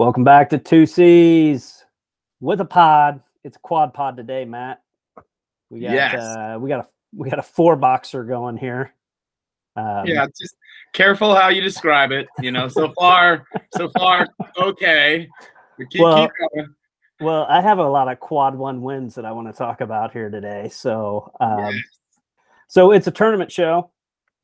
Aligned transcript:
Welcome 0.00 0.24
back 0.24 0.48
to 0.48 0.58
Two 0.58 0.86
C's 0.86 1.84
with 2.40 2.62
a 2.62 2.64
pod. 2.64 3.20
It's 3.44 3.58
a 3.58 3.60
quad 3.60 3.92
pod 3.92 4.16
today, 4.16 4.46
Matt. 4.46 4.80
We 5.68 5.80
got 5.80 5.90
Yes. 5.90 6.14
uh, 6.14 6.56
we 6.58 6.70
got 6.70 6.86
a 6.86 6.88
we 7.14 7.28
got 7.28 7.38
a 7.38 7.42
four 7.42 7.76
boxer 7.76 8.24
going 8.24 8.56
here. 8.56 8.94
Um, 9.76 10.06
yeah, 10.06 10.24
just 10.40 10.56
careful 10.94 11.34
how 11.34 11.48
you 11.48 11.60
describe 11.60 12.12
it. 12.12 12.28
You 12.40 12.50
know, 12.50 12.66
so 12.66 12.94
far, 12.98 13.46
so 13.76 13.90
far, 13.90 14.26
okay. 14.56 15.28
We 15.78 15.86
keep, 15.88 16.00
Well, 16.00 16.28
keep 16.28 16.30
going. 16.54 16.74
Well, 17.20 17.44
I 17.50 17.60
have 17.60 17.76
a 17.76 17.86
lot 17.86 18.10
of 18.10 18.20
quad 18.20 18.54
one 18.54 18.80
wins 18.80 19.16
that 19.16 19.26
I 19.26 19.32
want 19.32 19.48
to 19.48 19.52
talk 19.52 19.82
about 19.82 20.14
here 20.14 20.30
today. 20.30 20.70
So, 20.70 21.30
um, 21.40 21.74
Yes. 21.74 21.74
so 22.68 22.92
it's 22.92 23.06
a 23.06 23.10
tournament 23.10 23.52
show, 23.52 23.90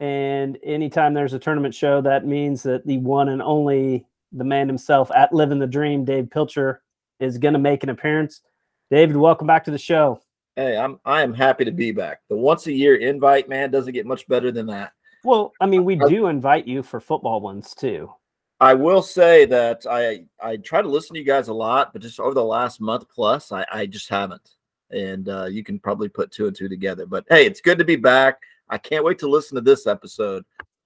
and 0.00 0.58
anytime 0.62 1.14
there's 1.14 1.32
a 1.32 1.38
tournament 1.38 1.74
show, 1.74 2.02
that 2.02 2.26
means 2.26 2.62
that 2.64 2.84
the 2.86 2.98
one 2.98 3.30
and 3.30 3.40
only 3.40 4.04
the 4.32 4.44
man 4.44 4.68
himself 4.68 5.10
at 5.14 5.32
Living 5.32 5.58
the 5.58 5.66
Dream, 5.66 6.04
Dave 6.04 6.30
Pilcher, 6.30 6.82
is 7.20 7.38
going 7.38 7.54
to 7.54 7.60
make 7.60 7.82
an 7.82 7.88
appearance. 7.88 8.42
David, 8.90 9.16
welcome 9.16 9.46
back 9.46 9.64
to 9.64 9.70
the 9.70 9.78
show. 9.78 10.20
Hey, 10.56 10.76
I'm 10.76 10.98
I 11.04 11.22
am 11.22 11.34
happy 11.34 11.64
to 11.64 11.70
be 11.70 11.92
back. 11.92 12.20
The 12.28 12.36
once 12.36 12.66
a 12.66 12.72
year 12.72 12.96
invite, 12.96 13.48
man, 13.48 13.70
doesn't 13.70 13.92
get 13.92 14.06
much 14.06 14.26
better 14.26 14.50
than 14.50 14.66
that. 14.66 14.92
Well, 15.22 15.52
I 15.60 15.66
mean, 15.66 15.84
we 15.84 15.96
do 15.96 16.28
invite 16.28 16.66
you 16.66 16.82
for 16.82 17.00
football 17.00 17.40
ones 17.40 17.74
too. 17.74 18.10
I 18.58 18.72
will 18.72 19.02
say 19.02 19.44
that 19.46 19.84
I 19.90 20.24
I 20.40 20.56
try 20.56 20.80
to 20.80 20.88
listen 20.88 21.14
to 21.14 21.20
you 21.20 21.26
guys 21.26 21.48
a 21.48 21.54
lot, 21.54 21.92
but 21.92 22.00
just 22.00 22.20
over 22.20 22.32
the 22.32 22.44
last 22.44 22.80
month 22.80 23.08
plus, 23.08 23.52
I, 23.52 23.66
I 23.70 23.86
just 23.86 24.08
haven't. 24.08 24.56
And 24.90 25.28
uh, 25.28 25.46
you 25.46 25.62
can 25.62 25.78
probably 25.78 26.08
put 26.08 26.30
two 26.30 26.46
and 26.46 26.56
two 26.56 26.68
together. 26.68 27.06
But 27.06 27.24
hey, 27.28 27.44
it's 27.44 27.60
good 27.60 27.78
to 27.78 27.84
be 27.84 27.96
back. 27.96 28.38
I 28.68 28.78
can't 28.78 29.04
wait 29.04 29.18
to 29.18 29.28
listen 29.28 29.56
to 29.56 29.60
this 29.60 29.86
episode 29.86 30.44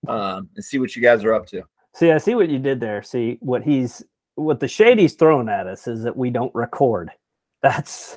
um, 0.08 0.48
and 0.56 0.64
see 0.64 0.78
what 0.78 0.96
you 0.96 1.02
guys 1.02 1.22
are 1.22 1.34
up 1.34 1.46
to. 1.48 1.62
See, 1.94 2.10
I 2.12 2.18
see 2.18 2.34
what 2.34 2.48
you 2.48 2.58
did 2.58 2.80
there. 2.80 3.02
See 3.02 3.38
what 3.40 3.62
he's 3.62 4.02
what 4.36 4.60
the 4.60 4.68
shade 4.68 4.98
he's 4.98 5.14
throwing 5.14 5.48
at 5.48 5.66
us 5.66 5.86
is 5.86 6.02
that 6.04 6.16
we 6.16 6.30
don't 6.30 6.54
record. 6.54 7.10
That's 7.62 8.16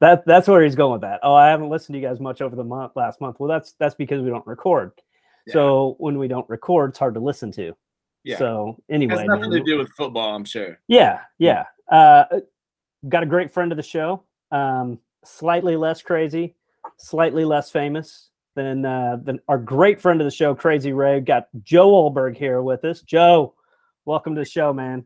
that 0.00 0.24
that's 0.26 0.46
where 0.46 0.62
he's 0.62 0.76
going 0.76 0.92
with 0.92 1.00
that. 1.02 1.20
Oh, 1.22 1.34
I 1.34 1.48
haven't 1.48 1.70
listened 1.70 1.94
to 1.94 2.00
you 2.00 2.06
guys 2.06 2.20
much 2.20 2.40
over 2.42 2.54
the 2.54 2.64
month 2.64 2.92
last 2.94 3.20
month. 3.20 3.40
Well, 3.40 3.48
that's 3.48 3.74
that's 3.78 3.94
because 3.94 4.22
we 4.22 4.30
don't 4.30 4.46
record. 4.46 4.92
So 5.48 5.96
when 5.98 6.18
we 6.18 6.26
don't 6.26 6.48
record, 6.48 6.90
it's 6.90 6.98
hard 6.98 7.14
to 7.14 7.20
listen 7.20 7.52
to. 7.52 7.74
Yeah. 8.22 8.38
So 8.38 8.82
anyway, 8.88 9.26
nothing 9.26 9.50
man, 9.50 9.58
to 9.58 9.62
do 9.62 9.78
with 9.78 9.90
football, 9.90 10.34
I'm 10.34 10.44
sure. 10.44 10.78
yeah, 10.88 11.20
yeah. 11.38 11.64
Uh, 11.90 12.24
got 13.08 13.22
a 13.22 13.26
great 13.26 13.52
friend 13.52 13.70
of 13.70 13.76
the 13.76 13.82
show. 13.82 14.24
Um, 14.50 14.98
slightly 15.24 15.76
less 15.76 16.00
crazy, 16.00 16.54
slightly 16.96 17.44
less 17.44 17.70
famous 17.70 18.30
than 18.54 18.84
uh, 18.84 19.18
than 19.22 19.40
our 19.48 19.58
great 19.58 20.00
friend 20.00 20.20
of 20.20 20.24
the 20.24 20.30
show, 20.30 20.54
Crazy 20.54 20.92
Ray. 20.92 21.20
Got 21.20 21.48
Joe 21.62 21.90
Olberg 21.90 22.36
here 22.36 22.62
with 22.62 22.84
us. 22.84 23.02
Joe, 23.02 23.54
welcome 24.04 24.34
to 24.34 24.40
the 24.40 24.44
show, 24.44 24.72
man. 24.72 25.04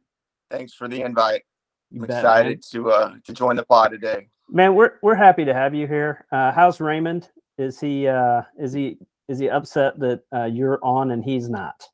Thanks 0.51 0.73
for 0.75 0.89
the 0.89 1.03
invite. 1.03 1.43
You 1.91 2.03
I'm 2.03 2.09
bet, 2.09 2.19
excited 2.19 2.63
to 2.71 2.91
uh 2.91 3.15
to 3.25 3.33
join 3.33 3.57
the 3.57 3.65
pod 3.65 3.91
today. 3.91 4.29
Man, 4.49 4.75
we're 4.75 4.95
we're 5.03 5.15
happy 5.15 5.45
to 5.45 5.55
have 5.55 5.75
you 5.75 5.87
here. 5.87 6.27
Uh, 6.33 6.53
how's 6.53 6.81
Raymond? 6.81 7.29
Is 7.59 7.81
he 7.81 8.07
uh, 8.07 8.43
is 8.59 8.73
he 8.73 8.99
is 9.29 9.39
he 9.39 9.49
upset 9.49 9.99
that 9.99 10.23
uh, 10.35 10.45
you're 10.45 10.79
on 10.83 11.11
and 11.11 11.25
he's 11.25 11.49
not? 11.49 11.85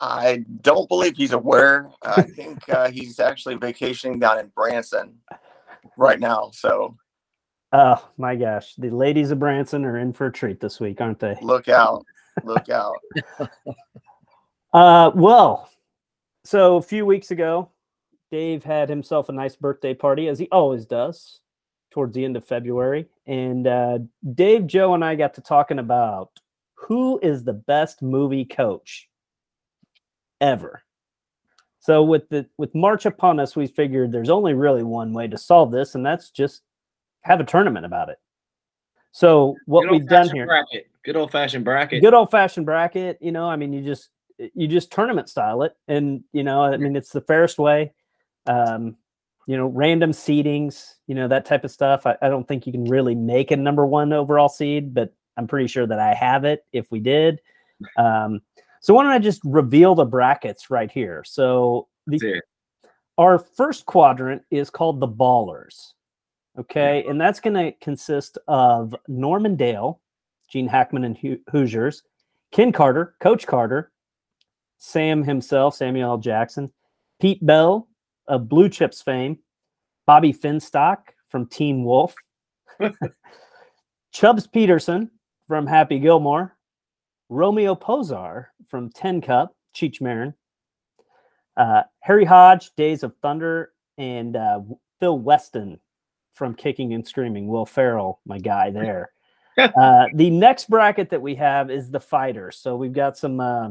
I 0.00 0.44
don't 0.60 0.88
believe 0.88 1.16
he's 1.16 1.32
aware. 1.32 1.90
I 2.02 2.22
think 2.36 2.68
uh, 2.68 2.90
he's 2.90 3.18
actually 3.18 3.56
vacationing 3.56 4.18
down 4.18 4.38
in 4.38 4.46
Branson 4.48 5.18
right 5.96 6.20
now. 6.20 6.50
So 6.52 6.96
Oh 7.72 8.08
my 8.16 8.34
gosh, 8.34 8.74
the 8.76 8.90
ladies 8.90 9.30
of 9.30 9.38
Branson 9.38 9.84
are 9.84 9.98
in 9.98 10.12
for 10.12 10.26
a 10.26 10.32
treat 10.32 10.60
this 10.60 10.80
week, 10.80 11.00
aren't 11.00 11.20
they? 11.20 11.36
look 11.42 11.68
out, 11.68 12.04
look 12.44 12.68
out. 12.68 12.96
Uh, 14.72 15.10
well, 15.14 15.70
so 16.44 16.76
a 16.76 16.82
few 16.82 17.06
weeks 17.06 17.30
ago, 17.30 17.70
Dave 18.30 18.64
had 18.64 18.88
himself 18.88 19.28
a 19.28 19.32
nice 19.32 19.56
birthday 19.56 19.94
party, 19.94 20.28
as 20.28 20.38
he 20.38 20.48
always 20.52 20.84
does, 20.84 21.40
towards 21.90 22.14
the 22.14 22.24
end 22.24 22.36
of 22.36 22.46
February. 22.46 23.06
And 23.26 23.66
uh, 23.66 24.00
Dave, 24.34 24.66
Joe, 24.66 24.94
and 24.94 25.04
I 25.04 25.14
got 25.14 25.34
to 25.34 25.40
talking 25.40 25.78
about 25.78 26.30
who 26.74 27.18
is 27.22 27.44
the 27.44 27.54
best 27.54 28.02
movie 28.02 28.44
coach 28.44 29.08
ever. 30.40 30.82
So 31.80 32.02
with 32.02 32.28
the 32.28 32.46
with 32.58 32.74
March 32.74 33.06
upon 33.06 33.40
us, 33.40 33.56
we 33.56 33.66
figured 33.66 34.12
there's 34.12 34.28
only 34.28 34.52
really 34.52 34.82
one 34.82 35.12
way 35.12 35.28
to 35.28 35.38
solve 35.38 35.70
this, 35.70 35.94
and 35.94 36.04
that's 36.04 36.28
just 36.30 36.62
have 37.22 37.40
a 37.40 37.44
tournament 37.44 37.86
about 37.86 38.08
it. 38.08 38.18
So 39.10 39.56
what 39.66 39.90
we've 39.90 40.06
done 40.06 40.28
here, 40.30 40.46
Bracket. 40.46 40.88
Good 41.08 41.16
old 41.16 41.32
fashioned 41.32 41.64
bracket. 41.64 42.02
good 42.02 42.12
old 42.12 42.30
fashioned 42.30 42.66
bracket 42.66 43.16
you 43.22 43.32
know 43.32 43.48
i 43.48 43.56
mean 43.56 43.72
you 43.72 43.80
just 43.80 44.10
you 44.36 44.68
just 44.68 44.92
tournament 44.92 45.26
style 45.26 45.62
it 45.62 45.74
and 45.86 46.22
you 46.32 46.44
know 46.44 46.62
i 46.62 46.76
mean 46.76 46.96
it's 46.96 47.12
the 47.12 47.22
fairest 47.22 47.58
way 47.58 47.94
um 48.46 48.94
you 49.46 49.56
know 49.56 49.68
random 49.68 50.10
seedings 50.10 50.96
you 51.06 51.14
know 51.14 51.26
that 51.26 51.46
type 51.46 51.64
of 51.64 51.70
stuff 51.70 52.06
I, 52.06 52.16
I 52.20 52.28
don't 52.28 52.46
think 52.46 52.66
you 52.66 52.72
can 52.72 52.84
really 52.84 53.14
make 53.14 53.50
a 53.50 53.56
number 53.56 53.86
one 53.86 54.12
overall 54.12 54.50
seed 54.50 54.92
but 54.92 55.14
i'm 55.38 55.46
pretty 55.46 55.66
sure 55.66 55.86
that 55.86 55.98
i 55.98 56.12
have 56.12 56.44
it 56.44 56.66
if 56.74 56.90
we 56.92 57.00
did 57.00 57.40
um 57.96 58.42
so 58.82 58.92
why 58.92 59.02
don't 59.02 59.12
i 59.12 59.18
just 59.18 59.40
reveal 59.44 59.94
the 59.94 60.04
brackets 60.04 60.68
right 60.68 60.90
here 60.90 61.24
so 61.24 61.88
the 62.06 62.16
Let's 62.16 62.22
hear 62.22 62.36
it. 62.36 62.44
our 63.16 63.38
first 63.38 63.86
quadrant 63.86 64.42
is 64.50 64.68
called 64.68 65.00
the 65.00 65.08
ballers 65.08 65.94
okay 66.58 67.04
and 67.08 67.20
that's 67.20 67.40
going 67.40 67.54
to 67.54 67.72
consist 67.80 68.38
of 68.48 68.94
norman 69.06 69.56
dale 69.56 70.00
gene 70.50 70.66
hackman 70.66 71.04
and 71.04 71.38
hoosiers 71.50 72.02
ken 72.50 72.72
carter 72.72 73.14
coach 73.20 73.46
carter 73.46 73.92
sam 74.78 75.22
himself 75.22 75.74
samuel 75.74 76.12
L. 76.12 76.18
jackson 76.18 76.70
pete 77.20 77.44
bell 77.44 77.88
of 78.26 78.48
blue 78.48 78.68
chips 78.68 79.00
fame 79.00 79.38
bobby 80.06 80.32
finstock 80.32 80.98
from 81.28 81.46
teen 81.46 81.84
wolf 81.84 82.14
chubbs 84.12 84.46
peterson 84.46 85.10
from 85.46 85.66
happy 85.66 85.98
gilmore 85.98 86.56
romeo 87.28 87.74
posar 87.74 88.46
from 88.66 88.90
tin 88.90 89.20
cup 89.20 89.54
cheech 89.74 90.00
marin 90.00 90.34
uh, 91.56 91.82
harry 92.00 92.24
hodge 92.24 92.70
days 92.76 93.02
of 93.02 93.14
thunder 93.22 93.72
and 93.98 94.36
uh, 94.36 94.60
phil 95.00 95.18
weston 95.18 95.78
from 96.38 96.54
kicking 96.54 96.94
and 96.94 97.06
screaming. 97.06 97.48
Will 97.48 97.66
ferrell 97.66 98.20
my 98.24 98.38
guy 98.38 98.70
there. 98.70 99.10
Uh, 99.58 100.06
the 100.14 100.30
next 100.30 100.70
bracket 100.70 101.10
that 101.10 101.20
we 101.20 101.34
have 101.34 101.68
is 101.68 101.90
the 101.90 101.98
fighters. 101.98 102.56
So 102.56 102.76
we've 102.76 102.92
got 102.92 103.18
some 103.18 103.40
uh, 103.40 103.70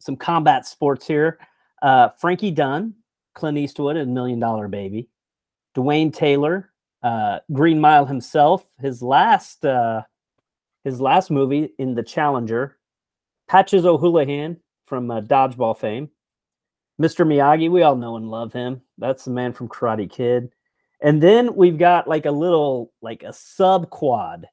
some 0.00 0.16
combat 0.16 0.66
sports 0.66 1.06
here. 1.06 1.38
Uh, 1.80 2.10
frankie 2.20 2.50
dunn 2.50 2.92
clint 3.34 3.56
eastwood 3.56 3.96
and 3.96 4.12
million 4.12 4.38
dollar 4.38 4.68
baby. 4.68 5.08
Dwayne 5.74 6.12
taylor 6.12 6.72
uh, 7.02 7.38
green 7.50 7.80
mile 7.80 8.04
himself. 8.04 8.66
His 8.78 9.00
last 9.00 9.64
uh, 9.64 10.02
his 10.84 11.00
last 11.00 11.30
movie 11.30 11.70
in 11.78 11.94
the 11.94 12.02
challenger 12.02 12.76
patches 13.48 13.86
o'houlihan 13.86 14.58
from 14.84 15.10
uh, 15.10 15.22
dodgeball 15.22 15.78
fame. 15.78 16.10
Mr 17.00 17.26
miyagi 17.26 17.70
we 17.70 17.82
all 17.82 17.96
know 17.96 18.16
and 18.16 18.30
love 18.30 18.52
him. 18.52 18.82
That's 18.98 19.24
the 19.24 19.30
man 19.30 19.54
from 19.54 19.68
karate 19.68 20.10
kid 20.10 20.50
and 21.02 21.22
then 21.22 21.54
we've 21.54 21.78
got 21.78 22.08
like 22.08 22.26
a 22.26 22.30
little 22.30 22.92
like 23.02 23.22
a 23.22 23.32
sub 23.32 23.90
quad 23.90 24.46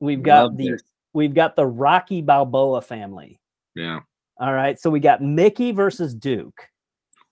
we've 0.00 0.22
got 0.22 0.44
Love 0.44 0.56
the 0.56 0.70
this. 0.70 0.82
we've 1.12 1.34
got 1.34 1.56
the 1.56 1.66
rocky 1.66 2.20
balboa 2.22 2.80
family 2.80 3.40
Yeah. 3.74 4.00
all 4.38 4.52
right. 4.52 4.78
So 4.78 4.90
we 4.90 5.00
got 5.00 5.22
Mickey 5.22 5.72
versus 5.72 6.14
Duke. 6.14 6.68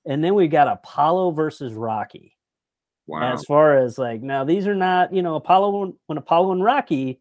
And 0.05 0.23
then 0.25 0.35
we 0.35 0.49
got 0.49 0.67
Apollo 0.67 1.31
versus 1.33 1.73
Rocky. 1.75 2.37
Wow. 3.07 3.33
As 3.33 3.45
far 3.45 3.77
as 3.79 3.99
like 3.99 4.21
now, 4.23 4.43
these 4.45 4.67
are 4.67 4.75
not, 4.75 5.13
you 5.15 5.23
know, 5.23 5.37
Apollo 5.37 5.95
when 6.07 6.19
Apollo 6.19 6.53
and 6.53 6.65
Rocky 6.65 7.21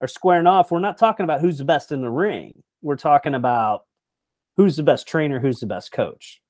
are 0.00 0.08
squaring 0.08 0.46
off, 0.48 0.70
we're 0.72 0.80
not 0.80 0.98
talking 0.98 1.24
about 1.24 1.40
who's 1.40 1.58
the 1.58 1.64
best 1.64 1.92
in 1.92 2.00
the 2.00 2.10
ring. 2.10 2.62
We're 2.82 2.96
talking 2.96 3.34
about 3.34 3.84
who's 4.56 4.76
the 4.76 4.82
best 4.82 5.06
trainer, 5.06 5.38
who's 5.38 5.58
the 5.60 5.66
best 5.66 5.92
coach. 5.92 6.40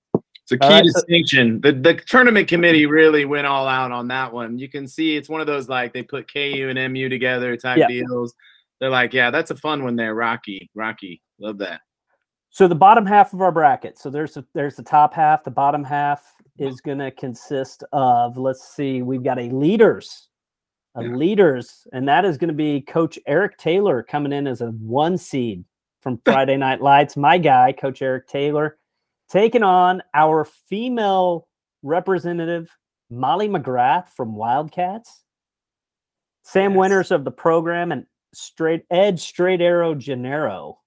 It's 0.50 0.64
a 0.64 0.68
key 0.68 0.68
right, 0.74 0.86
so- 0.86 0.92
distinction. 0.92 1.60
The 1.60 1.72
the 1.72 1.94
tournament 1.94 2.48
committee 2.48 2.86
really 2.86 3.24
went 3.24 3.46
all 3.46 3.66
out 3.68 3.92
on 3.92 4.08
that 4.08 4.32
one. 4.32 4.58
You 4.58 4.68
can 4.68 4.86
see 4.88 5.16
it's 5.16 5.28
one 5.28 5.40
of 5.40 5.46
those 5.46 5.68
like 5.68 5.92
they 5.92 6.02
put 6.02 6.32
KU 6.32 6.68
and 6.74 6.92
MU 6.92 7.08
together 7.08 7.56
type 7.56 7.78
Yeah. 7.78 7.86
deals. 7.88 8.34
They're 8.80 8.90
like, 8.90 9.12
yeah, 9.12 9.30
that's 9.30 9.50
a 9.50 9.56
fun 9.56 9.84
one 9.84 9.94
there. 9.96 10.14
Rocky, 10.14 10.70
Rocky, 10.74 11.20
love 11.38 11.58
that. 11.58 11.82
So 12.50 12.66
the 12.66 12.74
bottom 12.74 13.06
half 13.06 13.32
of 13.32 13.40
our 13.42 13.52
bracket. 13.52 13.96
So 13.98 14.10
there's 14.10 14.36
a, 14.36 14.44
there's 14.54 14.74
the 14.74 14.82
top 14.82 15.14
half. 15.14 15.44
The 15.44 15.50
bottom 15.52 15.84
half 15.84 16.24
is 16.58 16.80
going 16.80 16.98
to 16.98 17.10
consist 17.12 17.84
of 17.92 18.36
let's 18.38 18.74
see, 18.74 19.02
we've 19.02 19.22
got 19.22 19.38
a 19.38 19.48
leaders, 19.50 20.28
a 20.96 21.04
Yeah. 21.04 21.10
leaders, 21.14 21.86
and 21.92 22.08
that 22.08 22.24
is 22.24 22.38
going 22.38 22.48
to 22.48 22.54
be 22.54 22.80
Coach 22.80 23.18
Eric 23.26 23.56
Taylor 23.58 24.02
coming 24.02 24.32
in 24.32 24.48
as 24.48 24.62
a 24.62 24.70
one 24.70 25.16
seed 25.16 25.64
from 26.02 26.18
Friday 26.24 26.56
Night 26.56 26.80
Lights. 26.82 27.16
My 27.16 27.38
guy, 27.38 27.70
Coach 27.72 28.02
Eric 28.02 28.26
Taylor, 28.26 28.78
taking 29.30 29.62
on 29.62 30.02
our 30.14 30.44
female 30.44 31.46
representative 31.82 32.76
Molly 33.10 33.48
McGrath 33.48 34.08
from 34.10 34.34
Wildcats. 34.34 35.24
Sam 36.42 36.72
Yes. 36.72 36.78
Winters 36.78 37.10
of 37.10 37.24
the 37.24 37.30
program 37.30 37.92
and 37.92 38.06
straight 38.32 38.84
Ed 38.90 39.18
Straight 39.18 39.60
Arrow 39.60 39.94
Gennaro 39.94 40.78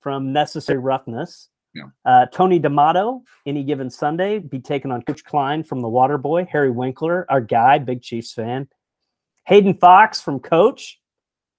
from 0.00 0.32
Necessary 0.32 0.78
Roughness. 0.78 1.48
Yeah. 1.74 1.84
Uh, 2.04 2.26
Tony 2.26 2.58
D'Amato, 2.58 3.22
any 3.46 3.64
given 3.64 3.88
Sunday, 3.88 4.38
be 4.38 4.60
taking 4.60 4.90
on 4.90 5.02
Coach 5.02 5.24
Klein 5.24 5.64
from 5.64 5.80
the 5.80 5.88
Water 5.88 6.18
Boy. 6.18 6.46
Harry 6.50 6.70
Winkler, 6.70 7.24
our 7.30 7.40
guy, 7.40 7.78
big 7.78 8.02
Chiefs 8.02 8.32
fan. 8.32 8.68
Hayden 9.46 9.74
Fox 9.74 10.20
from 10.20 10.38
Coach, 10.38 11.00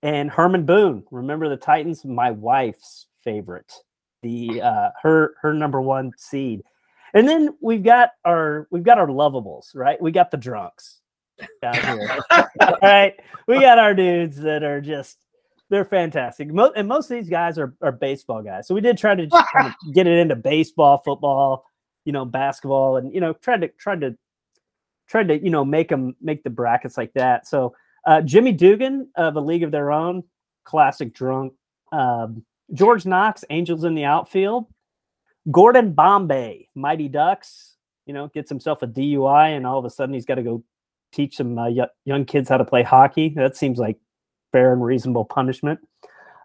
and 0.04 0.30
Herman 0.30 0.66
Boone. 0.66 1.04
Remember 1.12 1.50
the 1.50 1.58
Titans? 1.58 2.06
My 2.06 2.32
wife's 2.32 3.08
favorite, 3.24 3.74
the 4.24 4.62
uh, 4.62 4.90
her 5.02 5.36
her 5.42 5.54
number 5.54 5.82
one 5.82 6.12
seed. 6.18 6.64
And 7.14 7.28
then 7.28 7.56
we've 7.62 7.84
got 7.84 8.12
our 8.26 8.68
we've 8.72 8.84
got 8.84 8.98
our 8.98 9.08
lovables, 9.08 9.76
right? 9.76 10.02
We 10.02 10.12
got 10.12 10.32
the 10.32 10.38
drunks 10.38 11.02
down 11.62 11.76
here. 11.76 12.18
All 12.32 12.78
right. 12.82 13.14
We 13.48 13.60
got 13.60 13.78
our 13.78 13.94
dudes 13.94 14.38
that 14.38 14.64
are 14.64 14.82
just 14.82 15.18
they're 15.70 15.86
fantastic. 15.86 16.52
Mo- 16.52 16.74
and 16.76 16.88
most 16.88 17.10
of 17.10 17.18
these 17.18 17.30
guys 17.30 17.58
are, 17.58 17.74
are 17.82 17.92
baseball 17.92 18.42
guys. 18.42 18.68
So 18.68 18.76
we 18.76 18.82
did 18.82 18.98
try 18.98 19.16
to 19.16 19.26
just 19.26 19.52
kind 19.52 19.68
of 19.68 19.74
get 19.94 20.08
it 20.08 20.18
into 20.18 20.36
baseball, 20.36 21.00
football, 21.00 21.66
you 22.06 22.12
know, 22.12 22.26
basketball, 22.26 22.98
and 22.98 23.14
you 23.14 23.22
know, 23.22 23.34
tried 23.34 23.62
to 23.62 23.68
tried 23.70 24.02
to 24.02 24.18
tried 25.08 25.28
to, 25.28 25.44
you 25.44 25.50
know, 25.50 25.66
make 25.66 25.90
them 25.90 26.16
make 26.22 26.44
the 26.44 26.50
brackets 26.50 26.98
like 26.98 27.14
that. 27.14 27.48
So 27.48 27.76
uh, 28.06 28.22
Jimmy 28.22 28.52
Dugan 28.52 29.10
of 29.16 29.36
a 29.36 29.42
league 29.42 29.64
of 29.64 29.72
their 29.72 29.92
own, 29.92 30.24
classic 30.64 31.14
drunk. 31.14 31.54
Um, 31.92 32.46
George 32.72 33.06
Knox, 33.06 33.44
Angels 33.50 33.84
in 33.84 33.96
the 33.96 34.06
outfield. 34.06 34.68
Gordon 35.52 35.94
Bombay, 35.94 36.70
Mighty 36.76 37.10
Ducks, 37.10 37.76
you 38.06 38.14
know, 38.14 38.28
gets 38.28 38.50
himself 38.50 38.82
a 38.82 38.88
DUI 38.88 39.56
and 39.56 39.68
all 39.68 39.80
of 39.80 39.86
a 39.86 39.90
sudden 39.90 40.14
he's 40.14 40.26
got 40.26 40.36
to 40.36 40.44
go 40.44 40.64
teach 41.12 41.36
some 41.36 41.58
uh, 41.58 41.70
young 42.06 42.26
kids 42.26 42.50
how 42.50 42.58
to 42.58 42.66
play 42.66 42.84
hockey. 42.84 43.30
That 43.30 43.58
seems 43.58 43.78
like 43.78 43.98
fair 44.52 44.72
and 44.74 44.84
reasonable 44.84 45.26
punishment. 45.26 45.80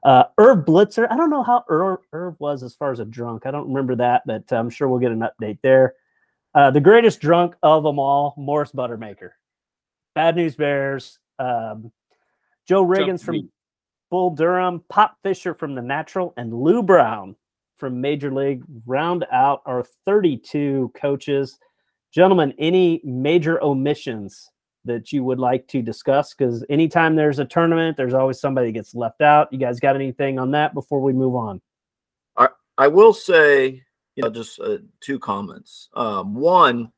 Uh, 0.02 0.24
Irv 0.36 0.64
Blitzer, 0.64 1.06
I 1.10 1.16
don't 1.16 1.30
know 1.30 1.42
how 1.42 1.64
Irv, 1.68 1.98
Irv 2.12 2.36
was 2.38 2.62
as 2.62 2.74
far 2.74 2.92
as 2.92 3.00
a 3.00 3.04
drunk. 3.04 3.46
I 3.46 3.50
don't 3.50 3.68
remember 3.68 3.96
that, 3.96 4.22
but 4.26 4.50
I'm 4.52 4.70
sure 4.70 4.88
we'll 4.88 5.00
get 5.00 5.12
an 5.12 5.20
update 5.20 5.58
there. 5.62 5.94
Uh, 6.54 6.70
the 6.70 6.80
greatest 6.80 7.20
drunk 7.20 7.54
of 7.62 7.82
them 7.82 7.98
all, 7.98 8.34
Morris 8.36 8.72
Buttermaker. 8.72 9.30
Bad 10.14 10.36
News 10.36 10.56
Bears. 10.56 11.18
Um, 11.38 11.92
Joe 12.66 12.84
Riggins 12.84 13.22
from. 13.24 13.50
Bull 14.10 14.31
Durham, 14.31 14.82
Pop 14.88 15.16
Fisher 15.22 15.55
from 15.55 15.75
The 15.75 15.82
Natural, 15.82 16.32
and 16.37 16.52
Lou 16.52 16.82
Brown 16.82 17.37
from 17.76 18.00
Major 18.00 18.32
League 18.32 18.62
round 18.87 19.26
out 19.31 19.62
our 19.66 19.84
32 20.05 20.93
coaches. 20.94 21.58
Gentlemen, 22.12 22.55
any 22.58 23.00
major 23.05 23.62
omissions 23.62 24.50
that 24.84 25.12
you 25.12 25.22
would 25.22 25.38
like 25.38 25.69
to 25.69 25.82
discuss? 25.82 26.34
Because 26.34 26.64
anytime 26.70 27.16
there's 27.16 27.38
a 27.38 27.44
tournament, 27.44 27.96
there's 27.96 28.14
always 28.14 28.40
somebody 28.40 28.69
that 28.69 28.72
gets 28.72 28.94
left 28.94 29.20
out. 29.20 29.52
You 29.52 29.58
guys 29.58 29.81
got 29.81 29.94
anything 29.94 30.38
on 30.38 30.50
that 30.52 30.75
before 30.75 31.00
we 31.00 31.12
move 31.12 31.34
on? 31.34 31.61
I 32.78 32.87
will 32.87 33.12
say, 33.12 33.82
you 34.14 34.22
know, 34.22 34.31
just 34.31 34.61
uh, 34.61 34.78
two 35.00 35.19
comments. 35.19 35.88
Um, 35.94 36.37
one, 36.37 36.93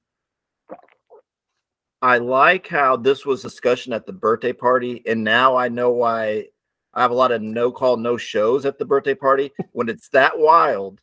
I 2.03 2.19
like 2.19 2.69
how 2.69 2.97
this 2.97 3.25
was 3.25 3.43
discussion 3.43 3.95
at 3.95 4.05
the 4.05 4.13
birthday 4.13 4.53
party, 4.53 5.03
and 5.06 5.25
now 5.25 5.56
I 5.56 5.69
know 5.69 5.91
why 5.91 6.49
I 6.95 7.03
have 7.03 7.11
a 7.11 7.15
lot 7.15 7.33
of 7.33 7.41
no 7.43 7.71
call, 7.71 7.97
no 7.97 8.17
shows 8.17 8.65
at 8.67 8.79
the 8.79 8.85
birthday 8.85 9.15
party 9.15 9.53
when 9.73 9.89
it's 9.89 10.09
that 10.11 10.39
wild 10.39 11.01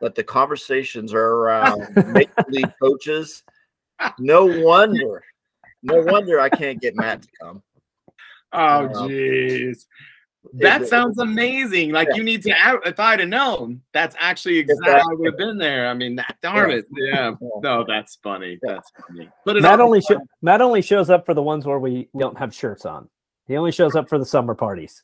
that 0.00 0.14
the 0.14 0.24
conversations 0.24 1.12
are 1.14 1.24
around 1.24 1.88
major 2.12 2.30
league 2.48 2.72
coaches. 2.80 3.42
No 4.18 4.44
wonder, 4.46 5.22
no 5.82 6.00
wonder 6.02 6.40
I 6.40 6.48
can't 6.48 6.80
get 6.80 6.96
Matt 6.96 7.22
to 7.22 7.28
come. 7.40 7.62
Oh, 8.52 8.58
Um, 8.86 8.88
jeez. 9.10 9.86
That 10.54 10.82
it- 10.82 10.88
sounds 10.88 11.18
amazing. 11.18 11.90
Like 11.92 12.08
Yeah. 12.10 12.14
you 12.16 12.22
need 12.22 12.42
to. 12.44 12.54
If 12.86 13.00
I'd 13.00 13.20
have 13.20 13.28
known, 13.28 13.82
that's 13.92 14.14
actually 14.18 14.58
exactly. 14.58 14.92
I 14.92 15.02
would 15.14 15.26
have 15.26 15.36
been 15.38 15.58
there. 15.58 15.88
I 15.88 15.94
mean, 15.94 16.14
that, 16.16 16.36
darn 16.40 16.70
Yeah. 16.70 16.76
it. 16.76 16.86
Yeah. 16.96 17.30
Yeah. 17.40 17.48
No, 17.62 17.84
that's 17.86 18.16
funny. 18.22 18.58
Yeah. 18.62 18.74
That's 18.74 18.90
funny. 19.08 19.28
Put 19.44 19.56
it 19.56 19.62
Matt 19.62 19.80
only 19.80 19.98
the 20.00 20.14
sho- 20.14 20.26
Matt 20.42 20.60
only 20.62 20.82
shows 20.82 21.10
up 21.10 21.26
for 21.26 21.34
the 21.34 21.42
ones 21.42 21.66
where 21.66 21.78
we 21.80 22.08
we 22.12 22.20
don't 22.20 22.38
have 22.38 22.54
shirts 22.54 22.86
on. 22.86 23.08
He 23.46 23.56
only 23.56 23.72
shows 23.72 23.94
up 23.94 24.08
for 24.08 24.18
the 24.18 24.24
summer 24.26 24.54
parties. 24.54 25.02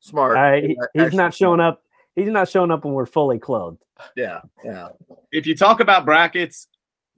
Smart. 0.00 0.36
All 0.36 0.42
right, 0.42 0.62
he- 0.64 0.78
he's 0.94 1.02
actually 1.02 1.16
not 1.18 1.34
showing 1.34 1.60
up. 1.60 1.82
He's 2.16 2.28
not 2.28 2.48
showing 2.48 2.70
up 2.70 2.84
when 2.84 2.94
we're 2.94 3.06
fully 3.06 3.38
clothed. 3.38 3.84
Yeah, 4.16 4.40
yeah. 4.64 4.88
if 5.32 5.46
you 5.46 5.54
talk 5.54 5.80
about 5.80 6.04
brackets 6.04 6.68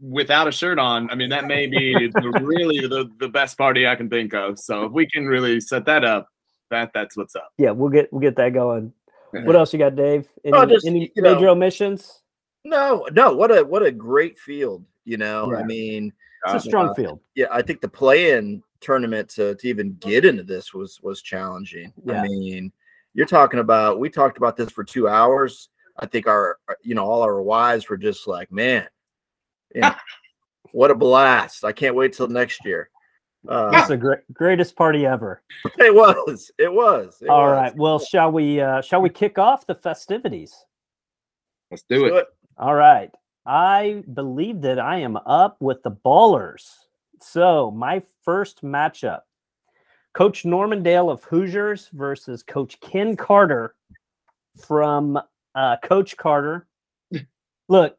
without 0.01 0.49
a 0.49 0.53
shirt 0.53 0.79
on, 0.79 1.09
I 1.11 1.15
mean 1.15 1.31
that 1.31 1.45
may 1.47 1.67
be 1.67 2.09
the, 2.09 2.41
really 2.43 2.81
the, 2.87 3.11
the 3.19 3.29
best 3.29 3.57
party 3.57 3.87
I 3.87 3.95
can 3.95 4.09
think 4.11 4.35
of. 4.35 4.59
So 4.59 4.85
if 4.85 4.93
we 4.93 5.07
can 5.07 5.27
really 5.27 5.61
set 5.61 5.85
that 5.87 6.05
up, 6.05 6.29
that 6.71 6.91
that's 6.93 7.17
what's 7.17 7.37
up. 7.37 7.51
Yeah, 7.59 7.71
we'll 7.71 7.91
get 7.91 8.13
we'll 8.13 8.21
get 8.21 8.37
that 8.37 8.53
going. 8.53 8.93
What 9.33 9.57
else 9.57 9.73
you 9.73 9.79
got, 9.79 9.97
Dave? 9.97 10.29
Any, 10.45 10.55
Oh, 10.57 10.67
just, 10.67 10.87
any 10.87 11.11
you 11.17 11.23
know- 11.23 11.35
major 11.35 11.49
omissions? 11.49 12.23
No, 12.65 13.09
no. 13.13 13.33
What 13.35 13.51
a 13.57 13.65
what 13.65 13.83
a 13.83 13.91
great 13.91 14.39
field. 14.39 14.85
You 15.05 15.17
know, 15.17 15.55
I 15.57 15.63
mean, 15.65 16.13
It's 16.45 16.53
a 16.55 16.57
Uh, 16.57 16.61
strong 16.61 16.89
uh, 16.91 16.95
field. 16.95 17.21
yeah, 17.35 17.47
I 17.51 17.63
think 17.63 17.81
the 17.81 17.89
play-in 17.89 18.63
tournament 18.83 19.29
to, 19.31 19.55
to 19.55 19.69
even 19.69 19.95
get 20.01 20.25
into 20.25 20.43
this 20.43 20.75
was 20.75 21.01
was 21.03 21.23
challenging. 21.23 21.93
Yeah. 22.05 22.23
I 22.23 22.29
mean, 22.29 22.73
you're 23.15 23.27
talking 23.27 23.61
about 23.61 23.99
we 23.99 24.11
talked 24.11 24.37
about 24.37 24.57
this 24.57 24.71
for 24.71 24.85
two 24.85 25.09
hours. 25.09 25.69
I 25.99 26.07
think 26.07 26.27
our 26.27 26.59
our- 26.69 26.79
you 26.83 26.95
know 26.95 27.05
all 27.05 27.23
our 27.23 27.41
wives 27.43 27.89
were 27.89 27.97
just 27.97 28.27
like, 28.27 28.51
man, 28.53 28.87
yeah, 29.75 29.97
what 30.73 30.91
a 30.91 30.95
blast! 30.95 31.65
I 31.65 31.73
can't 31.73 31.95
wait 31.95 32.13
till 32.13 32.29
next 32.29 32.65
year. 32.65 32.91
Uh, 33.49 33.71
It's 33.75 33.89
the 33.89 33.97
great, 33.97 34.21
greatest 34.33 34.77
party 34.77 35.05
ever. 35.05 35.43
it 35.79 35.93
was, 35.93 36.51
it 36.59 36.73
was. 36.73 37.19
it 37.21 37.29
All 37.29 37.49
was. 37.49 37.53
right. 37.53 37.77
Well, 37.77 37.99
shall 37.99 38.31
we 38.31 38.61
uh 38.61 38.81
shall 38.83 39.03
we 39.03 39.11
kick 39.11 39.39
off 39.39 39.67
the 39.67 39.75
festivities? 39.75 40.55
Let's 41.71 41.83
do 41.89 42.07
it. 42.07 42.13
Let's 42.15 42.31
All 42.59 42.75
right. 42.75 43.11
I 43.45 44.05
believe 44.15 44.61
that 44.61 44.79
I 44.79 44.99
am 44.99 45.17
up 45.17 45.57
with 45.61 45.83
the 45.83 45.91
Ballers. 45.91 46.82
So, 47.23 47.71
my 47.71 48.03
first 48.25 48.63
matchup 48.63 49.21
Coach 50.13 50.45
Norman 50.45 50.83
Dale 50.83 51.09
of 51.09 51.25
Hoosiers 51.25 51.89
versus 51.93 52.43
Coach 52.43 52.81
Ken 52.81 53.17
Carter 53.17 53.75
from 54.59 55.19
uh, 55.55 55.77
Coach 55.83 56.17
Carter. 56.17 56.67
Look, 57.69 57.97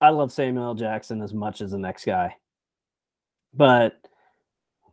I 0.00 0.10
love 0.10 0.30
Samuel 0.30 0.74
Jackson 0.74 1.22
as 1.22 1.34
much 1.34 1.60
as 1.60 1.72
the 1.72 1.78
next 1.78 2.04
guy. 2.04 2.36
But, 3.54 3.98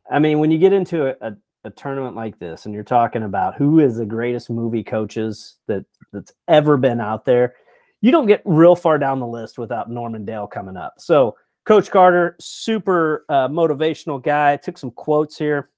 I 0.09 0.19
mean, 0.19 0.39
when 0.39 0.49
you 0.49 0.57
get 0.57 0.73
into 0.73 1.07
a, 1.07 1.29
a, 1.29 1.35
a 1.65 1.69
tournament 1.69 2.15
like 2.15 2.39
this 2.39 2.65
and 2.65 2.73
you're 2.73 2.83
talking 2.83 3.23
about 3.23 3.55
who 3.55 3.79
is 3.79 3.97
the 3.97 4.05
greatest 4.05 4.49
movie 4.49 4.83
coaches 4.83 5.57
that 5.67 5.85
that's 6.11 6.33
ever 6.47 6.77
been 6.77 7.01
out 7.01 7.25
there, 7.25 7.55
you 8.01 8.11
don't 8.11 8.27
get 8.27 8.41
real 8.45 8.75
far 8.75 8.97
down 8.97 9.19
the 9.19 9.27
list 9.27 9.57
without 9.57 9.91
Norman 9.91 10.25
Dale 10.25 10.47
coming 10.47 10.77
up. 10.77 10.95
So, 10.97 11.35
Coach 11.65 11.89
Carter, 11.89 12.35
super 12.39 13.25
uh, 13.27 13.47
motivational 13.47 14.21
guy. 14.21 14.53
I 14.53 14.57
took 14.57 14.77
some 14.77 14.91
quotes 14.91 15.37
here, 15.37 15.71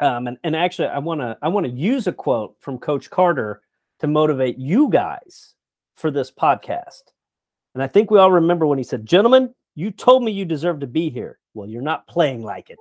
um, 0.00 0.26
and, 0.26 0.36
and 0.42 0.56
actually, 0.56 0.88
I 0.88 0.98
want 0.98 1.20
to 1.20 1.38
I 1.42 1.48
want 1.48 1.64
to 1.64 1.72
use 1.72 2.08
a 2.08 2.12
quote 2.12 2.56
from 2.60 2.78
Coach 2.78 3.08
Carter 3.08 3.62
to 4.00 4.08
motivate 4.08 4.58
you 4.58 4.88
guys 4.88 5.54
for 5.94 6.10
this 6.10 6.30
podcast. 6.30 7.02
And 7.74 7.82
I 7.82 7.86
think 7.86 8.10
we 8.10 8.18
all 8.18 8.32
remember 8.32 8.66
when 8.66 8.78
he 8.78 8.84
said, 8.84 9.06
"Gentlemen, 9.06 9.54
you 9.76 9.92
told 9.92 10.24
me 10.24 10.32
you 10.32 10.44
deserve 10.44 10.80
to 10.80 10.88
be 10.88 11.08
here. 11.08 11.38
Well, 11.54 11.68
you're 11.68 11.82
not 11.82 12.08
playing 12.08 12.42
like 12.42 12.70
it." 12.70 12.78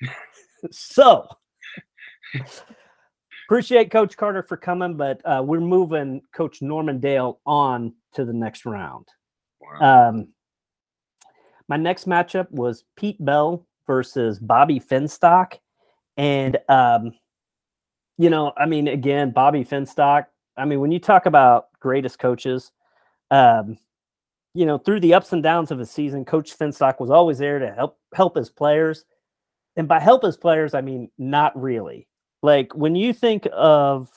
so, 0.70 1.28
appreciate 3.46 3.90
Coach 3.90 4.16
Carter 4.16 4.42
for 4.42 4.56
coming, 4.56 4.96
but 4.96 5.20
uh, 5.26 5.42
we're 5.44 5.60
moving 5.60 6.22
Coach 6.34 6.62
Norman 6.62 7.00
Dale 7.00 7.38
on 7.44 7.92
to 8.14 8.24
the 8.24 8.32
next 8.32 8.64
round. 8.64 9.06
Wow. 9.60 10.08
Um, 10.08 10.28
my 11.68 11.76
next 11.76 12.06
matchup 12.06 12.50
was 12.50 12.84
Pete 12.96 13.22
Bell 13.24 13.66
versus 13.86 14.38
Bobby 14.38 14.80
Finstock. 14.80 15.58
And, 16.16 16.58
um, 16.68 17.12
you 18.18 18.30
know, 18.30 18.52
I 18.56 18.66
mean, 18.66 18.88
again, 18.88 19.30
Bobby 19.30 19.64
Finstock, 19.64 20.26
I 20.56 20.64
mean, 20.64 20.80
when 20.80 20.92
you 20.92 20.98
talk 20.98 21.26
about 21.26 21.68
greatest 21.80 22.18
coaches, 22.18 22.72
um, 23.30 23.78
you 24.54 24.64
know, 24.64 24.78
through 24.78 25.00
the 25.00 25.12
ups 25.12 25.32
and 25.32 25.42
downs 25.42 25.70
of 25.70 25.80
a 25.80 25.86
season, 25.86 26.24
Coach 26.24 26.58
Finstock 26.58 26.98
was 26.98 27.10
always 27.10 27.38
there 27.38 27.58
to 27.58 27.70
help 27.72 27.98
help 28.14 28.36
his 28.36 28.48
players. 28.48 29.04
And 29.76 29.86
by 29.86 30.00
help 30.00 30.22
his 30.22 30.38
players, 30.38 30.72
I 30.72 30.80
mean 30.80 31.10
not 31.18 31.60
really. 31.60 32.08
Like 32.42 32.74
when 32.74 32.96
you 32.96 33.12
think 33.12 33.46
of, 33.52 34.08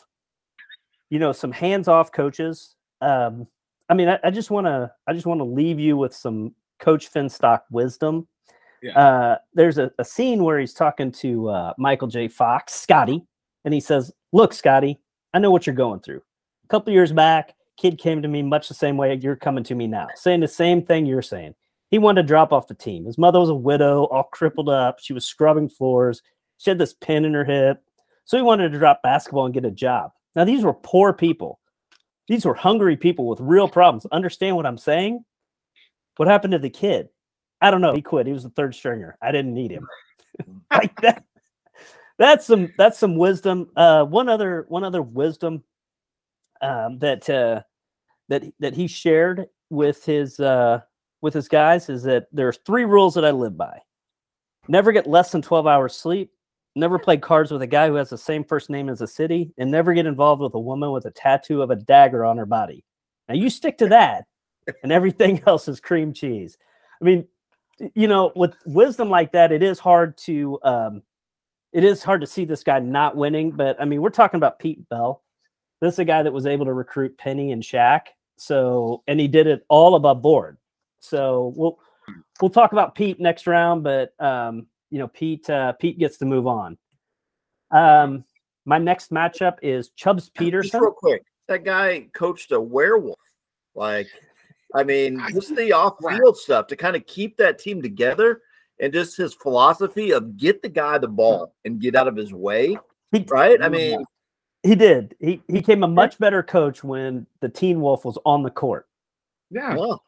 you 1.10 1.20
know, 1.20 1.34
some 1.34 1.52
hands-off 1.52 2.14
coaches, 2.14 2.76
um, 3.02 3.48
I 3.90 3.96
mean, 3.96 4.08
I, 4.08 4.20
I 4.24 4.30
just 4.30 4.50
want 4.50 4.68
to 4.68 4.92
I 5.08 5.14
just 5.14 5.26
want 5.26 5.40
to 5.40 5.46
leave 5.46 5.80
you 5.80 5.98
with 5.98 6.14
some 6.14 6.56
Coach 6.80 7.12
Finstock 7.12 7.62
wisdom. 7.72 8.28
Yeah. 8.82 8.98
Uh, 8.98 9.38
there's 9.54 9.78
a, 9.78 9.92
a 10.00 10.06
scene 10.06 10.44
where 10.44 10.60
he's 10.60 10.74
talking 10.74 11.12
to 11.14 11.50
uh, 11.50 11.74
Michael 11.78 12.08
J. 12.08 12.28
Fox, 12.28 12.74
Scotty, 12.74 13.24
and 13.66 13.74
he 13.74 13.80
says, 13.80 14.12
"Look, 14.32 14.54
Scotty, 14.54 15.00
I 15.34 15.40
know 15.40 15.52
what 15.52 15.68
you're 15.68 15.76
going 15.76 16.00
through. 16.00 16.22
A 16.64 16.68
couple 16.70 16.94
years 16.94 17.12
back, 17.12 17.54
kid 17.78 17.98
came 17.98 18.22
to 18.22 18.28
me 18.28 18.42
much 18.42 18.68
the 18.68 18.74
same 18.74 18.96
way 18.98 19.14
you're 19.16 19.36
coming 19.36 19.64
to 19.66 19.76
me 19.76 19.88
now, 19.88 20.08
saying 20.16 20.40
the 20.40 20.48
same 20.48 20.82
thing 20.82 21.06
you're 21.06 21.22
saying. 21.22 21.56
He 21.90 21.98
wanted 21.98 22.22
to 22.22 22.28
drop 22.28 22.54
off 22.54 22.68
the 22.68 22.76
team. 22.76 23.06
His 23.06 23.18
mother 23.18 23.40
was 23.40 23.50
a 23.50 23.56
widow, 23.56 24.04
all 24.06 24.24
crippled 24.24 24.70
up. 24.70 25.00
She 25.02 25.14
was 25.14 25.26
scrubbing 25.26 25.70
floors. 25.70 26.22
She 26.58 26.70
had 26.70 26.78
this 26.78 26.94
pin 26.94 27.26
in 27.26 27.34
her 27.34 27.46
hip, 27.46 27.84
so 28.26 28.38
he 28.38 28.44
wanted 28.44 28.72
to 28.72 28.78
drop 28.80 29.02
basketball 29.02 29.46
and 29.46 29.54
get 29.54 29.66
a 29.66 29.72
job. 29.72 30.12
Now 30.36 30.46
these 30.46 30.64
were 30.64 30.74
poor 30.74 31.14
people." 31.14 31.60
These 32.30 32.46
were 32.46 32.54
hungry 32.54 32.96
people 32.96 33.28
with 33.28 33.40
real 33.42 33.68
problems. 33.68 34.06
Understand 34.12 34.56
what 34.56 34.68
I'm 34.68 34.78
saying? 34.78 35.26
What 36.20 36.28
happened 36.28 36.52
to 36.52 36.60
the 36.60 36.70
kid? 36.70 37.08
I 37.62 37.72
don't 37.72 37.80
know. 37.80 37.94
He 37.94 38.02
quit. 38.02 38.28
He 38.28 38.34
was 38.34 38.44
the 38.44 38.50
third 38.50 38.76
stringer. 38.76 39.18
I 39.22 39.32
didn't 39.32 39.54
need 39.54 39.72
him. 39.72 39.88
like 40.72 41.00
that. 41.00 41.24
That's 42.18 42.46
some 42.46 42.74
that's 42.78 43.00
some 43.00 43.16
wisdom. 43.16 43.70
Uh, 43.74 44.04
one 44.04 44.28
other 44.28 44.66
one 44.68 44.84
other 44.84 45.02
wisdom 45.02 45.64
um, 46.62 47.00
that 47.00 47.30
uh, 47.30 47.62
that 48.28 48.44
that 48.60 48.74
he 48.74 48.88
shared 48.88 49.48
with 49.70 50.04
his 50.04 50.42
uh, 50.42 50.82
with 51.22 51.34
his 51.34 51.48
guys 51.48 51.88
is 51.88 52.04
that 52.04 52.28
there 52.34 52.50
are 52.50 52.54
three 52.66 52.84
rules 52.84 53.14
that 53.14 53.24
I 53.24 53.32
live 53.32 53.56
by. 53.56 53.80
Never 54.68 54.92
get 54.92 55.08
less 55.08 55.32
than 55.32 55.42
12 55.42 55.68
hours 55.68 55.96
sleep. 55.96 56.34
Never 56.76 57.00
play 57.00 57.16
cards 57.16 57.50
with 57.50 57.62
a 57.62 57.68
guy 57.68 57.88
who 57.88 57.96
has 57.96 58.10
the 58.10 58.18
same 58.18 58.44
first 58.44 58.70
name 58.70 58.90
as 58.90 59.00
a 59.00 59.08
city, 59.08 59.54
and 59.58 59.72
never 59.72 59.94
get 59.94 60.06
involved 60.06 60.42
with 60.42 60.54
a 60.54 60.60
woman 60.60 60.92
with 60.92 61.06
a 61.06 61.12
tattoo 61.12 61.62
of 61.62 61.72
a 61.72 61.78
dagger 61.78 62.26
on 62.26 62.38
her 62.38 62.46
body. 62.46 62.84
Now 63.30 63.36
you 63.36 63.50
stick 63.50 63.78
to 63.78 63.88
that, 63.88 64.26
and 64.84 64.92
everything 64.92 65.42
else 65.48 65.68
is 65.68 65.80
cream 65.80 66.14
cheese. 66.14 66.58
I 67.02 67.06
mean, 67.06 67.28
you 67.96 68.08
know, 68.08 68.32
with 68.36 68.56
wisdom 68.66 69.10
like 69.10 69.32
that, 69.32 69.52
it 69.52 69.64
is 69.64 69.80
hard 69.80 70.18
to 70.20 70.60
um, 70.64 71.02
it 71.72 71.84
is 71.84 72.04
hard 72.04 72.22
to 72.22 72.28
see 72.28 72.46
this 72.46 72.64
guy 72.64 72.80
not 72.80 73.16
winning. 73.16 73.52
But 73.52 73.82
I 73.82 73.86
mean, 73.86 74.02
we're 74.02 74.10
talking 74.10 74.38
about 74.38 74.60
Pete 74.60 74.88
Bell. 74.90 75.24
This 75.82 75.94
is 75.94 76.00
a 76.00 76.06
guy 76.06 76.24
that 76.24 76.34
was 76.34 76.46
able 76.46 76.66
to 76.66 76.74
recruit 76.74 77.18
Penny 77.18 77.52
and 77.52 77.64
Shaq. 77.64 78.02
So, 78.38 79.04
and 79.08 79.20
he 79.20 79.28
did 79.28 79.48
it 79.48 79.66
all 79.70 79.96
above 79.96 80.22
board. 80.22 80.58
So 81.00 81.54
we'll 81.56 81.80
we'll 82.42 82.50
talk 82.50 82.72
about 82.72 82.96
Pete 82.96 83.20
next 83.20 83.48
round, 83.48 83.84
but 83.84 84.14
um, 84.22 84.68
you 84.90 85.00
know, 85.00 85.08
Pete 85.08 85.50
uh, 85.50 85.74
Pete 85.74 86.00
gets 86.00 86.18
to 86.18 86.26
move 86.26 86.48
on. 86.48 86.78
Um, 87.72 88.26
my 88.66 88.78
next 88.78 89.12
matchup 89.12 89.58
is 89.62 89.90
Chubbs 89.90 90.26
Just 90.26 90.36
Peterson. 90.36 90.82
real 90.82 90.92
quick, 90.92 91.24
that 91.48 91.64
guy 91.64 92.08
coached 92.14 92.52
a 92.52 92.60
werewolf. 92.60 93.20
Like, 93.76 94.08
I 94.76 94.84
mean, 94.84 95.22
just 95.34 95.56
the 95.56 95.72
off-field 95.74 96.38
stuff 96.38 96.68
to 96.68 96.76
kind 96.76 96.96
of 96.96 97.06
keep 97.08 97.38
that 97.38 97.58
team 97.60 97.82
together, 97.82 98.42
and 98.80 98.94
just 98.94 99.18
his 99.18 99.34
philosophy 99.34 100.12
of 100.12 100.38
get 100.38 100.62
the 100.62 100.70
guy 100.70 100.98
the 100.98 101.08
ball 101.08 101.54
and 101.66 101.80
get 101.82 101.96
out 101.96 102.08
of 102.08 102.16
his 102.16 102.34
way. 102.34 102.78
He- 103.12 103.26
Right? 103.28 103.62
I 103.62 103.70
mean, 103.70 104.04
He 104.64 104.76
did. 104.76 105.16
He 105.20 105.42
he 105.48 105.54
became 105.54 105.84
a 105.84 105.88
much 105.88 106.20
better 106.20 106.44
coach 106.44 106.84
when 106.84 107.26
the 107.40 107.50
Teen 107.50 107.82
Wolf 107.82 108.06
was 108.06 108.18
on 108.26 108.44
the 108.44 108.52
court. 108.52 108.88
Yeah. 109.50 109.76
well, 109.76 110.04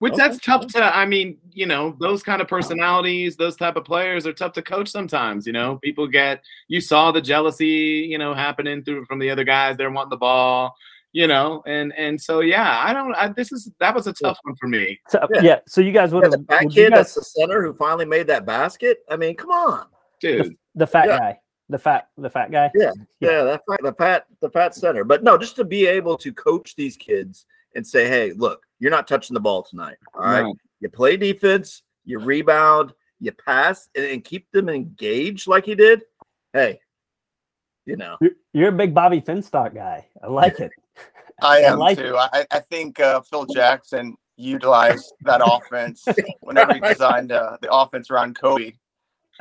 Which 0.00 0.12
Okay. 0.14 0.22
that's 0.22 0.38
tough 0.40 0.66
to. 0.68 0.82
I 0.84 1.06
mean, 1.06 1.38
you 1.50 1.64
know, 1.66 1.96
those 2.00 2.22
kind 2.22 2.42
of 2.42 2.48
personalities, 2.48 3.36
those 3.36 3.56
type 3.56 3.76
of 3.76 3.84
players 3.84 4.26
are 4.26 4.32
tough 4.34 4.52
to 4.54 4.62
coach 4.62 4.88
sometimes. 4.88 5.46
You 5.46 5.52
know, 5.54 5.76
people 5.76 6.06
get. 6.06 6.42
You 6.68 6.80
saw 6.80 7.10
the 7.12 7.20
jealousy, 7.22 8.06
you 8.10 8.18
know, 8.18 8.34
happening 8.34 8.82
through 8.82 9.04
from 9.06 9.18
the 9.18 9.30
other 9.30 9.44
guys. 9.44 9.76
They're 9.78 9.90
wanting 9.90 10.10
the 10.10 10.16
ball, 10.18 10.74
you 11.12 11.26
know, 11.26 11.62
and 11.66 11.92
and 11.96 12.20
so 12.20 12.40
yeah, 12.40 12.82
I 12.84 12.92
don't. 12.92 13.14
I, 13.14 13.28
this 13.28 13.52
is 13.52 13.70
that 13.78 13.94
was 13.94 14.06
a 14.06 14.12
tough 14.12 14.38
one 14.42 14.56
for 14.56 14.66
me. 14.68 14.98
So 15.08 15.26
Yeah. 15.34 15.42
yeah, 15.42 15.58
so 15.66 15.80
you 15.80 15.92
guys 15.92 16.12
would 16.12 16.24
yeah, 16.24 16.30
have 16.30 16.40
the 16.40 16.46
fat 16.46 16.64
would 16.64 16.74
you 16.74 16.84
kid 16.84 16.92
that's 16.94 17.14
the 17.14 17.22
center 17.22 17.62
who 17.62 17.74
finally 17.74 18.06
made 18.06 18.26
that 18.28 18.46
basket. 18.46 18.98
I 19.10 19.16
mean, 19.16 19.36
come 19.36 19.50
on. 19.50 19.86
Dude, 20.20 20.56
the 20.74 20.86
fat 20.86 21.08
Yeah. 21.08 21.18
guy, 21.18 21.40
the 21.68 21.78
fat 21.78 22.08
the 22.16 22.30
fat 22.30 22.50
guy. 22.50 22.70
Yeah. 22.74 22.92
Yeah, 23.20 23.42
that 23.44 23.62
fat, 23.68 23.80
the 23.82 23.92
fat, 23.92 24.26
the 24.40 24.50
fat 24.50 24.74
center. 24.74 25.04
But 25.04 25.22
no, 25.22 25.36
just 25.36 25.56
to 25.56 25.64
be 25.64 25.86
able 25.86 26.16
to 26.18 26.32
coach 26.32 26.74
these 26.76 26.96
kids 26.96 27.46
and 27.74 27.86
say, 27.86 28.08
hey, 28.08 28.32
look, 28.32 28.62
you're 28.78 28.90
not 28.90 29.06
touching 29.06 29.34
the 29.34 29.40
ball 29.40 29.62
tonight. 29.62 29.96
All 30.14 30.22
right. 30.22 30.42
No. 30.42 30.54
You 30.80 30.88
play 30.88 31.16
defense, 31.16 31.82
you 32.04 32.18
rebound, 32.18 32.92
you 33.20 33.32
pass, 33.32 33.88
and, 33.94 34.04
and 34.04 34.24
keep 34.24 34.50
them 34.50 34.68
engaged 34.68 35.46
like 35.46 35.64
he 35.64 35.74
did. 35.74 36.02
Hey, 36.52 36.80
you 37.86 37.96
know, 37.96 38.16
You're, 38.20 38.30
you're 38.52 38.68
a 38.68 38.72
big 38.72 38.94
Bobby 38.94 39.20
Finstock 39.20 39.74
guy. 39.74 40.06
I 40.22 40.26
like 40.28 40.60
it. 40.60 40.70
I 41.42 41.58
am 41.60 41.78
like 41.78 41.98
too. 41.98 42.16
I, 42.16 42.46
I 42.50 42.60
think 42.60 43.00
uh, 43.00 43.20
Phil 43.22 43.46
Jackson 43.46 44.16
utilized 44.36 45.12
that 45.22 45.40
offense 45.44 46.04
whenever 46.40 46.74
he 46.74 46.80
designed 46.80 47.32
uh, 47.32 47.56
the 47.60 47.72
offense 47.72 48.10
around 48.10 48.38
Kobe, 48.38 48.72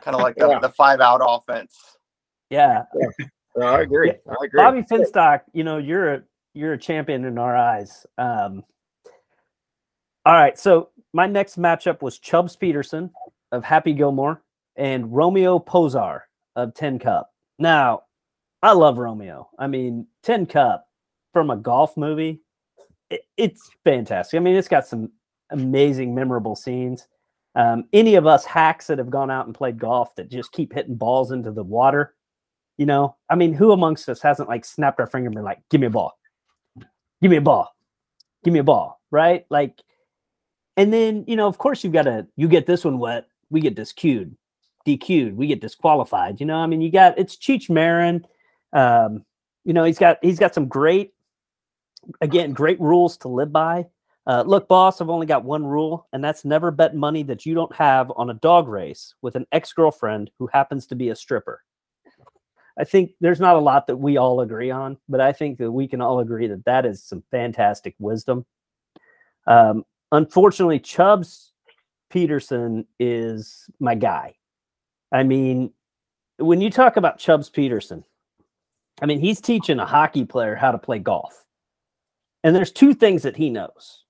kind 0.01 0.15
of 0.15 0.21
like 0.21 0.36
the, 0.36 0.50
Yeah. 0.50 0.60
the 0.60 0.69
five 0.69 1.00
out 1.00 1.21
offense. 1.24 1.77
Yeah, 2.50 2.83
No, 3.55 3.65
I 3.67 3.81
agree. 3.81 4.10
I 4.12 4.36
agree. 4.43 4.50
Bobby 4.57 4.81
Finstock. 4.81 5.41
You 5.53 5.63
know, 5.63 5.77
you're 5.77 6.13
a 6.15 6.24
you're 6.53 6.74
a 6.74 6.77
champion 6.77 7.24
in 7.25 7.38
our 7.38 7.55
eyes. 7.55 8.05
Um, 8.17 8.63
all 10.25 10.33
right, 10.33 10.57
so 10.57 10.89
my 11.13 11.27
next 11.27 11.57
matchup 11.57 12.01
was 12.01 12.19
Chubbs 12.19 12.55
Peterson 12.55 13.10
of 13.51 13.63
Happy 13.63 13.93
Gilmore 13.93 14.41
and 14.75 15.13
Romeo 15.15 15.60
Posar 15.60 16.21
of 16.55 16.74
Tin 16.74 17.00
Cup. 17.00 17.31
Now, 17.57 18.03
I 18.63 18.74
love 18.74 18.98
Romeo. 18.98 19.50
I 19.58 19.68
mean, 19.68 20.08
Tin 20.24 20.46
Cup 20.46 20.88
from 21.34 21.50
a 21.50 21.58
golf 21.58 21.98
movie, 21.98 22.41
it, 23.10 23.22
it's 23.38 23.70
fantastic. 23.84 24.38
I 24.38 24.41
mean, 24.41 24.56
it's 24.56 24.68
got 24.68 24.88
some 24.88 25.12
amazing, 25.50 26.13
memorable 26.13 26.56
scenes. 26.56 27.08
Um, 27.56 27.86
any 27.91 28.15
of 28.15 28.25
us 28.25 28.46
hacks 28.46 28.88
that 28.88 28.98
have 28.98 29.10
gone 29.10 29.32
out 29.32 29.46
and 29.46 29.56
played 29.56 29.77
golf 29.77 30.15
that 30.15 30.30
just 30.30 30.51
keep 30.51 30.74
hitting 30.74 30.96
balls 30.96 31.32
into 31.32 31.51
the 31.51 31.63
water, 31.63 32.15
you 32.77 32.86
know, 32.86 33.18
I 33.30 33.36
mean, 33.36 33.53
who 33.53 33.72
amongst 33.72 34.08
us 34.08 34.22
hasn't 34.22 34.48
like 34.48 34.63
snapped 34.63 35.00
our 35.00 35.08
finger 35.08 35.27
and 35.27 35.36
been 35.36 35.44
like, 35.44 35.62
give 35.70 35.82
me 35.82 35.88
a 35.88 35.91
ball, 35.91 36.18
give 37.22 37.32
me 37.32 37.38
a 37.38 37.41
ball, 37.41 37.75
give 38.44 38.53
me 38.53 38.60
a 38.60 38.63
ball, 38.63 39.01
right? 39.12 39.46
Like, 39.50 39.82
and 40.77 40.94
then, 40.94 41.25
you 41.27 41.36
know, 41.36 41.48
of 41.48 41.58
course 41.58 41.84
you've 41.84 41.94
got 41.94 42.03
to, 42.03 42.25
you 42.38 42.48
get 42.48 42.65
this 42.65 42.86
one 42.86 43.00
wet, 43.00 43.27
we 43.50 43.60
get 43.60 43.75
disqueued, 43.75 44.36
DQ'd, 44.88 45.36
we 45.36 45.48
get 45.48 45.60
disqualified. 45.62 46.39
You 46.39 46.46
know, 46.46 46.58
I 46.58 46.68
mean, 46.68 46.82
you 46.82 46.89
got, 46.89 47.20
it's 47.20 47.36
Cheech 47.36 47.70
Marin. 47.70 48.25
Um, 48.74 49.25
you 49.63 49.74
know, 49.74 49.84
he's 49.84 50.00
got, 50.00 50.18
he's 50.22 50.40
got 50.40 50.54
some 50.54 50.68
great, 50.68 51.13
again, 52.22 52.54
great 52.54 52.80
rules 52.80 53.18
to 53.18 53.28
live 53.28 53.51
by. 53.51 53.88
Uh, 54.28 54.44
look, 54.46 54.68
boss, 54.68 55.01
I've 55.01 55.10
only 55.10 55.25
got 55.25 55.44
one 55.44 55.66
rule, 55.66 56.08
and 56.13 56.24
that's 56.24 56.46
never 56.46 56.70
bet 56.72 56.96
money 56.96 57.24
that 57.24 57.46
you 57.46 57.56
don't 57.56 57.74
have 57.75 58.12
on 58.16 58.30
a 58.30 58.36
dog 58.36 58.68
race 58.68 59.16
with 59.22 59.36
an 59.36 59.48
ex 59.51 59.74
girlfriend 59.74 60.30
who 60.38 60.48
happens 60.48 60.86
to 60.88 60.96
be 60.96 61.10
a 61.10 61.16
stripper. 61.16 61.63
I 62.80 62.84
think 62.84 63.12
there's 63.20 63.40
not 63.40 63.56
a 63.56 63.60
lot 63.60 63.88
that 63.88 63.98
we 63.98 64.18
all 64.18 64.42
agree 64.42 64.72
on, 64.72 64.98
but 65.10 65.22
I 65.22 65.34
think 65.34 65.58
that 65.58 65.72
we 65.72 65.88
can 65.88 66.01
all 66.01 66.20
agree 66.20 66.48
that 66.48 66.66
that 66.66 66.86
is 66.86 67.04
some 67.04 67.24
fantastic 67.30 67.96
wisdom. 68.00 68.46
Um, 69.48 69.86
unfortunately, 70.12 70.80
Chubbs 70.80 71.51
Peterson 72.10 72.86
is 73.00 73.70
my 73.80 73.96
guy. 73.96 74.36
I 75.12 75.24
mean, 75.24 75.74
when 76.38 76.62
you 76.62 76.70
talk 76.70 76.96
about 76.96 77.18
Chubbs 77.18 77.50
Peterson, 77.50 78.06
I 79.01 79.05
mean, 79.05 79.19
he's 79.19 79.41
teaching 79.41 79.79
a 79.79 79.86
hockey 79.86 80.25
player 80.25 80.55
how 80.55 80.71
to 80.71 80.77
play 80.77 81.00
golf. 81.00 81.45
And 82.43 82.55
there's 82.55 82.71
two 82.71 82.93
things 82.93 83.24
that 83.24 83.38
he 83.38 83.50
knows 83.50 84.03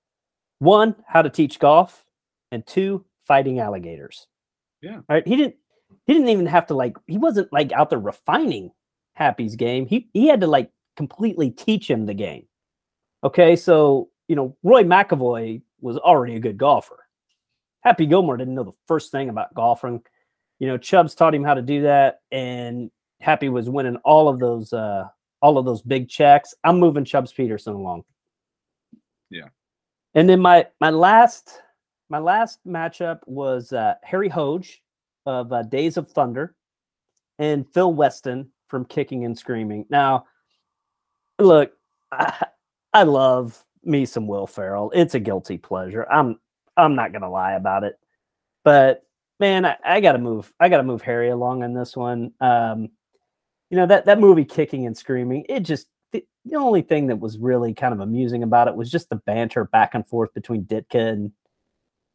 one, 0.58 0.94
how 1.06 1.22
to 1.22 1.30
teach 1.30 1.58
golf, 1.58 2.04
and 2.50 2.66
two, 2.66 3.04
fighting 3.26 3.58
alligators. 3.58 4.26
Yeah. 4.80 4.96
All 4.96 5.04
right. 5.08 5.26
He 5.26 5.36
didn't 5.36 5.56
he 6.06 6.12
didn't 6.12 6.28
even 6.28 6.46
have 6.46 6.66
to 6.66 6.74
like 6.74 6.96
he 7.06 7.18
wasn't 7.18 7.52
like 7.52 7.72
out 7.72 7.90
there 7.90 7.98
refining 7.98 8.70
Happy's 9.14 9.56
game. 9.56 9.86
He 9.86 10.08
he 10.12 10.28
had 10.28 10.40
to 10.40 10.46
like 10.46 10.70
completely 10.96 11.50
teach 11.50 11.88
him 11.88 12.06
the 12.06 12.14
game. 12.14 12.46
Okay, 13.24 13.56
so 13.56 14.08
you 14.28 14.36
know, 14.36 14.56
Roy 14.62 14.84
McAvoy 14.84 15.62
was 15.80 15.98
already 15.98 16.36
a 16.36 16.40
good 16.40 16.58
golfer. 16.58 17.06
Happy 17.82 18.06
Gilmore 18.06 18.36
didn't 18.36 18.54
know 18.54 18.64
the 18.64 18.72
first 18.86 19.10
thing 19.10 19.28
about 19.28 19.54
golfing. 19.54 20.02
You 20.58 20.68
know, 20.68 20.78
Chubbs 20.78 21.14
taught 21.14 21.34
him 21.34 21.44
how 21.44 21.54
to 21.54 21.62
do 21.62 21.82
that, 21.82 22.20
and 22.30 22.90
Happy 23.22 23.48
was 23.48 23.70
winning 23.70 23.96
all 24.04 24.28
of 24.28 24.38
those 24.38 24.72
uh 24.72 25.04
all 25.40 25.58
of 25.58 25.64
those 25.64 25.82
big 25.82 26.08
checks. 26.08 26.54
I'm 26.64 26.78
moving 26.78 27.04
Chubbs 27.04 27.32
Peterson 27.32 27.74
along. 27.74 28.04
Yeah. 29.30 29.48
And 30.14 30.28
then 30.28 30.40
my 30.40 30.66
my 30.80 30.90
last 30.90 31.62
my 32.12 32.18
last 32.18 32.60
matchup 32.66 33.20
was 33.26 33.72
uh, 33.72 33.94
Harry 34.02 34.28
Hogge 34.28 34.76
of 35.24 35.50
uh, 35.50 35.62
Days 35.62 35.96
of 35.96 36.10
Thunder 36.10 36.54
and 37.38 37.66
Phil 37.72 37.92
Weston 37.92 38.50
from 38.68 38.84
Kicking 38.84 39.24
and 39.24 39.36
Screaming. 39.36 39.86
Now, 39.88 40.26
look, 41.38 41.72
I, 42.12 42.46
I 42.92 43.04
love 43.04 43.64
me 43.82 44.04
some 44.04 44.26
Will 44.26 44.46
Ferrell. 44.46 44.92
It's 44.94 45.14
a 45.14 45.20
guilty 45.20 45.56
pleasure. 45.56 46.06
I'm 46.10 46.38
I'm 46.76 46.94
not 46.94 47.12
gonna 47.12 47.30
lie 47.30 47.52
about 47.54 47.84
it, 47.84 47.98
but 48.62 49.04
man, 49.40 49.64
I, 49.64 49.76
I 49.82 50.00
gotta 50.00 50.18
move. 50.18 50.52
I 50.60 50.68
gotta 50.68 50.82
move 50.82 51.00
Harry 51.02 51.30
along 51.30 51.62
on 51.62 51.72
this 51.72 51.96
one. 51.96 52.32
Um, 52.40 52.90
you 53.72 53.78
know 53.78 53.86
that 53.86 54.04
that 54.04 54.20
movie 54.20 54.44
Kicking 54.44 54.86
and 54.86 54.96
Screaming. 54.96 55.46
It 55.48 55.60
just 55.60 55.88
the, 56.12 56.22
the 56.44 56.56
only 56.56 56.82
thing 56.82 57.06
that 57.06 57.20
was 57.20 57.38
really 57.38 57.72
kind 57.72 57.94
of 57.94 58.00
amusing 58.00 58.42
about 58.42 58.68
it 58.68 58.76
was 58.76 58.90
just 58.90 59.08
the 59.08 59.16
banter 59.16 59.64
back 59.64 59.94
and 59.94 60.06
forth 60.06 60.32
between 60.34 60.66
Ditka 60.66 61.10
and 61.12 61.32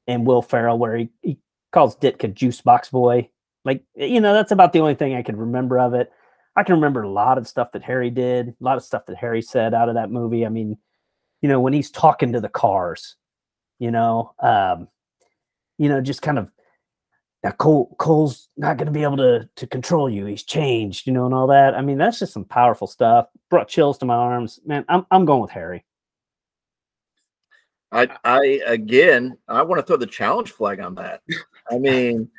and 0.06 0.26
Will 0.26 0.44
Ferrell, 0.44 0.78
where 0.78 0.96
he, 0.96 1.10
he 1.24 1.40
calls 1.74 1.98
Ditka 1.98 2.32
Juice 2.32 2.62
Box 2.62 2.90
Boy. 2.92 3.32
Like, 3.66 3.84
you 3.96 4.22
know, 4.22 4.34
that's 4.34 4.52
about 4.52 4.72
the 4.72 4.80
only 4.80 4.94
thing 4.94 5.16
I 5.16 5.24
can 5.24 5.36
remember 5.36 5.80
of 5.80 5.96
it. 5.96 6.12
I 6.56 6.62
can 6.62 6.76
remember 6.76 7.02
a 7.02 7.10
lot 7.10 7.40
of 7.40 7.48
stuff 7.48 7.72
that 7.72 7.84
Harry 7.84 8.12
did, 8.12 8.50
a 8.50 8.56
lot 8.64 8.78
of 8.78 8.84
stuff 8.84 9.08
that 9.08 9.18
Harry 9.18 9.42
said 9.42 9.74
out 9.74 9.90
of 9.90 9.96
that 9.96 10.12
movie. 10.12 10.46
I 10.46 10.50
mean, 10.50 10.78
you 11.42 11.50
know, 11.50 11.60
when 11.60 11.74
he's 11.74 11.90
talking 11.90 12.34
to 12.34 12.40
the 12.40 12.50
cars, 12.50 13.16
you 13.80 13.90
know, 13.90 14.34
um, 14.40 14.88
you 15.80 15.90
know, 15.90 16.02
just 16.02 16.22
kind 16.22 16.38
of 16.38 16.52
now 17.44 17.52
Cole 17.52 17.96
Cole's 18.00 18.50
not 18.58 18.78
going 18.78 18.88
to 18.88 18.92
be 18.92 19.04
able 19.04 19.18
to 19.18 19.48
to 19.56 19.68
control 19.68 20.10
you. 20.10 20.26
He's 20.26 20.44
changed, 20.44 21.08
you 21.08 21.14
know, 21.14 21.26
and 21.26 21.34
all 21.34 21.48
that. 21.48 21.76
I 21.76 21.82
mean, 21.82 21.98
that's 21.98 22.20
just 22.20 22.34
some 22.34 22.46
powerful 22.46 22.88
stuff. 22.88 23.28
Brought 23.50 23.68
chills 23.68 23.98
to 24.00 24.06
my 24.06 24.16
arms, 24.16 24.60
man. 24.66 24.86
I'm 24.90 25.06
I'm 25.12 25.26
going 25.26 25.42
with 25.42 25.52
Harry. 25.52 25.86
I 27.92 28.10
I 28.24 28.62
again, 28.66 29.38
I 29.48 29.62
want 29.62 29.80
to 29.80 29.86
throw 29.86 29.98
the 29.98 30.08
challenge 30.08 30.52
flag 30.52 30.80
on 30.80 30.96
that. 30.96 31.22
I 31.72 31.78
mean, 31.80 32.30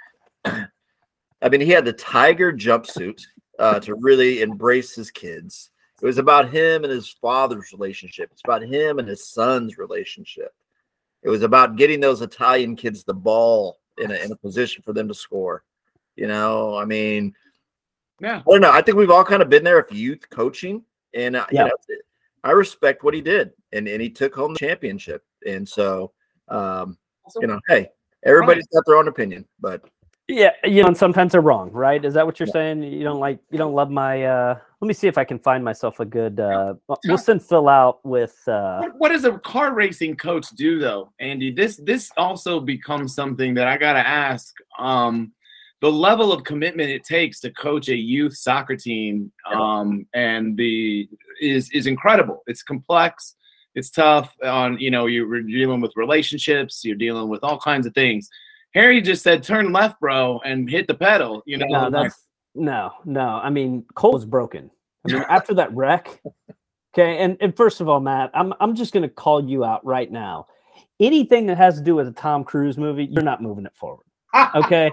I 0.45 1.49
mean, 1.49 1.61
he 1.61 1.71
had 1.71 1.85
the 1.85 1.93
tiger 1.93 2.53
jumpsuit 2.53 3.23
uh, 3.59 3.81
to 3.81 3.95
really 3.95 4.43
embrace 4.43 4.95
his 4.95 5.11
kids. 5.11 5.71
It 6.01 6.07
was 6.07 6.19
about 6.19 6.51
him 6.51 6.85
and 6.85 6.93
his 6.93 7.09
father's 7.09 7.73
relationship. 7.73 8.31
It's 8.33 8.43
about 8.45 8.63
him 8.63 8.99
and 8.99 9.09
his 9.09 9.29
son's 9.29 9.79
relationship. 9.79 10.53
It 11.23 11.29
was 11.29 11.43
about 11.43 11.77
getting 11.77 11.99
those 11.99 12.23
Italian 12.23 12.77
kids 12.77 13.03
the 13.03 13.15
ball 13.15 13.79
in 13.99 14.11
a, 14.11 14.15
in 14.15 14.33
a 14.33 14.37
position 14.37 14.83
for 14.83 14.93
them 14.93 15.09
to 15.09 15.15
score. 15.15 15.65
You 16.17 16.27
know, 16.27 16.77
I 16.77 16.85
mean, 16.85 17.35
Yeah. 18.21 18.39
I 18.39 18.51
don't 18.51 18.61
know. 18.61 18.73
I 18.73 18.83
think 18.83 18.97
we've 18.97 19.11
all 19.11 19.25
kind 19.25 19.43
of 19.43 19.49
been 19.49 19.65
there 19.65 19.77
with 19.77 19.93
youth 19.93 20.29
coaching, 20.31 20.83
and 21.15 21.37
uh, 21.37 21.47
Yeah. 21.51 21.65
you 21.65 21.69
know, 21.69 21.97
I 22.45 22.53
respect 22.53 23.05
what 23.05 23.15
he 23.15 23.21
did, 23.21 23.53
and 23.73 23.87
and 23.89 24.01
he 24.01 24.11
took 24.11 24.35
home 24.35 24.55
the 24.55 24.59
championship. 24.59 25.25
And 25.47 25.69
so, 25.69 26.13
um, 26.49 26.99
you 27.41 27.47
know, 27.47 27.61
hey, 27.69 27.89
everybody's 28.25 28.67
got 28.69 28.85
their 28.87 28.97
own 28.97 29.09
opinion, 29.09 29.47
but 29.61 29.85
Yeah, 30.29 30.51
you 30.63 30.83
know, 30.83 30.89
and 30.89 30.97
sometimes 30.97 31.33
they're 31.33 31.41
wrong, 31.41 31.71
right? 31.73 32.05
Is 32.05 32.13
that 32.13 32.27
what 32.27 32.39
you're 32.39 32.49
saying? 32.49 32.83
You 32.83 33.03
don't 33.03 33.19
like 33.19 33.39
you 33.51 33.57
don't 33.57 33.73
love 33.73 33.91
my 33.91 34.25
uh 34.25 34.59
let 34.81 34.87
me 34.87 34.93
see 34.93 35.09
if 35.09 35.17
I 35.17 35.25
can 35.25 35.39
find 35.39 35.65
myself 35.65 36.01
a 36.01 36.05
good 36.05 36.39
uh 36.39 36.75
well, 36.87 36.99
we'll 37.07 37.17
send 37.17 37.43
Phil 37.43 37.67
out 37.67 38.05
with 38.05 38.37
uh 38.47 38.81
What, 38.81 38.99
what 38.99 39.09
does 39.09 39.25
a 39.25 39.39
car 39.39 39.73
racing 39.73 40.17
coach 40.17 40.51
do 40.51 40.79
though, 40.79 41.13
Andy? 41.19 41.51
This 41.51 41.81
this 41.83 42.11
also 42.19 42.61
becomes 42.61 43.15
something 43.15 43.55
that 43.55 43.67
I 43.69 43.79
gotta 43.79 44.07
ask. 44.07 44.55
Um, 44.79 45.33
the 45.81 45.91
level 45.91 46.31
of 46.31 46.45
commitment 46.45 46.91
it 46.91 47.05
takes 47.05 47.41
to 47.41 47.51
coach 47.53 47.89
a 47.89 47.97
youth 47.97 48.37
soccer 48.37 48.77
team, 48.77 49.33
um, 49.51 50.07
and 50.13 50.59
the 50.59 51.09
is 51.41 51.71
is 51.71 51.87
incredible. 51.87 52.43
It's 52.47 52.63
complex. 52.63 53.35
It's 53.75 53.89
tough. 53.89 54.35
On 54.45 54.79
you 54.79 54.91
know 54.91 55.07
you're 55.07 55.41
dealing 55.41 55.81
with 55.81 55.97
relationships. 55.97 56.85
You're 56.85 56.97
dealing 56.97 57.29
with 57.29 57.43
all 57.43 57.59
kinds 57.59 57.87
of 57.87 57.95
things. 57.95 58.29
Harry 58.75 59.01
just 59.01 59.23
said, 59.23 59.43
"Turn 59.43 59.73
left, 59.73 60.01
bro, 60.01 60.41
and 60.45 60.69
hit 60.69 60.87
the 60.87 60.95
pedal." 60.95 61.43
You 61.47 61.59
know, 61.59 61.67
no, 61.69 61.91
that's 61.91 62.25
no, 62.55 62.93
no. 63.05 63.21
I 63.21 63.51
mean, 63.51 63.85
Cole 63.95 64.13
was 64.13 64.25
broken. 64.25 64.71
I 65.09 65.13
mean, 65.13 65.23
after 65.29 65.55
that 65.55 65.75
wreck. 65.75 66.21
Okay, 66.95 67.19
and, 67.19 67.37
and 67.41 67.57
first 67.57 67.81
of 67.81 67.89
all, 67.89 68.01
Matt, 68.01 68.31
I'm 68.35 68.53
I'm 68.61 68.75
just 68.75 68.93
gonna 68.93 69.09
call 69.09 69.49
you 69.49 69.65
out 69.65 69.85
right 69.85 70.11
now. 70.11 70.47
Anything 71.01 71.47
that 71.47 71.57
has 71.57 71.77
to 71.77 71.83
do 71.83 71.95
with 71.95 72.09
a 72.09 72.13
Tom 72.13 72.45
Cruise 72.45 72.77
movie, 72.77 73.05
you're 73.05 73.23
not 73.23 73.43
moving 73.43 73.67
it 73.67 73.75
forward. 73.75 74.05
Okay. 74.55 74.91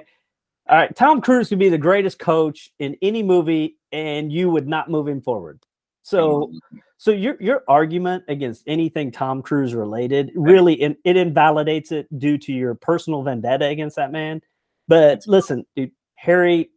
All 0.67 0.77
right. 0.77 0.95
Tom 0.95 1.21
Cruise 1.21 1.49
could 1.49 1.59
be 1.59 1.69
the 1.69 1.77
greatest 1.77 2.17
coach 2.17 2.71
in 2.79 2.97
any 3.01 3.21
movie, 3.21 3.77
and 3.91 4.31
you 4.31 4.49
would 4.49 4.67
not 4.67 4.89
move 4.89 5.07
him 5.07 5.21
forward. 5.21 5.59
So 6.01 6.51
so 6.97 7.11
your 7.11 7.37
your 7.41 7.63
argument 7.67 8.23
against 8.27 8.63
anything 8.67 9.11
Tom 9.11 9.41
Cruise 9.41 9.73
related 9.73 10.31
really 10.35 10.73
in, 10.73 10.95
it 11.03 11.17
invalidates 11.17 11.91
it 11.91 12.07
due 12.17 12.37
to 12.39 12.53
your 12.53 12.75
personal 12.75 13.21
vendetta 13.23 13.65
against 13.65 13.95
that 13.97 14.11
man. 14.11 14.41
But 14.87 15.23
listen, 15.27 15.65
dude, 15.75 15.91
Harry 16.15 16.69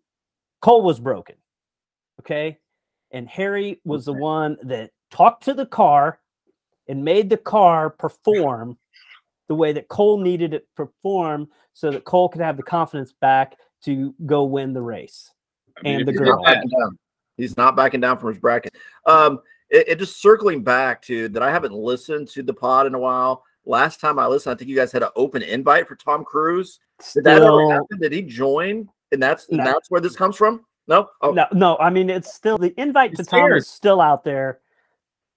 Cole 0.60 0.82
was 0.82 1.00
broken. 1.00 1.36
Okay? 2.20 2.58
And 3.10 3.28
Harry 3.28 3.80
was 3.84 4.04
the 4.04 4.12
one 4.12 4.58
that 4.62 4.90
talked 5.10 5.44
to 5.44 5.54
the 5.54 5.66
car 5.66 6.20
and 6.88 7.04
made 7.04 7.30
the 7.30 7.36
car 7.36 7.90
perform 7.90 8.78
the 9.48 9.54
way 9.54 9.72
that 9.72 9.88
Cole 9.88 10.18
needed 10.18 10.52
it 10.52 10.60
to 10.60 10.84
perform 10.84 11.48
so 11.72 11.90
that 11.90 12.04
Cole 12.04 12.28
could 12.28 12.42
have 12.42 12.56
the 12.56 12.62
confidence 12.62 13.12
back 13.12 13.56
to 13.84 14.14
go 14.26 14.44
win 14.44 14.74
the 14.74 14.82
race. 14.82 15.30
I 15.78 15.82
mean, 15.82 16.00
and 16.00 16.08
the 16.08 16.12
girl. 16.12 16.44
He's 17.36 17.56
not 17.56 17.76
backing 17.76 18.00
down 18.00 18.18
from 18.18 18.30
his 18.30 18.40
bracket. 18.40 18.74
Um, 19.06 19.40
it, 19.70 19.88
it 19.88 19.98
just 19.98 20.20
circling 20.20 20.62
back 20.62 21.02
to 21.02 21.28
that. 21.28 21.42
I 21.42 21.50
haven't 21.50 21.74
listened 21.74 22.28
to 22.28 22.42
the 22.42 22.54
pod 22.54 22.86
in 22.86 22.94
a 22.94 22.98
while. 22.98 23.44
Last 23.64 24.00
time 24.00 24.18
I 24.18 24.26
listened, 24.26 24.54
I 24.54 24.56
think 24.56 24.70
you 24.70 24.76
guys 24.76 24.92
had 24.92 25.02
an 25.02 25.10
open 25.14 25.42
invite 25.42 25.86
for 25.86 25.96
Tom 25.96 26.24
Cruise. 26.24 26.80
Did 27.14 27.24
that 27.24 27.42
ever 27.42 27.70
happen? 27.70 27.98
Did 28.00 28.12
he 28.12 28.22
join? 28.22 28.88
And 29.12 29.22
that's 29.22 29.48
and 29.48 29.60
that's 29.60 29.90
where 29.90 30.00
this 30.00 30.16
comes 30.16 30.36
from. 30.36 30.64
No. 30.86 31.10
Oh, 31.20 31.32
No, 31.32 31.46
no. 31.52 31.76
I 31.76 31.90
mean, 31.90 32.08
it's 32.08 32.32
still 32.32 32.56
the 32.58 32.78
invite 32.80 33.14
to 33.16 33.24
Tom 33.24 33.52
is 33.52 33.68
still 33.68 34.00
out 34.00 34.24
there. 34.24 34.60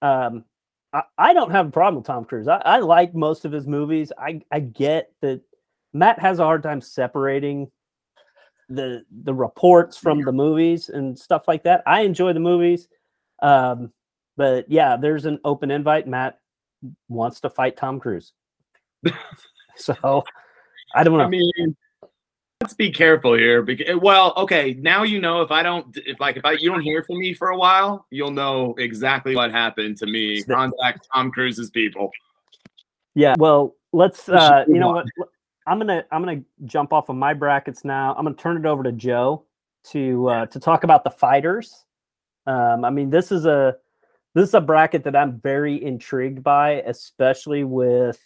Um, 0.00 0.44
I, 0.92 1.02
I 1.18 1.34
don't 1.34 1.50
have 1.50 1.68
a 1.68 1.70
problem 1.70 1.96
with 1.96 2.06
Tom 2.06 2.24
Cruise. 2.24 2.48
I, 2.48 2.56
I 2.56 2.78
like 2.78 3.14
most 3.14 3.44
of 3.44 3.52
his 3.52 3.66
movies. 3.66 4.12
I 4.18 4.40
I 4.50 4.60
get 4.60 5.12
that 5.20 5.42
Matt 5.92 6.18
has 6.18 6.38
a 6.38 6.44
hard 6.44 6.62
time 6.62 6.80
separating 6.80 7.70
the 8.68 9.04
the 9.10 9.34
reports 9.34 9.96
from 9.96 10.22
the 10.22 10.32
movies 10.32 10.88
and 10.88 11.18
stuff 11.18 11.46
like 11.46 11.64
that. 11.64 11.82
I 11.86 12.00
enjoy 12.00 12.32
the 12.32 12.40
movies, 12.40 12.88
um, 13.42 13.92
but 14.36 14.70
yeah, 14.70 14.96
there's 14.96 15.24
an 15.26 15.38
open 15.44 15.70
invite. 15.70 16.06
Matt 16.06 16.38
wants 17.08 17.40
to 17.40 17.50
fight 17.50 17.76
Tom 17.76 18.00
Cruise, 18.00 18.32
so 19.76 20.24
I 20.94 21.04
don't 21.04 21.18
know. 21.18 21.24
I 21.24 21.28
mean, 21.28 21.76
let's 22.60 22.74
be 22.74 22.90
careful 22.90 23.34
here. 23.34 23.62
Because 23.62 23.96
well, 24.00 24.32
okay, 24.36 24.74
now 24.80 25.02
you 25.02 25.20
know 25.20 25.42
if 25.42 25.50
I 25.50 25.62
don't, 25.62 25.96
if 26.06 26.20
like 26.20 26.36
if 26.36 26.44
I 26.44 26.52
you 26.52 26.70
don't 26.70 26.82
hear 26.82 27.02
from 27.02 27.18
me 27.18 27.34
for 27.34 27.48
a 27.48 27.56
while, 27.56 28.06
you'll 28.10 28.30
know 28.30 28.74
exactly 28.78 29.34
what 29.34 29.50
happened 29.50 29.96
to 29.98 30.06
me. 30.06 30.42
Contact 30.42 31.08
Tom 31.12 31.30
Cruise's 31.30 31.70
people. 31.70 32.10
Yeah. 33.14 33.34
Well, 33.38 33.76
let's. 33.92 34.28
Uh, 34.28 34.64
you 34.66 34.78
know 34.78 34.92
what? 34.92 35.06
I'm 35.66 35.78
gonna 35.78 36.04
I'm 36.10 36.24
gonna 36.24 36.42
jump 36.64 36.92
off 36.92 37.08
of 37.08 37.16
my 37.16 37.34
brackets 37.34 37.84
now. 37.84 38.14
I'm 38.16 38.24
gonna 38.24 38.36
turn 38.36 38.56
it 38.56 38.66
over 38.66 38.82
to 38.82 38.92
Joe 38.92 39.44
to 39.90 40.28
uh, 40.28 40.46
to 40.46 40.60
talk 40.60 40.84
about 40.84 41.04
the 41.04 41.10
fighters. 41.10 41.84
Um, 42.46 42.84
I 42.84 42.90
mean, 42.90 43.10
this 43.10 43.30
is 43.30 43.46
a 43.46 43.76
this 44.34 44.48
is 44.48 44.54
a 44.54 44.60
bracket 44.60 45.04
that 45.04 45.16
I'm 45.16 45.40
very 45.40 45.82
intrigued 45.82 46.42
by, 46.42 46.82
especially 46.86 47.64
with 47.64 48.20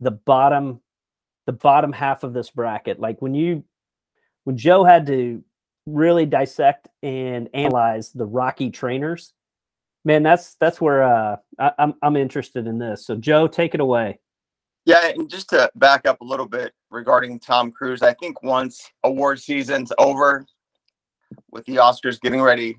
the 0.00 0.10
bottom 0.10 0.80
the 1.46 1.52
bottom 1.52 1.92
half 1.92 2.24
of 2.24 2.32
this 2.32 2.50
bracket. 2.50 2.98
Like 2.98 3.22
when 3.22 3.34
you 3.34 3.64
when 4.44 4.56
Joe 4.56 4.84
had 4.84 5.06
to 5.06 5.42
really 5.86 6.26
dissect 6.26 6.88
and 7.02 7.48
analyze 7.54 8.10
the 8.10 8.26
Rocky 8.26 8.70
trainers, 8.70 9.32
man, 10.04 10.22
that's 10.22 10.54
that's 10.56 10.80
where 10.80 11.02
uh, 11.02 11.36
I, 11.58 11.72
I'm 11.78 11.94
I'm 12.02 12.16
interested 12.16 12.66
in 12.66 12.78
this. 12.78 13.06
So 13.06 13.16
Joe, 13.16 13.46
take 13.46 13.74
it 13.74 13.80
away. 13.80 14.18
Yeah, 14.84 15.08
and 15.08 15.28
just 15.28 15.50
to 15.50 15.68
back 15.74 16.06
up 16.06 16.20
a 16.20 16.24
little 16.24 16.46
bit 16.46 16.72
regarding 16.90 17.40
Tom 17.40 17.72
Cruise, 17.72 18.02
I 18.02 18.14
think 18.14 18.40
once 18.44 18.88
award 19.02 19.40
season's 19.40 19.92
over, 19.98 20.46
with 21.50 21.64
the 21.66 21.76
Oscars 21.76 22.20
getting 22.20 22.40
ready 22.40 22.78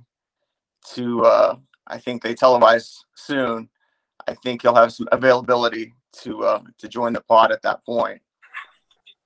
to, 0.93 1.25
uh, 1.25 1.55
I 1.87 1.97
think 1.97 2.21
they 2.23 2.33
televise 2.35 2.97
soon. 3.15 3.69
I 4.27 4.33
think 4.33 4.61
he'll 4.61 4.75
have 4.75 4.91
some 4.91 5.07
availability 5.11 5.93
to 6.23 6.43
uh, 6.43 6.61
to 6.79 6.87
join 6.87 7.13
the 7.13 7.21
pod 7.21 7.51
at 7.51 7.61
that 7.63 7.85
point. 7.85 8.21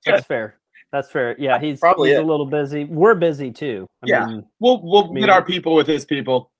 That's 0.06 0.26
fair. 0.26 0.56
That's 0.92 1.10
fair. 1.10 1.34
Yeah, 1.38 1.58
he's 1.58 1.80
Probably 1.80 2.10
he's 2.10 2.18
a 2.18 2.22
little 2.22 2.46
busy. 2.46 2.84
We're 2.84 3.14
busy 3.14 3.50
too. 3.50 3.86
I 4.02 4.06
Yeah. 4.06 4.26
mean, 4.26 4.46
We'll 4.60 4.80
we'll 4.82 5.12
Me- 5.12 5.20
get 5.20 5.30
our 5.30 5.42
people 5.44 5.74
with 5.74 5.86
his 5.86 6.04
people. 6.04 6.50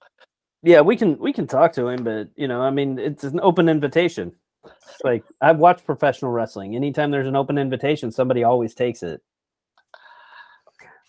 yeah, 0.62 0.80
we 0.80 0.96
can 0.96 1.18
we 1.18 1.32
can 1.32 1.46
talk 1.46 1.72
to 1.74 1.86
him, 1.88 2.02
but 2.04 2.28
you 2.36 2.48
know, 2.48 2.62
I 2.62 2.70
mean, 2.70 2.98
it's 2.98 3.24
an 3.24 3.40
open 3.42 3.68
invitation. 3.68 4.32
It's 4.64 5.00
like 5.04 5.24
I've 5.40 5.58
watched 5.58 5.84
professional 5.84 6.30
wrestling. 6.30 6.74
Anytime 6.76 7.10
there's 7.10 7.26
an 7.28 7.36
open 7.36 7.58
invitation, 7.58 8.10
somebody 8.10 8.42
always 8.44 8.74
takes 8.74 9.02
it. 9.02 9.20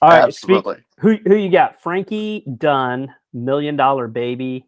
All 0.02 0.10
right, 0.10 0.34
speak, 0.34 0.58
Absolutely. 0.58 0.84
who 1.00 1.18
who 1.26 1.36
you 1.36 1.50
got? 1.50 1.82
Frankie 1.82 2.44
Dunn, 2.58 3.14
Million 3.32 3.78
Dollar 3.78 4.08
Baby. 4.08 4.66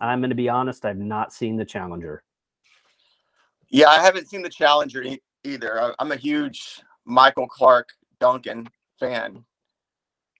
I'm 0.00 0.20
going 0.20 0.30
to 0.30 0.36
be 0.36 0.48
honest. 0.48 0.84
I've 0.84 0.98
not 0.98 1.32
seen 1.32 1.56
the 1.56 1.64
Challenger. 1.64 2.22
Yeah, 3.68 3.88
I 3.88 4.00
haven't 4.02 4.28
seen 4.28 4.42
the 4.42 4.50
Challenger 4.50 5.02
e- 5.02 5.22
either. 5.44 5.80
I- 5.80 5.94
I'm 5.98 6.12
a 6.12 6.16
huge 6.16 6.80
Michael 7.04 7.46
Clarke 7.46 7.90
Duncan 8.20 8.68
fan, 8.98 9.44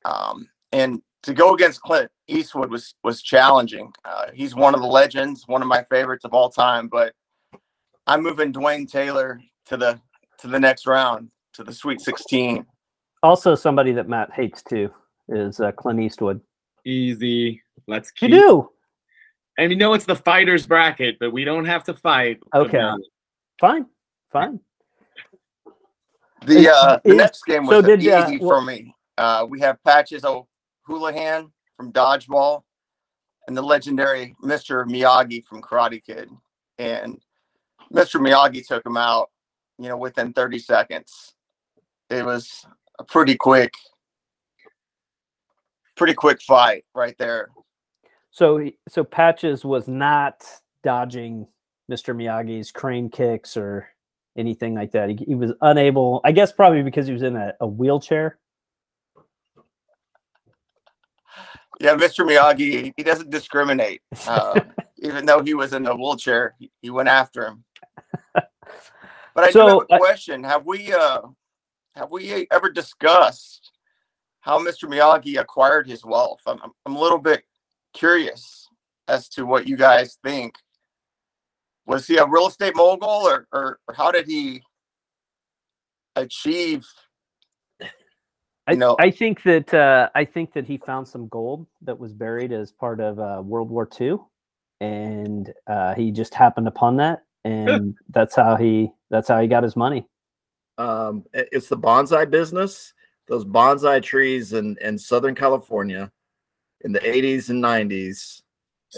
um, 0.05 0.49
and 0.73 1.03
to 1.23 1.35
go 1.35 1.55
against 1.55 1.81
Clint 1.81 2.11
Eastwood 2.29 2.71
was 2.71 2.95
was 3.03 3.23
challenging. 3.23 3.93
Uh, 4.05 4.27
he's 4.33 4.55
one 4.55 4.75
of 4.75 4.81
the 4.81 4.87
legends, 4.87 5.45
one 5.47 5.63
of 5.63 5.69
my 5.69 5.85
favorites 5.91 6.25
of 6.25 6.33
all 6.35 6.51
time. 6.51 6.89
But 6.89 7.15
I'm 8.07 8.23
moving 8.23 8.53
Dwayne 8.53 8.91
Taylor 8.91 9.41
to 9.67 9.77
the 9.77 10.01
to 10.39 10.49
the 10.49 10.61
next 10.61 10.87
round, 10.87 11.31
to 11.55 11.65
the 11.65 11.73
Sweet 11.73 12.01
16. 12.01 12.67
Also, 13.23 13.55
somebody 13.55 13.93
that 13.93 14.09
Matt 14.09 14.33
hates 14.33 14.63
too 14.63 14.91
is 15.29 15.61
uh, 15.61 15.73
Clint 15.73 16.01
Eastwood. 16.01 16.41
Easy. 16.85 17.63
Let's 17.87 18.11
keep. 18.11 18.31
You 18.31 18.41
do 18.41 18.71
And 19.57 19.69
we 19.69 19.77
know 19.77 19.95
it's 19.95 20.05
the 20.05 20.17
fighters 20.17 20.67
bracket, 20.67 21.19
but 21.21 21.33
we 21.33 21.45
don't 21.45 21.65
have 21.65 21.85
to 21.85 21.95
fight. 21.95 22.41
Okay. 22.55 22.83
fine, 23.61 23.87
fine. 24.33 24.61
The 26.47 26.71
uh, 26.71 26.99
the 27.05 27.11
is- 27.13 27.17
next 27.17 27.45
game 27.45 27.67
so 27.67 27.77
was 27.77 27.87
did, 27.87 28.07
uh, 28.07 28.27
easy 28.27 28.39
wha- 28.39 28.49
for 28.49 28.63
me. 28.65 28.95
Uh, 29.17 29.47
we 29.49 29.61
have 29.61 29.83
Patches 29.85 30.25
O'Houlihan 30.25 31.51
from 31.77 31.93
Dodgeball 31.93 32.63
and 33.47 33.57
the 33.57 33.63
legendary 33.63 34.35
Mr. 34.43 34.85
Miyagi 34.87 35.45
from 35.47 35.63
Karate 35.63 36.03
Kid. 36.03 36.29
And 36.79 37.21
Mr. 37.93 38.21
Miyagi 38.21 38.67
took 38.67 38.85
him 38.85 38.97
out, 38.97 39.31
you 39.79 39.89
know, 39.89 39.97
within 39.97 40.33
30 40.33 40.59
seconds. 40.59 41.35
It 42.11 42.25
was 42.25 42.67
a 42.99 43.05
pretty 43.05 43.37
quick, 43.37 43.75
pretty 45.97 46.15
quick 46.15 46.43
fight 46.43 46.85
right 46.95 47.17
there. 47.19 47.51
So 48.35 48.69
so 48.89 49.05
Patches 49.05 49.65
was 49.65 49.87
not 49.87 50.45
dodging 50.83 51.47
Mr. 51.91 52.17
Miyagi's 52.17 52.73
crane 52.73 53.09
kicks 53.09 53.57
or 53.57 53.89
anything 54.37 54.75
like 54.75 54.91
that. 54.91 55.09
He, 55.09 55.17
he 55.29 55.35
was 55.37 55.53
unable. 55.61 56.21
I 56.25 56.33
guess 56.33 56.53
probably 56.53 56.83
because 56.83 57.07
he 57.07 57.13
was 57.13 57.23
in 57.23 57.37
a, 57.37 57.55
a 57.61 57.67
wheelchair. 57.67 58.39
Yeah, 61.81 61.95
Mr. 61.95 62.27
Miyagi, 62.27 62.93
he 62.97 63.03
doesn't 63.05 63.31
discriminate. 63.31 64.03
Uh, 64.27 64.61
even 64.99 65.27
though 65.27 65.41
he 65.41 65.55
was 65.55 65.73
in 65.73 65.87
a 65.87 65.95
wheelchair, 65.95 66.57
he, 66.81 66.91
went 66.91 67.09
after 67.09 67.47
him. 67.47 67.65
But 69.37 69.45
I 69.45 69.51
So, 69.51 69.61
do 69.61 69.67
have 69.69 69.79
a 69.91 69.95
uh, 69.95 69.99
question. 69.99 70.45
Have 70.45 70.65
we 70.67 70.93
uh 70.93 71.23
have 71.97 72.11
we 72.11 72.47
ever 72.53 72.71
discussed 72.71 73.73
how 74.41 74.59
Mr. 74.59 74.89
Miyagi 74.89 75.41
acquired 75.41 75.89
his 75.89 76.05
wealth? 76.05 76.41
I'm- 76.47 76.61
I'm 76.87 76.97
a 76.97 77.01
little 77.01 77.19
bit 77.19 77.45
curious 77.95 78.69
as 79.09 79.29
to 79.31 79.47
what 79.47 79.67
you 79.67 79.77
guys 79.77 80.19
think. 80.23 80.57
Was 81.87 82.07
he 82.07 82.17
a 82.19 82.27
real 82.27 82.49
estate 82.49 82.77
mogul 82.77 83.09
or 83.09 83.47
or, 83.53 83.79
or 83.89 83.95
how 83.95 84.11
did 84.11 84.27
he 84.27 84.63
achieve 86.17 86.87
I, 88.67 88.75
know- 88.75 88.97
I 88.99 89.11
think 89.11 89.43
that 89.43 89.75
uh, 89.75 90.09
I 90.15 90.25
think 90.25 90.53
that 90.55 90.67
he 90.67 90.79
found 90.79 91.07
some 91.07 91.29
gold 91.29 91.67
that 91.83 91.99
was 91.99 92.13
buried 92.15 92.53
as 92.53 92.73
part 92.73 93.01
of 93.01 93.19
uh, 93.19 93.43
World 93.45 93.71
War 93.71 93.89
II, 94.01 94.17
and 94.81 95.53
uh, 95.67 95.95
he 95.95 96.11
just 96.11 96.35
happened 96.35 96.67
upon 96.69 96.97
that, 96.97 97.25
and 97.45 97.95
that's 98.09 98.35
how 98.35 98.57
he 98.57 98.91
that's 99.11 99.29
how 99.29 99.41
he 99.41 99.49
got 99.49 99.63
his 99.63 99.77
money. 99.77 100.07
Um, 100.79 101.25
it's 101.35 101.69
the 101.69 101.77
bonsai 101.77 102.29
business. 102.31 102.95
Those 103.29 103.45
bonsai 103.45 104.03
trees 104.03 104.55
in, 104.55 104.77
in 104.81 104.99
Southern 104.99 105.35
California 105.35 106.11
in 106.85 106.93
the 106.93 107.01
80s 107.01 107.51
and 107.51 107.63
90s, 107.63 108.43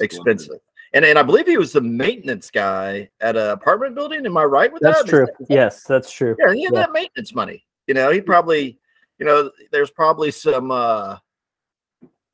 expensive. 0.00 0.58
And 0.92 1.04
and 1.04 1.18
I 1.18 1.22
believe 1.22 1.46
he 1.46 1.58
was 1.58 1.72
the 1.72 1.80
maintenance 1.80 2.50
guy 2.50 3.08
at 3.20 3.36
an 3.36 3.50
apartment 3.50 3.94
building. 3.94 4.24
Am 4.24 4.36
I 4.36 4.44
right 4.44 4.72
with 4.72 4.82
That's 4.82 4.98
that? 4.98 5.04
Is 5.04 5.10
true. 5.10 5.26
that- 5.26 5.46
Yes, 5.50 5.82
that's 5.84 6.10
true. 6.10 6.36
Yeah, 6.38 6.52
he 6.54 6.64
had 6.64 6.74
Yeah. 6.74 6.80
that 6.80 6.92
maintenance 6.92 7.34
money. 7.34 7.64
You 7.86 7.94
know, 7.94 8.10
he 8.10 8.20
probably, 8.20 8.78
you 9.18 9.26
know, 9.26 9.50
there's 9.72 9.90
probably 9.90 10.30
some 10.30 10.70
uh 10.70 11.18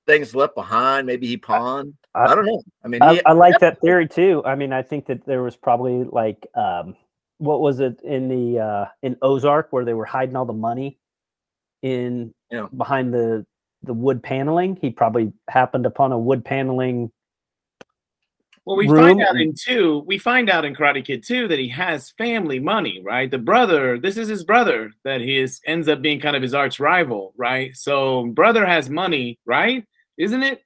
things 0.07 0.35
left 0.35 0.55
behind. 0.55 1.07
Maybe 1.07 1.27
he 1.27 1.37
pawned. 1.37 1.95
I, 2.15 2.25
I- 2.25 2.35
don't 2.35 2.47
know. 2.47 2.63
I 2.85 2.89
mean, 2.89 3.03
I, 3.03 3.15
he, 3.15 3.25
I 3.25 3.33
like 3.33 3.59
that 3.61 3.81
theory 3.81 4.07
too. 4.07 4.43
I 4.45 4.55
mean, 4.55 4.73
I 4.73 4.83
think 4.83 5.07
that 5.07 5.25
there 5.25 5.43
was 5.43 5.57
probably 5.57 6.05
like 6.05 6.47
um, 6.55 6.95
what 7.39 7.61
was 7.61 7.81
it 7.81 8.01
in 8.03 8.29
the 8.29 8.61
uh, 8.61 8.85
in 9.03 9.17
Ozark 9.23 9.69
where 9.71 9.85
they 9.85 9.95
were 9.95 10.05
hiding 10.05 10.37
all 10.37 10.45
the 10.45 10.53
money 10.53 10.99
in 11.83 12.33
Yeah. 12.51 12.67
behind 12.77 13.13
the 13.15 13.47
the 13.83 13.95
wood 13.95 14.23
paneling. 14.23 14.77
He 14.81 14.91
probably 14.91 15.33
happened 15.49 15.87
upon 15.87 16.13
a 16.13 16.19
wood 16.19 16.45
paneling. 16.45 17.11
Well, 18.65 18.77
we 18.77 18.87
room 18.87 19.19
find 19.19 19.23
out 19.23 19.41
in 19.41 19.55
two, 19.59 20.05
we 20.07 20.19
find 20.19 20.49
out 20.49 20.65
in 20.65 20.75
Karate 20.75 21.05
Kid 21.05 21.25
2 21.27 21.49
that 21.49 21.59
he 21.59 21.69
has 21.71 22.11
family 22.11 22.61
money, 22.61 23.03
right? 23.05 23.29
The 23.29 23.39
brother, 23.39 23.99
this 23.99 24.17
is 24.17 24.29
his 24.29 24.45
brother 24.45 24.93
that 25.05 25.21
he 25.21 25.37
is 25.39 25.61
ends 25.67 25.89
up 25.89 26.01
being 26.01 26.21
kind 26.21 26.37
of 26.37 26.43
his 26.43 26.55
arch 26.55 26.79
rival, 26.79 27.35
right? 27.37 27.77
So 27.77 28.27
brother 28.27 28.65
has 28.65 28.89
money, 28.89 29.41
right? 29.45 29.85
Isn't 30.17 30.45
it? 30.45 30.63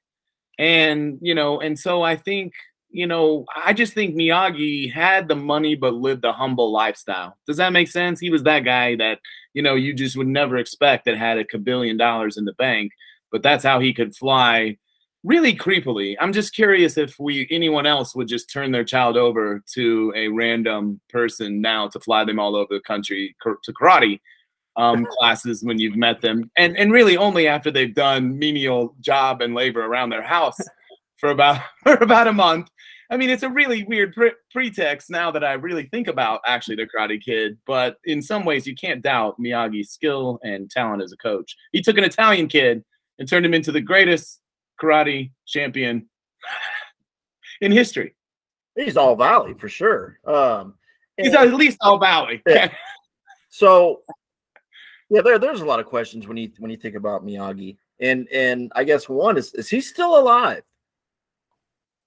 And 0.58 1.18
you 1.22 1.34
know, 1.34 1.60
and 1.60 1.78
so 1.78 2.02
I 2.02 2.16
think, 2.16 2.52
you 2.90 3.06
know, 3.06 3.46
I 3.54 3.72
just 3.72 3.94
think 3.94 4.14
Miyagi 4.14 4.92
had 4.92 5.26
the 5.26 5.36
money 5.36 5.74
but 5.74 5.94
lived 5.94 6.24
a 6.26 6.32
humble 6.32 6.70
lifestyle. 6.72 7.38
Does 7.46 7.56
that 7.56 7.72
make 7.72 7.88
sense? 7.88 8.20
He 8.20 8.30
was 8.30 8.42
that 8.42 8.60
guy 8.60 8.96
that, 8.96 9.20
you 9.56 9.62
know, 9.62 9.74
you 9.74 9.94
just 9.94 10.18
would 10.18 10.26
never 10.26 10.58
expect 10.58 11.06
that 11.06 11.16
had 11.16 11.38
a 11.38 11.44
kabillion 11.44 11.96
dollars 11.96 12.36
in 12.36 12.44
the 12.44 12.52
bank, 12.52 12.92
but 13.32 13.42
that's 13.42 13.64
how 13.64 13.80
he 13.80 13.94
could 13.94 14.14
fly 14.14 14.76
really 15.24 15.56
creepily. 15.56 16.14
I'm 16.20 16.34
just 16.34 16.54
curious 16.54 16.98
if 16.98 17.18
we 17.18 17.48
anyone 17.50 17.86
else 17.86 18.14
would 18.14 18.28
just 18.28 18.52
turn 18.52 18.70
their 18.70 18.84
child 18.84 19.16
over 19.16 19.64
to 19.72 20.12
a 20.14 20.28
random 20.28 21.00
person 21.08 21.62
now 21.62 21.88
to 21.88 21.98
fly 21.98 22.22
them 22.22 22.38
all 22.38 22.54
over 22.54 22.74
the 22.74 22.80
country 22.80 23.34
to 23.42 23.72
karate 23.72 24.20
um, 24.76 25.06
classes 25.18 25.64
when 25.64 25.78
you've 25.78 25.96
met 25.96 26.20
them, 26.20 26.50
and 26.58 26.76
and 26.76 26.92
really 26.92 27.16
only 27.16 27.48
after 27.48 27.70
they've 27.70 27.94
done 27.94 28.38
menial 28.38 28.94
job 29.00 29.40
and 29.40 29.54
labor 29.54 29.86
around 29.86 30.10
their 30.10 30.22
house 30.22 30.58
for 31.16 31.30
about 31.30 31.62
for 31.82 31.94
about 31.94 32.26
a 32.26 32.32
month. 32.34 32.68
I 33.10 33.16
mean, 33.16 33.30
it's 33.30 33.42
a 33.42 33.48
really 33.48 33.84
weird 33.84 34.14
pre- 34.14 34.32
pretext 34.50 35.10
now 35.10 35.30
that 35.30 35.44
I 35.44 35.52
really 35.52 35.86
think 35.86 36.08
about 36.08 36.40
actually 36.46 36.76
the 36.76 36.86
Karate 36.86 37.22
Kid, 37.22 37.56
but 37.66 37.98
in 38.04 38.20
some 38.20 38.44
ways 38.44 38.66
you 38.66 38.74
can't 38.74 39.02
doubt 39.02 39.40
Miyagi's 39.40 39.90
skill 39.90 40.38
and 40.42 40.70
talent 40.70 41.02
as 41.02 41.12
a 41.12 41.16
coach. 41.16 41.56
He 41.72 41.82
took 41.82 41.98
an 41.98 42.04
Italian 42.04 42.48
kid 42.48 42.84
and 43.18 43.28
turned 43.28 43.46
him 43.46 43.54
into 43.54 43.72
the 43.72 43.80
greatest 43.80 44.40
karate 44.80 45.30
champion 45.46 46.08
in 47.60 47.72
history. 47.72 48.14
he's 48.74 48.96
all 48.96 49.16
valley 49.16 49.54
for 49.54 49.68
sure. 49.68 50.18
Um, 50.26 50.74
He's 51.16 51.34
at 51.34 51.54
least 51.54 51.78
all 51.80 51.98
Valley. 51.98 52.42
Yeah. 52.46 52.72
so 53.50 54.02
yeah, 55.08 55.22
there 55.22 55.38
there's 55.38 55.60
a 55.60 55.64
lot 55.64 55.80
of 55.80 55.86
questions 55.86 56.26
when 56.26 56.36
you 56.36 56.50
when 56.58 56.70
you 56.70 56.76
think 56.76 56.94
about 56.94 57.24
Miyagi, 57.24 57.76
and 58.00 58.28
and 58.32 58.70
I 58.74 58.84
guess 58.84 59.08
one 59.08 59.36
is 59.36 59.54
is 59.54 59.68
he 59.68 59.80
still 59.80 60.18
alive? 60.18 60.62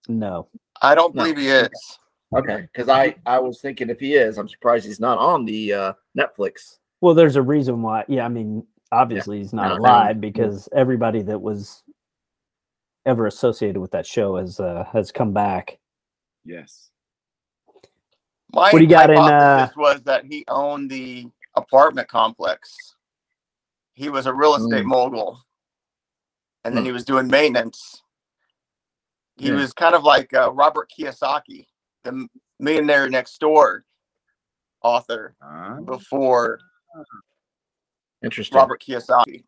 No, 0.08 0.48
I 0.82 0.96
don't 0.96 1.14
No. 1.16 1.24
believe 1.24 1.38
he 1.38 1.48
is. 1.50 2.00
Okay, 2.34 2.68
because 2.72 2.90
I 2.90 3.16
I 3.26 3.40
was 3.40 3.60
thinking 3.60 3.90
if 3.90 4.00
he 4.00 4.14
is, 4.16 4.38
I'm 4.38 4.48
surprised 4.48 4.86
he's 4.86 5.00
not 5.00 5.18
on 5.18 5.46
the 5.46 5.74
uh, 5.74 5.94
Netflix. 6.18 6.78
well, 7.02 7.16
there's 7.16 7.36
a 7.38 7.42
reason 7.42 7.82
why. 7.82 8.06
Yeah, 8.08 8.26
I 8.26 8.30
mean, 8.30 8.66
obviously 8.92 9.40
he's 9.40 9.54
not 9.54 9.70
No, 9.70 9.76
no, 9.76 9.82
alive 9.82 10.16
no. 10.18 10.22
because 10.22 10.70
everybody 10.72 11.22
that 11.24 11.42
was 11.42 11.84
ever 13.06 13.26
associated 13.26 13.80
with 13.80 13.92
that 13.92 14.06
show 14.06 14.36
has 14.38 14.60
uh, 14.60 14.86
has 14.94 15.12
come 15.12 15.34
back. 15.34 15.80
Yes. 16.46 16.92
My 18.52 18.72
What 18.72 18.80
do 18.80 18.84
you 18.84 18.90
got 18.90 19.10
in, 19.10 19.18
uh, 19.18 19.22
hypothesis 19.22 19.76
was 19.78 20.02
that 20.04 20.26
he 20.26 20.46
owned 20.48 20.90
the 20.92 21.28
apartment 21.56 22.08
complex. 22.08 22.96
He 23.94 24.10
was 24.10 24.28
a 24.28 24.34
real 24.34 24.56
estate 24.56 24.86
Mm. 24.86 24.90
mogul, 24.90 25.40
and 26.64 26.76
then 26.76 26.84
Hmm. 26.84 26.88
he 26.88 26.92
was 26.92 27.06
doing 27.06 27.28
maintenance. 27.28 28.04
He 29.40 29.48
Yeah. 29.48 29.56
was 29.56 29.72
kind 29.74 29.96
of 29.96 30.04
like 30.04 30.34
uh, 30.34 30.52
Robert 30.52 30.92
Kiyosaki, 30.92 31.66
the 32.04 32.28
Millionaire 32.60 33.10
Next 33.10 33.40
Door 33.40 33.86
author 34.84 35.36
before 35.86 36.60
Interesting. 38.22 38.58
Robert 38.58 38.82
Kiyosaki. 38.86 39.46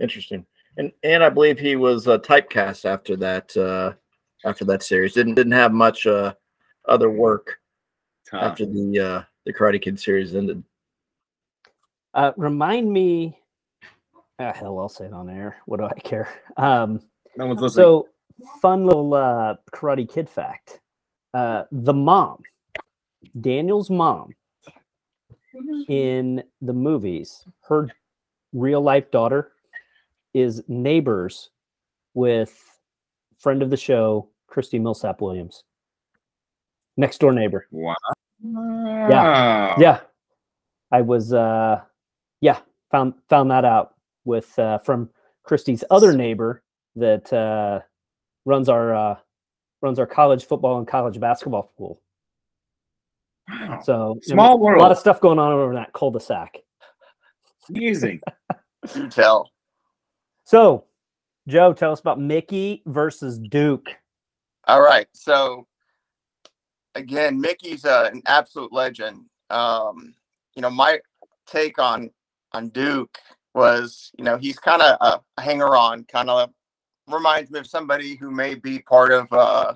Interesting. 0.00 0.44
And 0.76 0.90
and 1.04 1.22
I 1.22 1.28
believe 1.28 1.58
he 1.58 1.76
was 1.76 2.08
uh, 2.08 2.18
typecast 2.18 2.84
after 2.84 3.14
that 3.18 3.56
uh, 3.56 3.92
after 4.44 4.64
that 4.64 4.82
series. 4.82 5.12
Didn't 5.14 5.34
didn't 5.34 5.52
have 5.52 5.72
much 5.72 6.06
uh, 6.06 6.34
other 6.88 7.10
work 7.10 7.58
Tough. 8.28 8.42
after 8.42 8.66
the 8.66 8.98
uh, 8.98 9.22
the 9.46 9.52
Karate 9.52 9.80
Kid 9.80 10.00
series 10.00 10.34
ended. 10.34 10.64
Uh, 12.14 12.32
remind 12.36 12.90
me. 12.92 13.38
Ah, 14.40 14.52
hell, 14.54 14.78
I'll 14.80 14.88
say 14.88 15.04
it 15.04 15.12
on 15.12 15.30
air. 15.30 15.58
What 15.66 15.78
do 15.78 15.84
I 15.84 15.92
care? 16.00 16.28
Um, 16.56 17.00
No 17.36 17.46
one's 17.46 17.60
listening. 17.60 17.84
so, 17.84 18.08
fun 18.60 18.86
little 18.86 19.14
uh, 19.14 19.56
Karate 19.72 20.08
Kid 20.08 20.28
fact: 20.28 20.80
uh, 21.34 21.64
the 21.70 21.94
mom, 21.94 22.42
Daniel's 23.40 23.90
mom, 23.90 24.34
in 25.88 26.42
the 26.60 26.72
movies, 26.72 27.44
her 27.68 27.88
real 28.52 28.80
life 28.80 29.10
daughter 29.10 29.52
is 30.34 30.62
neighbors 30.68 31.50
with 32.14 32.78
friend 33.38 33.62
of 33.62 33.70
the 33.70 33.76
show, 33.76 34.28
Christy 34.46 34.78
Millsap 34.78 35.20
Williams. 35.20 35.64
Next 36.96 37.18
door 37.18 37.32
neighbor. 37.32 37.66
wow. 37.70 37.94
Yeah. 38.42 39.74
Yeah. 39.78 40.00
I 40.90 41.00
was 41.00 41.32
uh 41.32 41.80
yeah, 42.40 42.58
found 42.90 43.14
found 43.28 43.50
that 43.50 43.64
out 43.64 43.94
with 44.24 44.58
uh 44.58 44.78
from 44.78 45.10
Christy's 45.42 45.84
other 45.90 46.12
neighbor 46.12 46.62
that 46.96 47.32
uh 47.32 47.80
runs 48.44 48.68
our 48.68 48.94
uh 48.94 49.16
runs 49.80 49.98
our 49.98 50.06
college 50.06 50.44
football 50.44 50.78
and 50.78 50.86
college 50.86 51.18
basketball 51.18 51.72
pool. 51.76 52.00
Wow. 53.48 53.80
So 53.82 54.18
you 54.26 54.34
know, 54.34 54.56
Small 54.56 54.76
a 54.76 54.78
lot 54.78 54.92
of 54.92 54.98
stuff 54.98 55.20
going 55.20 55.38
on 55.38 55.52
over 55.52 55.70
in 55.70 55.76
that 55.76 55.92
cul-de-sac. 55.92 56.58
Amazing. 57.68 58.20
You 58.96 59.08
tell. 59.08 59.48
So 60.42 60.86
Joe, 61.46 61.72
tell 61.72 61.92
us 61.92 62.00
about 62.00 62.18
Mickey 62.18 62.82
versus 62.86 63.38
Duke. 63.38 63.88
All 64.66 64.82
right. 64.82 65.06
So 65.12 65.68
again, 66.96 67.40
Mickey's 67.40 67.84
uh, 67.84 68.10
an 68.12 68.22
absolute 68.26 68.72
legend. 68.72 69.26
Um, 69.50 70.14
you 70.54 70.62
know, 70.62 70.70
my 70.70 70.98
take 71.46 71.78
on 71.78 72.10
on 72.52 72.68
Duke 72.70 73.18
was, 73.54 74.10
you 74.18 74.24
know, 74.24 74.36
he's 74.36 74.58
kind 74.58 74.82
of 74.82 74.96
a, 75.00 75.20
a 75.36 75.42
hanger 75.42 75.76
on, 75.76 76.04
kind 76.04 76.30
of 76.30 76.50
reminds 77.08 77.50
me 77.50 77.58
of 77.58 77.66
somebody 77.66 78.16
who 78.16 78.30
may 78.30 78.54
be 78.54 78.78
part 78.78 79.12
of 79.12 79.26
uh, 79.32 79.74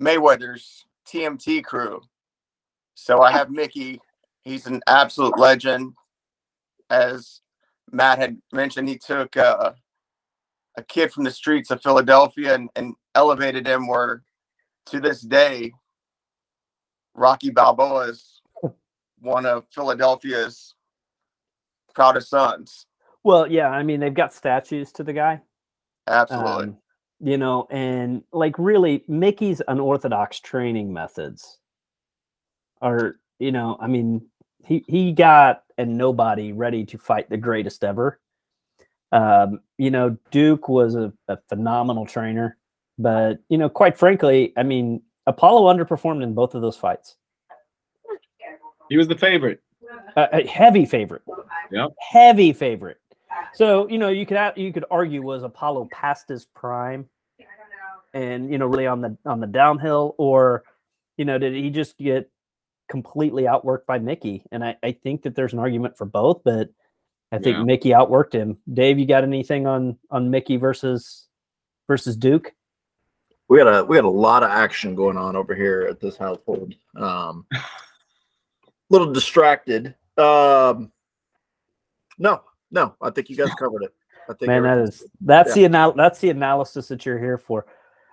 Mayweather's 0.00 0.84
TMT 1.06 1.64
crew. 1.64 2.00
So 2.94 3.22
I 3.22 3.32
have 3.32 3.50
Mickey. 3.50 4.00
He's 4.42 4.66
an 4.66 4.82
absolute 4.86 5.38
legend, 5.38 5.94
as 6.88 7.40
Matt 7.90 8.18
had 8.18 8.38
mentioned 8.52 8.88
he 8.88 8.98
took 8.98 9.36
uh, 9.36 9.72
a 10.76 10.82
kid 10.82 11.12
from 11.12 11.24
the 11.24 11.30
streets 11.30 11.70
of 11.70 11.82
Philadelphia 11.82 12.54
and, 12.54 12.68
and 12.76 12.94
elevated 13.14 13.66
him 13.66 13.86
where 13.86 14.22
to 14.86 15.00
this 15.00 15.20
day 15.20 15.72
Rocky 17.14 17.50
Balboa 17.50 18.08
is 18.08 18.40
one 19.20 19.46
of 19.46 19.64
Philadelphia's 19.70 20.74
proudest 21.94 22.30
sons. 22.30 22.86
Well, 23.22 23.50
yeah, 23.50 23.68
I 23.68 23.82
mean 23.82 24.00
they've 24.00 24.14
got 24.14 24.32
statues 24.32 24.92
to 24.92 25.04
the 25.04 25.12
guy. 25.12 25.42
Absolutely. 26.06 26.64
Um, 26.64 26.78
you 27.20 27.36
know, 27.36 27.66
and 27.70 28.22
like 28.32 28.58
really 28.58 29.04
Mickey's 29.06 29.60
unorthodox 29.68 30.40
training 30.40 30.92
methods 30.92 31.58
are, 32.80 33.16
you 33.38 33.52
know, 33.52 33.76
I 33.80 33.86
mean, 33.86 34.22
he 34.64 34.84
he 34.88 35.12
got 35.12 35.62
a 35.78 35.84
nobody 35.84 36.52
ready 36.52 36.84
to 36.86 36.98
fight 36.98 37.28
the 37.28 37.36
greatest 37.36 37.84
ever. 37.84 38.20
Um, 39.12 39.60
you 39.76 39.90
know, 39.90 40.16
Duke 40.30 40.68
was 40.68 40.94
a, 40.94 41.12
a 41.28 41.38
phenomenal 41.48 42.06
trainer, 42.06 42.56
but 42.98 43.38
you 43.48 43.58
know, 43.58 43.68
quite 43.68 43.98
frankly, 43.98 44.52
I 44.56 44.62
mean, 44.62 45.02
Apollo 45.26 45.72
underperformed 45.72 46.22
in 46.22 46.34
both 46.34 46.54
of 46.54 46.62
those 46.62 46.76
fights. 46.76 47.16
He 48.88 48.96
was 48.96 49.08
the 49.08 49.16
favorite. 49.16 49.60
Uh, 50.16 50.26
a 50.32 50.46
heavy 50.46 50.84
favorite. 50.84 51.22
Yep. 51.70 51.90
Heavy 51.98 52.52
favorite. 52.52 52.99
So 53.54 53.88
you 53.88 53.98
know, 53.98 54.08
you 54.08 54.26
could 54.26 54.52
you 54.56 54.72
could 54.72 54.84
argue 54.90 55.22
was 55.22 55.42
Apollo 55.42 55.88
past 55.92 56.28
his 56.28 56.46
prime, 56.46 57.08
and 58.14 58.50
you 58.50 58.58
know, 58.58 58.66
really 58.66 58.86
on 58.86 59.00
the 59.00 59.16
on 59.24 59.40
the 59.40 59.46
downhill, 59.46 60.14
or 60.18 60.64
you 61.16 61.24
know, 61.24 61.38
did 61.38 61.54
he 61.54 61.70
just 61.70 61.98
get 61.98 62.30
completely 62.88 63.44
outworked 63.44 63.86
by 63.86 63.98
Mickey? 63.98 64.44
And 64.50 64.64
I, 64.64 64.76
I 64.82 64.92
think 64.92 65.22
that 65.22 65.34
there's 65.34 65.52
an 65.52 65.58
argument 65.58 65.96
for 65.96 66.06
both, 66.06 66.42
but 66.44 66.70
I 67.30 67.38
think 67.38 67.58
Yeah. 67.58 67.62
Mickey 67.62 67.90
outworked 67.90 68.32
him. 68.32 68.58
Dave, 68.72 68.98
you 68.98 69.06
got 69.06 69.22
anything 69.24 69.66
on 69.66 69.98
on 70.10 70.30
Mickey 70.30 70.56
versus 70.56 71.28
versus 71.86 72.16
Duke? 72.16 72.52
we 73.50 73.58
got 73.58 73.66
a 73.66 73.84
we 73.84 73.96
got 73.96 74.04
a 74.04 74.08
lot 74.08 74.44
of 74.44 74.50
action 74.50 74.94
going 74.94 75.16
on 75.16 75.34
over 75.34 75.56
here 75.56 75.86
at 75.90 76.00
this 76.00 76.16
household. 76.16 76.72
Um, 76.96 77.44
little 78.90 79.12
distracted. 79.12 79.96
Um, 80.16 80.92
no, 82.16 82.42
no, 82.70 82.94
I 83.00 83.10
think 83.10 83.30
you 83.30 83.36
guys 83.36 83.52
covered 83.54 83.82
it. 83.82 83.94
I 84.28 84.34
think 84.34 84.48
Man, 84.48 84.62
that 84.62 84.68
everything's 84.70 85.02
is 85.02 85.08
that's 85.20 85.54
the 85.54 85.64
anal- 85.64 85.92
that's 85.92 86.20
the 86.20 86.30
analysis 86.30 86.88
that 86.88 87.04
you're 87.04 87.18
here 87.18 87.38
for. 87.38 87.66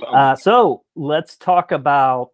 Uh, 0.06 0.36
so 0.36 0.84
let's 0.96 1.36
talk 1.36 1.72
about 1.72 2.32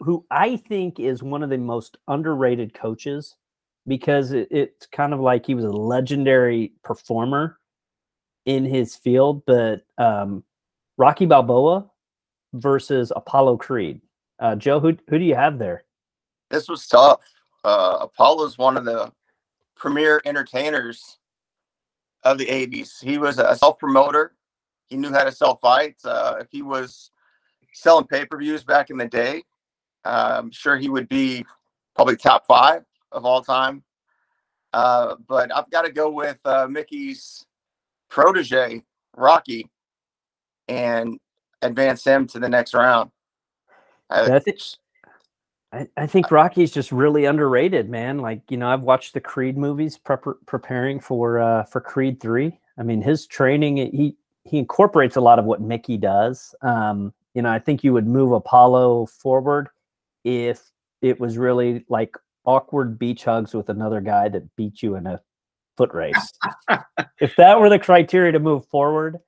who 0.00 0.24
I 0.30 0.56
think 0.56 0.98
is 0.98 1.22
one 1.22 1.42
of 1.42 1.50
the 1.50 1.58
most 1.58 1.96
underrated 2.08 2.74
coaches 2.74 3.36
because 3.86 4.32
it, 4.32 4.48
it's 4.50 4.86
kind 4.86 5.12
of 5.14 5.20
like 5.20 5.46
he 5.46 5.54
was 5.54 5.64
a 5.64 5.70
legendary 5.70 6.72
performer 6.82 7.58
in 8.44 8.64
his 8.64 8.96
field, 8.96 9.42
but 9.46 9.84
um, 9.98 10.44
Rocky 10.96 11.26
Balboa 11.26 11.86
versus 12.54 13.12
Apollo 13.14 13.58
Creed. 13.58 14.00
Uh, 14.38 14.56
Joe, 14.56 14.80
who 14.80 14.96
who 15.08 15.18
do 15.18 15.24
you 15.24 15.34
have 15.34 15.58
there? 15.58 15.84
This 16.50 16.68
was 16.68 16.86
tough. 16.86 17.20
Uh, 17.64 17.98
Apollo's 18.02 18.58
one 18.58 18.76
of 18.76 18.84
the 18.84 19.12
premier 19.76 20.20
entertainers 20.24 21.18
of 22.24 22.38
the 22.38 22.46
80s. 22.46 23.02
He 23.02 23.18
was 23.18 23.38
a 23.38 23.54
self 23.56 23.78
promoter. 23.78 24.32
He 24.88 24.96
knew 24.96 25.12
how 25.12 25.24
to 25.24 25.32
sell 25.32 25.56
fights. 25.56 26.04
Uh, 26.04 26.36
if 26.40 26.48
he 26.50 26.62
was 26.62 27.10
selling 27.72 28.06
pay 28.06 28.24
per 28.24 28.38
views 28.38 28.64
back 28.64 28.90
in 28.90 28.96
the 28.96 29.06
day, 29.06 29.42
uh, 30.04 30.36
I'm 30.38 30.50
sure 30.50 30.76
he 30.76 30.88
would 30.88 31.08
be 31.08 31.44
probably 31.94 32.16
top 32.16 32.46
five 32.46 32.84
of 33.12 33.24
all 33.24 33.42
time. 33.42 33.82
Uh, 34.72 35.16
but 35.26 35.54
I've 35.54 35.70
got 35.70 35.82
to 35.82 35.92
go 35.92 36.10
with 36.10 36.38
uh, 36.44 36.66
Mickey's 36.68 37.46
protege, 38.08 38.82
Rocky, 39.16 39.70
and 40.68 41.18
advance 41.62 42.04
him 42.04 42.26
to 42.28 42.38
the 42.38 42.48
next 42.48 42.74
round. 42.74 43.10
Uh, 44.10 44.22
I 44.24 44.38
think- 44.40 44.56
I, 45.76 45.88
I 45.96 46.06
think 46.06 46.30
Rocky's 46.30 46.72
just 46.72 46.90
really 46.90 47.26
underrated, 47.26 47.90
man. 47.90 48.18
Like 48.18 48.42
you 48.50 48.56
know, 48.56 48.68
I've 48.68 48.82
watched 48.82 49.14
the 49.14 49.20
Creed 49.20 49.58
movies, 49.58 49.98
prep- 49.98 50.24
preparing 50.46 51.00
for 51.00 51.38
uh, 51.38 51.64
for 51.64 51.80
Creed 51.80 52.20
three. 52.20 52.58
I 52.78 52.82
mean, 52.82 53.02
his 53.02 53.26
training 53.26 53.76
he 53.76 54.16
he 54.44 54.58
incorporates 54.58 55.16
a 55.16 55.20
lot 55.20 55.38
of 55.38 55.44
what 55.44 55.60
Mickey 55.60 55.96
does. 55.96 56.54
Um, 56.62 57.12
you 57.34 57.42
know, 57.42 57.50
I 57.50 57.58
think 57.58 57.84
you 57.84 57.92
would 57.92 58.06
move 58.06 58.32
Apollo 58.32 59.06
forward 59.06 59.68
if 60.24 60.70
it 61.02 61.20
was 61.20 61.36
really 61.36 61.84
like 61.88 62.16
awkward 62.46 62.98
beach 62.98 63.24
hugs 63.24 63.54
with 63.54 63.68
another 63.68 64.00
guy 64.00 64.28
that 64.28 64.56
beat 64.56 64.82
you 64.82 64.94
in 64.94 65.06
a 65.06 65.20
foot 65.76 65.92
race. 65.92 66.32
if 67.20 67.36
that 67.36 67.60
were 67.60 67.68
the 67.68 67.78
criteria 67.78 68.32
to 68.32 68.38
move 68.38 68.66
forward, 68.68 69.18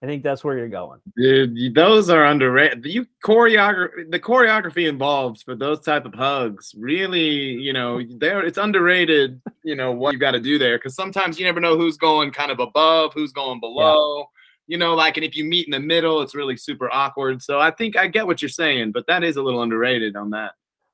I 0.00 0.06
think 0.06 0.22
that's 0.22 0.44
where 0.44 0.56
you're 0.56 0.68
going. 0.68 1.00
Dude, 1.16 1.74
those 1.74 2.08
are 2.08 2.24
underrated. 2.24 2.86
You 2.86 3.04
choreography, 3.24 4.08
the 4.10 4.20
choreography 4.20 4.88
involved 4.88 5.42
for 5.42 5.56
those 5.56 5.80
type 5.80 6.04
of 6.04 6.14
hugs, 6.14 6.72
really, 6.78 7.28
you 7.28 7.72
know, 7.72 8.00
there 8.18 8.44
it's 8.44 8.58
underrated. 8.58 9.40
You 9.64 9.74
know 9.74 9.90
what 9.90 10.12
you 10.12 10.20
got 10.20 10.32
to 10.32 10.40
do 10.40 10.56
there 10.56 10.78
because 10.78 10.94
sometimes 10.94 11.38
you 11.38 11.44
never 11.44 11.60
know 11.60 11.76
who's 11.76 11.96
going 11.96 12.30
kind 12.30 12.52
of 12.52 12.60
above, 12.60 13.12
who's 13.12 13.32
going 13.32 13.58
below. 13.58 14.26
You 14.68 14.78
know, 14.78 14.94
like, 14.94 15.16
and 15.16 15.24
if 15.24 15.34
you 15.34 15.44
meet 15.44 15.66
in 15.66 15.72
the 15.72 15.80
middle, 15.80 16.20
it's 16.20 16.34
really 16.34 16.56
super 16.56 16.92
awkward. 16.92 17.42
So 17.42 17.58
I 17.58 17.70
think 17.70 17.96
I 17.96 18.06
get 18.06 18.26
what 18.26 18.40
you're 18.40 18.50
saying, 18.50 18.92
but 18.92 19.06
that 19.08 19.24
is 19.24 19.36
a 19.36 19.42
little 19.42 19.62
underrated 19.62 20.14
on 20.14 20.30
that. 20.30 20.52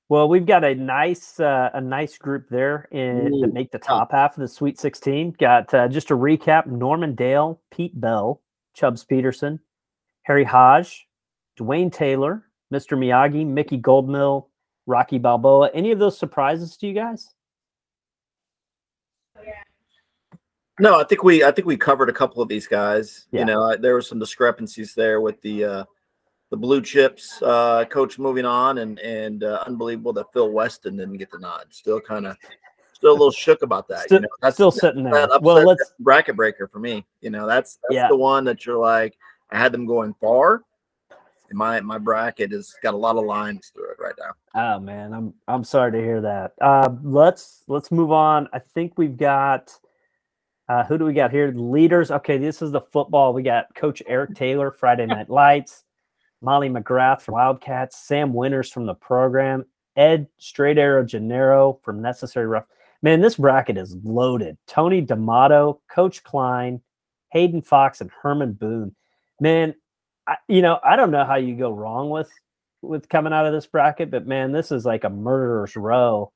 Well, 0.09 0.29
we've 0.29 0.47
got 0.47 0.65
a 0.65 0.75
nice 0.75 1.41
uh, 1.41 1.71
a 1.75 1.81
nice 1.81 2.17
group 2.17 2.49
there 2.49 2.89
in 2.91 3.33
to 3.43 3.49
Ooh. 3.49 3.53
make 3.53 3.71
the 3.71 3.79
top 3.79 4.13
half 4.13 4.37
of 4.37 4.41
the 4.41 4.49
Sweet 4.49 4.79
16. 4.79 5.37
Got 5.39 5.75
uh, 5.75 5.89
just 5.89 6.09
to 6.09 6.17
recap: 6.17 6.67
Norman 6.67 7.15
Dale, 7.15 7.61
Pete 7.71 7.99
Bell, 8.01 8.41
Chubbs 8.75 9.05
Peterson, 9.05 9.61
Harry 10.23 10.45
Hodge, 10.45 11.07
Dwayne 11.59 11.93
Taylor, 11.93 12.45
Mr. 12.73 12.99
Miyagi, 12.99 13.47
Mickey 13.47 13.79
Goldmill, 13.79 14.47
Rocky 14.87 15.19
Balboa. 15.19 15.71
Any 15.73 15.93
of 15.93 15.99
those 15.99 16.19
surprises 16.19 16.77
to 16.79 16.87
you 16.87 16.95
guys? 16.95 17.31
No, 20.81 20.99
I 20.99 21.05
think 21.05 21.23
we 21.23 21.45
I 21.45 21.53
think 21.53 21.67
we 21.67 21.77
covered 21.77 22.09
a 22.09 22.13
couple 22.13 22.43
of 22.43 22.49
these 22.49 22.67
guys. 22.67 23.27
Yeah. 23.31 23.41
You 23.41 23.47
know, 23.47 23.63
I, 23.63 23.77
there 23.77 23.95
were 23.95 24.03
some 24.03 24.19
discrepancies 24.19 24.93
there 24.95 25.21
with 25.21 25.41
the 25.43 25.65
uh 25.65 25.85
the 26.51 26.57
blue 26.57 26.83
chips 26.83 27.41
uh 27.43 27.85
coach 27.85 28.19
moving 28.19 28.45
on 28.45 28.79
and 28.79 28.99
and 28.99 29.45
uh, 29.45 29.63
unbelievable 29.67 30.13
that 30.15 30.33
Phil 30.33 30.51
Weston 30.51 30.97
didn't 30.97 31.19
get 31.19 31.31
the 31.31 31.39
nod. 31.39 31.67
Still 31.71 32.01
kind 32.01 32.27
of 32.27 32.37
still 32.95 33.11
a 33.11 33.13
little 33.13 33.31
shook 33.31 33.63
about 33.63 33.89
that. 33.89 34.01
Still- 34.05 34.17
you 34.19 34.23
know, 34.23 34.29
that's 34.41 34.57
Still 34.57 34.71
sitting 34.71 35.03
there. 35.05 35.29
Well, 35.41 35.65
let's 35.67 35.93
bracket 36.01 36.37
breaker 36.37 36.69
for 36.69 36.79
me. 36.79 37.05
You 37.21 37.31
know, 37.31 37.47
that's 37.47 37.77
that's 37.83 37.95
Yeah. 37.95 38.09
the 38.09 38.17
one 38.17 38.45
that 38.45 38.65
you're 38.65 38.79
like, 38.79 39.17
I 39.51 39.59
had 39.59 39.73
them 39.73 39.87
going 39.87 40.15
far. 40.21 40.63
And 41.51 41.59
my 41.59 41.81
my 41.81 41.99
bracket 41.99 42.53
has 42.53 42.75
got 42.83 42.95
a 42.95 42.97
lot 42.97 43.17
of 43.17 43.25
lines 43.25 43.71
through 43.75 43.91
it 43.91 43.99
right 44.01 44.15
now. 44.19 44.77
Oh 44.77 44.81
man, 44.81 45.13
I'm 45.13 45.35
I'm 45.47 45.63
sorry 45.65 45.93
to 45.93 45.99
hear 45.99 46.21
that. 46.23 46.53
Uh, 46.61 46.89
let's 47.03 47.63
let's 47.69 47.91
move 47.93 48.11
on. 48.13 48.49
I 48.55 48.59
think 48.61 48.95
we've 48.97 49.17
got 49.17 49.71
uh, 50.71 50.85
who 50.85 50.97
do 50.97 51.05
we 51.05 51.13
got 51.13 51.31
here? 51.31 51.53
Leaders. 51.55 52.11
Okay, 52.11 52.39
this 52.39 52.63
is 52.63 52.73
the 52.73 52.81
football. 52.81 53.35
We 53.35 53.43
got 53.43 53.75
Coach 53.75 54.03
Eric 54.07 54.35
Taylor, 54.35 54.71
Friday 54.71 55.05
Night 55.05 55.29
Lights, 55.29 55.85
Molly 56.41 56.71
McGrath 56.71 57.21
from 57.21 57.35
Wildcats, 57.35 57.99
Sam 57.99 58.33
Winters 58.33 58.71
from 58.71 58.87
the 58.87 58.95
program, 58.95 59.67
Ed 59.97 60.27
Straight 60.39 60.79
Arrow 60.79 61.05
Gennaro 61.05 61.79
from 61.83 62.01
Necessary 62.01 62.47
Rough. 62.47 62.65
Man, 63.05 63.21
this 63.21 63.37
bracket 63.37 63.77
is 63.77 63.95
loaded. 64.03 64.57
Tony 64.67 65.03
D'Amato, 65.03 65.79
Coach 65.91 66.25
Klein, 66.25 66.81
Hayden 67.33 67.61
Fox, 67.61 68.01
and 68.01 68.11
Herman 68.11 68.55
Boone. 68.55 68.97
Man, 69.39 69.75
I, 70.27 70.37
you 70.49 70.63
know 70.63 70.81
I 70.83 70.97
don't 70.97 71.11
know 71.11 71.27
how 71.27 71.35
you 71.35 71.55
go 71.55 71.71
wrong 71.71 72.09
with 72.09 72.31
with 72.81 73.11
coming 73.11 73.35
out 73.35 73.45
of 73.45 73.53
this 73.53 73.67
bracket, 73.67 74.11
but 74.11 74.27
man, 74.27 74.53
this 74.53 74.73
is 74.73 74.87
like 74.87 75.05
a 75.05 75.11
murderer's 75.11 75.77
row. 75.77 76.33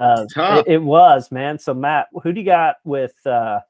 Uh, 0.00 0.24
it, 0.34 0.64
it 0.66 0.82
was, 0.82 1.30
man. 1.30 1.58
So 1.58 1.74
Matt, 1.74 2.08
who 2.22 2.32
do 2.32 2.40
you 2.40 2.46
got 2.46 2.76
with 2.84 3.14
uh 3.26 3.60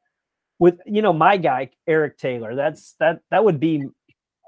with 0.61 0.81
you 0.87 1.03
know 1.03 1.13
my 1.13 1.37
guy 1.37 1.71
Eric 1.89 2.19
Taylor? 2.19 2.55
That's 2.55 2.93
that 3.01 3.19
that 3.33 3.45
would 3.45 3.59
be 3.59 3.89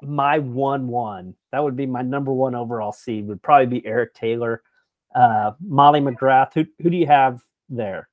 my 0.01 0.39
one 0.39 0.87
one. 0.87 1.35
That 1.51 1.65
would 1.65 1.75
be 1.75 1.87
my 1.87 2.03
number 2.03 2.33
one 2.33 2.55
overall 2.55 2.93
seed. 2.93 3.27
Would 3.27 3.43
probably 3.43 3.81
be 3.81 3.85
Eric 3.85 4.15
Taylor. 4.15 4.63
Uh, 5.13 5.53
Molly 5.61 6.01
McGrath. 6.01 6.55
Who 6.55 6.67
who 6.81 6.89
do 6.89 6.97
you 6.97 7.09
have 7.09 7.43
there? 7.69 8.09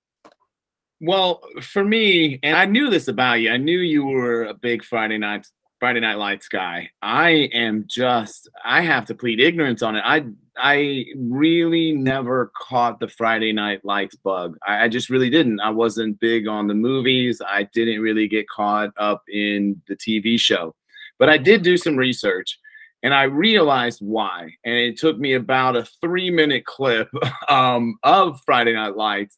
Well, 1.00 1.42
for 1.62 1.84
me, 1.84 2.40
and 2.44 2.56
I 2.56 2.66
knew 2.66 2.90
this 2.90 3.08
about 3.08 3.42
you. 3.42 3.52
I 3.52 3.58
knew 3.58 3.80
you 3.80 4.06
were 4.06 4.46
a 4.46 4.54
big 4.54 4.84
Friday 4.84 5.18
night 5.18 5.48
Friday 5.82 6.00
Night 6.00 6.20
Lights 6.20 6.48
guy. 6.48 6.92
I 7.02 7.50
am 7.54 7.86
just 7.90 8.48
I 8.64 8.82
have 8.82 9.06
to 9.08 9.16
plead 9.16 9.40
ignorance 9.40 9.82
on 9.82 9.96
it. 9.96 10.04
I 10.06 10.26
I 10.56 11.06
really 11.18 11.94
never 11.94 12.52
caught 12.56 13.00
the 13.00 13.08
Friday 13.08 13.52
Night 13.52 13.84
Lights 13.84 14.16
bug. 14.16 14.58
I, 14.68 14.84
I 14.84 14.88
just 14.90 15.10
really 15.10 15.32
didn't. 15.32 15.60
I 15.60 15.72
wasn't 15.72 16.20
big 16.20 16.48
on 16.48 16.68
the 16.68 16.76
movies. 16.76 17.42
I 17.46 17.64
didn't 17.74 18.00
really 18.00 18.28
get 18.28 18.48
caught 18.48 18.92
up 18.98 19.24
in 19.28 19.82
the 19.88 19.96
TV 19.96 20.40
show. 20.40 20.76
But 21.18 21.30
I 21.30 21.38
did 21.38 21.64
do 21.64 21.78
some 21.78 21.96
research 21.98 22.60
and 23.04 23.14
I 23.14 23.24
realized 23.24 24.00
why. 24.02 24.56
And 24.64 24.76
it 24.76 24.98
took 24.98 25.18
me 25.18 25.34
about 25.34 25.76
a 25.76 25.86
three 26.02 26.30
minute 26.30 26.66
clip 26.66 27.10
um, 27.50 27.98
of 28.04 28.42
Friday 28.46 28.74
Night 28.74 28.96
Lights 28.96 29.38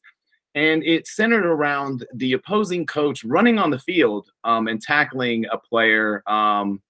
and 0.55 0.83
it 0.83 1.07
centered 1.07 1.45
around 1.45 2.05
the 2.13 2.33
opposing 2.33 2.85
coach 2.85 3.23
running 3.23 3.57
on 3.57 3.71
the 3.71 3.79
field 3.79 4.29
um, 4.43 4.67
and 4.67 4.81
tackling 4.81 5.45
a 5.51 5.57
player 5.57 6.23
um, 6.29 6.81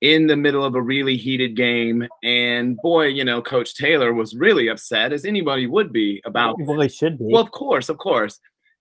in 0.00 0.26
the 0.26 0.36
middle 0.36 0.64
of 0.64 0.74
a 0.74 0.82
really 0.82 1.16
heated 1.16 1.54
game. 1.54 2.06
And 2.24 2.76
boy, 2.78 3.06
you 3.06 3.24
know, 3.24 3.42
Coach 3.42 3.74
Taylor 3.74 4.12
was 4.12 4.34
really 4.34 4.68
upset, 4.68 5.12
as 5.12 5.24
anybody 5.24 5.66
would 5.66 5.92
be 5.92 6.20
about. 6.24 6.56
Well, 6.60 6.80
he 6.80 6.88
should 6.88 7.18
be. 7.18 7.26
Well, 7.28 7.42
of 7.42 7.52
course, 7.52 7.88
of 7.88 7.98
course. 7.98 8.40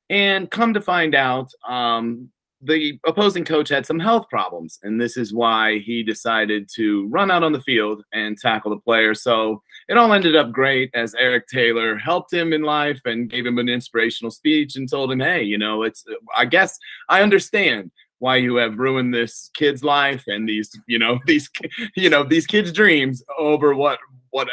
And 0.09 0.49
come 0.49 0.73
to 0.73 0.81
find 0.81 1.13
out, 1.13 1.51
um, 1.67 2.31
the 2.61 2.99
opposing 3.05 3.45
coach 3.45 3.69
had 3.69 3.85
some 3.85 3.99
health 3.99 4.27
problems, 4.29 4.79
and 4.83 4.99
this 4.99 5.15
is 5.15 5.33
why 5.33 5.79
he 5.79 6.03
decided 6.03 6.69
to 6.75 7.07
run 7.07 7.31
out 7.31 7.43
on 7.43 7.53
the 7.53 7.61
field 7.61 8.03
and 8.11 8.37
tackle 8.37 8.71
the 8.71 8.81
player. 8.81 9.15
So 9.15 9.61
it 9.87 9.97
all 9.97 10.11
ended 10.11 10.35
up 10.35 10.51
great 10.51 10.91
as 10.93 11.15
Eric 11.15 11.47
Taylor 11.47 11.95
helped 11.97 12.33
him 12.33 12.51
in 12.51 12.61
life 12.63 12.99
and 13.05 13.29
gave 13.29 13.45
him 13.45 13.59
an 13.59 13.69
inspirational 13.69 14.31
speech 14.31 14.75
and 14.75 14.89
told 14.89 15.11
him, 15.11 15.21
"Hey, 15.21 15.43
you 15.43 15.57
know, 15.57 15.83
it's 15.83 16.03
I 16.35 16.45
guess 16.45 16.77
I 17.07 17.21
understand 17.21 17.91
why 18.19 18.35
you 18.35 18.57
have 18.57 18.77
ruined 18.77 19.13
this 19.13 19.49
kid's 19.53 19.81
life 19.81 20.25
and 20.27 20.47
these, 20.47 20.69
you 20.87 20.99
know, 20.99 21.19
these, 21.25 21.49
you 21.95 22.09
know, 22.09 22.23
these 22.23 22.45
kids' 22.45 22.73
dreams 22.73 23.23
over 23.37 23.73
what 23.73 23.99
what 24.31 24.49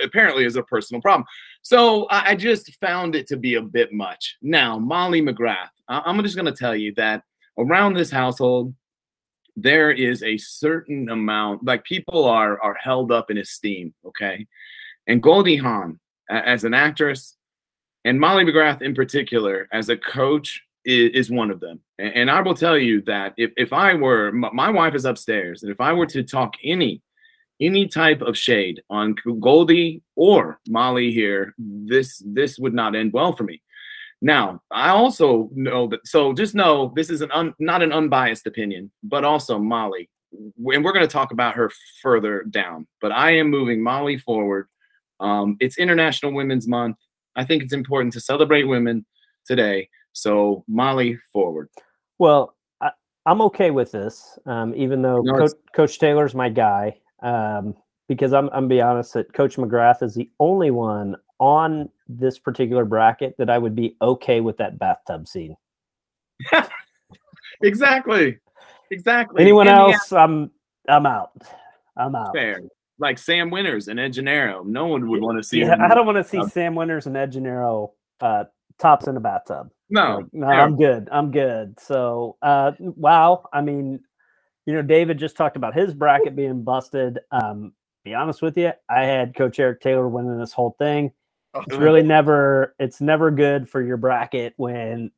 apparently 0.00 0.44
is 0.44 0.56
a 0.56 0.62
personal 0.62 1.02
problem." 1.02 1.26
So 1.60 2.06
I 2.10 2.34
just 2.34 2.74
found 2.76 3.14
it 3.14 3.26
to 3.28 3.36
be 3.36 3.54
a 3.56 3.62
bit 3.62 3.92
much. 3.92 4.36
Now, 4.40 4.78
Molly 4.78 5.20
McGrath, 5.22 5.68
I'm 5.88 6.20
just 6.22 6.34
going 6.34 6.46
to 6.46 6.52
tell 6.52 6.74
you 6.74 6.92
that 6.94 7.22
around 7.58 7.94
this 7.94 8.10
household, 8.10 8.74
there 9.56 9.90
is 9.90 10.22
a 10.22 10.38
certain 10.38 11.08
amount, 11.10 11.64
like 11.64 11.84
people 11.84 12.24
are 12.24 12.60
are 12.60 12.74
held 12.74 13.12
up 13.12 13.30
in 13.30 13.38
esteem, 13.38 13.94
okay? 14.04 14.46
And 15.06 15.22
Goldie 15.22 15.56
Hawn, 15.56 15.98
as 16.30 16.64
an 16.64 16.74
actress, 16.74 17.36
and 18.04 18.18
Molly 18.18 18.44
McGrath 18.44 18.82
in 18.82 18.94
particular, 18.94 19.68
as 19.72 19.88
a 19.88 19.96
coach, 19.96 20.62
is, 20.84 21.10
is 21.12 21.30
one 21.30 21.50
of 21.50 21.60
them. 21.60 21.80
And, 21.98 22.14
and, 22.14 22.30
I 22.30 22.40
will 22.40 22.54
tell 22.54 22.78
you 22.78 23.02
that 23.02 23.34
if, 23.36 23.52
if 23.56 23.72
I 23.72 23.94
were, 23.94 24.32
my 24.32 24.70
wife 24.70 24.94
is 24.94 25.04
upstairs, 25.04 25.62
and 25.62 25.70
if 25.70 25.80
I 25.80 25.92
were 25.92 26.06
to 26.06 26.22
talk 26.22 26.54
any 26.64 27.02
any 27.60 27.86
type 27.86 28.22
of 28.22 28.36
shade 28.36 28.82
on 28.90 29.14
Goldie 29.40 30.02
or 30.16 30.58
Molly 30.68 31.12
here, 31.12 31.54
this 31.58 32.20
this 32.26 32.58
would 32.58 32.74
not 32.74 32.96
end 32.96 33.12
well 33.12 33.34
for 33.34 33.44
me. 33.44 33.62
Now, 34.24 34.62
I 34.70 34.90
also 34.90 35.50
know 35.52 35.88
that, 35.88 36.06
so 36.06 36.32
just 36.32 36.54
know 36.54 36.92
this 36.94 37.10
is 37.10 37.22
an 37.22 37.32
un, 37.32 37.54
not 37.58 37.82
an 37.82 37.92
unbiased 37.92 38.46
opinion, 38.46 38.92
but 39.02 39.24
also 39.24 39.58
Molly, 39.58 40.08
and 40.32 40.84
we're 40.84 40.92
going 40.92 41.06
to 41.06 41.12
talk 41.12 41.32
about 41.32 41.56
her 41.56 41.70
further 42.00 42.44
down. 42.44 42.86
But 43.00 43.10
I 43.10 43.32
am 43.32 43.50
moving 43.50 43.82
Molly 43.82 44.16
forward. 44.16 44.68
Um, 45.18 45.56
it's 45.58 45.76
International 45.76 46.32
Women's 46.32 46.68
Month. 46.68 46.98
I 47.34 47.44
think 47.44 47.64
it's 47.64 47.72
important 47.72 48.12
to 48.12 48.20
celebrate 48.20 48.62
women 48.62 49.04
today. 49.44 49.88
So 50.12 50.64
Molly 50.68 51.18
forward. 51.32 51.68
Well, 52.20 52.54
I, 52.80 52.92
am 53.26 53.40
okay 53.42 53.72
with 53.72 53.90
this, 53.90 54.38
um, 54.46 54.72
even 54.76 55.02
though 55.02 55.20
no, 55.22 55.34
Co- 55.34 55.58
Coach 55.74 55.98
Taylor's 55.98 56.34
my 56.34 56.48
guy. 56.48 56.96
Um, 57.24 57.74
because 58.08 58.32
I'm, 58.32 58.50
I'm 58.52 58.68
be 58.68 58.80
honest 58.80 59.14
that 59.14 59.32
Coach 59.32 59.56
McGrath 59.56 60.02
is 60.02 60.14
the 60.14 60.30
only 60.40 60.70
one 60.70 61.16
on 61.38 61.88
this 62.08 62.38
particular 62.38 62.84
bracket 62.84 63.34
that 63.38 63.50
I 63.50 63.58
would 63.58 63.74
be 63.74 63.96
okay 64.00 64.40
with 64.40 64.58
that 64.58 64.78
bathtub 64.78 65.26
scene. 65.26 65.56
exactly. 67.62 68.38
Exactly. 68.90 69.42
Anyone 69.42 69.68
else, 69.68 70.12
I'm 70.12 70.50
I'm 70.88 71.06
out. 71.06 71.30
I'm 71.96 72.14
out. 72.14 72.34
Fair. 72.34 72.60
Like 72.98 73.18
Sam 73.18 73.50
Winters 73.50 73.88
and 73.88 73.98
Ed 73.98 74.12
Gennaro. 74.12 74.62
No 74.64 74.86
one 74.86 75.08
would 75.08 75.22
want 75.22 75.38
to 75.38 75.42
see. 75.42 75.60
Yeah, 75.60 75.76
I 75.80 75.94
don't 75.94 76.06
want 76.06 76.18
to 76.18 76.24
see 76.24 76.44
Sam 76.50 76.74
Winters 76.74 77.06
and 77.06 77.16
Ed 77.16 77.32
Gennaro 77.32 77.92
uh, 78.20 78.44
tops 78.78 79.06
in 79.06 79.16
a 79.16 79.20
bathtub. 79.20 79.70
No, 79.90 80.16
like, 80.16 80.26
no, 80.32 80.46
I'm 80.46 80.76
good. 80.76 81.08
I'm 81.10 81.30
good. 81.30 81.78
So, 81.80 82.36
uh, 82.42 82.72
wow. 82.78 83.48
I 83.52 83.60
mean, 83.60 84.00
you 84.66 84.74
know, 84.74 84.82
David 84.82 85.18
just 85.18 85.36
talked 85.36 85.56
about 85.56 85.74
his 85.74 85.94
bracket 85.94 86.36
being 86.36 86.62
busted. 86.62 87.18
Um, 87.30 87.72
be 88.04 88.14
honest 88.14 88.42
with 88.42 88.56
you, 88.56 88.72
I 88.88 89.02
had 89.02 89.34
Coach 89.34 89.58
Eric 89.58 89.80
Taylor 89.80 90.08
winning 90.08 90.38
this 90.38 90.52
whole 90.52 90.74
thing. 90.78 91.12
It's 91.54 91.76
really 91.76 92.02
never 92.02 92.74
it's 92.78 93.00
never 93.00 93.30
good 93.30 93.68
for 93.68 93.82
your 93.82 93.98
bracket 93.98 94.54
when 94.56 95.10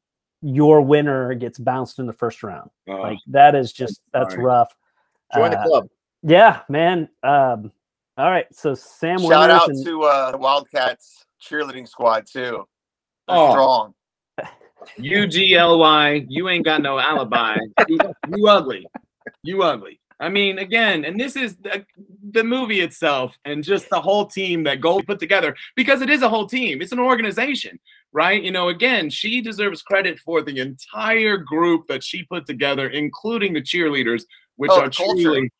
your 0.43 0.81
winner 0.81 1.33
gets 1.35 1.59
bounced 1.59 1.99
in 1.99 2.07
the 2.07 2.13
first 2.13 2.43
round. 2.43 2.71
Oh, 2.89 2.97
like 2.97 3.19
that 3.29 3.55
is 3.55 3.73
just 3.73 4.03
that's 4.13 4.37
rough. 4.37 4.75
Join 5.35 5.55
uh, 5.55 5.63
the 5.63 5.69
club. 5.69 5.89
Yeah, 6.23 6.61
man. 6.69 7.09
Um, 7.23 7.71
all 8.17 8.31
right. 8.31 8.47
So 8.53 8.75
Sam 8.75 9.19
Shout 9.19 9.29
Winners 9.29 9.51
out 9.51 9.69
and, 9.69 9.87
to 9.87 10.03
uh, 10.03 10.31
the 10.33 10.39
Wildcats 10.39 11.25
cheerleading 11.41 11.89
squad 11.89 12.27
too. 12.27 12.67
They're 13.29 13.37
oh. 13.37 13.51
strong. 13.53 13.95
U 14.99 15.27
G 15.27 15.55
L 15.55 15.79
Y, 15.79 16.27
you 16.29 16.49
ain't 16.49 16.65
got 16.65 16.83
no 16.83 16.99
alibi. 16.99 17.57
you, 17.89 17.99
you 18.37 18.49
ugly. 18.49 18.87
You 19.43 19.63
ugly. 19.63 20.01
I 20.21 20.29
mean, 20.29 20.59
again, 20.59 21.05
and 21.05 21.19
this 21.19 21.37
is 21.37 21.57
the, 22.33 22.41
the, 22.41 22.45
movie 22.45 22.81
itself 22.81 23.39
and 23.45 23.63
just 23.63 23.89
the 23.91 24.01
whole 24.01 24.27
team 24.27 24.65
that 24.65 24.81
Gold 24.81 25.07
put 25.07 25.19
together 25.19 25.57
because 25.77 26.03
it 26.03 26.11
is 26.11 26.23
a 26.23 26.29
whole 26.29 26.47
team. 26.47 26.81
It's 26.81 26.93
an 26.93 26.99
organization, 26.99 27.79
right? 28.13 28.43
You 28.43 28.51
know, 28.51 28.69
again, 28.69 29.11
she 29.11 29.41
deserves 29.41 29.83
credit 29.83 30.19
for 30.19 30.43
the 30.43 30.59
entire 30.59 31.37
group 31.37 31.87
that 31.89 32.03
she 32.03 32.25
put 32.25 32.47
together, 32.47 32.89
including 32.89 33.53
the 33.53 33.63
cheerleaders, 33.63 34.25
which 34.57 34.71
oh, 34.73 34.83
are 34.83 34.91
truly. 34.91 35.51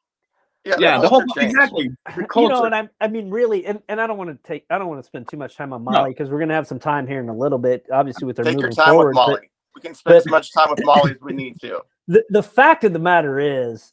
Yeah, 0.65 0.77
yeah 0.79 0.99
the 0.99 1.09
whole 1.09 1.23
exactly. 1.37 1.91
The 2.07 2.27
you 2.37 2.49
know, 2.49 2.65
and 2.65 2.75
I, 2.75 2.89
I 3.01 3.09
mean, 3.09 3.29
really, 3.29 3.67
and, 3.67 3.83
and 3.89 4.01
I 4.01 4.07
don't 4.07 4.17
want 4.17 4.31
to 4.31 4.49
take, 4.49 4.65
I 4.71 4.79
don't 4.79 4.89
want 4.89 5.03
to 5.03 5.07
spend 5.07 5.29
too 5.29 5.37
much 5.37 5.57
time 5.57 5.75
on 5.75 5.85
Molly 5.85 6.11
because 6.11 6.29
no. 6.29 6.35
we're 6.35 6.41
gonna 6.41 6.55
have 6.55 6.67
some 6.67 6.79
time 6.79 7.07
here 7.07 7.21
in 7.21 7.29
a 7.29 7.37
little 7.37 7.59
bit, 7.59 7.85
obviously 7.93 8.27
with 8.27 8.39
her 8.39 8.45
take 8.45 8.55
moving 8.55 8.71
your 8.71 8.73
time 8.73 8.95
forward. 8.95 9.09
With 9.09 9.15
Molly. 9.15 9.35
But, 9.35 9.49
we 9.75 9.81
can 9.81 9.95
spend 9.95 10.13
but, 10.13 10.17
as 10.19 10.27
much 10.27 10.53
time 10.55 10.71
with 10.71 10.85
Molly 10.85 11.11
as 11.13 11.21
we 11.21 11.33
need 11.35 11.61
to. 11.61 11.83
The 12.07 12.25
the 12.31 12.43
fact 12.43 12.85
of 12.85 12.93
the 12.93 12.99
matter 12.99 13.39
is, 13.39 13.93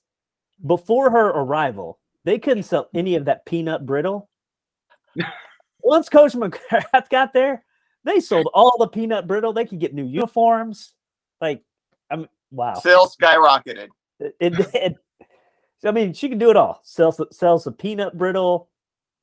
before 0.66 1.10
her 1.10 1.28
arrival, 1.28 2.00
they 2.24 2.40
couldn't 2.40 2.64
sell 2.64 2.90
any 2.94 3.16
of 3.16 3.26
that 3.26 3.46
peanut 3.46 3.86
brittle. 3.86 4.30
Once 5.84 6.10
Coach 6.10 6.34
McGrath 6.34 7.10
got 7.10 7.34
there, 7.34 7.64
they 8.04 8.20
sold 8.20 8.48
all 8.54 8.78
the 8.80 8.88
peanut 8.88 9.28
brittle. 9.28 9.54
They 9.54 9.66
could 9.66 9.80
get 9.80 9.94
new 9.94 10.06
uniforms. 10.06 10.94
Like, 11.40 11.64
I'm 12.10 12.28
wow. 12.52 12.76
Sales 12.76 13.16
skyrocketed. 13.20 13.90
It, 14.20 14.36
it 14.40 14.72
did. 14.72 14.96
I 15.84 15.92
mean, 15.92 16.14
she 16.14 16.30
can 16.30 16.38
do 16.38 16.52
it 16.52 16.58
all. 16.58 16.80
Sells 16.84 17.20
sells 17.32 17.64
the 17.64 17.72
peanut 17.72 18.16
brittle. 18.16 18.70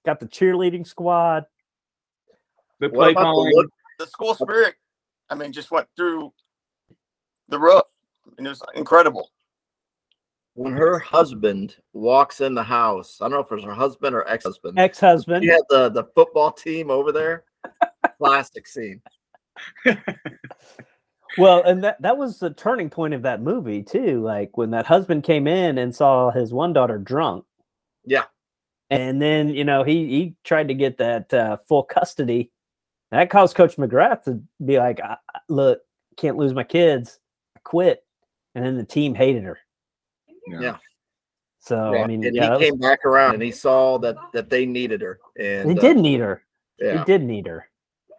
Got 0.05 0.19
the 0.19 0.27
cheerleading 0.27 0.87
squad. 0.87 1.45
The 2.81 2.89
play 2.89 3.15
calling. 3.15 3.53
The 4.01 4.07
school 4.07 4.35
spirit. 4.35 4.75
I 5.31 5.37
mean, 5.37 5.53
just 5.53 5.71
went 5.71 5.87
through 5.97 6.33
the 7.49 7.59
roof. 7.59 7.83
I 8.27 8.31
mean, 8.37 8.47
it 8.47 8.51
was 8.51 8.63
incredible 8.75 9.31
when 10.59 10.73
her 10.73 10.99
husband 10.99 11.77
walks 11.93 12.41
in 12.41 12.53
the 12.53 12.65
house, 12.65 13.19
I 13.21 13.27
don't 13.27 13.35
know 13.35 13.41
if 13.41 13.53
it 13.53 13.55
was 13.55 13.65
her 13.65 13.75
husband 13.75 14.17
or 14.17 14.29
ex-husband. 14.29 14.77
Ex-husband. 14.77 15.45
He 15.45 15.51
had 15.51 15.63
the 15.69 15.89
the 15.89 16.05
football 16.17 16.51
team 16.51 16.91
over 16.91 17.13
there. 17.13 17.45
Plastic 18.19 18.67
scene. 18.67 19.01
well, 21.39 21.63
and 21.63 21.85
that 21.85 22.03
that 22.03 22.19
was 22.19 22.41
the 22.41 22.51
turning 22.51 22.91
point 22.91 23.15
of 23.15 23.23
that 23.23 23.41
movie 23.41 23.85
too. 23.85 24.21
Like 24.21 24.57
when 24.57 24.71
that 24.73 24.85
husband 24.85 25.23
came 25.23 25.47
in 25.47 25.79
and 25.79 25.95
saw 25.95 26.33
his 26.33 26.53
one 26.53 26.73
daughter 26.73 26.99
drunk. 26.99 27.45
Yeah. 28.05 28.25
And 28.91 29.23
then 29.23 29.51
you 29.51 29.65
know 29.65 29.85
he 29.85 30.09
he 30.09 30.35
tried 30.43 30.69
to 30.69 30.75
get 30.75 30.99
that 30.99 31.33
uh, 31.33 31.59
full 31.69 31.85
custody. 31.85 32.51
That 33.13 33.31
caused 33.31 33.55
Coach 33.55 33.77
McGrath 33.77 34.25
to 34.25 34.43
be 34.65 34.79
like, 34.79 35.01
"Look, 35.49 35.83
can't 36.17 36.37
lose 36.37 36.53
my 36.53 36.65
kids. 36.65 37.21
I 37.57 37.61
quit." 37.63 38.03
And 38.57 38.65
then 38.65 38.77
the 38.77 38.85
team 38.85 39.15
hated 39.15 39.45
her. 39.45 39.59
Yeah. 40.51 40.61
yeah. 40.61 40.77
So 41.61 41.93
yeah. 41.93 42.03
I 42.03 42.07
mean, 42.07 42.25
and 42.25 42.35
yeah, 42.35 42.57
he 42.57 42.65
came 42.65 42.79
was... 42.79 42.81
back 42.81 43.05
around 43.05 43.35
and 43.35 43.43
he 43.43 43.51
saw 43.51 43.99
that 43.99 44.17
that 44.33 44.51
they 44.51 44.67
needed 44.67 45.01
her, 45.01 45.19
and 45.39 45.71
they 45.71 45.77
uh, 45.77 45.81
did 45.81 45.97
need 45.97 46.21
her. 46.21 46.43
Yeah. 46.79 46.99
They 46.99 47.05
did 47.05 47.23
need 47.23 47.47
her. 47.47 47.69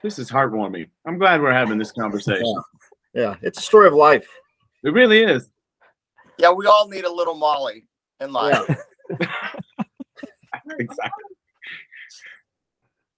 This 0.03 0.19
is 0.19 0.29
heartwarming. 0.29 0.89
I'm 1.05 1.17
glad 1.17 1.41
we're 1.41 1.53
having 1.53 1.77
this 1.77 1.91
conversation. 1.91 2.45
yeah. 3.13 3.21
yeah, 3.21 3.35
it's 3.41 3.59
a 3.59 3.61
story 3.61 3.87
of 3.87 3.93
life. 3.93 4.27
It 4.83 4.93
really 4.93 5.23
is. 5.23 5.49
Yeah, 6.37 6.51
we 6.51 6.65
all 6.67 6.87
need 6.87 7.03
a 7.03 7.11
little 7.11 7.35
Molly 7.35 7.85
in 8.21 8.31
life. 8.31 8.65
Yeah. 8.67 9.15
exactly. 10.79 11.23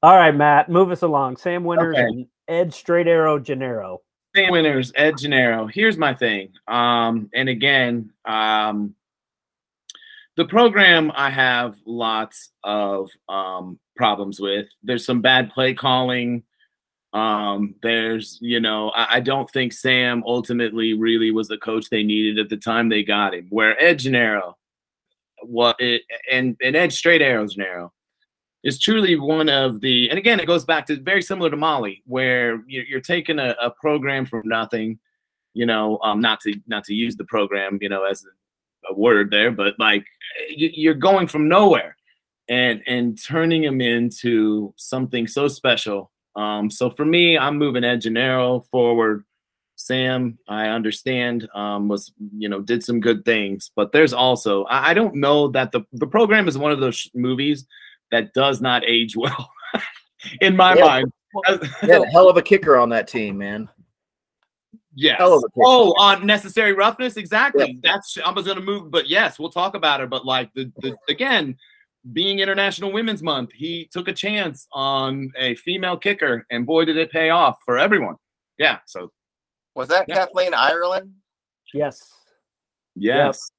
All 0.03 0.15
right, 0.15 0.35
Matt, 0.35 0.69
move 0.69 0.89
us 0.89 1.03
along. 1.03 1.37
Sam 1.37 1.63
Winters 1.63 1.95
okay. 1.95 2.03
and 2.03 2.25
Ed 2.47 2.73
Straight 2.73 3.07
Arrow 3.07 3.37
Gennaro 3.37 4.01
Sam 4.35 4.51
Winters, 4.51 4.91
Ed 4.95 5.17
Gennaro. 5.17 5.67
Here's 5.67 5.97
my 5.97 6.13
thing. 6.13 6.53
Um, 6.67 7.29
and 7.33 7.49
again, 7.49 8.11
um, 8.25 8.95
the 10.37 10.45
program 10.45 11.11
I 11.15 11.29
have 11.29 11.75
lots 11.85 12.51
of 12.63 13.09
um, 13.27 13.79
problems 13.95 14.39
with. 14.39 14.67
There's 14.83 15.05
some 15.05 15.21
bad 15.21 15.51
play 15.51 15.73
calling. 15.73 16.43
Um, 17.13 17.75
there's, 17.83 18.37
you 18.41 18.61
know, 18.61 18.89
I, 18.91 19.17
I, 19.17 19.19
don't 19.19 19.49
think 19.51 19.73
Sam 19.73 20.23
ultimately 20.25 20.93
really 20.93 21.29
was 21.31 21.49
the 21.49 21.57
coach 21.57 21.89
they 21.89 22.03
needed 22.03 22.39
at 22.39 22.47
the 22.47 22.55
time 22.55 22.87
they 22.87 23.03
got 23.03 23.33
him. 23.33 23.47
Where 23.49 23.81
Ed 23.83 23.99
Gennaro, 23.99 24.55
what 25.43 25.75
it, 25.79 26.03
and 26.31 26.55
and 26.63 26.73
Ed 26.73 26.93
Straight 26.93 27.21
Arrows 27.21 27.55
Gennaro, 27.55 27.91
is 28.63 28.79
truly 28.79 29.17
one 29.17 29.49
of 29.49 29.81
the, 29.81 30.09
and 30.09 30.17
again, 30.17 30.39
it 30.39 30.45
goes 30.45 30.63
back 30.63 30.85
to 30.85 31.01
very 31.01 31.21
similar 31.21 31.49
to 31.49 31.57
Molly, 31.57 32.01
where 32.05 32.63
you're, 32.65 32.85
you're 32.85 33.01
taking 33.01 33.39
a, 33.39 33.55
a, 33.61 33.71
program 33.71 34.25
from 34.25 34.43
nothing, 34.45 34.97
you 35.53 35.65
know, 35.65 35.99
um, 36.03 36.21
not 36.21 36.39
to 36.41 36.53
not 36.67 36.85
to 36.85 36.93
use 36.93 37.17
the 37.17 37.25
program, 37.25 37.77
you 37.81 37.89
know, 37.89 38.05
as 38.05 38.23
a, 38.89 38.93
word 38.93 39.31
there, 39.31 39.51
but 39.51 39.73
like 39.79 40.05
you're 40.49 40.93
going 40.93 41.27
from 41.27 41.47
nowhere 41.47 41.95
and 42.49 42.81
and 42.87 43.21
turning 43.21 43.61
them 43.61 43.81
into 43.81 44.73
something 44.77 45.27
so 45.27 45.47
special. 45.47 46.11
Um, 46.35 46.69
so 46.69 46.89
for 46.89 47.05
me, 47.05 47.37
I'm 47.37 47.57
moving 47.57 47.83
Ed 47.83 48.01
Gennaro 48.01 48.61
forward. 48.71 49.25
Sam, 49.75 50.37
I 50.47 50.67
understand, 50.67 51.49
um, 51.55 51.87
was 51.87 52.11
you 52.37 52.49
know 52.49 52.61
did 52.61 52.83
some 52.83 52.99
good 52.99 53.25
things, 53.25 53.71
but 53.75 53.91
there's 53.91 54.13
also 54.13 54.63
I, 54.65 54.89
I 54.89 54.93
don't 54.93 55.15
know 55.15 55.47
that 55.49 55.71
the 55.71 55.81
the 55.93 56.07
program 56.07 56.47
is 56.47 56.57
one 56.57 56.71
of 56.71 56.79
those 56.79 57.09
movies 57.15 57.65
that 58.11 58.33
does 58.33 58.61
not 58.61 58.83
age 58.85 59.15
well 59.15 59.51
in 60.41 60.55
my 60.55 60.75
yeah. 60.75 60.85
mind. 60.85 61.13
yeah, 61.83 62.01
hell 62.11 62.29
of 62.29 62.37
a 62.37 62.41
kicker 62.41 62.77
on 62.77 62.89
that 62.89 63.07
team, 63.07 63.37
man. 63.37 63.69
Yes. 64.93 65.19
Oh, 65.21 65.93
on 65.97 66.25
necessary 66.25 66.73
roughness, 66.73 67.17
exactly. 67.17 67.79
Yeah. 67.81 67.91
That's 67.93 68.17
I 68.23 68.31
was 68.31 68.45
gonna 68.45 68.61
move, 68.61 68.91
but 68.91 69.09
yes, 69.09 69.39
we'll 69.39 69.49
talk 69.49 69.75
about 69.75 70.01
it. 70.01 70.09
But 70.09 70.25
like 70.25 70.53
the, 70.53 70.71
the 70.81 70.97
again, 71.07 71.57
being 72.11 72.39
International 72.39 72.91
Women's 72.91 73.23
Month, 73.23 73.51
he 73.53 73.89
took 73.91 74.07
a 74.07 74.13
chance 74.13 74.67
on 74.73 75.31
a 75.37 75.55
female 75.55 75.97
kicker, 75.97 76.45
and 76.49 76.65
boy, 76.65 76.85
did 76.85 76.97
it 76.97 77.11
pay 77.11 77.29
off 77.29 77.57
for 77.65 77.77
everyone. 77.77 78.15
Yeah. 78.57 78.79
So 78.85 79.11
was 79.75 79.87
that 79.89 80.05
yeah. 80.07 80.15
Kathleen 80.15 80.53
Ireland? 80.53 81.13
Yes. 81.73 82.01
Yes. 82.95 83.51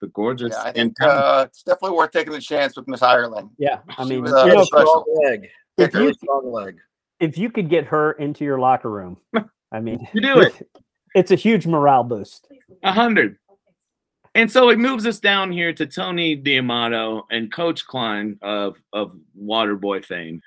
The 0.00 0.08
gorgeous. 0.08 0.52
Yeah, 0.52 0.62
I 0.62 0.72
think 0.72 1.00
uh, 1.00 1.46
it's 1.48 1.62
definitely 1.62 1.96
worth 1.96 2.10
taking 2.10 2.32
the 2.32 2.40
chance 2.40 2.76
with 2.76 2.86
Miss 2.86 3.02
Ireland. 3.02 3.48
Yeah, 3.58 3.78
I 3.96 4.04
mean, 4.04 4.22
was, 4.22 4.32
uh, 4.32 4.44
you 4.44 4.54
know, 4.54 4.64
strong 4.64 5.04
leg. 5.24 5.48
If 5.78 5.94
you, 5.94 6.12
strong 6.12 6.52
leg. 6.52 6.78
if 7.18 7.38
you 7.38 7.50
could 7.50 7.70
get 7.70 7.86
her 7.86 8.12
into 8.12 8.44
your 8.44 8.58
locker 8.58 8.90
room, 8.90 9.16
I 9.72 9.80
mean, 9.80 10.06
you 10.12 10.20
do 10.20 10.40
it. 10.40 10.68
It's 11.14 11.30
a 11.30 11.36
huge 11.36 11.66
morale 11.66 12.04
boost. 12.04 12.46
A 12.82 12.92
hundred. 12.92 13.38
And 14.34 14.52
so 14.52 14.68
it 14.68 14.78
moves 14.78 15.06
us 15.06 15.18
down 15.18 15.50
here 15.50 15.72
to 15.72 15.86
Tony 15.86 16.34
D'Amato 16.34 17.26
and 17.30 17.50
Coach 17.50 17.86
Klein 17.86 18.38
of 18.42 18.76
of 18.92 19.16
Waterboy 19.38 20.04
fame. 20.04 20.42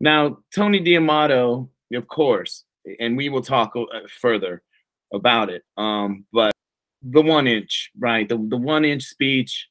Now, 0.00 0.38
Tony 0.54 0.80
D'Amato, 0.80 1.70
of 1.94 2.08
course, 2.08 2.64
and 2.98 3.16
we 3.16 3.28
will 3.28 3.42
talk 3.42 3.74
uh, 3.76 3.84
further 4.20 4.62
about 5.12 5.50
it. 5.50 5.62
Um, 5.76 6.24
but 6.32 6.52
the 7.02 7.22
one 7.22 7.46
inch, 7.46 7.90
right? 7.98 8.28
The 8.28 8.36
the 8.36 8.56
one 8.56 8.84
inch 8.84 9.04
speech 9.04 9.68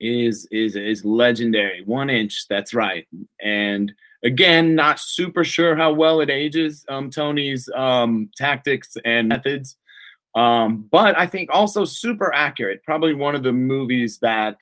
is 0.00 0.46
is 0.50 0.76
is 0.76 1.04
legendary. 1.04 1.82
One 1.84 2.10
inch, 2.10 2.46
that's 2.48 2.74
right. 2.74 3.06
And 3.42 3.92
again, 4.22 4.74
not 4.74 4.98
super 4.98 5.44
sure 5.44 5.76
how 5.76 5.92
well 5.92 6.20
it 6.20 6.30
ages. 6.30 6.84
Um, 6.88 7.10
Tony's 7.10 7.68
um, 7.74 8.30
tactics 8.36 8.96
and 9.04 9.28
methods, 9.28 9.76
um, 10.34 10.88
but 10.90 11.18
I 11.18 11.26
think 11.26 11.50
also 11.52 11.84
super 11.84 12.32
accurate. 12.34 12.82
Probably 12.84 13.14
one 13.14 13.34
of 13.34 13.42
the 13.42 13.52
movies 13.52 14.18
that 14.20 14.56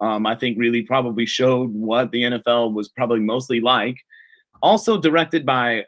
um, 0.00 0.26
I 0.26 0.36
think 0.36 0.58
really 0.58 0.82
probably 0.82 1.26
showed 1.26 1.72
what 1.72 2.10
the 2.10 2.22
NFL 2.22 2.74
was 2.74 2.88
probably 2.88 3.20
mostly 3.20 3.60
like. 3.60 3.96
Also 4.62 4.98
directed 5.00 5.44
by 5.44 5.84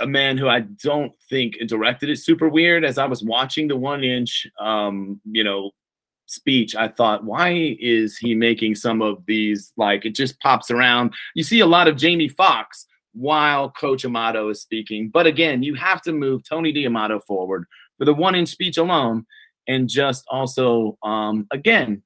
a 0.00 0.06
man 0.06 0.36
who 0.36 0.48
I 0.48 0.60
don't 0.60 1.12
think 1.28 1.56
directed 1.66 2.10
it 2.10 2.16
super 2.16 2.48
weird. 2.48 2.84
As 2.84 2.98
I 2.98 3.06
was 3.06 3.22
watching 3.22 3.68
the 3.68 3.76
one 3.76 4.02
inch, 4.02 4.46
um, 4.58 5.20
you 5.24 5.44
know, 5.44 5.70
speech, 6.30 6.74
I 6.76 6.88
thought, 6.88 7.24
why 7.24 7.76
is 7.80 8.16
he 8.16 8.34
making 8.34 8.74
some 8.76 9.02
of 9.02 9.24
these 9.26 9.72
like 9.76 10.04
it 10.04 10.14
just 10.14 10.38
pops 10.40 10.70
around? 10.70 11.14
You 11.34 11.42
see 11.42 11.60
a 11.60 11.66
lot 11.66 11.88
of 11.88 11.96
Jamie 11.96 12.28
Foxx 12.28 12.86
while 13.12 13.70
Coach 13.70 14.04
Amato 14.04 14.48
is 14.50 14.60
speaking, 14.60 15.08
but 15.08 15.26
again, 15.26 15.62
you 15.62 15.74
have 15.74 16.00
to 16.02 16.12
move 16.12 16.42
Tony 16.48 16.72
D'Amato 16.72 17.20
forward 17.20 17.66
for 17.98 18.04
the 18.04 18.14
one 18.14 18.34
inch 18.34 18.48
speech 18.48 18.78
alone, 18.78 19.26
and 19.66 19.88
just 19.88 20.24
also, 20.30 20.96
um, 21.02 21.46
again, 21.50 22.02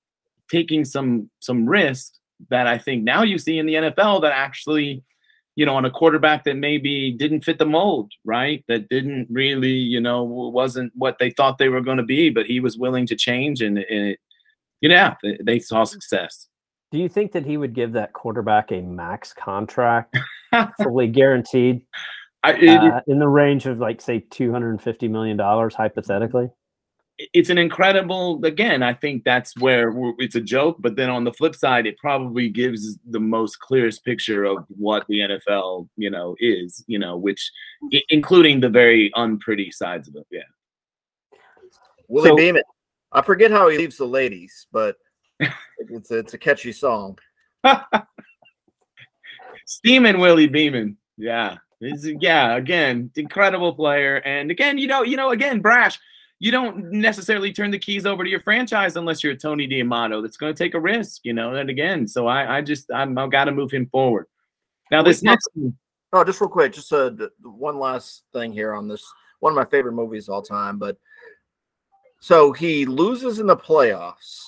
taking 0.50 0.84
some 0.84 1.30
some 1.40 1.66
risks 1.66 2.18
that 2.50 2.66
I 2.66 2.78
think 2.78 3.04
now 3.04 3.22
you 3.22 3.38
see 3.38 3.58
in 3.58 3.66
the 3.66 3.74
NFL 3.74 4.22
that 4.22 4.32
actually 4.32 5.02
you 5.56 5.64
know, 5.64 5.76
on 5.76 5.84
a 5.84 5.90
quarterback 5.90 6.44
that 6.44 6.56
maybe 6.56 7.12
didn't 7.12 7.44
fit 7.44 7.58
the 7.58 7.66
mold, 7.66 8.10
right? 8.24 8.64
That 8.68 8.88
didn't 8.88 9.28
really, 9.30 9.70
you 9.70 10.00
know, 10.00 10.22
wasn't 10.22 10.92
what 10.96 11.18
they 11.18 11.30
thought 11.30 11.58
they 11.58 11.68
were 11.68 11.80
going 11.80 11.98
to 11.98 12.02
be, 12.02 12.30
but 12.30 12.46
he 12.46 12.60
was 12.60 12.76
willing 12.76 13.06
to 13.06 13.16
change, 13.16 13.62
and, 13.62 13.78
it, 13.78 14.18
you 14.80 14.88
know, 14.88 15.14
they, 15.22 15.38
they 15.42 15.58
saw 15.58 15.84
success. 15.84 16.48
Do 16.90 16.98
you 16.98 17.08
think 17.08 17.32
that 17.32 17.44
he 17.44 17.56
would 17.56 17.74
give 17.74 17.92
that 17.92 18.12
quarterback 18.12 18.70
a 18.70 18.80
max 18.80 19.32
contract, 19.32 20.16
fully 20.82 21.08
guaranteed, 21.08 21.82
I, 22.44 22.52
it, 22.52 22.68
uh, 22.68 23.00
in 23.06 23.18
the 23.18 23.28
range 23.28 23.66
of 23.66 23.78
like 23.78 24.00
say 24.00 24.24
two 24.30 24.52
hundred 24.52 24.70
and 24.70 24.82
fifty 24.82 25.08
million 25.08 25.36
dollars, 25.36 25.74
hypothetically? 25.74 26.50
It's 27.16 27.48
an 27.48 27.58
incredible 27.58 28.44
again 28.44 28.82
i 28.82 28.92
think 28.92 29.22
that's 29.22 29.56
where 29.58 29.92
it's 30.18 30.34
a 30.34 30.40
joke 30.40 30.78
but 30.80 30.96
then 30.96 31.10
on 31.10 31.22
the 31.22 31.32
flip 31.32 31.54
side 31.54 31.86
it 31.86 31.96
probably 31.98 32.48
gives 32.48 32.98
the 33.08 33.20
most 33.20 33.60
clearest 33.60 34.04
picture 34.04 34.44
of 34.44 34.64
what 34.68 35.06
the 35.08 35.20
nfl 35.20 35.88
you 35.96 36.10
know 36.10 36.34
is 36.40 36.82
you 36.88 36.98
know 36.98 37.16
which 37.16 37.52
including 38.08 38.58
the 38.58 38.68
very 38.68 39.12
unpretty 39.14 39.70
sides 39.70 40.08
of 40.08 40.16
it 40.16 40.26
yeah. 40.32 41.38
Willie 42.08 42.30
so, 42.30 42.36
Beamen 42.36 42.62
i 43.12 43.22
forget 43.22 43.52
how 43.52 43.68
he 43.68 43.78
leaves 43.78 43.96
the 43.96 44.06
ladies 44.06 44.66
but 44.72 44.96
it's, 45.78 46.10
a, 46.10 46.18
it's 46.18 46.34
a 46.34 46.38
catchy 46.38 46.72
song. 46.72 47.16
Steaming 49.66 50.18
willie 50.18 50.48
Beamen 50.48 50.96
yeah. 51.16 51.58
It's, 51.80 52.08
yeah 52.20 52.56
again 52.56 53.12
incredible 53.14 53.72
player 53.72 54.16
and 54.16 54.50
again 54.50 54.78
you 54.78 54.88
know 54.88 55.02
you 55.02 55.16
know 55.16 55.30
again 55.30 55.60
brash 55.60 56.00
you 56.38 56.50
don't 56.50 56.90
necessarily 56.92 57.52
turn 57.52 57.70
the 57.70 57.78
keys 57.78 58.06
over 58.06 58.24
to 58.24 58.30
your 58.30 58.40
franchise 58.40 58.96
unless 58.96 59.22
you're 59.22 59.32
a 59.32 59.36
Tony 59.36 59.66
D'Amato. 59.66 60.20
That's 60.20 60.36
going 60.36 60.54
to 60.54 60.58
take 60.58 60.74
a 60.74 60.80
risk, 60.80 61.20
you 61.24 61.32
know. 61.32 61.54
And 61.54 61.70
again, 61.70 62.06
so 62.06 62.26
I, 62.26 62.58
I 62.58 62.60
just 62.60 62.90
I'm, 62.92 63.16
I've 63.16 63.30
got 63.30 63.44
to 63.44 63.52
move 63.52 63.70
him 63.70 63.86
forward. 63.86 64.26
Now 64.90 65.02
this 65.02 65.22
next. 65.22 65.48
Oh, 66.12 66.22
just 66.22 66.40
real 66.40 66.48
quick, 66.48 66.72
just 66.72 66.92
uh, 66.92 67.10
one 67.42 67.78
last 67.78 68.22
thing 68.32 68.52
here 68.52 68.74
on 68.74 68.86
this. 68.86 69.04
One 69.40 69.52
of 69.52 69.56
my 69.56 69.64
favorite 69.64 69.94
movies 69.94 70.28
all 70.28 70.42
time, 70.42 70.78
but 70.78 70.96
so 72.20 72.52
he 72.52 72.86
loses 72.86 73.40
in 73.40 73.46
the 73.46 73.56
playoffs, 73.56 74.44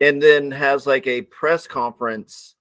and 0.00 0.22
then 0.22 0.50
has 0.50 0.86
like 0.86 1.06
a 1.06 1.22
press 1.22 1.66
conference, 1.66 2.56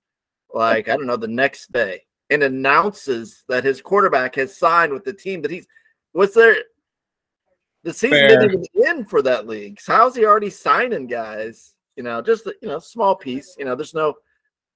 like 0.53 0.87
I 0.87 0.95
don't 0.95 1.07
know, 1.07 1.17
the 1.17 1.27
next 1.27 1.71
day, 1.71 2.01
and 2.29 2.41
announces 2.41 3.43
that 3.49 3.63
his 3.63 3.81
quarterback 3.81 4.35
has 4.35 4.57
signed 4.57 4.93
with 4.93 5.03
the 5.03 5.13
team 5.13 5.41
that 5.41 5.51
he's. 5.51 5.67
What's 6.13 6.35
there? 6.35 6.55
The 7.83 7.93
season 7.93 8.17
Fair. 8.17 8.27
didn't 8.27 8.67
even 8.73 8.87
end 8.87 9.09
for 9.09 9.21
that 9.23 9.47
league. 9.47 9.81
So 9.81 9.93
how's 9.93 10.15
he 10.15 10.25
already 10.25 10.49
signing 10.49 11.07
guys? 11.07 11.73
You 11.95 12.03
know, 12.03 12.21
just 12.21 12.45
you 12.45 12.67
know, 12.67 12.79
small 12.79 13.15
piece. 13.15 13.55
You 13.57 13.65
know, 13.65 13.75
there's 13.75 13.93
no, 13.93 14.15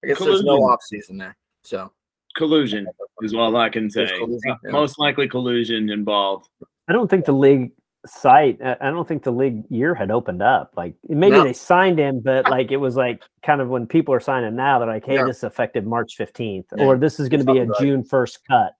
I 0.04 0.08
guess 0.08 0.18
collusion. 0.18 0.46
there's 0.46 0.60
no 0.60 0.64
off 0.64 0.82
season 0.84 1.18
there. 1.18 1.38
So 1.64 1.92
collusion 2.36 2.88
is 3.22 3.34
all 3.34 3.56
I 3.56 3.70
can 3.70 3.90
say. 3.90 4.10
Yeah. 4.46 4.56
Most 4.66 5.00
likely 5.00 5.28
collusion 5.28 5.90
involved. 5.90 6.50
I 6.88 6.94
don't 6.94 7.10
think 7.10 7.26
the 7.26 7.32
league 7.32 7.72
site. 8.06 8.60
I 8.62 8.90
don't 8.92 9.08
think 9.08 9.24
the 9.24 9.32
league 9.32 9.64
year 9.70 9.96
had 9.96 10.12
opened 10.12 10.42
up. 10.42 10.74
Like 10.76 10.96
maybe 11.08 11.38
no. 11.38 11.44
they 11.44 11.54
signed 11.54 12.00
him, 12.00 12.20
but 12.20 12.50
like 12.50 12.72
it 12.72 12.78
was 12.78 12.96
like 12.96 13.24
kind 13.44 13.62
of 13.62 13.70
when 13.70 13.88
people 13.88 14.14
are 14.14 14.20
signing 14.20 14.56
now, 14.56 14.80
they're 14.80 14.88
like, 14.88 15.06
"Hey, 15.06 15.16
yeah. 15.16 15.26
this 15.26 15.44
effective 15.44 15.86
March 15.86 16.16
fifteenth, 16.16 16.68
yeah. 16.76 16.86
or 16.86 16.98
this 16.98 17.20
is 17.20 17.30
going 17.30 17.46
to 17.46 17.52
be 17.52 17.60
a 17.60 17.66
right. 17.66 17.80
June 17.80 18.04
first 18.04 18.40
cut." 18.48 18.74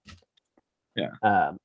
Yeah. 0.94 1.10
Um, 1.22 1.58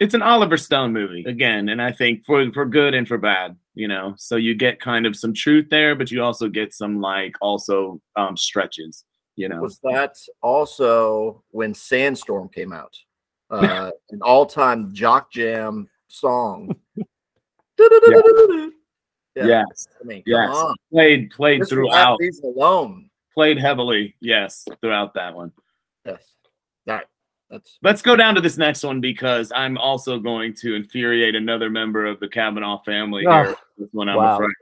it's 0.00 0.14
an 0.14 0.22
Oliver 0.22 0.56
Stone 0.56 0.92
movie 0.92 1.24
again, 1.24 1.68
and 1.68 1.80
I 1.80 1.92
think 1.92 2.24
for 2.24 2.50
for 2.52 2.66
good 2.66 2.94
and 2.94 3.06
for 3.06 3.18
bad, 3.18 3.56
you 3.74 3.88
know. 3.88 4.14
So 4.18 4.36
you 4.36 4.54
get 4.54 4.80
kind 4.80 5.06
of 5.06 5.16
some 5.16 5.32
truth 5.32 5.66
there, 5.70 5.94
but 5.94 6.10
you 6.10 6.22
also 6.22 6.48
get 6.48 6.74
some 6.74 7.00
like 7.00 7.34
also 7.40 8.00
um 8.16 8.36
stretches, 8.36 9.04
you 9.36 9.48
know. 9.48 9.60
Was 9.60 9.78
that 9.82 10.16
also 10.42 11.42
when 11.50 11.74
Sandstorm 11.74 12.48
came 12.48 12.72
out? 12.72 12.94
Uh 13.50 13.90
an 14.10 14.20
all-time 14.22 14.92
jock 14.94 15.30
jam 15.30 15.86
song. 16.08 16.74
yeah. 17.78 18.66
Yes. 19.36 19.86
I 20.00 20.04
mean, 20.04 20.22
yes. 20.26 20.48
On. 20.48 20.74
Played 20.90 21.30
played 21.30 21.60
this 21.60 21.68
throughout. 21.68 22.18
Alone. 22.42 23.10
Played 23.34 23.58
heavily, 23.58 24.16
yes, 24.18 24.64
throughout 24.80 25.14
that 25.14 25.34
one. 25.34 25.52
Yes. 26.06 26.22
Right. 26.86 27.04
That's 27.50 27.78
let's 27.82 28.02
go 28.02 28.16
down 28.16 28.34
to 28.34 28.40
this 28.40 28.56
next 28.56 28.82
one 28.82 29.00
because 29.00 29.52
I'm 29.54 29.76
also 29.78 30.18
going 30.18 30.54
to 30.62 30.74
infuriate 30.74 31.34
another 31.34 31.70
member 31.70 32.06
of 32.06 32.18
the 32.20 32.28
Kavanaugh 32.28 32.82
family 32.82 33.26
oh, 33.26 33.44
here. 33.44 33.56
This 33.78 33.88
one, 33.92 34.08
I'm 34.08 34.16
wow. 34.16 34.34
afraid. 34.34 34.54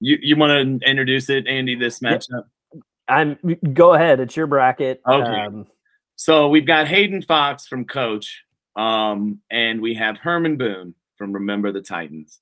You 0.00 0.18
you 0.20 0.36
want 0.36 0.80
to 0.80 0.88
introduce 0.88 1.28
it, 1.28 1.46
Andy? 1.46 1.74
This 1.74 2.00
matchup. 2.00 2.44
I'm 3.08 3.38
go 3.72 3.94
ahead. 3.94 4.20
It's 4.20 4.36
your 4.36 4.46
bracket. 4.46 5.00
Okay. 5.06 5.40
Um, 5.46 5.66
so 6.16 6.48
we've 6.48 6.66
got 6.66 6.86
Hayden 6.86 7.22
Fox 7.22 7.66
from 7.66 7.84
Coach, 7.84 8.44
um, 8.76 9.40
and 9.50 9.80
we 9.80 9.94
have 9.94 10.18
Herman 10.18 10.56
Boone 10.56 10.94
from 11.16 11.32
Remember 11.32 11.72
the 11.72 11.80
Titans. 11.80 12.38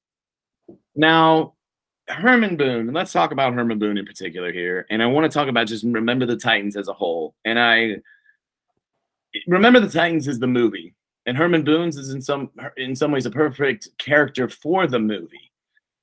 Now, 0.94 1.54
Herman 2.08 2.56
Boone. 2.56 2.92
Let's 2.92 3.12
talk 3.12 3.32
about 3.32 3.54
Herman 3.54 3.78
Boone 3.78 3.98
in 3.98 4.06
particular 4.06 4.52
here, 4.52 4.86
and 4.90 5.02
I 5.02 5.06
want 5.06 5.30
to 5.30 5.34
talk 5.34 5.48
about 5.48 5.66
just 5.66 5.84
remember 5.84 6.26
the 6.26 6.36
Titans 6.36 6.76
as 6.76 6.88
a 6.88 6.92
whole. 6.92 7.34
And 7.44 7.58
I 7.58 7.96
remember 9.46 9.80
the 9.80 9.88
Titans 9.88 10.28
is 10.28 10.38
the 10.38 10.46
movie, 10.46 10.94
and 11.26 11.36
Herman 11.36 11.64
Boone's 11.64 11.96
is 11.96 12.10
in 12.10 12.20
some 12.20 12.50
in 12.76 12.94
some 12.96 13.12
ways 13.12 13.26
a 13.26 13.30
perfect 13.30 13.88
character 13.98 14.48
for 14.48 14.86
the 14.86 14.98
movie. 14.98 15.52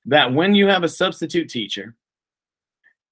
That 0.06 0.34
when 0.34 0.54
you 0.54 0.68
have 0.68 0.84
a 0.84 0.90
substitute 0.90 1.50
teacher 1.50 1.96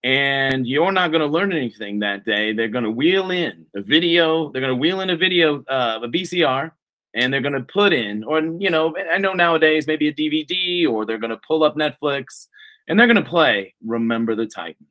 and 0.03 0.67
you're 0.67 0.91
not 0.91 1.11
going 1.11 1.22
to 1.22 1.28
learn 1.28 1.53
anything 1.53 1.99
that 1.99 2.26
day, 2.26 2.53
they're 2.53 2.67
going 2.67 2.84
to 2.84 2.91
wheel 2.91 3.32
in 3.32 3.65
a 3.76 3.82
video. 3.82 4.51
They're 4.51 4.61
going 4.61 4.74
to 4.74 4.80
wheel 4.80 5.01
in 5.01 5.09
a 5.09 5.15
video, 5.15 5.63
uh, 5.65 5.99
a 6.03 6.07
VCR, 6.07 6.72
and 7.13 7.32
they're 7.32 7.41
going 7.41 7.53
to 7.53 7.61
put 7.61 7.93
in, 7.93 8.24
or 8.24 8.39
you 8.41 8.69
know, 8.69 8.95
I 9.11 9.17
know 9.17 9.34
nowadays 9.34 9.88
maybe 9.88 10.07
a 10.07 10.13
DVD, 10.13 10.88
or 10.88 11.05
they're 11.05 11.17
going 11.17 11.32
to 11.32 11.41
pull 11.47 11.63
up 11.63 11.76
Netflix 11.76 12.47
and 12.88 12.99
they're 12.99 13.07
going 13.07 13.24
to 13.24 13.30
play 13.30 13.74
Remember 13.86 14.36
the 14.36 14.45
Titans. 14.45 14.90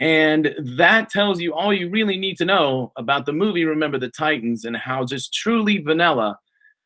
And 0.00 0.54
that 0.58 1.08
tells 1.10 1.40
you 1.40 1.54
all 1.54 1.72
you 1.72 1.88
really 1.88 2.16
need 2.16 2.36
to 2.38 2.44
know 2.44 2.92
about 2.96 3.26
the 3.26 3.32
movie 3.32 3.64
Remember 3.64 3.98
the 3.98 4.08
Titans 4.08 4.64
and 4.64 4.76
how 4.76 5.04
just 5.04 5.32
truly 5.32 5.78
vanilla 5.78 6.38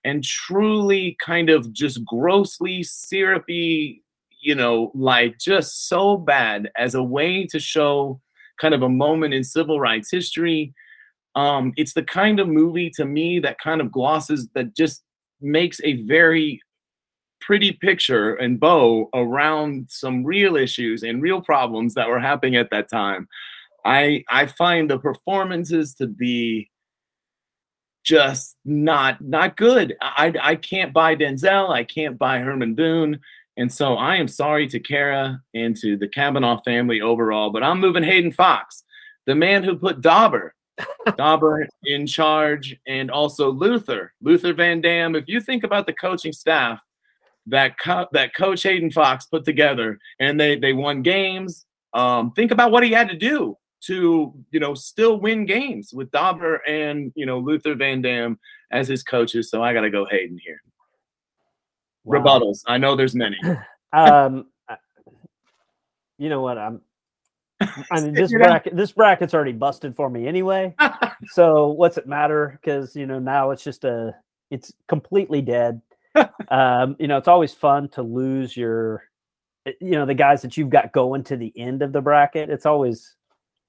and 0.05 0.23
truly 0.23 1.17
kind 1.25 1.51
of 1.51 1.73
just 1.73 2.05
grossly 2.05 2.83
syrupy, 2.83 4.03
you 4.41 4.55
know, 4.55 4.93
like 4.95 5.39
just 5.39 5.89
so 5.89 6.17
bad 6.17 6.71
as 6.77 6.95
a 6.95 7.03
way 7.03 7.47
to 7.47 7.59
show 7.59 8.21
kind 8.61 8.75
of 8.75 8.83
a 8.83 8.89
moment 8.89 9.35
in 9.35 9.43
civil 9.43 9.81
rights 9.81 10.11
history. 10.11 10.75
Um, 11.35 11.73
it's 11.77 11.95
the 11.95 12.03
kind 12.03 12.41
of 12.41 12.49
movie 12.49 12.91
to 12.97 13.05
me 13.05 13.39
that 13.41 13.59
kind 13.59 13.81
of 13.81 13.91
glosses, 13.93 14.49
that 14.55 14.77
just 14.77 15.03
makes 15.41 15.81
a 15.85 16.03
very 16.03 16.61
pretty 17.49 17.73
picture 17.73 18.35
and 18.35 18.61
bow 18.61 19.09
around 19.15 19.87
some 19.89 20.23
real 20.23 20.55
issues 20.55 21.03
and 21.03 21.23
real 21.23 21.41
problems 21.41 21.95
that 21.95 22.07
were 22.07 22.21
happening 22.21 22.57
at 22.57 22.69
that 22.69 22.91
time. 22.91 23.27
I 23.87 24.23
I 24.29 24.45
find 24.45 24.91
the 24.91 24.99
performances 24.99 25.95
to 25.95 26.07
be 26.07 26.69
just 28.05 28.55
not 28.67 29.23
not 29.23 29.57
good. 29.57 29.97
I 30.03 30.35
I 30.43 30.57
can't 30.57 30.93
buy 30.93 31.17
Denzel. 31.17 31.71
I 31.71 31.85
can't 31.85 32.19
buy 32.19 32.41
Herman 32.41 32.75
Boone. 32.75 33.19
And 33.57 33.73
so 33.73 33.95
I 33.95 34.17
am 34.17 34.29
sorry 34.29 34.69
to 34.69 34.79
Kara 34.79 35.41
and 35.55 35.75
to 35.79 35.97
the 35.97 36.07
Cavanaugh 36.07 36.61
family 36.61 37.01
overall, 37.01 37.49
but 37.49 37.63
I'm 37.63 37.81
moving 37.81 38.05
Hayden 38.05 38.31
Fox, 38.31 38.85
the 39.27 39.35
man 39.35 39.65
who 39.65 39.75
put 39.75 40.03
Dauber, 40.03 40.55
Dauber 41.17 41.67
in 41.83 42.07
charge, 42.07 42.77
and 42.87 43.11
also 43.11 43.51
Luther, 43.51 44.13
Luther 44.21 44.53
Van 44.53 44.83
Dam. 44.83 45.17
If 45.17 45.29
you 45.29 45.41
think 45.41 45.65
about 45.65 45.87
the 45.87 45.95
coaching 45.95 46.35
staff 46.35 46.83
that 47.49 47.79
co- 47.79 48.09
that 48.13 48.35
coach 48.35 48.63
Hayden 48.63 48.91
Fox 48.91 49.27
put 49.27 49.45
together, 49.45 49.99
and 50.21 50.39
they 50.39 50.57
they 50.57 50.73
won 50.73 51.03
games. 51.03 51.67
Um, 51.95 52.33
think 52.33 52.51
about 52.51 52.71
what 52.71 52.85
he 52.85 52.93
had 52.93 53.09
to 53.09 53.17
do 53.17 53.57
to 53.81 54.35
you 54.51 54.61
know 54.61 54.75
still 54.75 55.21
win 55.21 55.47
games 55.47 55.93
with 55.93 56.11
Dauber 56.11 56.57
and 56.67 57.13
you 57.15 57.27
know 57.27 57.39
Luther 57.39 57.75
Van 57.75 58.03
Dam 58.03 58.39
as 58.71 58.89
his 58.89 59.03
coaches. 59.03 59.51
So 59.51 59.63
I 59.63 59.73
got 59.73 59.83
to 59.83 59.91
go 59.91 60.07
Hayden 60.07 60.39
here. 60.45 60.61
Wow. 62.05 62.19
Rebuttals. 62.19 62.63
I 62.67 62.79
know 62.79 62.97
there's 62.97 63.15
many. 63.15 63.39
um, 63.93 64.47
you 66.19 66.29
know 66.29 66.41
what? 66.41 66.59
I'm. 66.59 66.81
I 67.91 68.01
mean, 68.01 68.15
this 68.15 68.31
bracket 68.33 68.77
this 68.77 68.93
bracket's 68.93 69.35
already 69.35 69.53
busted 69.53 69.97
for 69.97 70.09
me 70.09 70.29
anyway. 70.29 70.75
so 71.33 71.69
what's 71.69 71.99
it 71.99 72.07
matter? 72.07 72.59
Because 72.61 72.95
you 72.95 73.07
know 73.07 73.19
now 73.19 73.51
it's 73.51 73.65
just 73.65 73.85
a 73.85 74.15
it's 74.51 74.73
completely 74.87 75.43
dead 75.43 75.81
um, 76.49 76.97
you 76.99 77.09
know, 77.09 77.17
it's 77.17 77.29
always 77.29 77.53
fun 77.53 77.89
to 77.91 78.03
lose 78.03 78.57
your, 78.57 79.05
eh, 79.67 79.73
you 79.81 79.93
know, 79.93 80.07
the 80.07 80.15
guys 80.15 80.43
that 80.43 80.57
you've 80.57 80.71
got 80.71 80.93
going 80.93 81.25
to 81.25 81.37
the 81.37 81.53
end 81.57 81.83
of 81.83 81.93
the 81.93 82.01
bracket. 82.01 82.51
It's 82.51 82.67
always, 82.67 83.15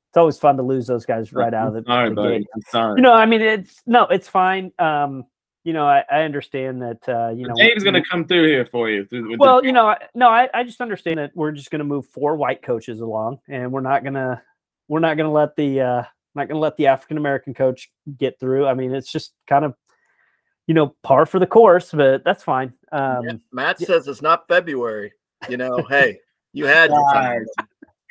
it's 0.10 0.18
always 0.18 0.38
fun 0.38 0.58
to 0.58 0.64
lose 0.64 0.88
those 0.88 1.06
guys 1.06 1.34
right 1.34 1.54
out 1.54 1.68
of 1.68 1.74
the, 1.74 1.84
sorry, 1.86 2.10
the 2.10 2.16
buddy. 2.16 2.38
gate. 2.40 2.48
I'm 2.56 2.62
sorry. 2.70 2.98
You 2.98 3.04
know, 3.04 3.14
I 3.14 3.26
mean, 3.26 3.42
it's 3.42 3.82
no, 3.86 4.04
it's 4.06 4.28
fine. 4.28 4.72
Um, 4.80 5.26
you 5.64 5.74
know, 5.74 5.86
I, 5.86 6.04
I 6.10 6.22
understand 6.22 6.82
that. 6.82 7.08
Uh, 7.08 7.30
you 7.30 7.48
know, 7.48 7.54
Dave's 7.56 7.84
going 7.84 7.94
to 7.94 8.04
come 8.10 8.26
through 8.26 8.48
here 8.48 8.66
for 8.66 8.90
you. 8.90 9.06
Through, 9.06 9.38
well, 9.38 9.62
the- 9.62 9.68
you 9.68 9.74
know, 9.74 9.88
I, 9.88 9.98
no, 10.16 10.30
I, 10.30 10.50
I 10.54 10.64
just 10.64 10.82
understand 10.82 11.20
that 11.20 11.32
we're 11.36 11.52
just 11.52 11.70
going 11.70 11.80
to 11.80 11.86
move 11.86 12.08
four 12.08 12.36
white 12.36 12.62
coaches 12.62 13.02
along, 13.02 13.40
and 13.48 13.72
we're 13.72 13.82
not 13.82 14.04
gonna, 14.04 14.42
we're 14.88 15.00
not 15.00 15.18
gonna 15.18 15.32
let 15.32 15.56
the, 15.56 15.82
uh, 15.82 16.04
not 16.34 16.48
gonna 16.48 16.60
let 16.60 16.78
the 16.78 16.88
African 16.88 17.18
American 17.18 17.54
coach 17.54 17.92
get 18.18 18.40
through. 18.40 18.66
I 18.66 18.74
mean, 18.74 18.96
it's 18.96 19.12
just 19.12 19.34
kind 19.48 19.66
of 19.66 19.76
you 20.70 20.76
know, 20.76 20.93
par 21.01 21.26
for 21.26 21.39
the 21.39 21.47
course, 21.47 21.91
but 21.91 22.24
that's 22.24 22.43
fine. 22.43 22.72
Um, 22.91 23.24
yeah, 23.24 23.34
Matt 23.51 23.82
yeah. 23.82 23.88
says 23.88 24.07
it's 24.07 24.22
not 24.22 24.47
February. 24.47 25.11
You 25.49 25.57
know, 25.57 25.84
hey, 25.89 26.20
you 26.53 26.67
had 26.67 26.91
your 26.91 27.11
time. 27.11 27.43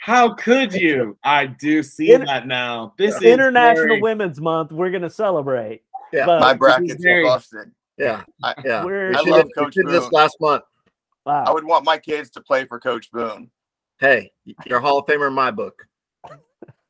How 0.00 0.34
could 0.34 0.72
you? 0.72 1.16
I 1.22 1.46
do 1.46 1.84
see 1.84 2.12
In, 2.12 2.24
that 2.24 2.48
now. 2.48 2.94
This 2.98 3.12
yeah. 3.22 3.28
is 3.28 3.34
International 3.34 3.84
very... 3.84 4.02
Women's 4.02 4.40
Month. 4.40 4.72
We're 4.72 4.90
gonna 4.90 5.09
celebrate. 5.09 5.82
Yeah, 6.12 6.26
but 6.26 6.40
my 6.40 6.52
bracket's 6.52 7.00
very... 7.00 7.22
busted. 7.22 7.70
Yeah, 7.96 8.24
I, 8.42 8.54
yeah. 8.64 8.84
We're, 8.84 9.14
I 9.14 9.20
love 9.20 9.46
Coach 9.56 9.76
Boone. 9.76 9.92
This 9.92 10.11
last 10.11 10.36
month. 10.40 10.64
Wow. 11.26 11.44
I 11.44 11.52
would 11.52 11.64
want 11.64 11.84
my 11.84 11.96
kids 11.96 12.28
to 12.30 12.40
play 12.40 12.64
for 12.64 12.80
Coach 12.80 13.09
Boone. 13.12 13.52
Hey, 14.00 14.32
you're 14.66 14.78
a 14.78 14.82
Hall 14.82 14.98
of 14.98 15.06
Famer 15.06 15.28
in 15.28 15.32
my 15.32 15.52
book. 15.52 15.86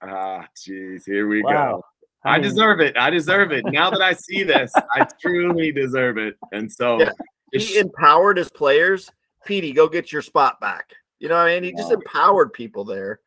Ah, 0.00 0.48
jeez, 0.56 1.04
here 1.04 1.28
we 1.28 1.42
wow. 1.42 1.52
go. 1.52 1.84
I, 2.24 2.34
I 2.34 2.38
deserve 2.38 2.80
it. 2.80 2.96
I 2.96 3.10
deserve 3.10 3.52
it. 3.52 3.64
Now 3.66 3.90
that 3.90 4.02
I 4.02 4.12
see 4.12 4.42
this, 4.42 4.72
I 4.92 5.06
truly 5.20 5.72
deserve 5.72 6.18
it. 6.18 6.36
And 6.52 6.70
so 6.70 7.00
yeah. 7.00 7.12
he 7.52 7.78
empowered 7.78 8.38
his 8.38 8.50
players. 8.50 9.10
Petey, 9.46 9.72
go 9.72 9.88
get 9.88 10.12
your 10.12 10.22
spot 10.22 10.60
back. 10.60 10.92
You 11.20 11.28
know 11.28 11.36
what 11.36 11.48
I 11.48 11.54
mean? 11.54 11.64
He 11.64 11.72
just 11.72 11.92
empowered 11.92 12.52
people 12.52 12.84
there. 12.84 13.20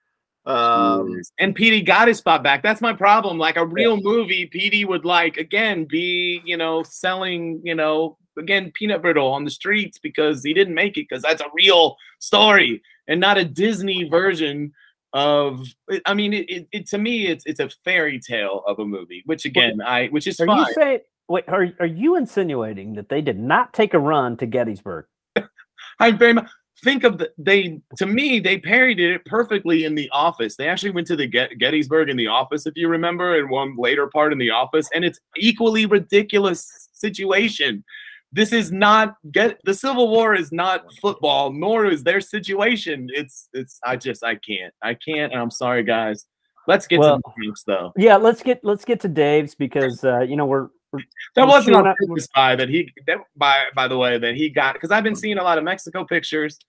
Um, 0.46 1.22
and 1.40 1.54
Petey 1.54 1.82
got 1.82 2.08
his 2.08 2.18
spot 2.18 2.44
back. 2.44 2.64
That's 2.64 2.82
my 2.82 2.94
problem. 2.94 3.38
Like 3.38 3.58
a 3.58 3.66
real 3.66 3.96
yeah. 3.96 4.04
movie, 4.04 4.46
Petey 4.48 4.86
would 4.86 5.06
like 5.06 5.38
again 5.38 5.86
be, 5.86 6.42
you 6.46 6.58
know, 6.58 6.84
selling, 6.84 7.62
you 7.64 7.76
know, 7.76 8.18
again 8.38 8.72
peanut 8.74 9.02
brittle 9.02 9.28
on 9.28 9.44
the 9.44 9.52
streets 9.52 10.00
because 10.00 10.44
he 10.44 10.54
didn't 10.54 10.74
make 10.74 10.98
it 10.98 11.08
because 11.10 11.22
that's 11.22 11.42
a 11.42 11.52
real 11.54 11.96
story 12.20 12.82
and 13.08 13.20
not 13.20 13.38
a 13.38 13.46
Disney 13.46 14.08
version 14.08 14.72
of 15.14 15.66
eh, 15.92 16.00
i 16.06 16.14
mean 16.14 16.34
it, 16.34 16.50
it, 16.50 16.68
it, 16.72 16.88
to 16.88 16.98
me 16.98 17.28
it's 17.28 17.46
it's 17.46 17.60
a 17.60 17.70
fairy 17.84 18.18
tale 18.18 18.64
of 18.66 18.80
a 18.80 18.86
movie 18.86 19.24
which 19.26 19.44
again 19.44 19.82
i 19.82 20.08
which 20.08 20.26
is 20.26 20.40
are 20.40 20.46
fine. 20.46 20.60
you 20.60 20.74
saying 20.74 21.00
wait 21.32 21.46
are, 21.48 21.68
are 21.80 21.86
you 21.86 22.16
insinuating 22.16 22.94
that 22.94 23.10
they 23.10 23.22
did 23.22 23.40
not 23.40 23.74
take 23.74 23.94
a 23.94 24.00
run 24.00 24.38
to 24.38 24.46
gettysburg? 24.46 25.06
I 26.00 26.12
very 26.12 26.34
much 26.34 26.50
think 26.84 27.04
of 27.04 27.20
the 27.20 27.32
they 27.38 27.80
to 27.96 28.06
me 28.06 28.40
they 28.40 28.58
parodied 28.58 29.12
it 29.12 29.26
perfectly 29.26 29.86
in 29.86 29.96
the 29.96 30.10
office. 30.12 30.56
They 30.56 30.68
actually 30.68 30.92
went 30.92 31.08
to 31.08 31.16
the 31.16 31.28
Get, 31.28 31.58
gettysburg 31.58 32.10
in 32.10 32.18
the 32.18 32.28
office 32.28 32.66
if 32.66 32.76
you 32.76 32.88
remember 32.88 33.38
in 33.38 33.50
one 33.50 33.76
later 33.78 34.08
part 34.08 34.34
in 34.34 34.40
the 34.40 34.52
office 34.52 34.90
and 34.94 35.06
it's 35.06 35.20
equally 35.38 35.86
ridiculous 35.86 36.90
situation 36.94 37.84
this 38.32 38.54
is 38.54 38.72
not 38.72 39.16
get 39.32 39.60
the 39.66 39.74
civil 39.74 40.10
war 40.10 40.34
is 40.34 40.52
not 40.52 40.86
football 41.02 41.52
nor 41.52 41.86
is 41.86 42.04
their 42.04 42.22
situation. 42.22 43.08
It's 43.12 43.50
it's 43.54 43.80
i 43.84 43.96
just 43.96 44.24
i 44.24 44.36
can't 44.36 44.74
i 44.82 44.94
can't 44.94 45.32
and 45.32 45.42
i'm 45.42 45.52
sorry 45.52 45.84
guys. 45.84 46.26
Let's 46.68 46.86
get 46.86 47.00
well, 47.00 47.18
to 47.18 47.22
the 47.26 47.44
Dukes, 47.44 47.64
though. 47.64 47.92
yeah 47.98 48.16
let's 48.18 48.44
get 48.44 48.62
let's 48.64 48.86
get 48.86 49.00
to 49.02 49.08
dave's 49.08 49.56
because 49.56 50.04
uh 50.04 50.20
you 50.20 50.36
know 50.36 50.46
we're, 50.46 50.68
we're 50.92 51.02
that 51.36 51.48
wasn't 51.48 51.76
on 51.76 51.84
purpose 51.84 52.28
by 52.36 52.56
that 52.56 52.70
he 52.70 52.92
that 53.08 53.18
by 53.36 53.66
by 53.76 53.88
the 53.88 53.98
way 53.98 54.20
that 54.20 54.36
he 54.36 54.50
got 54.50 54.74
because 54.74 54.92
i've 54.92 55.04
been 55.04 55.16
seeing 55.16 55.40
a 55.40 55.44
lot 55.44 55.58
of 55.58 55.64
mexico 55.64 56.06
pictures 56.06 56.60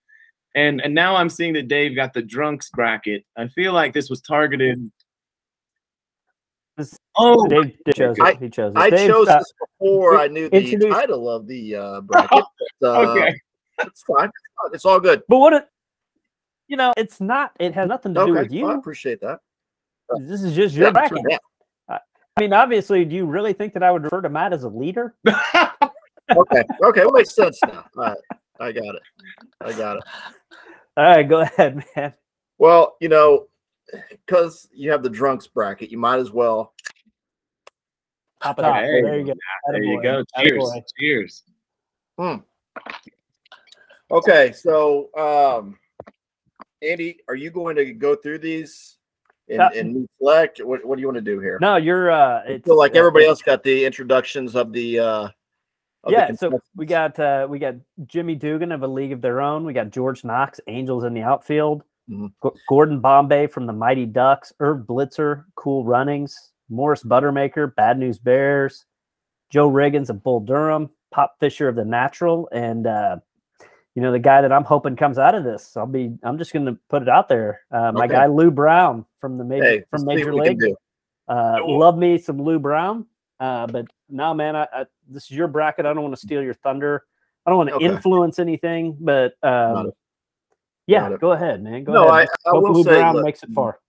and 0.54 0.80
and 0.80 0.94
now 0.94 1.14
i'm 1.14 1.28
seeing 1.28 1.52
that 1.52 1.68
dave 1.68 1.94
got 1.94 2.14
the 2.14 2.22
drunks 2.22 2.70
bracket. 2.70 3.24
I 3.36 3.48
feel 3.48 3.72
like 3.72 3.92
this 3.92 4.08
was 4.08 4.20
targeted 4.22 4.90
Oh, 7.16 7.46
Dave, 7.46 7.76
Dave 7.84 7.94
chose 7.94 8.16
it. 8.18 8.22
I, 8.22 8.34
he 8.34 8.48
chose 8.48 8.74
it. 8.74 8.78
I 8.78 8.90
Dave, 8.90 9.10
chose 9.10 9.28
uh, 9.28 9.38
this 9.38 9.52
before 9.78 10.18
I 10.18 10.28
knew 10.28 10.48
the 10.48 10.88
title 10.90 11.28
of 11.28 11.46
the 11.46 11.76
uh, 11.76 12.00
bracket. 12.02 12.44
But, 12.80 12.96
uh, 12.96 13.10
okay, 13.12 13.34
it's 13.82 14.02
fine. 14.02 14.28
It's 14.72 14.84
all 14.84 14.98
good. 14.98 15.22
But 15.28 15.38
what? 15.38 15.52
It, 15.52 15.68
you 16.66 16.76
know, 16.76 16.92
it's 16.96 17.20
not. 17.20 17.52
It 17.60 17.74
has 17.74 17.86
nothing 17.86 18.12
to 18.14 18.22
okay, 18.22 18.32
do 18.32 18.38
with 18.38 18.52
you. 18.52 18.64
Well, 18.64 18.72
I 18.72 18.78
appreciate 18.78 19.20
that. 19.20 19.38
This 20.18 20.42
is 20.42 20.56
just 20.56 20.74
your 20.74 20.86
yeah, 20.86 20.92
bracket. 20.92 21.18
Yeah. 21.28 21.38
Uh, 21.88 21.98
I 22.36 22.40
mean, 22.40 22.52
obviously, 22.52 23.04
do 23.04 23.14
you 23.14 23.26
really 23.26 23.52
think 23.52 23.72
that 23.74 23.84
I 23.84 23.92
would 23.92 24.02
refer 24.02 24.20
to 24.20 24.28
Matt 24.28 24.52
as 24.52 24.64
a 24.64 24.68
leader? 24.68 25.14
okay. 25.28 26.62
Okay. 26.82 27.02
It 27.02 27.12
makes 27.12 27.34
sense 27.34 27.60
now. 27.66 27.84
All 27.96 28.04
right. 28.04 28.16
I 28.58 28.72
got 28.72 28.94
it. 28.96 29.02
I 29.60 29.72
got 29.72 29.98
it. 29.98 30.04
All 30.96 31.04
right. 31.04 31.28
Go 31.28 31.40
ahead, 31.40 31.84
man. 31.94 32.14
Well, 32.58 32.96
you 33.00 33.08
know, 33.08 33.46
because 34.10 34.68
you 34.72 34.90
have 34.90 35.02
the 35.02 35.10
drunks 35.10 35.46
bracket, 35.46 35.90
you 35.90 35.98
might 35.98 36.18
as 36.18 36.32
well 36.32 36.72
pop 38.42 38.58
it 38.58 38.64
up. 38.64 38.76
Hey, 38.76 39.02
there 39.02 39.18
you 39.18 39.26
go. 39.26 39.34
There 39.70 39.82
you 39.82 40.02
go. 40.02 40.24
Cheers. 40.38 40.82
Cheers. 40.98 41.42
Hmm. 42.18 42.36
Okay, 44.10 44.52
so 44.52 45.08
um, 45.16 45.78
Andy, 46.82 47.18
are 47.28 47.34
you 47.34 47.50
going 47.50 47.76
to 47.76 47.92
go 47.92 48.14
through 48.14 48.38
these 48.38 48.98
and, 49.48 49.60
uh, 49.62 49.70
and 49.74 50.08
select? 50.18 50.60
What, 50.62 50.84
what 50.84 50.96
do 50.96 51.00
you 51.00 51.06
want 51.06 51.16
to 51.16 51.22
do 51.22 51.40
here? 51.40 51.58
No, 51.60 51.76
you're. 51.76 52.10
uh 52.10 52.42
I 52.42 52.60
feel 52.64 52.76
like 52.76 52.94
everybody 52.94 53.26
else 53.26 53.40
got 53.40 53.62
the 53.62 53.84
introductions 53.84 54.54
of 54.54 54.72
the 54.72 54.98
uh 54.98 55.28
of 56.04 56.10
the 56.10 56.12
yeah, 56.12 56.32
so 56.32 56.60
we 56.76 56.84
got 56.84 57.18
uh, 57.18 57.46
we 57.48 57.58
got 57.58 57.76
Jimmy 58.06 58.34
Dugan 58.34 58.72
of 58.72 58.82
a 58.82 58.86
league 58.88 59.12
of 59.12 59.20
their 59.22 59.40
own. 59.40 59.64
We 59.64 59.72
got 59.72 59.90
George 59.90 60.24
Knox, 60.24 60.60
Angels 60.66 61.04
in 61.04 61.14
the 61.14 61.22
outfield. 61.22 61.82
Mhm. 62.10 62.32
G- 62.44 62.60
Gordon 62.68 63.00
Bombay 63.00 63.46
from 63.46 63.66
the 63.66 63.72
Mighty 63.72 64.04
Ducks. 64.06 64.52
Irv 64.60 64.80
Blitzer, 64.86 65.44
Cool 65.54 65.84
Runnings. 65.84 66.51
Morris 66.72 67.02
Buttermaker, 67.02 67.74
Bad 67.74 67.98
News 67.98 68.18
Bears. 68.18 68.84
Joe 69.50 69.70
Riggins 69.70 70.08
of 70.08 70.22
Bull 70.22 70.40
Durham. 70.40 70.90
Pop 71.10 71.36
Fisher 71.38 71.68
of 71.68 71.76
the 71.76 71.84
Natural, 71.84 72.48
and 72.52 72.86
uh, 72.86 73.16
you 73.94 74.00
know 74.00 74.12
the 74.12 74.18
guy 74.18 74.40
that 74.40 74.50
I'm 74.50 74.64
hoping 74.64 74.96
comes 74.96 75.18
out 75.18 75.34
of 75.34 75.44
this. 75.44 75.76
I'll 75.76 75.86
be. 75.86 76.10
I'm 76.22 76.38
just 76.38 76.54
going 76.54 76.64
to 76.64 76.78
put 76.88 77.02
it 77.02 77.08
out 77.10 77.28
there. 77.28 77.60
Uh, 77.70 77.92
my 77.92 78.06
guy 78.06 78.26
Lou 78.26 78.50
Brown 78.50 79.04
from 79.18 79.36
the 79.36 79.44
major 79.44 79.62
Hey, 79.64 79.84
from 79.90 80.06
Major 80.06 80.32
what 80.34 80.44
we 80.48 80.56
can 80.56 80.58
League. 80.68 80.74
Uh, 81.28 81.58
Cool. 81.58 81.78
love 81.78 81.98
me 81.98 82.16
some 82.16 82.40
Lou 82.42 82.58
Brown. 82.58 83.06
Uh, 83.38 83.66
but 83.66 83.84
no, 84.08 84.32
man, 84.32 84.56
I, 84.56 84.66
I, 84.72 84.86
this 85.06 85.24
is 85.24 85.32
your 85.32 85.48
bracket. 85.48 85.84
I 85.84 85.92
don't 85.92 86.02
want 86.02 86.14
to 86.14 86.20
steal 86.20 86.42
your 86.42 86.54
thunder. 86.54 87.04
I 87.44 87.50
don't 87.50 87.58
want 87.58 87.68
to 87.70 87.74
Okay. 87.76 87.84
influence 87.84 88.38
anything, 88.38 88.96
but 89.00 89.34
um, 89.42 89.88
it. 89.88 89.94
yeah, 90.86 91.10
Got 91.10 91.20
go 91.20 91.32
ahead, 91.32 91.62
man. 91.62 91.84
Go 91.84 91.92
No, 91.92 92.08
I, 92.08 92.20
ahead. 92.20 92.28
I 92.46 92.50
Hope 92.50 92.62
will 92.62 92.72
Lou 92.72 92.84
say, 92.84 92.90
Brown 92.96 93.16
look, 93.16 93.24
makes 93.24 93.42
it 93.42 93.50
far. 93.50 93.80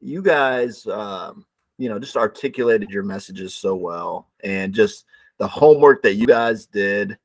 you 0.00 0.22
guys, 0.22 0.86
um, 0.86 1.44
you 1.84 1.90
know, 1.90 1.98
just 1.98 2.16
articulated 2.16 2.88
your 2.88 3.02
messages 3.02 3.54
so 3.54 3.74
well, 3.74 4.30
and 4.42 4.72
just 4.72 5.04
the 5.36 5.46
homework 5.46 6.02
that 6.02 6.14
you 6.14 6.26
guys 6.26 6.64
did. 6.64 7.18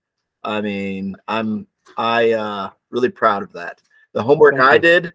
I 0.43 0.59
mean, 0.59 1.15
I'm 1.29 1.65
I 1.95 2.33
uh, 2.33 2.71
really 2.89 3.07
proud 3.07 3.41
of 3.41 3.53
that. 3.53 3.81
The 4.11 4.21
homework 4.21 4.59
I 4.59 4.77
did, 4.77 5.13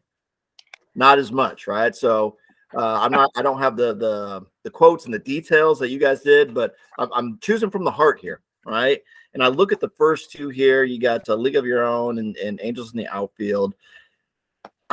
not 0.95 1.19
as 1.19 1.31
much, 1.31 1.67
right? 1.67 1.95
So 1.95 2.39
uh, 2.75 3.01
I'm 3.03 3.13
not. 3.13 3.31
I 3.37 3.43
don't 3.43 3.59
have 3.59 3.77
the 3.77 3.95
the 3.95 4.47
the 4.63 4.71
quotes 4.71 5.05
and 5.05 5.13
the 5.13 5.19
details 5.19 5.79
that 5.81 5.91
you 5.91 5.99
guys 5.99 6.23
did, 6.23 6.55
but 6.55 6.75
I'm, 6.99 7.13
I'm 7.13 7.39
choosing 7.43 7.71
from 7.71 7.85
the 7.85 7.91
heart 7.91 8.19
here, 8.19 8.41
right? 8.65 9.03
And 9.35 9.43
I 9.43 9.49
look 9.49 9.73
at 9.73 9.81
the 9.81 9.91
first 9.91 10.33
two 10.33 10.49
here. 10.49 10.85
You 10.85 10.99
got 10.99 11.29
a 11.29 11.37
League 11.37 11.57
of 11.57 11.67
Your 11.67 11.85
Own 11.85 12.19
and, 12.19 12.35
and 12.39 12.59
Angels 12.63 12.93
in 12.93 12.99
the 12.99 13.09
Outfield. 13.09 13.75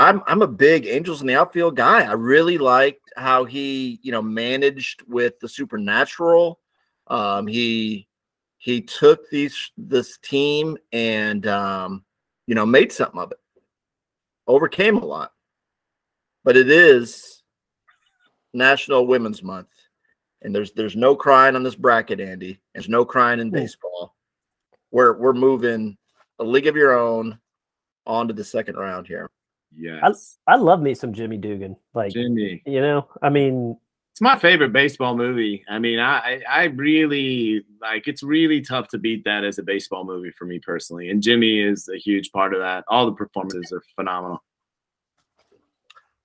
I'm 0.01 0.23
I'm 0.25 0.41
a 0.41 0.47
big 0.47 0.87
Angels 0.87 1.21
in 1.21 1.27
the 1.27 1.35
Outfield 1.35 1.75
guy. 1.75 2.03
I 2.03 2.13
really 2.13 2.57
liked 2.57 3.11
how 3.15 3.45
he, 3.45 3.99
you 4.01 4.11
know, 4.11 4.21
managed 4.21 5.03
with 5.07 5.39
the 5.39 5.47
supernatural. 5.47 6.59
Um, 7.07 7.45
he 7.45 8.07
he 8.57 8.81
took 8.81 9.29
these 9.29 9.71
this 9.77 10.17
team 10.17 10.77
and 10.91 11.45
um, 11.45 12.03
you 12.47 12.55
know 12.55 12.65
made 12.65 12.91
something 12.91 13.19
of 13.19 13.31
it. 13.31 13.37
Overcame 14.47 14.97
a 14.97 15.05
lot, 15.05 15.33
but 16.43 16.57
it 16.57 16.69
is 16.69 17.43
National 18.53 19.05
Women's 19.05 19.43
Month, 19.43 19.69
and 20.41 20.53
there's 20.53 20.71
there's 20.71 20.95
no 20.95 21.15
crying 21.15 21.55
on 21.55 21.61
this 21.63 21.75
bracket, 21.75 22.19
Andy. 22.19 22.59
There's 22.73 22.89
no 22.89 23.05
crying 23.05 23.39
in 23.39 23.49
Hmm. 23.49 23.53
baseball. 23.55 24.15
We're 24.89 25.13
we're 25.13 25.33
moving 25.33 25.95
a 26.39 26.43
league 26.43 26.67
of 26.67 26.75
your 26.75 26.97
own 26.97 27.39
on 28.07 28.27
to 28.27 28.33
the 28.33 28.43
second 28.43 28.77
round 28.77 29.05
here. 29.05 29.29
Yes. 29.76 30.38
I 30.47 30.55
love 30.55 30.82
me 30.82 30.93
some 30.93 31.13
Jimmy 31.13 31.38
Dugan. 31.38 31.76
Like 31.93 32.13
Jimmy. 32.13 32.61
you 32.65 32.82
know, 32.82 33.07
I 33.22 33.30
mean, 33.30 33.78
It's 34.11 34.22
my 34.22 34.38
favorite 34.38 34.74
baseball 34.74 35.15
movie. 35.15 35.63
I 35.69 35.80
mean, 35.80 35.99
I 35.99 36.17
I 36.17 36.41
I 36.49 36.63
really 36.65 37.63
like. 37.82 38.07
It's 38.07 38.24
really 38.24 38.61
tough 38.61 38.89
to 38.89 38.97
beat 38.97 39.24
that 39.24 39.43
as 39.43 39.57
a 39.57 39.63
baseball 39.63 40.03
movie 40.03 40.32
for 40.32 40.45
me 40.45 40.59
personally. 40.59 41.09
And 41.09 41.24
Jimmy 41.24 41.59
is 41.61 41.88
a 41.88 41.97
huge 41.97 42.32
part 42.32 42.53
of 42.53 42.59
that. 42.59 42.84
All 42.88 43.05
the 43.05 43.13
performances 43.13 43.72
are 43.72 43.84
phenomenal. 43.95 44.43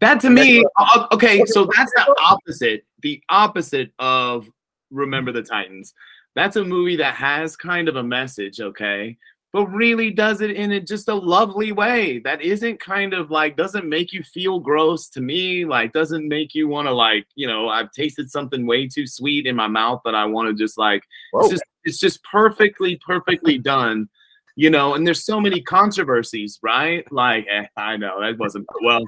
That 0.01 0.21
to 0.21 0.31
me, 0.31 0.65
uh, 0.77 1.07
okay, 1.13 1.45
so 1.47 1.69
that's 1.75 1.93
the 1.93 2.15
opposite. 2.21 2.85
The 3.03 3.23
opposite 3.31 3.93
of 3.99 4.47
Remember 4.91 5.33
the 5.33 5.43
Titans. 5.43 5.95
That's 6.35 6.57
a 6.57 6.65
movie 6.65 6.97
that 6.97 7.15
has 7.15 7.57
kind 7.57 7.89
of 7.89 7.97
a 7.97 8.03
message, 8.03 8.61
okay, 8.61 9.17
but 9.57 9.69
really 9.69 10.11
does 10.11 10.43
it 10.43 10.51
in 10.51 10.73
a, 10.73 10.81
just 10.81 11.09
a 11.09 11.15
lovely 11.15 11.73
way. 11.73 12.19
That 12.19 12.43
isn't 12.43 12.79
kind 12.79 13.15
of 13.15 13.31
like 13.31 13.57
doesn't 13.57 13.89
make 13.89 14.13
you 14.13 14.23
feel 14.23 14.61
gross 14.61 15.09
to 15.09 15.23
me 15.23 15.65
like 15.65 15.95
doesn't 15.95 16.29
make 16.29 16.55
you 16.55 16.69
want 16.69 16.89
to 16.89 16.93
like 16.93 17.27
you 17.37 17.47
know 17.47 17.71
i've 17.71 17.91
tasted 17.93 18.31
something 18.31 18.67
way 18.67 18.87
too 18.87 19.07
sweet 19.07 19.47
in 19.47 19.57
my 19.57 19.67
mouth 19.67 20.03
that 20.05 20.15
i 20.15 20.27
want 20.27 20.47
to 20.49 20.55
just 20.55 20.77
like 20.77 21.03
it's 21.35 21.49
just 21.49 21.63
it's 21.85 21.99
just 21.99 22.23
perfectly 22.25 23.01
perfectly 23.07 23.57
done 23.57 24.09
you 24.57 24.69
know 24.69 24.95
and 24.95 25.07
there's 25.07 25.25
so 25.25 25.41
many 25.41 25.63
controversies 25.63 26.59
right? 26.63 27.11
Like 27.11 27.47
eh, 27.51 27.65
i 27.79 27.97
know 27.97 28.21
that 28.21 28.37
wasn't 28.39 28.67
well 28.83 29.05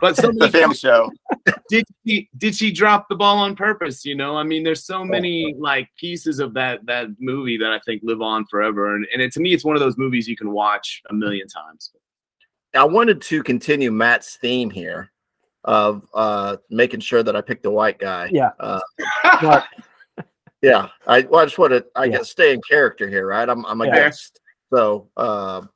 but 0.00 0.16
so 0.16 0.30
The 0.36 0.48
family 0.48 0.74
show. 0.74 1.10
did 1.68 1.84
she 2.06 2.28
did 2.38 2.54
she 2.54 2.70
drop 2.72 3.08
the 3.08 3.14
ball 3.16 3.38
on 3.38 3.56
purpose 3.56 4.04
you 4.04 4.14
know 4.14 4.36
i 4.36 4.42
mean 4.42 4.62
there's 4.62 4.84
so 4.84 5.04
many 5.04 5.54
like 5.58 5.88
pieces 5.96 6.38
of 6.38 6.54
that 6.54 6.84
that 6.86 7.08
movie 7.18 7.56
that 7.56 7.72
i 7.72 7.78
think 7.80 8.00
live 8.04 8.22
on 8.22 8.44
forever 8.46 8.94
and, 8.94 9.06
and 9.12 9.20
it, 9.22 9.32
to 9.32 9.40
me 9.40 9.52
it's 9.52 9.64
one 9.64 9.74
of 9.76 9.80
those 9.80 9.98
movies 9.98 10.28
you 10.28 10.36
can 10.36 10.50
watch 10.52 11.02
a 11.10 11.14
million 11.14 11.48
times 11.48 11.90
I 12.74 12.84
wanted 12.84 13.20
to 13.22 13.42
continue 13.42 13.92
Matt's 13.92 14.36
theme 14.36 14.70
here 14.70 15.12
of 15.64 16.06
uh 16.14 16.56
making 16.70 17.00
sure 17.00 17.22
that 17.22 17.36
I 17.36 17.42
picked 17.42 17.62
the 17.64 17.70
white 17.70 17.98
guy. 17.98 18.30
Yeah. 18.32 18.52
Uh, 18.58 18.80
but 19.42 19.66
yeah. 20.62 20.88
I 21.06 21.20
well, 21.20 21.42
I 21.42 21.44
just 21.44 21.58
want 21.58 21.72
to 21.74 21.84
I 21.94 22.04
Yeah. 22.06 22.16
guess 22.16 22.30
stay 22.30 22.54
in 22.54 22.62
character 22.62 23.06
here, 23.10 23.26
right? 23.26 23.46
I'm 23.46 23.66
I'm 23.66 23.82
a 23.82 23.86
Yeah. 23.86 23.94
guest. 23.94 24.40
So 24.72 25.10
um 25.18 25.68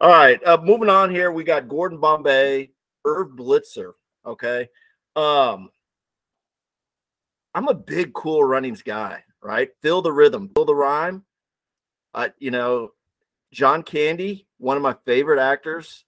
all 0.00 0.10
right. 0.10 0.38
Uh 0.44 0.58
moving 0.62 0.90
on 0.90 1.10
here, 1.10 1.32
we 1.32 1.44
got 1.44 1.66
Gordon 1.66 1.98
Bombay, 1.98 2.68
Irv 3.04 3.28
Blitzer. 3.30 3.92
Okay. 4.26 4.68
Um 5.16 5.70
I'm 7.54 7.68
a 7.68 7.74
big 7.74 8.12
cool 8.14 8.42
runnings 8.42 8.82
guy, 8.82 9.22
right? 9.40 9.70
Feel 9.80 10.02
the 10.02 10.12
rhythm, 10.12 10.50
feel 10.54 10.64
the 10.64 10.74
rhyme. 10.74 11.24
Uh, 12.12 12.28
you 12.38 12.50
know, 12.50 12.92
John 13.52 13.82
Candy, 13.82 14.46
one 14.58 14.76
of 14.76 14.82
my 14.82 14.96
favorite 15.04 15.40
actors. 15.40 16.04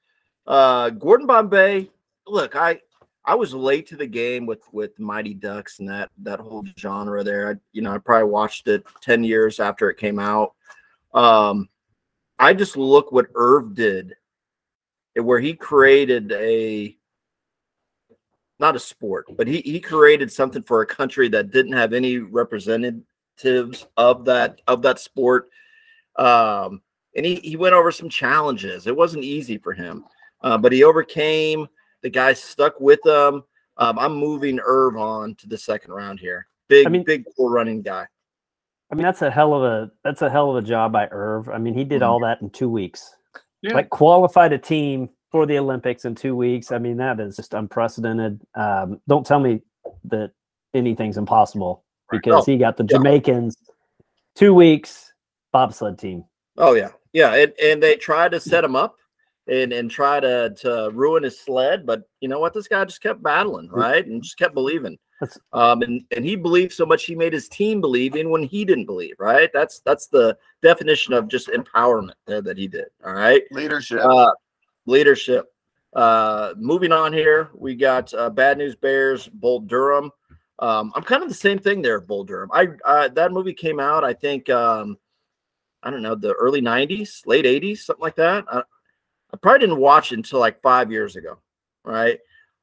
Uh, 0.47 0.91
Gordon 0.91 1.27
Bombay. 1.27 1.91
Look, 2.27 2.57
I 2.57 2.81
I 3.25 3.35
was 3.35 3.55
late 3.55 3.87
to 3.89 3.97
the 3.97 4.07
game 4.07 4.47
with 4.47 4.63
with 4.73 4.99
Mighty 4.99 5.35
Ducks 5.35 5.79
and 5.79 5.89
that 5.89 6.11
that 6.19 6.41
whole 6.41 6.65
genre 6.79 7.23
there. 7.23 7.51
I, 7.51 7.55
you 7.73 7.83
know, 7.83 7.93
I 7.93 7.99
probably 7.99 8.31
watched 8.31 8.69
it 8.69 8.85
ten 9.01 9.23
years 9.25 9.61
after 9.61 9.91
it 9.91 9.99
came 9.99 10.19
out. 10.19 10.55
Um, 11.15 11.69
I 12.39 12.55
just 12.55 12.77
look 12.77 13.13
what 13.13 13.27
Irv 13.35 13.75
did, 13.75 14.15
where 15.25 15.41
he 15.41 15.55
created 15.55 16.33
a 16.33 16.97
not 18.59 18.77
a 18.77 18.81
sport, 18.81 19.27
but 19.37 19.47
he 19.47 19.61
he 19.61 19.81
created 19.81 20.33
something 20.33 20.63
for 20.63 20.81
a 20.83 20.87
country 20.87 21.29
that 21.29 21.51
didn't 21.51 21.73
have 21.73 21.93
any 21.93 22.19
representatives 22.19 23.87
of 23.97 24.25
that 24.25 24.61
of 24.67 24.83
that 24.83 24.99
sport. 24.99 25.49
Um, 26.17 26.81
and 27.15 27.25
he, 27.27 27.37
he 27.37 27.57
went 27.57 27.75
over 27.75 27.91
some 27.91 28.09
challenges. 28.09 28.87
It 28.87 28.97
wasn't 28.97 29.25
easy 29.25 29.59
for 29.59 29.73
him, 29.73 30.05
uh, 30.43 30.57
but 30.59 30.73
he 30.73 30.85
overcame. 30.85 31.67
The 32.03 32.11
guy 32.11 32.33
stuck 32.33 32.79
with 32.81 33.01
them. 33.05 33.43
Um, 33.79 33.99
I'm 33.99 34.15
moving 34.15 34.59
Irv 34.65 34.97
on 34.97 35.35
to 35.37 35.49
the 35.49 35.59
second 35.59 35.93
round 35.93 36.21
here. 36.21 36.47
Big, 36.69 36.87
I 36.87 36.91
mean- 36.91 37.05
big, 37.05 37.25
cool 37.37 37.51
running 37.51 37.83
guy. 37.83 38.07
I 38.91 38.95
mean 38.95 39.03
that's 39.03 39.23
a 39.23 39.31
hell 39.31 39.53
of 39.53 39.65
a 39.65 39.91
that's 40.05 40.23
a 40.23 40.31
hell 40.31 40.49
of 40.57 40.63
a 40.65 40.67
job 40.67 40.93
by 40.93 41.09
Irv. 41.11 41.49
I 41.49 41.59
mean 41.59 41.75
he 41.75 41.83
did 41.85 42.03
Mhm. 42.03 42.07
all 42.07 42.21
that 42.21 42.41
in 42.41 42.51
two 42.51 42.69
weeks. 42.69 43.17
Yeah. 43.63 43.75
Like 43.75 43.91
qualified 43.91 44.53
a 44.53 44.59
team 44.59 45.09
for 45.33 45.47
the 45.47 45.59
Olympics 45.59 46.05
in 46.05 46.15
two 46.15 46.37
weeks. 46.37 46.73
I 46.73 46.79
mean 46.79 46.97
that 46.99 47.21
is 47.21 47.37
just 47.37 47.55
unprecedented. 47.55 48.41
Um, 48.55 49.01
don't 49.09 49.27
tell 49.27 49.41
me 49.41 49.63
that 50.05 50.33
anything's 50.75 51.17
impossible 51.17 51.85
because 52.11 52.47
No. 52.47 52.53
he 52.53 52.59
got 52.59 52.77
the 52.77 52.85
Yeah. 52.85 52.99
Jamaicans 52.99 53.57
two 54.35 54.55
weeks 54.55 55.13
bobsled 55.53 55.99
team. 55.99 56.25
Oh 56.59 56.75
yeah, 56.75 56.91
yeah, 57.13 57.35
and, 57.35 57.53
and 57.63 57.83
they 57.83 57.97
tried 57.97 58.33
to 58.33 58.41
set 58.41 58.65
him 58.65 58.77
up 58.77 58.97
and 59.49 59.73
and 59.73 59.91
try 59.91 60.21
to 60.21 60.55
to 60.61 60.91
ruin 60.93 61.23
his 61.23 61.39
sled, 61.41 61.87
but 61.87 62.03
you 62.21 62.29
know 62.29 62.41
what? 62.41 62.55
This 62.55 62.69
guy 62.69 62.85
just 62.85 63.03
kept 63.03 63.23
battling, 63.23 63.69
right, 63.71 64.07
and 64.07 64.23
just 64.23 64.39
kept 64.39 64.55
believing. 64.55 64.99
That's- 65.21 65.39
Um, 65.53 65.83
and 65.83 66.05
and 66.15 66.25
he 66.25 66.37
believed 66.37 66.73
so 66.73 66.85
much 66.85 67.05
he 67.05 67.15
made 67.15 67.33
his 67.33 67.49
team 67.49 67.81
believe 67.81 68.17
in 68.17 68.29
when 68.31 68.43
he 68.43 68.65
didn't 68.65 68.87
believe, 68.87 69.15
right? 69.19 69.51
That's 69.53 69.81
that's 69.81 70.09
the 70.09 70.37
definition 70.63 71.15
of 71.15 71.29
just 71.29 71.49
empowerment 71.49 72.13
there 72.27 72.43
that 72.43 72.59
he 72.59 72.69
did. 72.69 72.87
All 73.05 73.15
right, 73.15 73.43
Leadership. 73.51 74.01
uh, 74.03 74.33
leadership. 74.87 75.47
Uh, 75.95 76.53
moving 76.59 76.93
on 76.93 77.13
here, 77.13 77.49
we 77.55 77.75
got 77.75 78.13
uh, 78.13 78.29
Bad 78.29 78.59
News 78.59 78.77
Bears, 78.77 79.29
Bull 79.29 79.61
Durham. 79.61 80.11
Um, 80.59 80.93
I'm 80.95 81.03
kind 81.03 81.23
of 81.23 81.29
the 81.31 81.35
same 81.35 81.59
thing 81.59 81.81
there, 81.81 82.01
Bull 82.01 82.25
Durham. 82.25 82.51
I 82.53 82.69
uh, 82.85 83.09
that 83.09 83.33
movie 83.33 83.55
came 83.55 83.81
out, 83.81 84.05
I 84.05 84.13
think, 84.13 84.51
um, 84.51 84.99
I 85.83 85.91
don't 85.91 86.03
know, 86.03 86.15
the 86.15 86.35
early 86.35 86.61
'90s, 86.61 87.23
late 87.27 87.47
'80s, 87.47 87.79
something 87.79 88.03
like 88.03 88.17
that. 88.17 88.45
I, 88.53 88.59
I 89.33 89.37
probably 89.41 89.61
didn't 89.61 89.79
watch 89.79 90.13
it 90.13 90.17
until 90.17 90.41
like 90.41 90.61
five 90.61 90.91
years 90.93 91.17
ago, 91.17 91.39
right? 91.85 92.19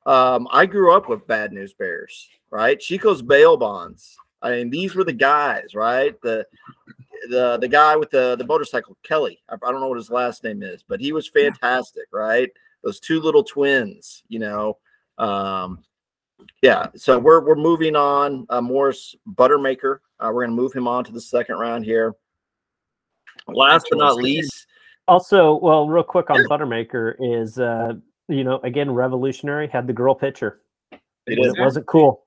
Um, 0.06 0.48
I 0.52 0.66
grew 0.66 0.96
up 0.96 1.08
with 1.08 1.28
Bad 1.28 1.54
News 1.54 1.74
Bears, 1.74 2.30
right? 2.52 2.80
Chico's 2.80 3.22
bail 3.22 3.58
bonds. 3.58 4.18
I 4.42 4.52
mean, 4.52 4.70
these 4.70 4.96
were 4.96 5.04
the 5.04 5.14
guys, 5.14 5.74
right? 5.74 6.20
The 6.22 6.46
the 7.30 7.58
the 7.58 7.68
guy 7.68 7.96
with 7.96 8.10
the 8.10 8.36
the 8.36 8.46
motorcycle, 8.46 8.98
Kelly. 9.04 9.42
I, 9.50 9.56
I 9.56 9.72
don't 9.72 9.80
know 9.80 9.88
what 9.88 9.98
his 9.98 10.12
last 10.12 10.44
name 10.44 10.62
is, 10.62 10.84
but 10.88 11.00
he 11.00 11.14
was 11.14 11.28
fantastic, 11.28 12.06
right? 12.12 12.50
Those 12.84 13.00
two 13.00 13.22
little 13.22 13.44
twins, 13.44 14.24
you 14.28 14.40
know. 14.40 14.78
Um, 15.18 15.84
yeah. 16.62 16.88
So 16.96 17.18
we're 17.18 17.42
we're 17.42 17.56
moving 17.56 17.96
on. 17.96 18.46
Uh, 18.50 18.62
Morris 18.62 19.16
Buttermaker. 19.36 20.00
Uh, 20.20 20.32
we're 20.34 20.44
gonna 20.44 20.56
move 20.56 20.74
him 20.74 20.88
on 20.88 21.06
to 21.06 21.14
the 21.14 21.22
second 21.22 21.58
round 21.58 21.86
here. 21.86 22.14
Last 23.48 23.88
but 23.90 24.00
not 24.00 24.16
least, 24.16 24.68
Also, 25.08 25.56
well, 25.58 25.88
real 25.88 26.04
quick 26.04 26.30
on 26.30 26.46
Buttermaker 26.46 27.16
is 27.20 27.60
uh, 27.60 27.94
you 28.28 28.44
know, 28.44 28.60
again, 28.64 28.92
revolutionary, 28.92 29.68
had 29.68 29.88
the 29.88 29.94
girl 29.94 30.16
pitcher. 30.16 30.62
It 30.92 31.40
it 31.40 31.60
wasn't 31.60 31.86
cool. 31.88 32.26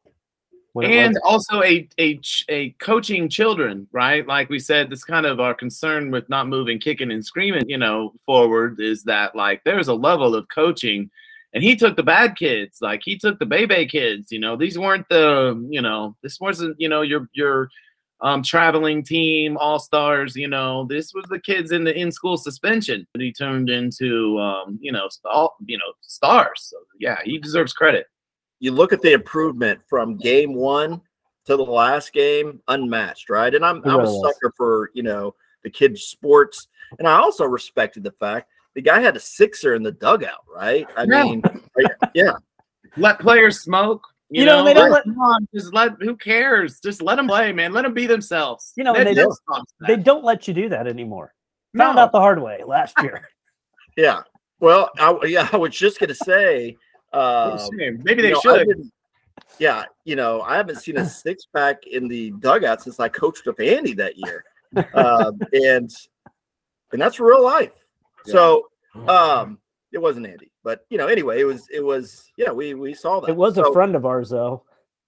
When 0.72 0.90
and 0.90 1.18
also 1.24 1.62
a, 1.62 1.88
a 1.98 2.20
a 2.50 2.70
coaching 2.72 3.30
children, 3.30 3.88
right? 3.92 4.26
Like 4.26 4.50
we 4.50 4.58
said, 4.58 4.90
this 4.90 5.04
kind 5.04 5.24
of 5.24 5.40
our 5.40 5.54
concern 5.54 6.10
with 6.10 6.28
not 6.28 6.48
moving, 6.48 6.78
kicking, 6.78 7.10
and 7.10 7.24
screaming, 7.24 7.66
you 7.66 7.78
know, 7.78 8.12
forward 8.26 8.78
is 8.78 9.04
that 9.04 9.34
like 9.34 9.62
there's 9.64 9.88
a 9.88 9.94
level 9.94 10.34
of 10.34 10.48
coaching, 10.48 11.10
and 11.54 11.64
he 11.64 11.76
took 11.76 11.96
the 11.96 12.02
bad 12.02 12.36
kids, 12.36 12.82
like 12.82 13.00
he 13.02 13.16
took 13.16 13.38
the 13.38 13.46
Bebe 13.46 13.86
kids. 13.86 14.30
You 14.30 14.38
know, 14.38 14.54
these 14.54 14.78
weren't 14.78 15.08
the, 15.08 15.66
you 15.70 15.80
know, 15.80 16.14
this 16.22 16.38
wasn't, 16.40 16.78
you 16.78 16.90
know, 16.90 17.00
your 17.00 17.30
your 17.32 17.70
um 18.20 18.42
traveling 18.42 19.02
team 19.04 19.56
all 19.58 19.78
stars. 19.78 20.34
You 20.36 20.48
know, 20.48 20.86
this 20.88 21.12
was 21.14 21.24
the 21.28 21.38
kids 21.40 21.72
in 21.72 21.84
the 21.84 21.96
in 21.96 22.10
school 22.10 22.36
suspension 22.36 23.06
that 23.14 23.20
he 23.22 23.32
turned 23.32 23.68
into, 23.70 24.38
um, 24.38 24.78
you 24.80 24.92
know, 24.92 25.08
all 25.24 25.56
you 25.66 25.78
know, 25.78 25.92
stars. 26.00 26.68
So 26.70 26.76
yeah, 26.98 27.18
he 27.24 27.38
deserves 27.38 27.72
credit. 27.72 28.06
you 28.60 28.72
look 28.72 28.92
at 28.92 29.02
the 29.02 29.12
improvement 29.12 29.80
from 29.88 30.16
game 30.16 30.54
one 30.54 31.00
to 31.46 31.56
the 31.56 31.62
last 31.64 32.12
game, 32.12 32.60
unmatched, 32.68 33.30
right? 33.30 33.54
And 33.54 33.64
I'm 33.64 33.82
I'm 33.84 34.00
a 34.00 34.06
was. 34.06 34.20
sucker 34.22 34.52
for 34.56 34.90
you 34.94 35.02
know 35.02 35.34
the 35.62 35.70
kids' 35.70 36.02
sports, 36.04 36.68
and 36.98 37.06
I 37.06 37.18
also 37.18 37.44
respected 37.44 38.02
the 38.02 38.12
fact 38.12 38.48
the 38.74 38.82
guy 38.82 39.00
had 39.00 39.16
a 39.16 39.20
sixer 39.20 39.74
in 39.74 39.82
the 39.82 39.92
dugout, 39.92 40.44
right? 40.54 40.86
I 40.96 41.04
Yeah. 41.06 41.24
mean, 41.24 41.42
yeah, 42.14 42.32
let 42.96 43.18
players 43.20 43.60
smoke. 43.60 44.06
You, 44.28 44.40
You 44.40 44.46
know, 44.46 44.58
know, 44.58 44.64
they 44.64 44.74
don't 44.74 44.90
let- 44.90 45.06
on, 45.06 45.48
just 45.54 45.72
let 45.72 45.92
who 46.00 46.16
cares? 46.16 46.80
Just 46.80 47.00
let 47.00 47.14
them 47.16 47.28
play, 47.28 47.52
man. 47.52 47.72
Let 47.72 47.82
them 47.82 47.94
be 47.94 48.06
themselves. 48.06 48.72
You 48.76 48.82
know, 48.84 48.92
Ned 48.92 49.06
they 49.06 49.14
Nix 49.14 49.38
talks 49.48 49.72
that. 49.80 49.86
they 49.86 49.96
don't 49.96 50.24
let 50.24 50.48
you 50.48 50.54
do 50.54 50.68
that 50.70 50.86
anymore. 50.88 51.32
Found 51.76 51.96
No. 51.96 52.02
out 52.02 52.12
the 52.12 52.18
hard 52.20 52.42
way 52.42 52.62
last 52.64 52.94
year. 53.02 53.28
yeah. 53.96 54.22
Well, 54.58 54.90
I, 54.98 55.16
yeah, 55.26 55.48
I 55.52 55.56
was 55.58 55.76
just 55.76 56.00
gonna 56.00 56.14
say, 56.14 56.76
um, 57.12 57.58
shame. 57.78 58.00
Maybe 58.02 58.22
you 58.22 58.28
they 58.28 58.32
know, 58.32 58.40
should. 58.40 58.90
Yeah, 59.58 59.84
you 60.04 60.16
know, 60.16 60.40
I 60.42 60.56
haven't 60.56 60.76
seen 60.76 60.96
a 60.96 61.06
six 61.08 61.46
pack 61.54 61.86
in 61.86 62.08
the 62.08 62.32
dugout 62.40 62.82
since 62.82 62.98
I 62.98 63.08
coached 63.08 63.46
with 63.46 63.60
Andy 63.60 63.92
that 63.94 64.14
year, 64.16 64.44
um, 64.94 65.38
and 65.52 65.90
and 66.92 67.00
that's 67.00 67.20
real 67.20 67.44
life. 67.44 67.72
So, 68.24 68.68
um, 69.06 69.58
it 69.92 69.98
wasn't 69.98 70.26
Andy, 70.26 70.50
but 70.66 70.84
you 70.90 70.98
know, 70.98 71.06
anyway, 71.06 71.40
it 71.40 71.44
was 71.44 71.68
it 71.72 71.80
was 71.80 72.32
yeah, 72.36 72.50
we 72.50 72.74
we 72.74 72.92
saw 72.92 73.20
that. 73.20 73.30
It 73.30 73.36
was 73.36 73.56
a 73.56 73.62
So, 73.62 73.72
friend 73.72 73.94
of 73.94 74.04
ours, 74.04 74.30
though. 74.30 74.64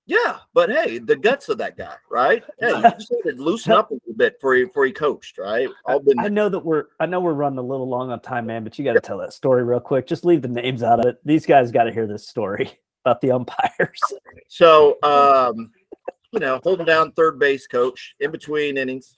Yeah, 0.07 0.39
but 0.55 0.71
hey, 0.71 0.99
the 0.99 1.17
guts 1.17 1.49
of 1.49 1.59
that 1.59 1.77
guy, 1.77 1.97
right? 2.09 2.45
Hey, 2.61 2.77
you 2.77 2.83
just 2.83 3.13
to 3.25 3.33
loosen 3.33 3.73
up 3.73 3.91
a 3.91 3.95
little 3.95 4.15
bit 4.15 4.39
before 4.39 4.55
he 4.55 4.67
before 4.67 4.87
he 4.87 4.93
coached, 4.93 5.37
right? 5.37 5.69
All 5.85 5.99
been 5.99 6.21
I 6.21 6.29
know 6.29 6.49
that 6.49 6.61
we're 6.61 6.85
I 7.01 7.07
know 7.07 7.19
we're 7.19 7.33
running 7.33 7.59
a 7.59 7.63
little 7.63 7.89
long 7.89 8.13
on 8.13 8.21
time, 8.21 8.47
man, 8.47 8.63
but 8.63 8.79
you 8.79 8.85
got 8.85 8.93
to 8.93 9.01
tell 9.01 9.19
that 9.19 9.33
story 9.33 9.65
real 9.65 9.81
quick. 9.81 10.07
Just 10.07 10.25
leave 10.25 10.43
the 10.43 10.49
names 10.49 10.85
out 10.85 11.01
of 11.01 11.07
it. 11.07 11.19
These 11.25 11.45
guys 11.45 11.73
got 11.73 11.85
to 11.85 11.93
hear 11.93 12.07
this 12.07 12.29
story 12.29 12.71
about 13.05 13.21
the 13.21 13.33
umpires. 13.33 14.01
So, 14.51 14.97
um, 15.03 15.73
you 16.33 16.39
know, 16.41 16.61
holding 16.63 16.87
down 16.87 17.13
third 17.13 17.39
base 17.39 17.67
coach 17.67 18.15
in 18.21 18.31
between 18.31 18.79
innings. 18.79 19.15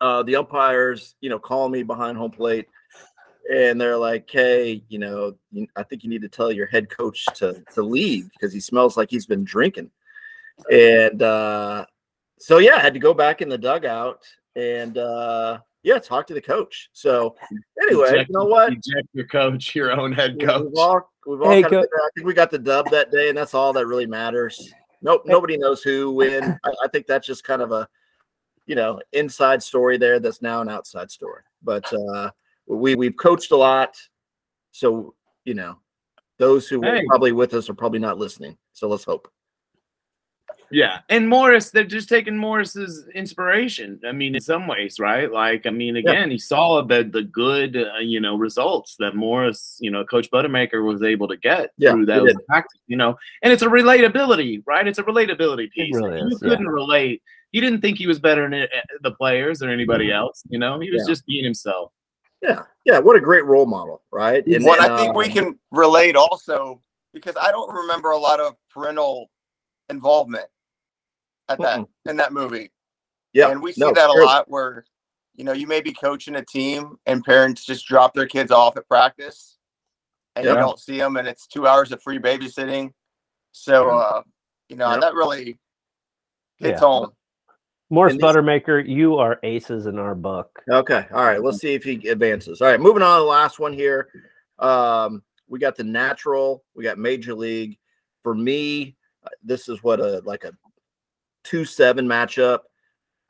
Uh, 0.00 0.22
the 0.22 0.36
umpires, 0.36 1.16
you 1.20 1.28
know, 1.28 1.38
call 1.38 1.68
me 1.68 1.82
behind 1.82 2.16
home 2.16 2.30
plate, 2.30 2.66
and 3.52 3.80
they're 3.80 3.96
like, 3.96 4.28
"Hey, 4.30 4.82
you 4.88 4.98
know, 4.98 5.36
I 5.76 5.82
think 5.82 6.04
you 6.04 6.10
need 6.10 6.22
to 6.22 6.28
tell 6.28 6.50
your 6.52 6.66
head 6.66 6.90
coach 6.90 7.24
to 7.36 7.62
to 7.74 7.82
leave 7.82 8.30
because 8.32 8.52
he 8.52 8.60
smells 8.60 8.96
like 8.96 9.10
he's 9.10 9.26
been 9.26 9.44
drinking." 9.44 9.90
And 10.70 11.22
uh, 11.22 11.86
so, 12.38 12.58
yeah, 12.58 12.76
I 12.76 12.80
had 12.80 12.94
to 12.94 13.00
go 13.00 13.14
back 13.14 13.42
in 13.42 13.48
the 13.48 13.58
dugout 13.58 14.24
and 14.54 14.96
uh, 14.98 15.58
yeah, 15.82 15.98
talk 15.98 16.26
to 16.28 16.34
the 16.34 16.40
coach. 16.40 16.88
So, 16.92 17.36
anyway, 17.82 18.08
Eject- 18.08 18.28
you 18.30 18.38
know 18.38 18.46
what? 18.46 18.72
Eject 18.72 19.08
your 19.12 19.26
coach, 19.26 19.74
your 19.74 19.92
own 19.92 20.12
head 20.12 20.40
coach. 20.40 20.64
We've 20.64 20.78
all, 20.78 21.12
we've 21.26 21.42
all 21.42 21.50
Hey, 21.50 21.62
kind 21.62 21.74
co- 21.74 21.80
of, 21.80 21.88
I 21.94 22.08
think 22.14 22.26
we 22.26 22.34
got 22.34 22.50
the 22.50 22.58
dub 22.58 22.90
that 22.90 23.10
day, 23.12 23.28
and 23.28 23.38
that's 23.38 23.54
all 23.54 23.72
that 23.74 23.86
really 23.86 24.06
matters. 24.06 24.72
Nope, 25.02 25.22
nobody 25.26 25.56
knows 25.56 25.82
who 25.82 26.10
when. 26.10 26.58
I, 26.64 26.70
I 26.84 26.88
think 26.88 27.06
that's 27.06 27.26
just 27.26 27.44
kind 27.44 27.62
of 27.62 27.70
a, 27.70 27.86
you 28.66 28.74
know, 28.74 29.00
inside 29.12 29.62
story 29.62 29.98
there. 29.98 30.18
That's 30.18 30.42
now 30.42 30.62
an 30.62 30.68
outside 30.68 31.10
story. 31.10 31.42
But 31.62 31.92
uh, 31.92 32.30
we 32.66 32.94
we've 32.94 33.16
coached 33.16 33.50
a 33.52 33.56
lot, 33.56 33.96
so 34.72 35.14
you 35.44 35.54
know, 35.54 35.78
those 36.38 36.68
who 36.68 36.80
were 36.80 36.96
Hey. 36.96 37.04
probably 37.06 37.32
with 37.32 37.54
us 37.54 37.68
are 37.70 37.74
probably 37.74 38.00
not 38.00 38.18
listening. 38.18 38.56
So 38.72 38.88
let's 38.88 39.04
hope. 39.04 39.28
Yeah, 40.68 40.98
and 41.10 41.28
Morris, 41.28 41.70
they're 41.70 41.84
just 41.84 42.08
taking 42.08 42.36
Morris's 42.36 43.06
inspiration. 43.14 44.00
I 44.04 44.10
mean, 44.10 44.34
in 44.34 44.40
some 44.40 44.66
ways, 44.66 44.98
right? 44.98 45.30
Like, 45.30 45.64
I 45.64 45.70
mean, 45.70 45.94
again, 45.96 46.28
he 46.28 46.38
saw 46.38 46.82
the 46.82 47.04
the 47.04 47.22
good, 47.22 47.76
uh, 47.76 47.98
you 48.00 48.18
know, 48.18 48.36
results 48.36 48.96
that 48.98 49.14
Morris, 49.14 49.76
you 49.80 49.92
know, 49.92 50.04
Coach 50.04 50.28
Buttermaker 50.32 50.84
was 50.84 51.04
able 51.04 51.28
to 51.28 51.36
get 51.36 51.70
Yeah, 51.78 51.92
through 51.92 52.06
those 52.06 52.32
practice. 52.48 52.80
You 52.88 52.96
know, 52.96 53.16
and 53.42 53.52
it's 53.52 53.62
a 53.62 53.66
relatability, 53.68 54.62
right? 54.66 54.88
It's 54.88 54.98
a 54.98 55.04
relatability 55.04 55.70
piece. 55.70 55.94
really 55.94 56.18
you 56.18 56.28
is, 56.34 56.40
couldn't 56.40 56.66
relate. 56.68 57.22
He 57.52 57.60
didn't 57.60 57.80
think 57.80 57.96
he 57.96 58.08
was 58.08 58.18
better 58.18 58.50
than 58.50 58.66
the 59.02 59.12
players 59.12 59.62
or 59.62 59.70
anybody 59.70 60.10
else. 60.10 60.42
You 60.48 60.58
know, 60.58 60.80
he 60.80 60.90
was 60.90 61.02
Mm-hmm. 61.02 61.08
Yeah. 61.08 61.12
just 61.12 61.26
being 61.26 61.44
himself. 61.44 61.92
Yeah, 62.46 62.62
yeah. 62.84 62.98
What 62.98 63.16
a 63.16 63.20
great 63.20 63.44
role 63.44 63.66
model, 63.66 64.02
right? 64.12 64.46
And, 64.46 64.64
What 64.64 64.80
and, 64.82 64.92
I 64.92 64.96
think 64.96 65.14
we 65.14 65.26
um, 65.26 65.32
can 65.32 65.58
relate 65.70 66.16
also 66.16 66.80
because 67.12 67.34
I 67.40 67.50
don't 67.50 67.72
remember 67.74 68.10
a 68.10 68.18
lot 68.18 68.40
of 68.40 68.54
parental 68.70 69.30
involvement 69.88 70.46
at 71.48 71.58
that 71.60 71.80
Mm-mm. 71.80 71.88
in 72.08 72.16
that 72.18 72.32
movie. 72.32 72.70
Yeah, 73.32 73.50
and 73.50 73.62
we 73.62 73.72
see 73.72 73.80
no, 73.80 73.92
that 73.92 74.10
a 74.10 74.12
sure. 74.12 74.24
lot 74.24 74.48
where 74.48 74.84
you 75.34 75.44
know 75.44 75.52
you 75.52 75.66
may 75.66 75.80
be 75.80 75.92
coaching 75.92 76.36
a 76.36 76.44
team 76.44 76.96
and 77.06 77.24
parents 77.24 77.64
just 77.64 77.86
drop 77.86 78.14
their 78.14 78.26
kids 78.26 78.50
off 78.50 78.76
at 78.76 78.88
practice 78.88 79.58
and 80.34 80.44
Yeah. 80.44 80.52
you 80.52 80.58
don't 80.58 80.80
see 80.80 80.98
them 80.98 81.16
and 81.16 81.28
it's 81.28 81.46
two 81.46 81.66
hours 81.66 81.92
of 81.92 82.02
free 82.02 82.18
babysitting 82.18 82.92
so 83.52 83.90
uh 83.90 84.22
you 84.68 84.76
know 84.76 84.90
Yeah. 84.90 85.00
that 85.00 85.14
really 85.14 85.58
hits 86.56 86.80
Yeah. 86.80 86.86
home 86.86 87.15
Morris 87.88 88.16
Buttermaker, 88.16 88.86
you 88.86 89.16
are 89.16 89.38
aces 89.44 89.86
in 89.86 89.98
our 89.98 90.14
book. 90.14 90.60
Okay. 90.68 91.06
All 91.12 91.24
right. 91.24 91.42
Let's 91.42 91.58
see 91.58 91.74
if 91.74 91.84
he 91.84 92.08
advances. 92.08 92.60
All 92.60 92.68
right. 92.68 92.80
Moving 92.80 93.02
on 93.02 93.18
to 93.18 93.22
the 93.22 93.28
last 93.28 93.60
one 93.60 93.72
here. 93.72 94.08
Um, 94.58 95.22
we 95.48 95.60
got 95.60 95.76
the 95.76 95.84
natural. 95.84 96.64
We 96.74 96.82
got 96.82 96.98
major 96.98 97.34
league. 97.34 97.78
For 98.24 98.34
me, 98.34 98.96
uh, 99.24 99.28
this 99.44 99.68
is 99.68 99.84
what 99.84 100.00
a 100.00 100.20
like 100.24 100.42
a 100.42 100.52
two 101.44 101.64
seven 101.64 102.08
matchup. 102.08 102.60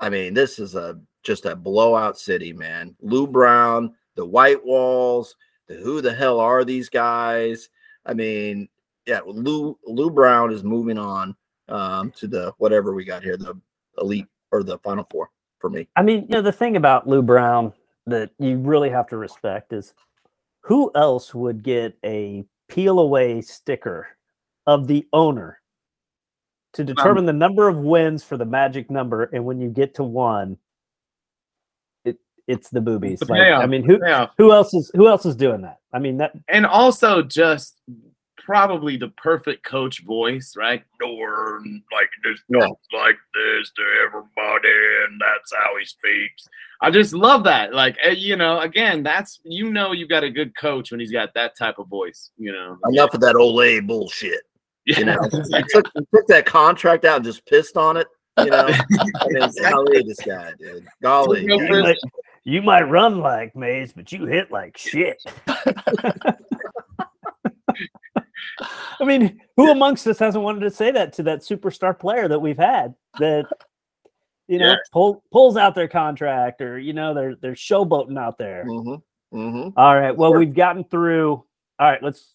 I 0.01 0.09
mean, 0.09 0.33
this 0.33 0.59
is 0.59 0.75
a 0.75 0.99
just 1.23 1.45
a 1.45 1.55
blowout 1.55 2.19
city, 2.19 2.55
man. 2.55 2.97
Lou 3.03 3.27
Brown, 3.27 3.95
the 4.15 4.25
White 4.25 4.65
Walls. 4.65 5.37
The 5.69 5.75
who 5.75 6.01
the 6.01 6.15
hell 6.15 6.41
are 6.41 6.65
these 6.65 6.89
guys? 6.89 7.69
I 8.07 8.15
mean, 8.15 8.69
yeah, 9.05 9.21
Lou 9.27 9.79
Lou 9.85 10.11
Brown 10.11 10.51
is 10.51 10.65
moving 10.65 10.97
on 10.97 11.37
um, 11.69 12.11
to 12.13 12.27
the 12.27 12.55
whatever 12.57 12.95
we 12.95 13.05
got 13.05 13.23
here, 13.23 13.37
the 13.37 13.61
elite 13.99 14.29
or 14.53 14.63
the 14.63 14.79
final 14.79 15.07
four 15.11 15.31
for 15.59 15.71
me. 15.71 15.89
I 15.97 16.03
mean, 16.03 16.23
you 16.23 16.37
know, 16.37 16.43
the 16.43 16.53
thing 16.53 16.77
about 16.77 17.09
Lou 17.09 17.23
Brown 17.23 17.73
that 18.07 18.31
you 18.39 18.59
really 18.59 18.91
have 18.91 19.09
to 19.09 19.17
respect 19.17 19.73
is 19.73 19.95
who 20.61 20.91
else 20.95 21.35
would 21.35 21.63
get 21.63 21.97
a 22.05 22.45
peel 22.69 22.99
away 22.99 23.41
sticker 23.41 24.09
of 24.67 24.87
the 24.87 25.07
owner 25.13 25.61
to 26.73 26.83
um, 26.83 26.87
determine 26.87 27.27
the 27.27 27.33
number 27.33 27.69
of 27.69 27.79
wins 27.79 28.23
for 28.23 28.37
the 28.37 28.45
magic 28.45 28.91
number, 28.91 29.25
and 29.33 29.45
when 29.45 29.61
you 29.61 29.69
get 29.69 29.95
to 29.95 30.05
one, 30.05 30.59
it 32.05 32.19
it's 32.47 32.69
the 32.71 32.81
boobies. 32.81 33.23
Like, 33.29 33.41
I 33.41 33.67
mean, 33.67 33.83
who 33.83 33.99
who 34.39 34.53
else 34.53 34.75
is 34.75 34.91
who 34.95 35.09
else 35.09 35.25
is 35.25 35.37
doing 35.37 35.63
that? 35.63 35.79
I 35.93 35.99
mean, 35.99 36.19
that 36.19 36.33
and 36.49 36.67
also 36.67 37.23
just 37.23 37.77
probably 38.37 38.97
the 38.97 39.09
perfect 39.09 39.65
coach 39.65 40.03
voice, 40.03 40.55
right? 40.57 40.83
Door 41.01 41.63
like 41.93 42.11
this, 42.25 42.41
talks 42.53 42.87
like 42.93 43.19
this 43.35 43.71
to 43.77 43.83
everybody, 44.05 44.69
and 45.07 45.21
that's 45.21 45.53
how 45.55 45.77
he 45.79 45.85
speaks. 45.85 46.49
I 46.81 46.91
just 46.91 47.15
love 47.15 47.45
that. 47.45 47.75
Like, 47.75 47.97
eh, 48.03 48.11
you 48.11 48.37
know, 48.37 48.61
again, 48.61 49.03
that's 49.03 49.41
you 49.45 49.71
know, 49.71 49.93
you 49.93 50.07
got 50.07 50.25
a 50.25 50.31
good 50.31 50.57
coach 50.57 50.91
when 50.91 51.01
he's 51.01 51.13
got 51.13 51.35
that 51.35 51.57
type 51.57 51.79
of 51.79 51.89
voice. 51.89 52.31
You 52.37 52.53
know, 52.53 52.79
Enough 52.89 53.15
of 53.15 53.21
that 53.21 53.35
Olay 53.35 53.87
bullshit. 53.87 54.41
yeah. 54.87 54.99
You 54.99 55.05
know, 55.07 55.19
he 55.33 55.63
took, 55.69 55.87
he 55.95 56.07
took 56.15 56.27
that 56.29 56.47
contract 56.47 57.05
out 57.05 57.17
and 57.17 57.25
just 57.25 57.45
pissed 57.47 57.77
on 57.77 57.97
it. 57.97 58.07
You 58.39 58.47
know, 58.47 58.67
I 59.21 59.27
mean, 59.29 59.51
golly, 59.61 60.03
this 60.03 60.21
guy, 60.21 60.53
dude. 60.59 60.87
Golly. 61.03 61.45
No 61.45 61.57
you 61.57 61.83
might, 61.83 61.97
you 62.45 62.63
might 62.63 62.83
run 62.83 63.19
like 63.19 63.57
Mays, 63.57 63.93
but 63.93 64.13
you 64.13 64.27
hit 64.27 64.53
like 64.53 64.77
shit. 64.77 65.21
I 69.01 69.05
mean, 69.05 69.41
who 69.57 69.71
amongst 69.71 70.07
us 70.07 70.19
hasn't 70.19 70.45
wanted 70.45 70.61
to 70.61 70.71
say 70.71 70.91
that 70.91 71.13
to 71.15 71.23
that 71.25 71.41
superstar 71.41 71.99
player 71.99 72.29
that 72.29 72.39
we've 72.39 72.57
had 72.59 72.95
that 73.19 73.47
you 74.49 74.59
know 74.59 74.71
Yeah. 74.73 74.77
pull, 74.93 75.23
pulls 75.33 75.57
out 75.57 75.75
their 75.75 75.89
contract 75.89 76.61
or 76.61 76.79
you 76.79 76.93
know 76.93 77.15
they're 77.15 77.35
they're 77.37 77.53
showboating 77.53 78.19
out 78.19 78.39
there. 78.39 78.65
Mm-hmm. 78.67 79.37
Mm-hmm. 79.39 79.69
All 79.79 79.99
right, 79.99 80.17
well 80.17 80.31
Sure. 80.31 80.39
we've 80.39 80.55
gotten 80.55 80.85
through. 80.85 81.33
All 81.33 81.91
right, 81.91 82.03
let's 82.03 82.33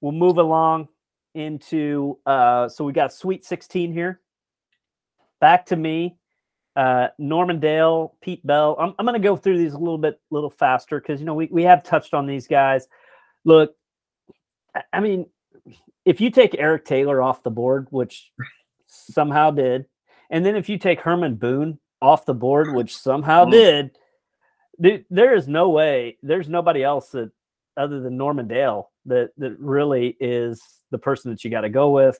we'll 0.00 0.12
move 0.12 0.38
along 0.38 0.88
into 1.34 2.18
uh 2.26 2.68
so 2.68 2.84
we 2.84 2.92
got 2.92 3.12
Sweet 3.12 3.44
16 3.44 3.92
here. 3.92 4.20
Back 5.40 5.66
to 5.66 5.76
me. 5.76 6.16
Uh, 6.76 7.06
Norman 7.18 7.60
Dale, 7.60 8.16
Pete 8.20 8.44
Bell. 8.44 8.76
I'm, 8.80 8.94
I'm 8.98 9.06
going 9.06 9.20
to 9.20 9.24
go 9.24 9.36
through 9.36 9.58
these 9.58 9.74
a 9.74 9.78
little 9.78 9.96
bit, 9.98 10.20
little 10.32 10.50
faster 10.50 11.00
because 11.00 11.20
you 11.20 11.26
know 11.26 11.34
we 11.34 11.46
we 11.52 11.62
have 11.62 11.84
touched 11.84 12.14
on 12.14 12.26
these 12.26 12.48
guys. 12.48 12.88
Look, 13.44 13.76
I- 14.92 15.00
mean, 15.00 15.26
if 16.04 16.20
you 16.20 16.30
take 16.30 16.56
Eric 16.58 16.84
Taylor 16.84 17.22
off 17.22 17.42
the 17.42 17.50
board, 17.50 17.86
which 17.90 18.32
somehow 18.86 19.50
did, 19.50 19.86
and 20.30 20.44
then 20.44 20.56
if 20.56 20.68
you 20.68 20.78
take 20.78 21.00
Herman 21.00 21.36
Boone 21.36 21.78
off 22.02 22.26
the 22.26 22.34
board, 22.34 22.74
which 22.74 22.96
somehow 22.96 23.44
Mm. 23.44 23.50
did, 23.50 23.98
th- 24.82 25.06
there 25.10 25.34
is 25.34 25.48
no 25.48 25.70
way. 25.70 26.18
There's 26.22 26.48
nobody 26.48 26.82
else 26.82 27.10
that 27.10 27.30
other 27.76 28.00
than 28.00 28.16
Norman 28.16 28.46
Dale 28.48 28.90
that 29.06 29.30
that 29.38 29.58
really 29.58 30.16
is 30.20 30.62
the 30.90 30.98
person 30.98 31.30
that 31.30 31.44
you 31.44 31.50
got 31.50 31.62
to 31.62 31.68
go 31.68 31.90
with. 31.90 32.18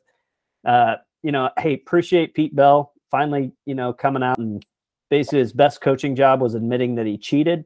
Uh, 0.64 0.96
you 1.22 1.32
know, 1.32 1.50
hey, 1.59 1.74
appreciate 1.74 2.34
Pete 2.34 2.55
Bell 2.55 2.92
finally, 3.11 3.52
you 3.66 3.74
know, 3.74 3.92
coming 3.92 4.22
out 4.22 4.38
and 4.38 4.64
basically 5.11 5.38
his 5.38 5.52
best 5.52 5.80
coaching 5.80 6.16
job 6.16 6.40
was 6.40 6.55
admitting 6.55 6.96
that 6.96 7.07
he 7.07 7.16
cheated 7.18 7.64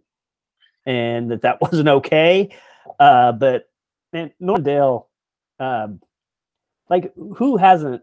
and 0.87 1.31
that 1.31 1.43
that 1.43 1.61
wasn't 1.63 1.89
okay. 1.89 2.51
Uh, 2.99 3.33
but 3.33 3.68
man, 4.13 4.33
Norman 4.41 4.63
Dale, 4.63 5.09
um, 5.61 6.01
like 6.89 7.13
who 7.37 7.57
hasn't 7.57 8.03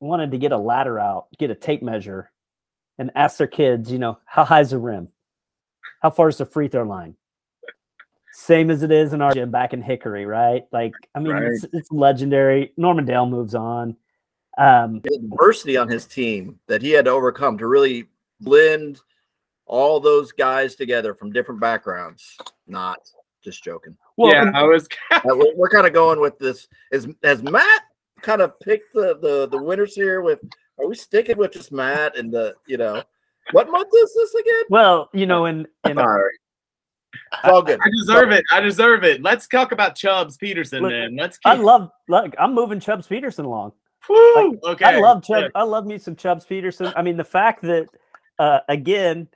wanted 0.00 0.30
to 0.32 0.38
get 0.38 0.52
a 0.52 0.58
ladder 0.58 0.98
out, 0.98 1.26
get 1.38 1.50
a 1.50 1.54
tape 1.54 1.82
measure, 1.82 2.30
and 2.98 3.10
ask 3.14 3.38
their 3.38 3.46
kids, 3.46 3.90
you 3.90 3.98
know, 3.98 4.18
how 4.24 4.44
high's 4.44 4.70
the 4.70 4.78
rim? 4.78 5.08
How 6.00 6.10
far 6.10 6.28
is 6.28 6.38
the 6.38 6.46
free 6.46 6.68
throw 6.68 6.84
line? 6.84 7.16
Same 8.32 8.70
as 8.70 8.82
it 8.82 8.90
is 8.90 9.12
in 9.12 9.20
our 9.20 9.32
gym 9.32 9.50
back 9.50 9.72
in 9.72 9.82
Hickory, 9.82 10.24
right? 10.24 10.64
Like, 10.72 10.94
I 11.14 11.20
mean, 11.20 11.36
it's, 11.36 11.64
it's 11.72 11.92
legendary. 11.92 12.72
Norman 12.76 13.04
Dale 13.04 13.26
moves 13.26 13.54
on. 13.54 13.96
Um, 14.58 15.00
the 15.02 15.18
diversity 15.18 15.76
on 15.76 15.88
his 15.88 16.06
team 16.06 16.58
that 16.66 16.82
he 16.82 16.90
had 16.90 17.04
to 17.06 17.10
overcome 17.10 17.58
to 17.58 17.66
really 17.66 18.08
blend 18.40 19.00
all 19.66 20.00
those 20.00 20.32
guys 20.32 20.74
together 20.74 21.14
from 21.14 21.32
different 21.32 21.60
backgrounds. 21.60 22.36
Not 22.66 22.98
just 23.42 23.62
joking. 23.62 23.96
well, 24.16 24.32
yeah, 24.32 24.50
I 24.54 24.62
was. 24.64 24.88
Uh, 25.12 25.20
we're, 25.36 25.54
we're 25.54 25.68
kind 25.68 25.86
of 25.86 25.92
going 25.92 26.20
with 26.20 26.38
this. 26.38 26.66
Is 26.90 27.06
has 27.22 27.42
Matt 27.42 27.82
kind 28.22 28.40
of 28.40 28.58
picked 28.60 28.92
the 28.92 29.18
the 29.20 29.48
the 29.48 29.62
winners 29.62 29.94
here? 29.94 30.22
With 30.22 30.40
are 30.80 30.88
we 30.88 30.94
sticking 30.94 31.36
with 31.36 31.52
just 31.52 31.70
Matt 31.70 32.16
and 32.16 32.32
the 32.32 32.54
you 32.66 32.76
know 32.76 33.02
what 33.52 33.70
month 33.70 33.88
is 33.94 34.14
this 34.14 34.34
again? 34.34 34.62
well, 34.70 35.10
you 35.12 35.26
know, 35.26 35.46
in 35.46 35.66
and 35.84 35.98
Sorry, 35.98 36.32
it's 37.14 37.44
all 37.44 37.62
good. 37.62 37.78
I 37.84 37.90
deserve 37.90 38.30
it. 38.32 38.44
I 38.50 38.60
deserve 38.60 39.04
it. 39.04 39.22
Let's 39.22 39.46
talk 39.46 39.72
about 39.72 39.94
Chubbs 39.94 40.36
Peterson 40.36 40.82
Look, 40.82 40.90
then. 40.90 41.16
Let's 41.16 41.38
I 41.44 41.54
love 41.54 41.90
look, 42.08 42.34
I'm 42.38 42.54
moving 42.54 42.80
Chubbs 42.80 43.06
Peterson 43.06 43.44
along. 43.44 43.72
Woo! 44.08 44.58
okay. 44.64 44.84
I 44.84 44.98
love 44.98 45.22
Chubb. 45.22 45.42
good. 45.42 45.52
I 45.54 45.62
love 45.62 45.86
me 45.86 45.98
some 45.98 46.16
Chubbs 46.16 46.44
Peterson. 46.44 46.92
I 46.96 47.02
mean, 47.02 47.16
the 47.16 47.24
fact 47.24 47.62
that 47.62 47.86
uh, 48.38 48.60
again, 48.68 49.28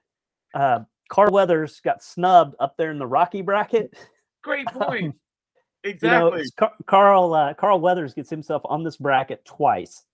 uh, 0.54 0.80
Carl 1.08 1.30
Weathers 1.32 1.80
got 1.80 2.02
snubbed 2.02 2.56
up 2.60 2.76
there 2.76 2.90
in 2.90 2.98
the 2.98 3.06
Rocky 3.06 3.42
bracket. 3.42 3.94
Great 4.42 4.66
point. 4.68 5.14
Um, 5.84 5.92
You 6.02 6.08
know, 6.10 6.26
Exactly. 6.34 6.50
Car- 6.58 6.74
Carl 6.86 7.34
uh, 7.34 7.54
Carl 7.54 7.78
Weathers 7.80 8.12
gets 8.12 8.28
himself 8.28 8.62
on 8.64 8.82
this 8.82 8.96
bracket 8.96 9.44
twice. 9.44 10.04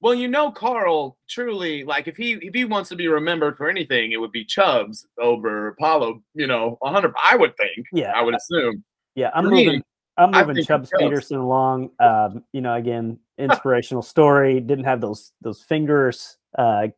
Well, 0.00 0.14
you 0.14 0.26
know, 0.26 0.50
Carl 0.50 1.16
truly 1.28 1.84
like 1.84 2.08
if 2.08 2.16
he 2.16 2.32
if 2.32 2.52
he 2.52 2.64
wants 2.64 2.88
to 2.88 2.96
be 2.96 3.06
remembered 3.06 3.56
for 3.56 3.68
anything, 3.70 4.10
it 4.10 4.16
would 4.16 4.32
be 4.32 4.44
Chubbs 4.44 5.06
over 5.20 5.68
Apollo. 5.68 6.22
You 6.34 6.48
know, 6.48 6.78
hundred. 6.82 7.14
I 7.30 7.36
would 7.36 7.56
think. 7.56 7.86
Yeah, 7.92 8.10
I 8.16 8.22
would 8.22 8.34
assume. 8.34 8.82
yeah. 9.14 9.30
I'm 9.32 9.44
moving. 9.44 9.84
I'm 10.16 10.32
moving 10.32 10.64
Chubbs. 10.64 10.90
Peterson 10.98 11.36
along. 11.38 11.90
Um, 12.00 12.42
you 12.52 12.60
know, 12.60 12.74
again, 12.74 13.18
inspirational 13.38 14.02
story. 14.02 14.58
Didn't 14.58 14.84
have 14.86 15.00
those 15.00 15.30
those 15.42 15.62
fingers. 15.62 16.38
Uh, 16.58 16.88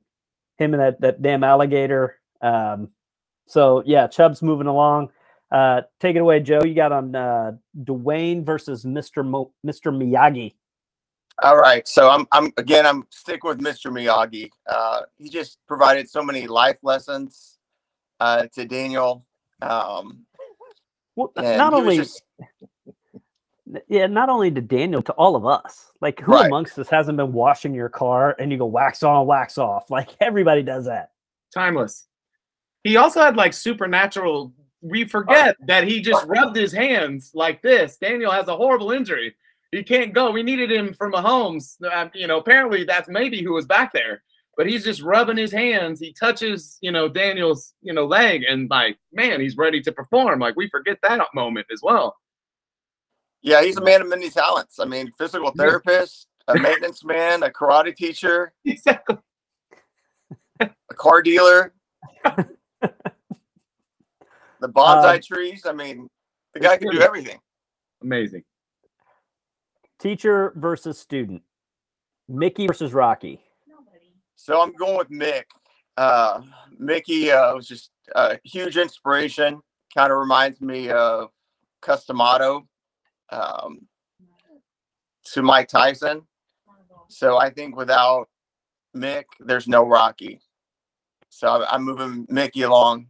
him 0.57 0.72
and 0.72 0.80
that 0.82 1.00
that 1.03 1.20
damn 1.20 1.44
alligator. 1.44 2.16
Um, 2.40 2.88
so 3.47 3.82
yeah, 3.86 4.07
Chubbs 4.07 4.43
moving 4.43 4.66
along. 4.66 5.11
Uh, 5.51 5.82
take 6.01 6.16
it 6.16 6.20
away, 6.20 6.40
Joe. 6.40 6.62
You 6.64 6.74
got 6.74 6.93
on 6.93 7.14
uh, 7.14 7.53
Dwayne 7.84 8.45
versus 8.45 8.84
Mr. 8.84 9.24
Mo- 9.26 9.53
Mr. 9.66 9.93
Miyagi. 9.95 10.55
All 11.43 11.57
right. 11.59 11.86
So 11.86 12.09
I'm 12.09 12.26
I'm 12.32 12.53
again 12.57 12.86
I'm 12.86 13.07
sticking 13.11 13.49
with 13.49 13.61
Mr. 13.61 13.90
Miyagi. 13.93 14.51
Uh, 14.66 15.03
he 15.18 15.28
just 15.28 15.59
provided 15.66 16.09
so 16.09 16.22
many 16.22 16.47
life 16.47 16.78
lessons 16.82 17.59
uh, 18.20 18.47
to 18.55 18.64
Daniel. 18.64 19.26
Um, 19.61 20.24
Well, 21.16 21.32
not 21.36 21.74
only 21.74 21.97
just- 21.99 22.22
yeah, 23.88 24.07
not 24.07 24.28
only 24.28 24.51
to 24.51 24.61
Daniel, 24.61 25.03
to 25.03 25.12
all 25.12 25.34
of 25.36 25.47
us. 25.47 25.93
Like, 26.01 26.20
who 26.20 26.32
Right. 26.32 26.47
amongst 26.47 26.78
us 26.78 26.88
hasn't 26.90 27.16
been 27.16 27.32
washing 27.32 27.74
your 27.74 27.88
car 27.88 28.34
and 28.38 28.53
you 28.53 28.59
go 28.59 28.66
wax 28.66 29.03
on, 29.03 29.26
wax 29.26 29.57
off? 29.59 29.90
Like 29.90 30.11
everybody 30.20 30.62
does 30.62 30.86
that. 30.86 31.11
Timeless. 31.55 32.07
He 32.84 32.96
also 32.96 33.20
had 33.20 33.36
like 33.36 33.52
supernatural. 33.52 34.52
We 34.82 35.04
forget 35.04 35.56
that 35.66 35.84
he 35.84 36.00
just 36.00 36.26
rubbed 36.26 36.56
his 36.56 36.72
hands 36.72 37.30
like 37.34 37.62
this. 37.62 37.96
Daniel 37.96 38.32
has 38.32 38.48
a 38.48 38.56
horrible 38.56 38.90
injury. 38.90 39.34
He 39.70 39.82
can't 39.84 40.12
go. 40.12 40.30
We 40.32 40.42
needed 40.42 40.70
him 40.72 40.92
for 40.92 41.10
Mahomes. 41.10 41.76
Uh, 41.82 42.08
you 42.14 42.26
know, 42.26 42.38
apparently 42.38 42.84
that's 42.84 43.08
maybe 43.08 43.42
who 43.42 43.52
was 43.52 43.64
back 43.66 43.92
there. 43.92 44.22
But 44.56 44.66
he's 44.66 44.84
just 44.84 45.00
rubbing 45.00 45.38
his 45.38 45.52
hands. 45.52 45.98
He 46.00 46.12
touches, 46.12 46.76
you 46.82 46.92
know, 46.92 47.08
Daniel's, 47.08 47.72
you 47.80 47.92
know, 47.94 48.04
leg, 48.04 48.42
and 48.46 48.68
like, 48.68 48.98
man, 49.12 49.40
he's 49.40 49.56
ready 49.56 49.80
to 49.82 49.92
perform. 49.92 50.40
Like 50.40 50.56
we 50.56 50.68
forget 50.68 50.98
that 51.02 51.20
moment 51.34 51.68
as 51.72 51.80
well. 51.82 52.16
yeah, 53.40 53.62
he's 53.62 53.78
a 53.78 53.80
man 53.80 54.02
of 54.02 54.08
many 54.08 54.28
talents. 54.28 54.78
I 54.78 54.84
mean, 54.84 55.10
physical 55.16 55.52
therapist, 55.52 56.26
a 56.48 56.54
maintenance 56.58 57.02
man, 57.04 57.42
a 57.44 57.48
karate 57.50 57.96
teacher, 57.96 58.52
Exactly. 58.66 59.16
a 60.60 60.94
car 60.96 61.22
dealer, 61.22 61.72
the 64.60 64.68
bonsai 64.68 65.14
Um, 65.14 65.20
trees. 65.20 65.66
I 65.66 65.72
mean, 65.72 66.08
the 66.54 66.60
guy 66.60 66.76
can 66.76 66.90
do 66.90 67.00
everything. 67.00 67.38
Amazing. 68.02 68.44
Teacher 69.98 70.52
versus 70.56 70.98
student. 70.98 71.42
Mickey 72.28 72.66
versus 72.66 72.92
Rocky. 72.92 73.40
So 74.36 74.60
I'm 74.60 74.72
going 74.72 74.98
with 74.98 75.10
Mick. 75.10 75.44
Uh, 75.96 76.42
Mickey 76.78 77.30
uh, 77.30 77.54
was 77.54 77.68
just 77.68 77.90
a 78.14 78.38
huge 78.42 78.76
inspiration. 78.76 79.60
Kind 79.94 80.12
of 80.12 80.18
reminds 80.18 80.60
me 80.60 80.90
of 80.90 81.30
Cus 81.80 82.04
D'Amato 82.06 82.66
um, 83.30 83.86
to 85.32 85.42
Mike 85.42 85.68
Tyson. 85.68 86.22
So 87.08 87.38
I 87.38 87.50
think 87.50 87.76
without 87.76 88.28
Mick, 88.96 89.24
there's 89.38 89.68
no 89.68 89.86
Rocky. 89.86 90.40
So 91.32 91.48
I'm- 91.48 91.66
I'm 91.70 91.82
moving 91.82 92.26
Mickey 92.28 92.62
along. 92.62 93.08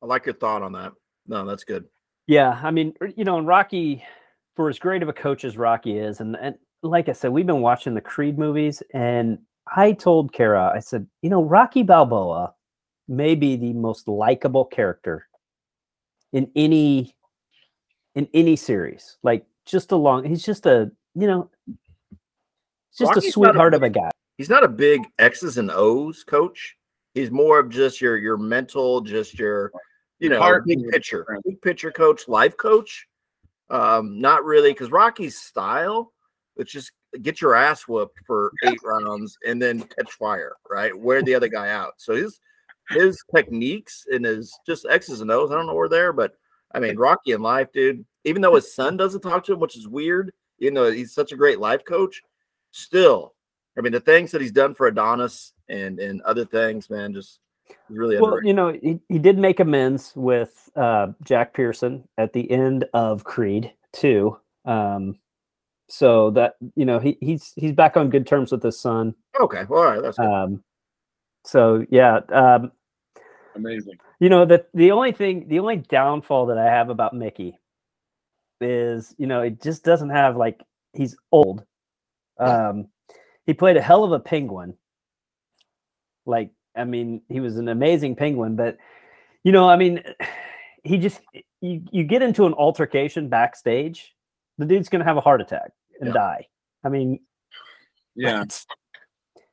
I 0.00 0.06
like 0.06 0.24
your 0.24 0.36
thought 0.36 0.62
on 0.62 0.70
that. 0.72 0.92
No, 1.26 1.44
that's 1.44 1.64
good. 1.64 1.88
Yeah, 2.28 2.60
I 2.62 2.70
mean, 2.70 2.94
er, 3.02 3.08
you 3.08 3.24
know, 3.24 3.38
and 3.38 3.46
Rocky, 3.46 4.04
for 4.54 4.68
as 4.68 4.78
great 4.78 5.02
of 5.02 5.08
a 5.08 5.12
coach 5.12 5.44
as 5.44 5.56
Rocky 5.58 5.98
is, 5.98 6.20
and 6.20 6.36
and 6.36 6.56
like 6.82 7.08
I 7.08 7.12
said, 7.12 7.32
we've 7.32 7.46
been 7.46 7.60
watching 7.60 7.94
the 7.94 8.00
Creed 8.00 8.38
movies, 8.38 8.82
and 8.94 9.38
I 9.76 9.92
told 9.92 10.32
Kara, 10.32 10.72
I 10.72 10.78
said, 10.78 11.08
you 11.22 11.30
know, 11.30 11.42
Rocky 11.42 11.82
Balboa 11.82 12.54
may 13.08 13.34
be 13.34 13.56
the 13.56 13.72
most 13.72 14.06
likable 14.06 14.64
character 14.64 15.26
in 16.32 16.50
any 16.54 17.16
in 18.14 18.28
any 18.32 18.54
series. 18.54 19.18
Like, 19.24 19.44
just 19.66 19.90
along, 19.90 20.24
he's 20.24 20.44
just 20.44 20.66
a, 20.66 20.92
you 21.14 21.26
know, 21.26 21.50
just 22.96 23.02
a 23.02 23.06
Rocky's 23.06 23.28
a 23.28 23.32
sweetheart 23.32 23.74
of 23.74 23.82
a 23.82 23.90
guy. 23.90 24.10
He's 24.38 24.48
not 24.48 24.64
a 24.64 24.68
big 24.68 25.02
X's 25.18 25.58
and 25.58 25.70
O's 25.70 26.24
coach. 26.24 26.76
He's 27.14 27.30
more 27.30 27.58
of 27.58 27.68
just 27.68 28.00
your 28.00 28.16
your 28.16 28.36
mental, 28.36 29.00
just 29.00 29.38
your 29.38 29.72
you 30.18 30.28
know 30.28 30.38
Heart 30.38 30.66
big 30.66 30.88
picture, 30.90 31.26
big 31.44 31.60
picture 31.60 31.90
coach, 31.90 32.28
life 32.28 32.56
coach. 32.56 33.06
Um, 33.70 34.20
not 34.20 34.44
really 34.44 34.72
because 34.72 34.90
Rocky's 34.90 35.38
style, 35.38 36.12
it's 36.56 36.72
just 36.72 36.92
get 37.20 37.40
your 37.40 37.54
ass 37.54 37.86
whooped 37.86 38.20
for 38.26 38.52
eight 38.64 38.78
rounds 38.82 39.36
and 39.46 39.60
then 39.60 39.80
catch 39.80 40.12
fire, 40.12 40.54
right? 40.70 40.96
Wear 40.98 41.22
the 41.22 41.34
other 41.34 41.48
guy 41.48 41.70
out. 41.70 41.94
So 41.98 42.14
his 42.14 42.40
his 42.90 43.22
techniques 43.34 44.06
and 44.10 44.24
his 44.24 44.52
just 44.66 44.86
X's 44.88 45.20
and 45.20 45.30
O's. 45.30 45.50
I 45.50 45.54
don't 45.54 45.66
know 45.66 45.74
where 45.74 45.88
they're, 45.88 46.12
but 46.12 46.32
I 46.74 46.80
mean 46.80 46.96
Rocky 46.96 47.32
in 47.32 47.42
life, 47.42 47.68
dude. 47.72 48.04
Even 48.24 48.40
though 48.40 48.54
his 48.54 48.74
son 48.74 48.96
doesn't 48.96 49.20
talk 49.20 49.44
to 49.44 49.52
him, 49.52 49.60
which 49.60 49.76
is 49.76 49.88
weird, 49.88 50.32
you 50.58 50.70
know, 50.70 50.90
he's 50.90 51.12
such 51.12 51.32
a 51.32 51.36
great 51.36 51.58
life 51.58 51.84
coach. 51.84 52.22
Still, 52.70 53.34
I 53.76 53.80
mean, 53.80 53.92
the 53.92 54.00
things 54.00 54.30
that 54.32 54.40
he's 54.40 54.52
done 54.52 54.74
for 54.74 54.86
Adonis 54.86 55.52
and 55.68 55.98
and 55.98 56.20
other 56.22 56.44
things, 56.44 56.90
man, 56.90 57.12
just 57.14 57.40
really 57.88 58.16
Well, 58.16 58.34
underrated. 58.34 58.48
you 58.48 58.54
know, 58.54 58.72
he, 58.72 59.00
he 59.08 59.18
did 59.18 59.38
make 59.38 59.60
amends 59.60 60.12
with 60.14 60.68
uh, 60.76 61.08
Jack 61.24 61.54
Pearson 61.54 62.06
at 62.18 62.32
the 62.32 62.50
end 62.50 62.84
of 62.92 63.24
Creed 63.24 63.72
too. 63.92 64.38
Um, 64.64 65.18
so 65.88 66.30
that 66.30 66.54
you 66.74 66.84
know 66.86 66.98
he 66.98 67.18
he's 67.20 67.52
he's 67.56 67.72
back 67.72 67.96
on 67.96 68.08
good 68.10 68.26
terms 68.26 68.50
with 68.52 68.62
his 68.62 68.80
son. 68.80 69.14
Okay, 69.40 69.64
well, 69.68 69.82
all 69.82 69.90
right, 69.90 70.02
that's 70.02 70.16
good. 70.16 70.26
Um, 70.26 70.64
so 71.44 71.84
yeah, 71.90 72.20
um, 72.30 72.72
Amazing. 73.56 73.98
you 74.20 74.28
know 74.28 74.44
the 74.44 74.64
the 74.74 74.90
only 74.92 75.12
thing 75.12 75.48
the 75.48 75.58
only 75.58 75.76
downfall 75.76 76.46
that 76.46 76.58
I 76.58 76.64
have 76.66 76.88
about 76.88 77.14
Mickey 77.14 77.58
is 78.60 79.14
you 79.18 79.26
know 79.26 79.42
it 79.42 79.60
just 79.60 79.84
doesn't 79.84 80.10
have 80.10 80.36
like 80.36 80.62
he's 80.94 81.16
old. 81.30 81.64
Um, 82.38 82.88
he 83.46 83.54
played 83.54 83.76
a 83.76 83.82
hell 83.82 84.04
of 84.04 84.12
a 84.12 84.20
penguin. 84.20 84.74
Like, 86.26 86.50
I 86.76 86.84
mean, 86.84 87.22
he 87.28 87.40
was 87.40 87.56
an 87.56 87.68
amazing 87.68 88.16
penguin, 88.16 88.56
but 88.56 88.78
you 89.44 89.52
know, 89.52 89.68
I 89.68 89.76
mean, 89.76 90.02
he 90.84 90.98
just 90.98 91.20
you 91.60 91.82
you 91.90 92.04
get 92.04 92.22
into 92.22 92.46
an 92.46 92.54
altercation 92.54 93.28
backstage, 93.28 94.14
the 94.58 94.66
dude's 94.66 94.88
gonna 94.88 95.04
have 95.04 95.16
a 95.16 95.20
heart 95.20 95.40
attack 95.40 95.72
and 96.00 96.08
Yeah. 96.08 96.14
die. 96.14 96.46
I 96.84 96.88
mean, 96.88 97.20
Yeah. 98.14 98.32
that's- 98.38 98.66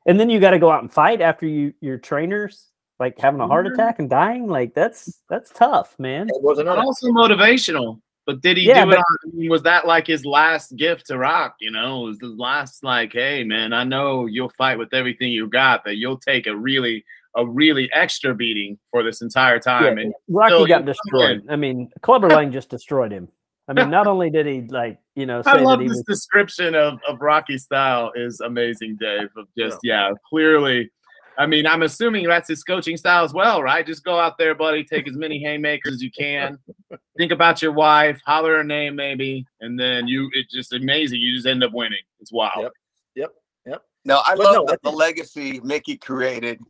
and 0.06 0.18
then 0.18 0.30
you 0.30 0.40
got 0.40 0.52
to 0.52 0.58
go 0.58 0.70
out 0.72 0.80
and 0.80 0.90
fight 0.92 1.20
after 1.20 1.46
you 1.46 1.74
your 1.80 1.98
trainers 1.98 2.68
like 2.98 3.18
having 3.18 3.40
a 3.40 3.46
heart 3.46 3.66
Mhm. 3.66 3.74
attack 3.74 3.98
and 3.98 4.08
dying. 4.08 4.46
Like 4.46 4.74
that's 4.74 5.20
that's 5.28 5.50
tough, 5.50 5.98
man. 5.98 6.28
It 6.30 6.42
wasn't 6.42 6.68
also 6.68 7.08
motivational. 7.08 8.00
But 8.26 8.40
did 8.40 8.56
he 8.56 8.68
Yeah, 8.68 8.84
do 8.84 8.92
it? 8.92 8.98
On, 8.98 9.04
I 9.26 9.36
mean, 9.36 9.50
was 9.50 9.62
that 9.62 9.86
like 9.86 10.06
his 10.06 10.24
last 10.24 10.76
gift 10.76 11.06
to 11.06 11.18
Rock? 11.18 11.56
You 11.60 11.70
know, 11.70 12.00
was 12.00 12.18
the 12.18 12.28
last 12.28 12.84
like, 12.84 13.12
hey 13.12 13.44
man, 13.44 13.72
I 13.72 13.84
know 13.84 14.26
you'll 14.26 14.52
fight 14.56 14.78
with 14.78 14.92
everything 14.94 15.32
you 15.32 15.48
got, 15.48 15.84
but 15.84 15.96
you'll 15.96 16.18
take 16.18 16.46
a 16.46 16.56
really, 16.56 17.04
a 17.36 17.46
really 17.46 17.90
extra 17.92 18.34
beating 18.34 18.78
for 18.90 19.02
this 19.02 19.22
entire 19.22 19.58
time. 19.58 19.98
Yeah, 19.98 20.04
And 20.04 20.14
Rocky 20.28 20.66
got 20.66 20.84
destroyed. 20.84 21.44
I 21.48 21.56
mean, 21.56 21.90
Clubber 22.02 22.28
Lang 22.30 22.52
just 22.52 22.70
destroyed 22.70 23.12
him. 23.12 23.28
I 23.70 23.72
mean, 23.72 23.88
not 23.88 24.08
only 24.08 24.30
did 24.30 24.46
he 24.46 24.62
like 24.62 24.98
you 25.14 25.26
know 25.26 25.42
I 25.46 25.58
that 25.58 25.62
love 25.62 25.78
this 25.78 25.90
was 25.90 26.02
description 26.02 26.74
of, 26.74 26.98
of 27.06 27.20
Rocky 27.20 27.56
style 27.56 28.10
is 28.16 28.40
amazing, 28.40 28.96
Dave. 29.00 29.28
Of 29.36 29.46
just 29.56 29.78
yeah. 29.84 30.10
clearly. 30.28 30.90
I 31.38 31.46
mean, 31.46 31.66
I'm 31.66 31.82
assuming 31.82 32.26
that's 32.26 32.48
his 32.48 32.62
coaching 32.62 32.96
style 32.96 33.24
as 33.24 33.32
well, 33.32 33.62
right? 33.62 33.86
Just 33.86 34.04
go 34.04 34.18
out 34.18 34.36
there, 34.36 34.54
buddy, 34.54 34.84
take 34.84 35.08
as 35.08 35.16
many 35.16 35.38
haymakers 35.38 35.94
as 35.94 36.02
you 36.02 36.10
can. 36.10 36.58
Think 37.16 37.32
about 37.32 37.62
your 37.62 37.72
wife, 37.72 38.20
holler 38.26 38.58
her 38.58 38.64
name 38.64 38.96
maybe, 38.96 39.46
and 39.60 39.78
then 39.78 40.06
you 40.06 40.30
it's 40.32 40.52
just 40.52 40.72
amazing. 40.72 41.20
You 41.20 41.34
just 41.34 41.46
end 41.46 41.64
up 41.64 41.72
winning. 41.72 42.02
It's 42.20 42.32
wild. 42.32 42.62
Yep. 42.62 42.72
Yep. 43.14 43.34
Yep. 43.66 43.82
No, 44.04 44.18
I 44.26 44.34
But 44.36 44.44
love 44.44 44.54
no, 44.54 44.64
the, 44.66 44.78
the 44.82 44.90
legacy 44.90 45.60
Mickey 45.62 45.96
created. 45.96 46.60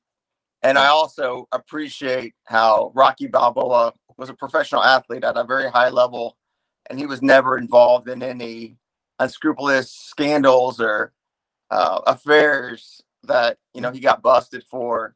And 0.63 0.77
I 0.77 0.89
also 0.89 1.49
appreciate 1.53 2.35
how 2.45 2.93
Rocky 2.95 3.27
Balboa 3.27 3.95
was 4.19 4.29
a 4.29 4.35
professional 4.35 4.85
athlete 4.85 5.25
at 5.25 5.39
a 5.39 5.45
very 5.45 5.71
high 5.71 5.89
level, 5.89 6.37
and 6.91 6.99
he 6.99 7.07
was 7.07 7.23
never 7.23 7.57
involved 7.57 8.09
in 8.11 8.23
any 8.23 8.77
unscrupulous 9.19 9.91
scandals 9.91 10.81
or 10.81 11.13
uh, 11.71 12.01
affairs 12.07 13.03
that 13.25 13.59
you 13.75 13.81
know 13.81 13.91
he 13.91 14.01
got 14.01 14.23
busted 14.23 14.65
for. 14.71 15.15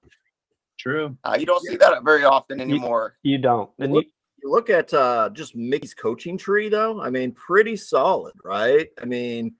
True. 0.78 1.16
Uh, 1.24 1.36
you 1.38 1.46
don't 1.46 1.64
see 1.64 1.76
that 1.76 2.04
very 2.04 2.24
often 2.24 2.60
anymore. 2.60 3.16
you 3.22 3.38
don't. 3.38 3.70
And 3.78 3.92
Look- 3.92 4.04
you, 4.04 4.10
You 4.42 4.50
look 4.50 4.68
at 4.70 4.92
uh, 4.92 5.30
just 5.32 5.54
Mickey's 5.56 5.94
coaching 5.94 6.36
tree, 6.36 6.68
though. 6.68 7.00
I 7.00 7.08
mean, 7.10 7.32
pretty 7.32 7.76
solid, 7.76 8.34
right? 8.44 8.88
I 9.00 9.04
mean, 9.06 9.54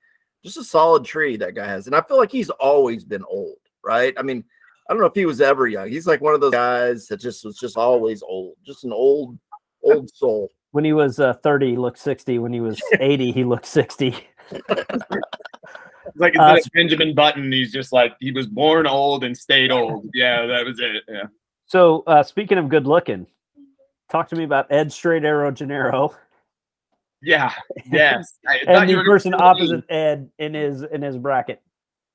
just 0.44 0.58
a 0.58 0.64
solid 0.64 1.04
tree 1.04 1.36
that 1.38 1.54
guy 1.54 1.66
has, 1.66 1.86
and 1.86 1.96
I 1.96 2.02
feel 2.02 2.18
like 2.18 2.30
he's 2.32 2.50
always 2.50 3.04
been 3.04 3.24
old, 3.24 3.56
right? 3.82 4.12
I 4.18 4.22
mean, 4.22 4.44
I 4.88 4.92
don't 4.92 5.00
know 5.00 5.06
if 5.06 5.14
he 5.14 5.24
was 5.24 5.40
ever 5.40 5.66
young. 5.66 5.88
He's 5.88 6.06
like 6.06 6.20
one 6.20 6.34
of 6.34 6.42
those 6.42 6.52
guys 6.52 7.06
that 7.06 7.18
just 7.20 7.44
was 7.44 7.56
just 7.56 7.78
always 7.78 8.22
old, 8.22 8.56
just 8.66 8.84
an 8.84 8.92
old, 8.92 9.38
old 9.82 10.10
soul. 10.14 10.50
when 10.72 10.84
he 10.84 10.92
was 10.92 11.18
uh, 11.20 11.32
30, 11.32 11.70
he 11.70 11.76
looked 11.78 11.98
60. 11.98 12.38
When 12.40 12.52
he 12.52 12.60
was 12.60 12.78
80, 13.00 13.32
he 13.32 13.44
looked 13.44 13.64
60. 13.66 14.14
It's 16.06 16.16
like 16.16 16.38
Uh, 16.38 16.54
instead 16.56 16.66
of 16.66 16.72
Benjamin 16.74 17.14
Button, 17.14 17.50
he's 17.52 17.72
just 17.72 17.92
like 17.92 18.14
he 18.20 18.32
was 18.32 18.46
born 18.46 18.86
old 18.86 19.24
and 19.24 19.36
stayed 19.36 19.70
old. 19.70 20.08
Yeah, 20.14 20.46
that 20.46 20.64
was 20.64 20.78
it. 20.80 21.02
Yeah. 21.08 21.24
So 21.66 22.04
uh, 22.06 22.22
speaking 22.22 22.58
of 22.58 22.68
good 22.68 22.86
looking, 22.86 23.26
talk 24.10 24.28
to 24.28 24.36
me 24.36 24.44
about 24.44 24.70
Ed 24.70 24.92
Straight 24.92 25.24
Arrow 25.24 25.50
Gennaro 25.50 26.14
Yeah. 27.22 27.52
Yes. 27.90 28.34
And 28.66 28.88
the 28.88 29.02
person 29.04 29.34
opposite 29.34 29.84
Ed 29.90 30.30
in 30.38 30.54
his 30.54 30.82
in 30.82 31.02
his 31.02 31.16
bracket. 31.16 31.62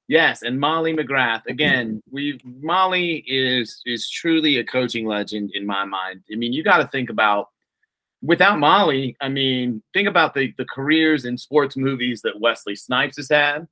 Yes, 0.10 0.42
and 0.42 0.60
Molly 0.60 0.92
McGrath. 0.92 1.46
Again, 1.46 2.02
we 2.10 2.40
Molly 2.44 3.24
is 3.28 3.80
is 3.86 4.10
truly 4.10 4.58
a 4.58 4.64
coaching 4.64 5.06
legend 5.06 5.52
in 5.54 5.68
my 5.68 5.86
mind. 5.86 6.24
I 6.34 6.36
mean, 6.36 6.52
you 6.52 6.64
got 6.64 6.78
to 6.78 6.88
think 6.88 7.12
about 7.12 7.50
without 8.24 8.58
Molly. 8.58 9.16
I 9.22 9.30
mean, 9.30 9.84
think 9.94 10.08
about 10.08 10.34
the 10.34 10.52
the 10.58 10.66
careers 10.66 11.26
in 11.26 11.38
sports 11.38 11.78
movies 11.78 12.22
that 12.24 12.40
Wesley 12.40 12.76
Snipes 12.76 13.18
has 13.18 13.30
had, 13.30 13.68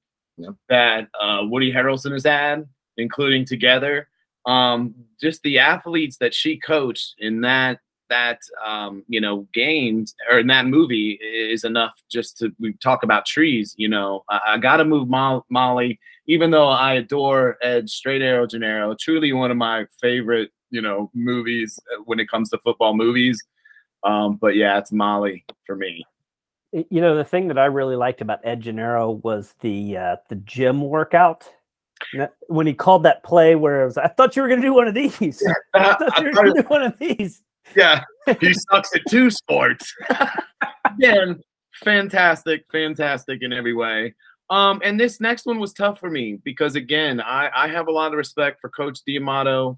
That 0.69 1.07
uh, 1.19 1.41
Woody 1.43 1.71
Harrelson 1.71 2.11
has 2.11 2.23
had, 2.23 2.67
including 2.97 3.45
Together. 3.45 4.07
Um, 4.45 4.95
just 5.19 5.41
the 5.43 5.59
athletes 5.59 6.17
that 6.17 6.33
she 6.33 6.57
coached 6.57 7.15
in 7.19 7.41
that 7.41 7.79
that 8.09 8.39
um, 8.65 9.03
you 9.09 9.19
know 9.19 9.45
games 9.53 10.15
or 10.31 10.39
in 10.39 10.47
that 10.47 10.65
movie 10.65 11.19
is 11.21 11.65
enough 11.65 11.93
just 12.09 12.37
to 12.37 12.53
we 12.59 12.73
talk 12.73 13.03
about 13.03 13.25
trees. 13.25 13.73
You 13.77 13.89
know, 13.89 14.23
I, 14.29 14.39
I 14.47 14.57
got 14.57 14.77
to 14.77 14.85
move 14.85 15.09
Mo- 15.09 15.45
Molly 15.49 15.99
even 16.27 16.51
though 16.51 16.67
I 16.67 16.95
adore 16.95 17.57
Ed 17.61 17.89
Straight 17.89 18.21
Arrow 18.21 18.45
Gennaro, 18.45 18.95
truly 18.99 19.31
one 19.31 19.49
of 19.49 19.57
my 19.57 19.85
favorite, 19.99 20.51
you 20.69 20.81
know, 20.81 21.09
movies 21.13 21.79
uh, 21.93 22.01
when 22.05 22.19
it 22.19 22.29
comes 22.29 22.49
to 22.49 22.57
football 22.59 22.93
movies. 22.93 23.41
Um, 24.03 24.35
but 24.35 24.55
yeah, 24.55 24.77
it's 24.77 24.91
Molly 24.91 25.45
for 25.65 25.75
me. 25.75 26.05
You 26.89 27.01
know, 27.01 27.15
the 27.15 27.23
thing 27.23 27.47
that 27.47 27.57
I 27.57 27.65
really 27.65 27.95
liked 27.95 28.21
about 28.21 28.39
Ed 28.43 28.61
Gennaro 28.61 29.11
was 29.11 29.55
the 29.61 29.97
uh, 29.97 30.15
the 30.29 30.35
gym 30.35 30.81
workout. 30.81 31.47
When 32.47 32.67
he 32.67 32.73
called 32.73 33.03
that 33.03 33.23
play 33.23 33.55
where 33.55 33.81
it 33.81 33.85
was, 33.85 33.97
I 33.97 34.07
thought 34.07 34.35
you 34.35 34.43
were 34.43 34.47
going 34.47 34.61
to 34.61 34.67
do 34.67 34.73
one 34.73 34.87
of 34.87 34.93
these. 34.93 35.43
I 35.73 35.79
I 35.79 35.95
thought 35.95 36.19
you 36.19 36.25
were 36.25 36.33
going 36.33 36.53
to 36.53 36.61
do 36.61 36.67
one 36.67 36.83
of 36.83 36.99
these. 36.99 37.41
yeah, 37.75 38.03
he 38.39 38.53
sucks 38.71 38.95
at 38.95 39.01
two 39.09 39.31
sports. 39.31 39.91
Again, 40.85 41.41
fantastic, 41.83 42.65
fantastic 42.71 43.41
in 43.41 43.51
every 43.51 43.73
way. 43.73 44.13
Um, 44.49 44.81
and 44.83 44.99
this 44.99 45.19
next 45.19 45.45
one 45.45 45.59
was 45.59 45.73
tough 45.73 45.99
for 45.99 46.09
me 46.09 46.39
because 46.43 46.75
again, 46.75 47.19
I, 47.19 47.49
I 47.53 47.67
have 47.67 47.87
a 47.87 47.91
lot 47.91 48.13
of 48.13 48.17
respect 48.17 48.61
for 48.61 48.69
Coach 48.69 48.99
D'Amato. 49.05 49.77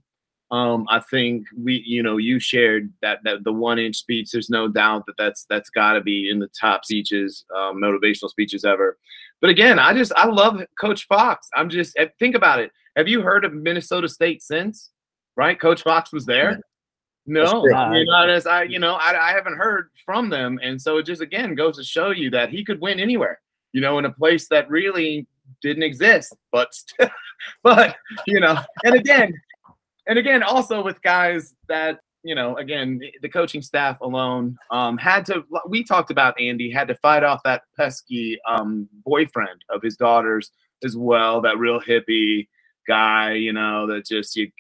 Um, 0.52 0.88
I 0.90 1.00
think 1.00 1.46
we, 1.56 1.84
you 1.86 2.02
know, 2.02 2.18
you 2.18 2.40
shared 2.40 2.92
that 3.02 3.20
that 3.24 3.44
the 3.44 3.54
one 3.54 3.78
inch 3.78 3.98
speech. 3.98 4.32
There's 4.32 4.50
no 4.50 4.68
doubt 4.68 5.06
that 5.06 5.18
that's 5.18 5.46
that's 5.46 5.70
got 5.70 5.94
to 5.94 6.02
be 6.02 6.30
in 6.30 6.40
the 6.40 6.50
top 6.60 6.86
speeches, 6.86 7.46
um, 7.56 7.78
motivational 7.78 8.30
speeches 8.30 8.66
ever. 8.66 8.98
But 9.42 9.52
again, 9.52 9.78
I 9.78 9.94
just 9.94 10.12
I 10.16 10.26
love 10.28 10.64
Coach 10.80 11.06
Fox. 11.08 11.50
I'm 11.56 11.70
just 11.70 11.98
eh, 11.98 12.08
think 12.18 12.36
about 12.36 12.60
it. 12.60 12.72
Have 12.96 13.08
you 13.08 13.22
heard 13.22 13.46
of 13.46 13.54
Minnesota 13.54 14.10
State 14.10 14.42
since? 14.42 14.90
Right, 15.36 15.60
Coach 15.60 15.84
Fox 15.84 16.12
was 16.12 16.26
there. 16.26 16.60
No, 17.26 17.62
great. 17.62 17.76
I 17.76 17.92
mean, 17.92 18.06
not 18.08 18.30
as 18.30 18.48
I, 18.48 18.64
you 18.64 18.80
know, 18.80 18.96
I, 18.96 19.30
I 19.30 19.32
haven't 19.32 19.56
heard 19.58 19.92
from 20.04 20.30
them, 20.30 20.60
and 20.64 20.82
so 20.82 20.98
it 20.98 21.06
just 21.06 21.22
again 21.22 21.54
goes 21.54 21.78
to 21.78 21.84
show 21.84 22.10
you 22.10 22.32
that 22.32 22.50
he 22.50 22.66
could 22.66 22.82
win 22.82 23.00
anywhere, 23.00 23.40
you 23.72 23.82
know, 23.82 24.00
in 24.00 24.06
a 24.06 24.12
place 24.12 24.48
that 24.48 24.70
really 24.70 25.28
didn't 25.62 25.84
exist, 25.84 26.36
but, 26.52 26.72
but 27.64 27.96
you 28.26 28.40
know, 28.40 28.58
and 28.84 28.96
again, 28.96 29.34
and 30.10 30.20
again, 30.20 30.44
also 30.44 30.84
with 30.84 31.02
guys 31.02 31.56
that 31.70 32.00
you 32.24 32.36
know, 32.36 32.58
again, 32.58 33.00
the 33.22 33.30
coaching 33.30 33.62
staff 33.62 34.02
alone 34.02 34.58
um, 34.72 34.98
had 34.98 35.26
to. 35.28 35.44
We 35.68 35.84
talked 35.84 36.12
about 36.12 36.40
Andy 36.40 36.70
had 36.70 36.88
to 36.90 36.96
fight 36.96 37.24
off 37.24 37.42
that 37.44 37.64
pesky 37.78 38.38
um, 38.48 38.90
boyfriend 39.06 39.64
of 39.70 39.82
his 39.82 39.96
daughter's 39.96 40.52
as 40.84 40.98
well, 40.98 41.42
that 41.42 41.58
real 41.58 41.80
hippie 41.80 42.48
guy, 42.88 43.34
you 43.34 43.54
know, 43.54 43.88
that 43.88 44.06
just 44.06 44.36
you 44.36 44.52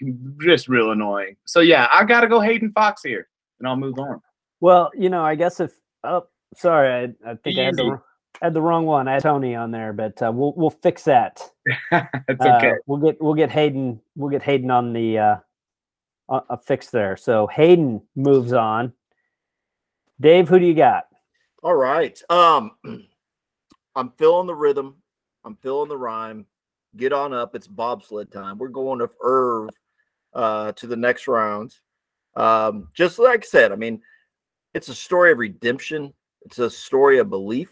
just 0.41 0.69
real 0.69 0.91
annoying. 0.91 1.35
So 1.45 1.59
yeah, 1.59 1.87
I 1.93 2.05
got 2.05 2.21
to 2.21 2.27
go 2.27 2.39
Hayden 2.39 2.71
Fox 2.71 3.03
here, 3.03 3.27
and 3.59 3.67
I'll 3.67 3.75
move 3.75 3.99
on. 3.99 4.21
Well, 4.61 4.91
you 4.95 5.09
know, 5.09 5.23
I 5.23 5.35
guess 5.35 5.59
if 5.59 5.71
oh, 6.03 6.27
sorry, 6.55 7.13
I, 7.25 7.31
I 7.31 7.35
think 7.35 7.59
I 7.59 7.63
had 7.63 7.75
the, 7.75 7.99
Andy. 8.41 8.45
had 8.47 8.53
the 8.53 8.61
wrong 8.61 8.85
one. 8.85 9.07
I 9.07 9.13
had 9.13 9.23
Tony 9.23 9.55
on 9.55 9.71
there, 9.71 9.93
but 9.93 10.21
uh, 10.21 10.31
we'll 10.33 10.53
we'll 10.55 10.69
fix 10.69 11.03
that. 11.03 11.41
it's 11.65 11.81
Uh, 11.91 12.57
okay. 12.57 12.73
we'll 12.87 12.99
get 12.99 13.21
we'll 13.21 13.33
get 13.33 13.49
Hayden 13.51 13.99
we'll 14.15 14.29
get 14.29 14.43
Hayden 14.43 14.71
on 14.71 14.93
the 14.93 15.17
uh, 15.19 15.35
a 16.29 16.41
a 16.51 16.57
fix 16.57 16.89
there. 16.89 17.17
So 17.17 17.47
Hayden 17.47 18.01
moves 18.15 18.53
on. 18.53 18.93
Dave, 20.21 20.49
who 20.49 20.59
do 20.59 20.65
you 20.65 20.73
got? 20.73 21.05
All 21.63 21.75
right. 21.75 22.19
Um, 22.29 22.71
I'm 23.95 24.11
feeling 24.17 24.47
the 24.47 24.55
rhythm. 24.55 24.95
I'm 25.45 25.55
feeling 25.57 25.89
the 25.89 25.97
rhyme. 25.97 26.45
Get 26.97 27.13
on 27.13 27.33
up. 27.33 27.55
It's 27.55 27.67
bobsled 27.67 28.31
time. 28.31 28.57
We're 28.57 28.67
going 28.69 28.99
to 28.99 29.09
Irv 29.21 29.69
uh, 30.33 30.71
to 30.73 30.87
the 30.87 30.95
next 30.95 31.27
round. 31.27 31.75
Um, 32.35 32.89
just 32.93 33.19
like 33.19 33.43
I 33.43 33.47
said, 33.47 33.71
I 33.71 33.75
mean, 33.75 34.01
it's 34.73 34.89
a 34.89 34.95
story 34.95 35.31
of 35.31 35.37
redemption. 35.37 36.13
It's 36.41 36.59
a 36.59 36.69
story 36.69 37.19
of 37.19 37.29
belief. 37.29 37.69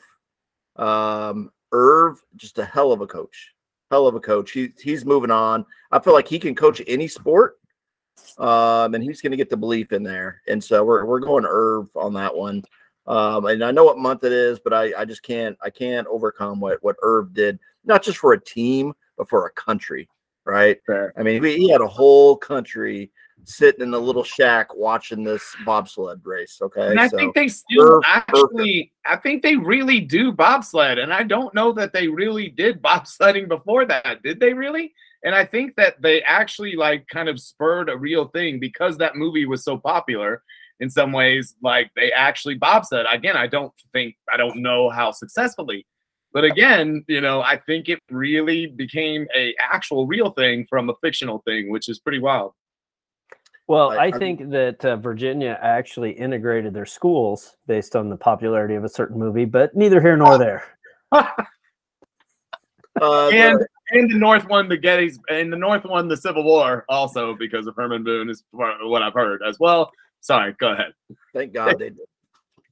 Um, 0.78 1.52
Irv, 1.72 2.24
just 2.36 2.60
a 2.60 2.66
hell 2.66 2.92
of 2.92 3.02
a 3.02 3.08
coach. 3.08 3.54
Hell 3.92 4.08
of 4.08 4.16
a 4.16 4.20
coach. 4.20 4.52
He, 4.52 4.74
he's 4.82 5.06
moving 5.06 5.32
on. 5.32 5.66
I 5.92 6.00
feel 6.00 6.14
like 6.14 6.28
he 6.28 6.40
can 6.40 6.56
coach 6.56 6.82
any 6.88 7.08
sport. 7.08 7.58
Um, 8.38 8.94
and 8.94 9.04
he's 9.04 9.22
going 9.22 9.32
to 9.32 9.38
get 9.38 9.50
the 9.50 9.58
belief 9.58 9.92
in 9.94 10.04
there. 10.04 10.42
And 10.48 10.64
so 10.64 10.84
we're, 10.84 11.06
we're 11.06 11.20
going 11.20 11.46
Irv 11.48 11.88
on 11.96 12.14
that 12.16 12.36
one. 12.36 12.64
Um, 13.08 13.46
and 13.46 13.64
I 13.64 13.72
know 13.72 13.86
what 13.86 13.98
month 13.98 14.24
it 14.26 14.34
is, 14.34 14.60
but 14.60 14.74
I, 14.74 14.92
I 14.98 15.06
just 15.06 15.24
can't 15.24 15.58
I 15.62 15.70
can't 15.70 16.06
overcome 16.08 16.60
what 16.60 16.84
what 16.84 16.98
Irv 17.02 17.34
did, 17.34 17.58
not 17.86 18.04
just 18.04 18.18
for 18.18 18.34
a 18.34 18.44
team, 18.44 18.94
but 19.18 19.30
for 19.30 19.46
a 19.48 19.52
country, 19.52 20.10
right? 20.46 20.78
Fair. 20.86 21.14
I 21.18 21.24
mean, 21.24 21.42
we, 21.42 21.56
he 21.56 21.70
had 21.70 21.80
a 21.80 21.88
whole 21.88 22.36
country 22.36 23.10
sitting 23.46 23.82
in 23.82 23.92
the 23.92 24.00
little 24.00 24.24
shack 24.24 24.76
watching 24.76 25.24
this 25.24 25.56
bobsled 25.66 26.22
race. 26.24 26.60
Okay, 26.62 26.88
And 26.88 27.00
I 27.00 27.08
so 27.08 27.18
think 27.18 27.36
they 27.36 27.48
still 27.48 28.02
actually, 28.06 28.92
I 29.06 29.16
think 29.16 29.42
they 29.42 29.56
really 29.56 30.00
do 30.00 30.32
bobsled, 30.32 30.98
and 30.98 31.14
I 31.14 31.24
don't 31.24 31.54
know 31.54 31.72
that 31.74 31.94
they 31.94 32.08
really 32.08 32.50
did 32.50 32.82
bobsledding 32.82 33.48
before 33.48 33.86
that. 33.86 34.22
Did 34.24 34.40
they 34.40 34.54
really? 34.54 34.94
And 35.24 35.34
I 35.34 35.46
think 35.46 35.76
that 35.76 36.02
they 36.02 36.22
actually 36.24 36.76
like 36.76 37.08
kind 37.08 37.30
of 37.30 37.40
spurred 37.40 37.90
a 37.90 37.98
real 37.98 38.28
thing 38.28 38.60
because 38.60 38.98
that 38.98 39.16
movie 39.16 39.46
was 39.46 39.64
so 39.64 39.78
popular 39.78 40.44
in 40.80 40.90
some 40.90 41.12
ways. 41.12 41.56
Like 41.62 41.92
they 41.96 42.12
actually, 42.12 42.56
Bob 42.56 42.86
said, 42.86 43.06
again, 43.12 43.36
I 43.36 43.48
don't 43.48 43.74
think, 43.94 44.16
I 44.32 44.38
don't 44.38 44.62
know 44.62 44.90
how 44.90 45.12
successfully, 45.12 45.86
but 46.34 46.44
again, 46.44 47.04
you 47.08 47.22
know, 47.22 47.42
I 47.42 47.58
think 47.58 47.90
it 47.90 48.00
really 48.12 48.68
became 48.68 49.28
a 49.36 49.56
actual 49.60 50.06
real 50.06 50.32
thing 50.32 50.68
from 50.70 50.90
a 50.90 50.94
fictional 51.02 51.42
thing, 51.48 51.72
which 51.72 51.90
is 51.90 52.00
pretty 52.00 52.20
wild. 52.20 52.54
Well, 53.68 53.92
I- 53.92 54.06
I, 54.06 54.12
think 54.12 54.50
that 54.52 54.84
uh, 54.86 54.96
Virginia 54.96 55.58
actually 55.62 56.12
integrated 56.12 56.74
their 56.74 56.86
schools 56.86 57.58
based 57.68 57.96
on 57.96 58.10
the 58.10 58.18
popularity 58.18 58.76
of 58.76 58.84
a 58.84 58.90
certain 58.90 59.20
movie, 59.20 59.46
but 59.46 59.76
neither 59.76 60.02
here 60.02 60.18
nor 60.18 60.38
there. 60.38 60.64
Uh, 63.02 63.30
and 63.30 63.60
and 63.92 64.10
the 64.10 64.18
North 64.18 64.48
won 64.48 64.68
the 64.68 64.78
Gettys, 64.78 65.18
and 65.30 65.54
the 65.54 65.58
North 65.58 65.86
won 65.86 66.08
the 66.08 66.18
Civil 66.18 66.44
War 66.44 66.84
also 66.90 67.36
because 67.36 67.68
of 67.68 67.76
Herman 67.76 68.04
Boone, 68.04 68.30
is 68.30 68.44
what 68.52 69.04
I've 69.04 69.14
heard 69.14 69.42
as 69.48 69.60
well. 69.60 69.92
Sorry, 70.22 70.56
go 70.60 70.70
ahead. 70.70 70.94
thank 71.34 71.54
God 71.54 71.78
they 71.80 71.90
did. 71.90 72.00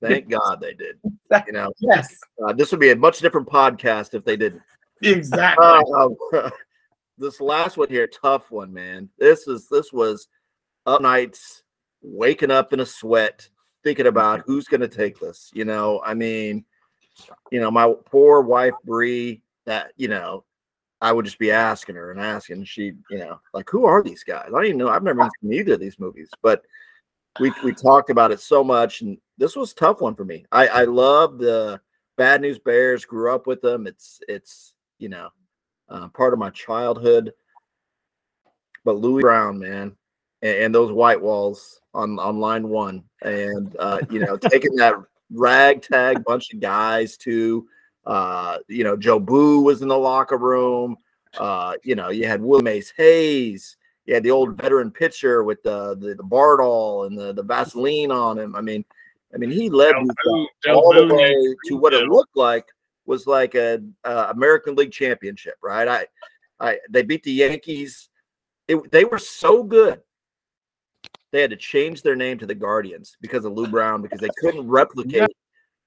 Thank 0.01 0.29
God 0.31 0.59
they 0.61 0.73
did. 0.73 0.97
You 1.45 1.53
know, 1.53 1.71
Yes, 1.79 2.19
uh, 2.43 2.53
this 2.53 2.71
would 2.71 2.79
be 2.79 2.91
a 2.91 2.95
much 2.95 3.19
different 3.19 3.47
podcast 3.47 4.13
if 4.13 4.25
they 4.25 4.35
didn't. 4.35 4.61
exactly. 5.01 5.65
Um, 5.65 6.15
this 7.17 7.39
last 7.39 7.77
one 7.77 7.89
here, 7.89 8.07
tough 8.07 8.51
one, 8.51 8.73
man. 8.73 9.09
This 9.19 9.47
is 9.47 9.67
this 9.69 9.93
was 9.93 10.27
up 10.85 11.01
nights, 11.01 11.63
waking 12.01 12.51
up 12.51 12.73
in 12.73 12.79
a 12.79 12.85
sweat, 12.85 13.49
thinking 13.83 14.07
about 14.07 14.43
who's 14.45 14.67
going 14.67 14.81
to 14.81 14.87
take 14.87 15.19
this. 15.19 15.51
You 15.53 15.65
know, 15.65 16.01
I 16.05 16.13
mean, 16.13 16.65
you 17.51 17.59
know, 17.59 17.71
my 17.71 17.93
poor 18.05 18.41
wife 18.41 18.73
Bree. 18.83 19.41
That 19.65 19.93
you 19.97 20.07
know, 20.07 20.43
I 21.01 21.11
would 21.11 21.25
just 21.25 21.39
be 21.39 21.51
asking 21.51 21.95
her 21.95 22.11
and 22.11 22.19
asking. 22.19 22.65
She, 22.65 22.93
you 23.09 23.17
know, 23.17 23.39
like 23.53 23.69
who 23.69 23.85
are 23.85 24.03
these 24.03 24.23
guys? 24.23 24.45
I 24.47 24.51
don't 24.51 24.65
even 24.65 24.77
know. 24.77 24.89
I've 24.89 25.03
never 25.03 25.27
seen 25.41 25.53
either 25.53 25.73
of 25.73 25.79
these 25.79 25.99
movies, 25.99 26.29
but 26.43 26.63
we 27.39 27.51
we 27.63 27.73
talked 27.73 28.09
about 28.09 28.31
it 28.31 28.39
so 28.39 28.63
much, 28.63 29.01
and 29.01 29.17
this 29.37 29.55
was 29.55 29.71
a 29.71 29.75
tough 29.75 30.01
one 30.01 30.15
for 30.15 30.25
me. 30.25 30.45
I 30.51 30.67
I 30.67 30.83
love 30.83 31.37
the 31.37 31.81
Bad 32.17 32.41
News 32.41 32.59
Bears. 32.59 33.05
Grew 33.05 33.33
up 33.33 33.47
with 33.47 33.61
them. 33.61 33.87
It's 33.87 34.19
it's 34.27 34.73
you 34.99 35.09
know 35.09 35.29
uh, 35.89 36.07
part 36.09 36.33
of 36.33 36.39
my 36.39 36.49
childhood. 36.51 37.33
But 38.83 38.97
Louis 38.97 39.21
Brown, 39.21 39.57
man, 39.57 39.95
and, 40.41 40.57
and 40.57 40.75
those 40.75 40.91
white 40.91 41.21
walls 41.21 41.81
on 41.93 42.19
on 42.19 42.39
line 42.39 42.67
one, 42.67 43.03
and 43.21 43.75
uh, 43.79 43.99
you 44.09 44.19
know 44.19 44.37
taking 44.37 44.75
that 44.75 44.95
ragtag 45.31 46.23
bunch 46.23 46.53
of 46.53 46.59
guys 46.59 47.17
to, 47.17 47.67
uh, 48.05 48.57
you 48.67 48.83
know, 48.83 48.95
Jobu 48.95 49.63
was 49.63 49.81
in 49.81 49.87
the 49.87 49.97
locker 49.97 50.37
room. 50.37 50.97
Uh, 51.37 51.73
you 51.83 51.95
know, 51.95 52.09
you 52.09 52.27
had 52.27 52.41
Will 52.41 52.61
Mays 52.61 52.93
Hayes. 52.97 53.77
You 54.05 54.13
had 54.13 54.23
the 54.23 54.31
old 54.31 54.61
veteran 54.61 54.91
pitcher 54.91 55.43
with 55.43 55.61
the 55.63 55.95
the, 55.95 56.15
the 56.15 56.23
Bardol 56.23 57.07
and 57.07 57.17
the, 57.17 57.33
the 57.33 57.43
Vaseline 57.43 58.11
on 58.11 58.37
him. 58.37 58.55
I 58.55 58.61
mean, 58.61 58.85
I 59.33 59.37
mean, 59.37 59.51
he 59.51 59.69
led 59.69 59.93
Joe 59.93 60.01
these 60.01 60.15
Boo- 60.23 60.47
guys 60.63 60.73
Joe 60.73 60.75
all 60.75 60.93
the 60.93 61.13
way 61.13 61.55
to 61.65 61.77
what 61.77 61.93
it 61.93 62.07
looked 62.07 62.37
like 62.37 62.65
was 63.05 63.27
like 63.27 63.55
a, 63.55 63.81
uh 64.03 64.27
American 64.31 64.75
League 64.75 64.91
championship, 64.91 65.55
right? 65.61 65.87
I, 65.87 66.05
I 66.59 66.79
they 66.89 67.03
beat 67.03 67.23
the 67.23 67.31
Yankees. 67.31 68.09
It, 68.67 68.91
they 68.91 69.05
were 69.05 69.19
so 69.19 69.63
good. 69.63 70.01
They 71.35 71.41
had 71.41 71.49
to 71.49 71.57
change 71.57 72.01
their 72.01 72.15
name 72.15 72.37
to 72.37 72.45
the 72.45 72.55
Guardians 72.55 73.17
because 73.19 73.43
of 73.43 73.51
Lou 73.51 73.67
Brown 73.67 74.01
because 74.01 74.21
they 74.21 74.29
couldn't 74.39 74.65
replicate 74.69 75.29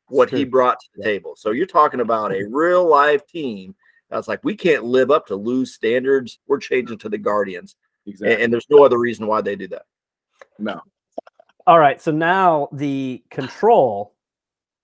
what 0.08 0.28
he 0.28 0.44
brought 0.44 0.78
to 0.78 0.88
the 0.94 1.02
table. 1.02 1.36
So 1.36 1.52
you're 1.52 1.64
talking 1.64 2.00
about 2.00 2.32
a 2.32 2.46
real 2.50 2.86
live 2.86 3.26
team 3.26 3.74
that's 4.10 4.28
like 4.28 4.44
we 4.44 4.54
can't 4.54 4.84
live 4.84 5.10
up 5.10 5.26
to 5.28 5.36
Lou's 5.36 5.72
standards. 5.72 6.38
We're 6.48 6.58
changing 6.58 6.98
to 6.98 7.08
the 7.08 7.16
Guardians, 7.16 7.76
and, 8.04 8.12
Exactly. 8.12 8.44
and 8.44 8.52
there's 8.52 8.66
no 8.68 8.84
other 8.84 8.98
reason 8.98 9.26
why 9.26 9.40
they 9.40 9.56
do 9.56 9.68
that. 9.68 9.86
No. 10.58 10.82
All 11.66 11.78
right, 11.78 11.98
so 11.98 12.12
now 12.12 12.68
the 12.70 13.24
control 13.30 14.14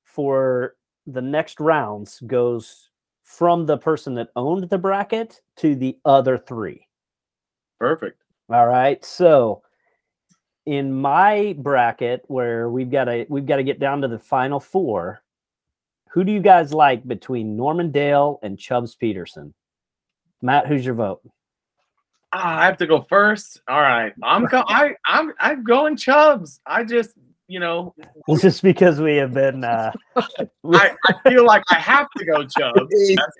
for 0.03 0.77
the 1.07 1.21
next 1.21 1.61
rounds 1.61 2.21
goes 2.27 2.89
from 3.23 3.67
the 3.67 3.77
person 3.77 4.15
that 4.15 4.31
owned 4.35 4.71
the 4.71 4.79
bracket 4.79 5.43
to 5.57 5.75
the 5.75 5.99
other 6.07 6.39
three. 6.39 6.89
Perfect. 7.79 8.23
All 8.49 8.67
right. 8.67 9.05
So 9.05 9.63
in 10.67 10.93
my 10.93 11.55
bracket 11.59 12.25
where 12.29 12.71
we've 12.71 12.91
got 12.91 13.05
to 13.05 13.27
we've 13.29 13.47
got 13.47 13.57
to 13.57 13.65
get 13.65 13.79
down 13.79 14.01
to 14.03 14.09
the 14.09 14.19
final 14.19 14.61
four, 14.61 15.23
who 16.11 16.25
do 16.25 16.33
you 16.33 16.41
guys 16.41 16.73
like 16.73 17.07
between 17.07 17.57
Norman 17.57 17.91
Dale 17.91 18.39
and 18.43 18.59
Chubbs 18.59 18.95
Peterson? 18.95 19.55
Matt, 20.41 20.67
who's 20.67 20.85
your 20.85 20.95
vote? 20.95 21.23
Ah, 22.33 22.61
I 22.61 22.67
have 22.67 22.77
to 22.79 22.87
go 22.87 23.03
first. 23.03 23.61
All 23.69 23.81
right. 23.81 24.13
I'm 24.23 24.47
go- 24.47 24.65
I 24.67 24.95
I'm 25.07 25.33
I'm 25.39 25.65
going 25.65 25.97
Chubbs. 25.97 26.61
I 26.67 26.85
just 26.85 27.13
you 27.47 27.61
know 27.61 27.95
Just 28.41 28.63
because 28.63 29.01
we 29.01 29.17
have 29.17 29.35
been 29.35 29.65
uh 29.65 29.93
I, 30.17 30.97
I 31.07 31.29
feel 31.29 31.45
like 31.45 31.63
I 31.71 31.77
have 31.77 32.09
to 32.17 32.25
go 32.25 32.45
Chubbs 32.45 32.95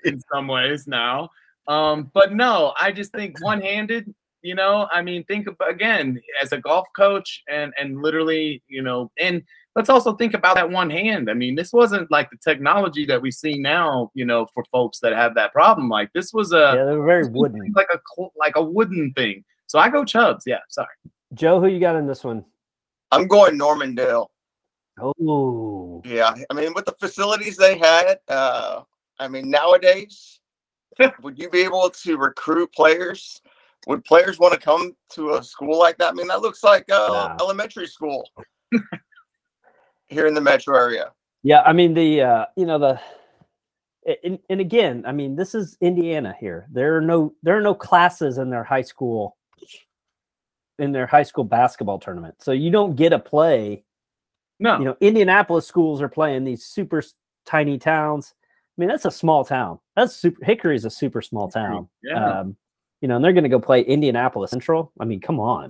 in 0.05 0.21
some 0.31 0.47
ways 0.47 0.87
now. 0.87 1.29
Um, 1.67 2.11
but 2.13 2.33
no, 2.33 2.73
I 2.79 2.91
just 2.91 3.11
think 3.11 3.43
one-handed. 3.43 4.13
You 4.45 4.53
know, 4.53 4.87
I 4.93 5.01
mean, 5.01 5.23
think 5.23 5.47
of 5.47 5.55
again 5.67 6.21
as 6.39 6.51
a 6.51 6.59
golf 6.59 6.87
coach, 6.95 7.43
and 7.49 7.73
and 7.79 8.03
literally, 8.03 8.61
you 8.67 8.83
know, 8.83 9.09
and 9.17 9.41
let's 9.75 9.89
also 9.89 10.13
think 10.13 10.35
about 10.35 10.53
that 10.53 10.69
one 10.69 10.91
hand. 10.91 11.31
I 11.31 11.33
mean, 11.33 11.55
this 11.55 11.73
wasn't 11.73 12.11
like 12.11 12.29
the 12.29 12.37
technology 12.37 13.07
that 13.07 13.19
we 13.19 13.31
see 13.31 13.57
now. 13.57 14.11
You 14.13 14.25
know, 14.25 14.45
for 14.53 14.63
folks 14.65 14.99
that 14.99 15.13
have 15.13 15.33
that 15.33 15.51
problem, 15.51 15.89
like 15.89 16.13
this 16.13 16.31
was 16.31 16.53
a 16.53 16.73
yeah, 16.75 16.85
they're 16.85 17.01
very 17.01 17.27
wooden. 17.27 17.73
like 17.75 17.87
a 17.91 17.99
like 18.37 18.55
a 18.55 18.61
wooden 18.61 19.13
thing. 19.13 19.43
So 19.65 19.79
I 19.79 19.89
go 19.89 20.05
Chubbs. 20.05 20.43
Yeah, 20.45 20.59
sorry. 20.69 20.93
Joe, 21.33 21.59
who 21.59 21.65
you 21.65 21.79
got 21.79 21.95
in 21.95 22.05
this 22.05 22.23
one? 22.23 22.45
I'm 23.11 23.27
going 23.27 23.57
Norman 23.57 23.95
Dale. 23.95 24.29
Oh, 25.01 26.03
Yeah, 26.05 26.35
I 26.51 26.53
mean, 26.53 26.75
with 26.75 26.85
the 26.85 26.93
facilities 26.99 27.57
they 27.57 27.79
had, 27.79 28.19
uh, 28.27 28.81
I 29.19 29.27
mean, 29.27 29.49
nowadays, 29.49 30.39
would 31.23 31.39
you 31.39 31.49
be 31.49 31.61
able 31.61 31.89
to 31.89 32.17
recruit 32.17 32.71
players? 32.73 33.41
Would 33.87 34.03
players 34.05 34.39
want 34.39 34.53
to 34.53 34.59
come 34.59 34.95
to 35.11 35.33
a 35.35 35.43
school 35.43 35.77
like 35.77 35.97
that? 35.99 36.09
I 36.09 36.13
mean, 36.13 36.27
that 36.27 36.41
looks 36.41 36.63
like 36.63 36.89
uh, 36.89 37.07
Nah. 37.07 37.37
elementary 37.39 37.87
school 37.87 38.29
here 40.07 40.27
in 40.27 40.33
the 40.33 40.41
metro 40.41 40.75
area. 40.77 41.11
yeah. 41.43 41.61
I 41.61 41.73
mean 41.73 41.93
the 41.93 42.21
uh, 42.21 42.45
you 42.55 42.65
know 42.65 42.79
the 42.79 42.99
and, 44.23 44.37
and 44.49 44.61
again, 44.61 45.03
I 45.07 45.11
mean 45.11 45.35
this 45.35 45.55
is 45.55 45.77
Indiana 45.81 46.35
here. 46.39 46.67
There 46.71 46.95
are 46.97 47.01
no 47.01 47.33
there 47.43 47.57
are 47.57 47.61
no 47.61 47.73
classes 47.75 48.37
in 48.37 48.49
their 48.49 48.63
high 48.63 48.81
school 48.83 49.37
in 50.77 50.91
their 50.91 51.07
high 51.07 51.23
school 51.23 51.43
basketball 51.43 51.99
tournament, 51.99 52.35
so 52.39 52.51
you 52.51 52.69
don't 52.69 52.95
get 52.95 53.13
a 53.13 53.19
play 53.19 53.83
No, 54.59 54.77
you 54.79 54.85
know, 54.85 54.97
Indianapolis 54.99 55.65
schools 55.67 56.01
are 56.01 56.09
playing 56.09 56.43
these 56.43 56.65
super 56.65 57.01
tiny 57.45 57.77
towns. 57.77 58.33
I 58.77 58.81
mean, 58.81 58.89
that's 58.89 59.05
a 59.05 59.11
small 59.11 59.45
town. 59.45 59.79
That's 59.95 60.15
super. 60.15 60.43
Hickory 60.43 60.75
is 60.75 60.83
a 60.85 60.89
super 60.89 61.21
small 61.21 61.49
town. 61.49 61.87
Yeah. 62.03 62.39
Um, 62.41 62.57
you 63.05 63.07
know, 63.07 63.17
and 63.17 63.23
they're 63.23 63.33
going 63.33 63.43
to 63.43 63.49
go 63.49 63.59
play 63.59 63.81
Indianapolis 63.81 64.49
Central. 64.49 64.91
I 64.99 65.05
mean, 65.05 65.19
come 65.19 65.39
on, 65.39 65.69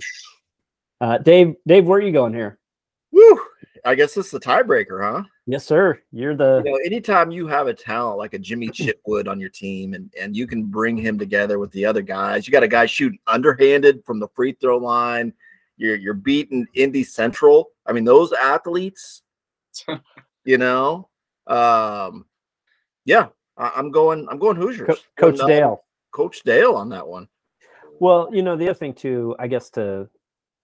uh, 1.02 1.18
Dave. 1.18 1.54
Dave, 1.66 1.84
where 1.84 1.98
are 1.98 2.02
you 2.02 2.10
going 2.10 2.32
here? 2.32 2.58
Woo! 3.12 3.38
I 3.84 3.94
guess 3.94 4.14
this 4.14 4.24
is 4.24 4.32
the 4.32 4.40
tiebreaker, 4.40 5.02
huh? 5.02 5.24
Yes, 5.46 5.66
sir. 5.66 6.00
You're 6.12 6.34
the. 6.34 6.62
you 6.64 6.72
know, 6.72 6.78
anytime 6.78 7.30
you 7.30 7.46
have 7.46 7.66
a 7.66 7.74
talent 7.74 8.16
like 8.16 8.32
a 8.32 8.38
Jimmy 8.38 8.68
Chitwood 8.70 9.28
on 9.28 9.38
your 9.38 9.50
team 9.50 9.92
and, 9.92 10.10
and 10.18 10.34
you 10.34 10.46
can 10.46 10.64
bring 10.64 10.96
him 10.96 11.18
together 11.18 11.58
with 11.58 11.70
the 11.72 11.84
other 11.84 12.00
guys, 12.00 12.46
you 12.46 12.52
got 12.52 12.62
a 12.62 12.68
guy 12.68 12.86
shooting 12.86 13.18
underhanded 13.26 14.02
from 14.06 14.18
the 14.18 14.28
free 14.28 14.56
throw 14.58 14.78
line. 14.78 15.34
You're 15.76 15.96
you're 15.96 16.14
beating 16.14 16.66
Indy 16.72 17.04
Central. 17.04 17.68
I 17.84 17.92
mean, 17.92 18.04
those 18.04 18.32
athletes, 18.32 19.20
you 20.46 20.56
know. 20.56 21.10
Um, 21.46 22.24
yeah, 23.04 23.26
I, 23.58 23.72
I'm 23.76 23.90
going, 23.90 24.26
I'm 24.30 24.38
going 24.38 24.56
Hoosiers. 24.56 24.86
Co- 24.86 25.30
Coach 25.30 25.46
Dale. 25.46 25.82
Coach 26.16 26.42
Dale 26.44 26.74
on 26.76 26.88
that 26.88 27.06
one. 27.06 27.28
Well, 28.00 28.30
you 28.32 28.42
know, 28.42 28.56
the 28.56 28.66
other 28.70 28.74
thing 28.78 28.94
too, 28.94 29.36
I 29.38 29.48
guess 29.48 29.70
to 29.70 30.08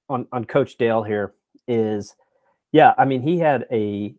on 0.09 0.27
on 0.33 0.47
Coach 0.47 0.77
Dale 0.79 1.03
here 1.03 1.35
is, 1.69 2.17
yeah, 2.73 2.95
I 2.99 3.05
mean, 3.05 3.23
he 3.23 3.39
had 3.39 3.67
a. 3.71 4.15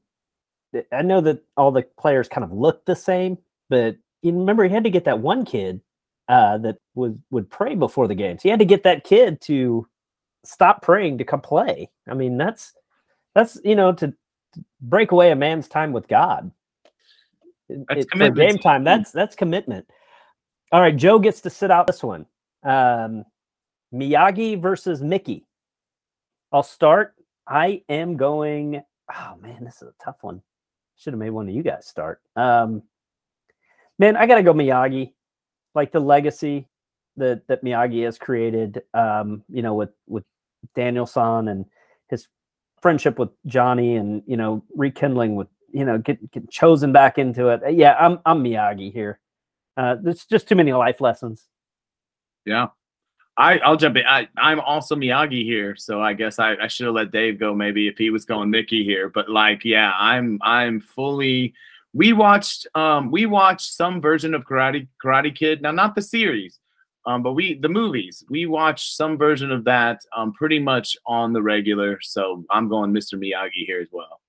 I 0.92 1.02
know 1.04 1.22
that 1.22 1.44
all 1.58 1.72
the 1.72 1.86
players 2.00 2.28
kind 2.30 2.44
of 2.44 2.52
looked 2.52 2.86
the 2.86 2.96
same, 2.96 3.38
but 3.70 3.98
you 4.22 4.34
remember 4.34 4.64
he 4.66 4.74
had 4.74 4.86
to 4.86 4.92
get 4.92 5.06
that 5.06 5.20
one 5.20 5.46
kid 5.46 5.82
uh, 6.30 6.60
that 6.60 6.78
would 6.96 7.22
would 7.32 7.50
pray 7.50 7.76
before 7.76 8.08
the 8.08 8.16
games. 8.16 8.44
He 8.44 8.50
had 8.50 8.60
to 8.60 8.66
get 8.66 8.84
that 8.84 9.04
kid 9.04 9.42
to 9.42 9.88
stop 10.46 10.82
praying 10.84 11.18
to 11.20 11.26
come 11.26 11.42
play. 11.42 11.90
I 12.10 12.14
mean, 12.16 12.38
that's 12.38 12.74
that's 13.36 13.60
you 13.64 13.76
know 13.76 13.94
to, 13.94 14.10
to 14.10 14.66
break 14.82 15.12
away 15.12 15.32
a 15.32 15.36
man's 15.36 15.68
time 15.68 15.94
with 15.94 16.08
God. 16.08 16.52
It- 17.70 17.88
That's 17.90 18.06
for 18.18 18.30
game 18.32 18.60
time. 18.60 18.84
That's 18.84 19.12
that's 19.12 19.36
commitment. 19.36 19.88
All 20.74 20.82
right, 20.82 20.96
Joe 20.98 21.20
gets 21.20 21.40
to 21.42 21.52
sit 21.52 21.70
out 21.70 21.86
this 21.86 22.02
one. 22.02 22.26
Um, 22.64 23.26
Miyagi 23.94 24.60
versus 24.60 25.04
Mickey. 25.04 25.46
I'll 26.52 26.64
start. 26.64 27.14
I 27.48 27.84
am 27.90 28.18
going. 28.18 28.82
Oh 29.14 29.36
man, 29.40 29.64
this 29.64 29.76
is 29.84 29.90
a 29.90 30.04
tough 30.04 30.24
one. 30.24 30.42
Should 30.96 31.14
have 31.14 31.20
made 31.20 31.30
one 31.30 31.48
of 31.48 31.54
you 31.54 31.62
guys 31.62 31.86
start. 31.86 32.22
Um, 32.36 32.82
man, 34.00 34.18
I 34.18 34.26
gotta 34.26 34.42
go 34.42 34.52
Miyagi. 34.52 35.14
Like 35.76 35.92
the 35.92 36.00
legacy. 36.00 36.68
that 37.18 37.48
that 37.48 37.64
Miyagi 37.64 38.04
has 38.06 38.18
created. 38.18 38.82
Um, 38.96 39.44
you 39.50 39.62
know, 39.62 39.76
with 39.76 39.92
with 40.08 40.24
Daniel-san 40.74 41.50
and 41.50 41.66
his 42.10 42.28
friendship 42.82 43.20
with 43.20 43.30
Johnny, 43.46 43.96
and 43.96 44.24
you 44.26 44.38
know, 44.38 44.64
rekindling 44.76 45.36
with 45.36 45.50
you 45.72 45.86
know, 45.86 46.00
get, 46.00 46.32
get 46.32 46.50
chosen 46.50 46.92
back 46.92 47.20
into 47.20 47.50
it. 47.50 47.62
Yeah, 47.76 47.96
I'm 48.00 48.20
I'm 48.26 48.44
Miyagi 48.44 48.92
here. 48.92 49.20
Uh, 49.76 49.96
there's 50.02 50.26
just 50.26 50.48
too 50.48 50.56
many 50.56 50.74
life 50.74 51.02
lessons. 51.02 51.48
Yeah. 52.46 52.68
I, 53.36 53.58
I'll 53.60 53.78
jump 53.78 53.98
in. 53.98 54.06
I, 54.06 54.28
I'm 54.38 54.60
also 54.60 54.96
Miyagi 54.96 55.44
here, 55.44 55.76
so 55.76 56.02
I 56.02 56.14
guess 56.14 56.38
I, 56.38 56.56
I 56.56 56.68
should 56.68 56.86
have 56.86 56.96
let 56.96 57.12
Dave 57.12 57.40
go 57.40 57.56
maybe 57.56 57.88
if 57.88 57.98
he 57.98 58.12
was 58.12 58.26
going 58.26 58.52
Mickey 58.52 58.84
here. 58.84 59.10
But 59.10 59.30
like, 59.30 59.66
yeah, 59.66 59.92
I'm 59.98 60.40
I'm 60.44 60.82
fully. 60.82 61.56
We 61.94 62.14
watched 62.14 62.68
um 62.76 63.10
we 63.10 63.26
watched 63.26 63.74
some 63.74 64.02
version 64.02 64.36
of 64.36 64.46
Karate 64.46 64.88
Karate 65.04 65.36
Kid. 65.36 65.64
Now, 65.64 65.72
not 65.72 65.96
the 65.96 66.02
series, 66.02 66.60
um, 67.08 67.24
but 67.24 67.34
we 67.34 67.56
the 67.56 67.70
movies. 67.70 68.24
We 68.30 68.46
watched 68.46 68.96
some 68.96 69.18
version 69.18 69.52
of 69.52 69.64
that 69.64 70.02
um 70.16 70.32
pretty 70.34 70.60
much 70.60 70.96
on 71.08 71.34
the 71.34 71.42
regular. 71.42 72.00
So 72.02 72.46
I'm 72.52 72.70
going 72.70 72.94
Mr. 72.94 73.16
Miyagi 73.16 73.66
here 73.66 73.82
as 73.82 73.90
well. 73.92 74.22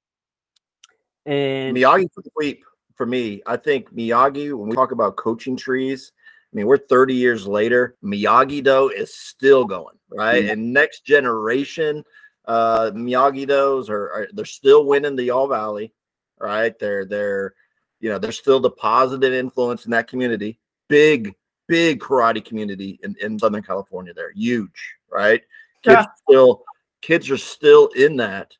And 1.27 1.77
Miyagi 1.77 2.09
for 2.15 2.23
the 2.23 2.31
sweep 2.33 2.65
for 2.95 3.07
me. 3.07 3.43
I 3.47 3.57
think 3.57 3.93
Miyagi, 3.95 4.53
when 4.57 4.69
we 4.69 4.75
talk 4.77 4.93
about 4.93 5.17
coaching 5.17 5.57
trees, 5.57 6.13
I 6.53 6.57
mean, 6.57 6.67
we're 6.67 6.79
30 6.79 7.15
years 7.15 7.47
later. 7.47 7.97
Miyagi 8.05 8.63
Do 8.63 8.89
is 8.91 9.13
still 9.15 9.65
going, 9.65 9.97
right? 10.13 10.45
Mhm. 10.45 10.53
And 10.53 10.73
next 10.73 11.05
generation, 11.05 12.05
uh, 12.47 12.93
Miyagi 12.95 13.47
Do's 13.47 13.91
are, 13.91 14.11
are 14.13 14.29
they're 14.33 14.45
still 14.45 14.85
winning 14.87 15.17
the 15.17 15.31
All 15.31 15.49
Valley, 15.49 15.93
right? 16.39 16.79
They're 16.79 17.05
they're 17.05 17.55
you 18.01 18.11
know 18.11 18.19
they're 18.19 18.33
still 18.33 18.61
the 18.61 18.71
positive 18.71 19.33
influence 19.33 19.85
in 19.85 19.91
that 19.93 20.07
community. 20.09 20.59
Big 20.89 21.35
big 21.67 21.99
karate 22.01 22.45
community 22.45 23.01
in, 23.03 23.17
in 23.21 23.39
Southern 23.39 23.63
California. 23.63 24.13
They're 24.15 24.33
huge, 24.33 24.95
right? 25.11 25.43
Kids 25.83 25.95
Yeah. 25.97 26.07
still 26.29 26.65
kids 27.01 27.31
are 27.31 27.37
still 27.39 27.89
in 27.97 28.17
that 28.17 28.55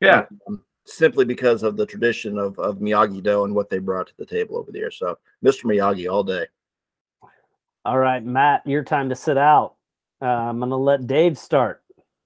Yeah. 0.00 0.26
um, 0.48 0.64
simply 0.84 1.24
because 1.24 1.62
of 1.62 1.76
the 1.76 1.86
tradition 1.86 2.38
of, 2.38 2.58
of 2.58 2.78
Miyagi 2.78 3.22
Do 3.22 3.44
and 3.44 3.54
what 3.54 3.70
they 3.70 3.78
brought 3.78 4.06
to 4.08 4.16
the 4.18 4.26
table 4.26 4.56
over 4.56 4.70
there. 4.70 4.90
So, 4.90 5.18
Mr. 5.44 5.64
Miyagi 5.64 6.10
all 6.10 6.24
day. 6.24 6.46
all 7.84 7.98
right, 7.98 8.24
Matt, 8.24 8.66
your 8.66 8.84
time 8.84 9.08
to 9.08 9.16
sit 9.16 9.38
out. 9.38 9.74
Uh, 10.22 10.26
I'm 10.26 10.60
gonna 10.60 10.76
let 10.76 11.06
Dave 11.06 11.38
start. 11.38 11.82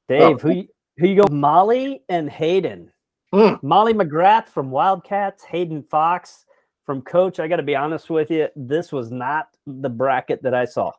Dave, 0.08 0.40
who 0.40 0.50
you, 0.50 0.68
who 0.96 1.08
you 1.08 1.16
go? 1.16 1.32
Molly 1.32 2.02
and 2.08 2.30
Hayden. 2.30 2.90
Hmm. 3.32 3.54
Molly 3.62 3.92
McGrath 3.92 4.48
from 4.48 4.70
Wildcats, 4.70 5.44
Hayden 5.44 5.84
Fox 5.90 6.46
from 6.86 7.02
Coach. 7.02 7.38
I 7.38 7.48
got 7.48 7.56
to 7.56 7.62
be 7.62 7.76
honest 7.76 8.08
with 8.08 8.30
you, 8.30 8.48
this 8.56 8.92
was 8.92 9.10
not 9.10 9.48
the 9.66 9.90
bracket 9.90 10.42
that 10.42 10.54
I 10.54 10.64
saw. 10.64 10.92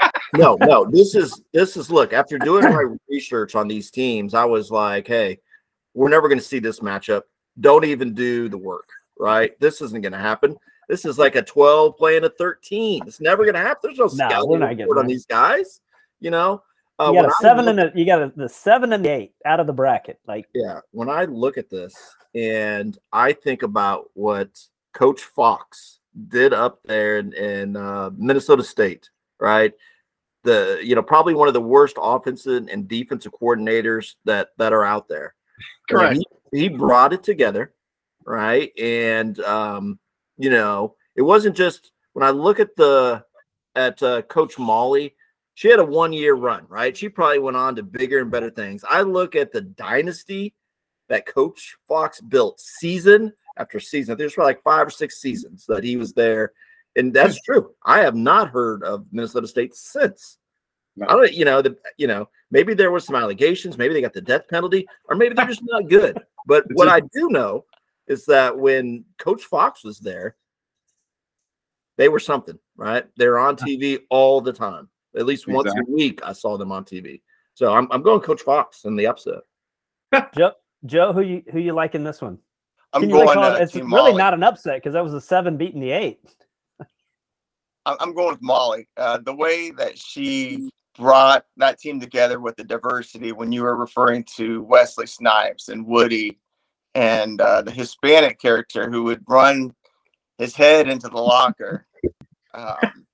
No, 0.36 0.56
no, 0.60 0.88
this 0.88 1.16
is 1.16 1.42
this 1.52 1.76
is 1.76 1.90
look. 1.90 2.12
After 2.12 2.38
doing 2.38 2.62
my 2.62 2.94
research 3.08 3.56
on 3.56 3.66
these 3.66 3.90
teams, 3.90 4.32
I 4.32 4.44
was 4.44 4.70
like, 4.70 5.08
hey, 5.08 5.40
we're 5.94 6.08
never 6.08 6.28
going 6.28 6.38
to 6.38 6.44
see 6.44 6.58
this 6.58 6.80
matchup. 6.80 7.22
Don't 7.60 7.84
even 7.84 8.14
do 8.14 8.48
the 8.48 8.58
work, 8.58 8.88
right? 9.18 9.58
This 9.60 9.80
isn't 9.80 10.02
going 10.02 10.12
to 10.12 10.18
happen. 10.18 10.56
This 10.88 11.04
is 11.04 11.18
like 11.18 11.36
a 11.36 11.42
12 11.42 11.96
playing 11.96 12.24
a 12.24 12.30
13. 12.30 13.04
It's 13.06 13.20
never 13.20 13.44
going 13.44 13.54
to 13.54 13.60
happen. 13.60 13.80
There's 13.94 13.98
no 13.98 14.04
No, 14.04 14.10
scouting 14.28 14.48
we're 14.50 14.58
not 14.58 14.68
getting 14.70 14.86
report 14.86 14.98
on 14.98 15.06
these 15.06 15.26
guys. 15.26 15.80
You 16.20 16.30
know, 16.30 16.62
uh, 16.98 17.12
You 17.14 17.22
got 17.22 17.30
a 17.30 17.34
seven 17.40 17.64
look- 17.66 17.78
and 17.78 17.94
a, 17.94 17.98
you 17.98 18.04
got 18.04 18.22
a, 18.22 18.32
the 18.36 18.48
seven 18.48 18.92
and 18.92 19.04
the 19.04 19.08
eight 19.10 19.32
out 19.44 19.60
of 19.60 19.66
the 19.66 19.72
bracket. 19.72 20.18
Like, 20.26 20.46
yeah 20.54 20.80
when 20.90 21.08
i 21.08 21.24
look 21.24 21.56
at 21.58 21.70
this 21.70 21.94
and 22.34 22.98
i 23.12 23.32
think 23.32 23.62
about 23.62 24.10
what 24.14 24.48
coach 24.92 25.22
fox 25.22 26.00
did 26.28 26.52
up 26.52 26.80
there 26.84 27.18
in, 27.18 27.32
in 27.34 27.76
uh, 27.76 28.10
minnesota 28.16 28.62
state 28.62 29.08
right 29.38 29.72
the 30.42 30.80
you 30.82 30.94
know 30.94 31.02
probably 31.02 31.34
one 31.34 31.48
of 31.48 31.54
the 31.54 31.60
worst 31.60 31.96
offensive 32.00 32.68
and 32.70 32.88
defensive 32.88 33.32
coordinators 33.40 34.14
that 34.24 34.48
that 34.58 34.72
are 34.72 34.84
out 34.84 35.08
there 35.08 35.34
Correct. 35.88 36.20
he, 36.52 36.58
he 36.58 36.68
brought 36.68 37.12
it 37.12 37.22
together 37.22 37.72
right? 38.24 38.72
And 38.78 39.38
um 39.40 39.98
you 40.38 40.50
know 40.50 40.94
it 41.16 41.22
wasn't 41.22 41.56
just 41.56 41.92
when 42.12 42.26
i 42.26 42.30
look 42.30 42.60
at 42.60 42.76
the 42.76 43.24
at 43.76 44.02
uh, 44.02 44.22
coach 44.22 44.58
molly 44.58 45.14
she 45.54 45.68
had 45.68 45.78
a 45.78 45.84
one 45.84 46.12
year 46.12 46.34
run 46.34 46.64
right? 46.68 46.96
She 46.96 47.08
probably 47.08 47.38
went 47.40 47.56
on 47.56 47.76
to 47.76 47.82
bigger 47.82 48.20
and 48.20 48.30
better 48.30 48.50
things. 48.50 48.84
I 48.88 49.02
look 49.02 49.36
at 49.36 49.52
the 49.52 49.60
dynasty 49.60 50.54
that 51.08 51.26
coach 51.26 51.76
fox 51.88 52.20
built 52.20 52.60
season 52.60 53.32
after 53.58 53.80
season. 53.80 54.16
There's 54.16 54.34
probably 54.34 54.54
like 54.54 54.62
five 54.62 54.86
or 54.86 54.90
six 54.90 55.20
seasons 55.20 55.66
that 55.68 55.84
he 55.84 55.96
was 55.96 56.12
there 56.12 56.52
and 56.96 57.12
that's 57.12 57.40
true. 57.42 57.74
I 57.84 58.00
have 58.00 58.16
not 58.16 58.50
heard 58.50 58.82
of 58.82 59.06
minnesota 59.12 59.46
state 59.46 59.74
since 59.74 60.38
No. 60.96 61.06
i 61.08 61.12
don't 61.12 61.32
you 61.32 61.44
know 61.44 61.62
the 61.62 61.76
you 61.96 62.06
know 62.06 62.28
maybe 62.50 62.74
there 62.74 62.90
was 62.90 63.04
some 63.04 63.14
allegations 63.16 63.78
maybe 63.78 63.94
they 63.94 64.00
got 64.00 64.12
the 64.12 64.20
death 64.20 64.48
penalty 64.48 64.86
or 65.08 65.14
maybe 65.16 65.34
they're 65.34 65.46
just 65.46 65.62
not 65.64 65.88
good 65.88 66.18
but 66.46 66.64
what 66.72 66.88
I 66.88 67.00
do 67.00 67.28
know 67.30 67.64
is 68.08 68.24
that 68.26 68.58
when 68.58 69.04
coach 69.18 69.42
fox 69.44 69.84
was 69.84 69.98
there 70.00 70.36
they 71.96 72.08
were 72.08 72.18
something 72.18 72.58
right 72.76 73.04
they're 73.16 73.38
on 73.38 73.56
tv 73.56 74.00
all 74.10 74.40
the 74.40 74.52
time 74.52 74.88
at 75.16 75.26
least 75.26 75.46
once 75.46 75.66
Exactly. 75.68 75.92
a 75.92 75.96
week 75.96 76.20
i 76.24 76.32
saw 76.32 76.56
them 76.56 76.72
on 76.72 76.84
tv 76.84 77.20
so 77.54 77.72
i'm, 77.72 77.86
I'm 77.92 78.02
going 78.02 78.20
coach 78.20 78.42
fox 78.42 78.84
in 78.84 78.96
the 78.96 79.06
upset 79.06 79.40
Joe, 80.36 80.52
Joe, 80.86 81.12
who 81.12 81.20
you 81.20 81.42
who 81.52 81.60
you 81.60 81.72
like 81.72 81.94
in 81.94 82.02
this 82.02 82.20
one? 82.20 82.38
I'm 82.92 83.02
Can 83.02 83.10
you 83.10 83.14
really 83.16 83.26
going. 83.26 83.34
call 83.36 83.44
Uh, 83.52 83.56
it- 83.58 83.62
it's 83.62 83.72
Team 83.74 83.84
really 83.94 84.10
Molly. 84.10 84.18
not 84.18 84.34
an 84.34 84.42
upset 84.42 84.78
because 84.78 84.94
that 84.94 85.04
was 85.04 85.14
a 85.14 85.20
seven 85.20 85.56
beating 85.56 85.80
the 85.80 85.92
eight. 85.92 86.18
I'm 87.86 87.96
I'm 88.00 88.12
going 88.14 88.30
with 88.30 88.42
Molly. 88.42 88.88
Uh, 88.96 89.18
the 89.18 89.32
way 89.34 89.70
that 89.70 89.96
she 89.96 90.68
brought 91.00 91.46
that 91.56 91.78
team 91.80 91.98
together 91.98 92.38
with 92.40 92.56
the 92.56 92.64
diversity 92.64 93.32
when 93.32 93.50
you 93.50 93.62
were 93.62 93.74
referring 93.76 94.22
to 94.36 94.62
Wesley 94.62 95.06
Snipes 95.06 95.68
and 95.70 95.86
Woody 95.86 96.38
and 96.94 97.40
uh, 97.40 97.62
the 97.62 97.70
Hispanic 97.70 98.38
character 98.38 98.90
who 98.90 99.04
would 99.04 99.24
run 99.26 99.74
his 100.38 100.54
head 100.54 100.88
into 100.88 101.08
the 101.08 101.16
locker. 101.18 101.86
Um, 102.52 103.06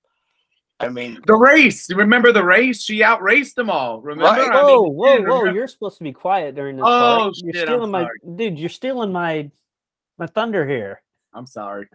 I 0.80 0.88
mean, 0.88 1.20
The 1.26 1.34
race. 1.36 1.88
You 1.88 1.96
Remember 1.96 2.32
the 2.32 2.44
race? 2.44 2.82
She 2.82 3.02
outraced 3.02 3.56
them 3.56 3.70
all. 3.70 4.00
Remember? 4.00 4.24
Right. 4.40 4.50
I 4.50 4.62
Whoa, 4.62 4.82
mean, 4.84 4.92
whoa, 4.94 5.06
yeah, 5.06 5.12
whoa! 5.20 5.38
remember- 5.38 5.52
You're 5.58 5.68
supposed 5.68 5.98
to 5.98 6.04
be 6.04 6.12
quiet 6.12 6.54
during 6.54 6.76
this. 6.76 6.84
Oh, 6.84 6.88
part. 6.88 7.34
You're 7.36 7.54
shit, 7.54 7.66
stealing 7.68 7.90
my 7.90 8.08
dude. 8.36 8.58
You're 8.58 8.68
stealing 8.68 9.12
my 9.12 9.50
my 10.18 10.26
thunder 10.26 10.66
here. 10.66 11.02
I'm 11.32 11.46
sorry. 11.46 11.86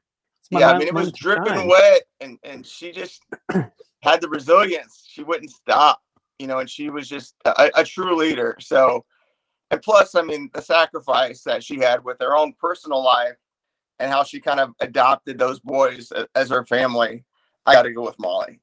My 0.52 0.60
yeah, 0.60 0.72
I 0.72 0.78
mean, 0.80 0.88
it 0.88 0.94
was 0.94 1.12
dripping 1.12 1.46
shine. 1.54 1.68
wet, 1.68 2.02
and 2.22 2.38
and 2.44 2.66
she 2.66 2.92
just 2.92 3.24
had 4.02 4.22
the 4.22 4.30
resilience. 4.30 5.04
She 5.08 5.24
wouldn't 5.24 5.52
stop, 5.52 6.02
you 6.40 6.48
know, 6.48 6.60
and 6.60 6.70
she 6.70 6.90
was 6.90 7.08
just 7.08 7.36
a, 7.46 7.72
a 7.76 7.84
true 7.84 8.16
leader. 8.16 8.58
So, 8.60 9.06
and 9.70 9.82
plus, 9.82 10.16
I 10.16 10.22
mean, 10.22 10.50
the 10.54 10.62
sacrifice 10.62 11.44
that 11.44 11.64
she 11.64 11.80
had 11.80 12.04
with 12.04 12.18
her 12.20 12.36
own 12.36 12.54
personal 12.60 13.04
life 13.04 13.38
and 14.00 14.12
how 14.12 14.24
she 14.24 14.40
kind 14.40 14.60
of 14.60 14.72
adopted 14.80 15.38
those 15.38 15.60
boys 15.60 16.12
as 16.36 16.50
her 16.50 16.66
family. 16.66 17.24
I 17.66 17.74
got 17.74 17.84
to 17.84 17.94
go 17.94 18.04
with 18.04 18.20
Molly. 18.20 18.60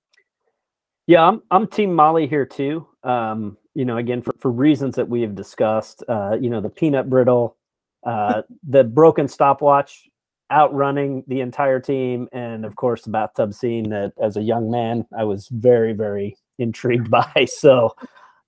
Yeah, 1.06 1.26
I'm 1.26 1.42
I'm 1.50 1.66
Team 1.66 1.94
Molly 1.94 2.26
here 2.26 2.44
too. 2.44 2.86
Um, 3.02 3.56
you 3.74 3.84
know, 3.84 3.96
again 3.96 4.20
for, 4.20 4.34
for 4.40 4.50
reasons 4.50 4.96
that 4.96 5.08
we 5.08 5.22
have 5.22 5.34
discussed. 5.34 6.04
Uh, 6.08 6.36
you 6.38 6.50
know, 6.50 6.60
the 6.60 6.68
peanut 6.68 7.08
brittle, 7.08 7.56
uh, 8.04 8.42
the 8.68 8.84
broken 8.84 9.28
stopwatch, 9.28 10.08
outrunning 10.52 11.24
the 11.26 11.40
entire 11.40 11.80
team, 11.80 12.28
and 12.32 12.64
of 12.64 12.76
course 12.76 13.02
the 13.02 13.10
bathtub 13.10 13.54
scene 13.54 13.90
that 13.90 14.12
as 14.20 14.36
a 14.36 14.42
young 14.42 14.70
man 14.70 15.06
I 15.16 15.24
was 15.24 15.48
very 15.48 15.92
very 15.92 16.36
intrigued 16.58 17.10
by. 17.10 17.46
So, 17.48 17.94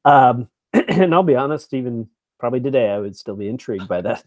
um, 0.05 0.49
and 0.73 1.15
I'll 1.15 1.23
be 1.23 1.37
honest, 1.37 1.75
even 1.75 2.09
probably 2.39 2.61
today 2.61 2.91
I 2.91 2.99
would 2.99 3.17
still 3.17 3.37
be 3.37 3.49
intrigued 3.49 3.89
by 3.89 4.01
that. 4.03 4.25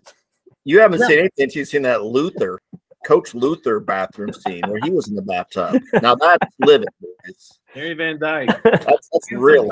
You 0.66 0.80
haven't 0.80 1.00
seen 1.00 1.20
anything 1.20 1.44
until 1.44 1.60
you've 1.60 1.68
seen 1.68 1.82
that 1.82 2.06
Luther, 2.06 2.60
Coach 3.04 3.34
Luther 3.34 3.80
bathroom 3.80 4.32
scene 4.34 4.62
where 4.68 4.80
he 4.84 4.91
was 4.91 5.10
in 5.10 5.16
the 5.16 5.22
bathtub. 5.22 5.82
Now 6.02 6.16
that's 6.16 6.56
living. 6.60 6.88
It's, 7.26 7.60
Harry 7.74 7.94
Van 7.94 8.18
Dyke. 8.18 8.50
that's, 8.64 9.10
that's 9.12 9.32
real. 9.32 9.70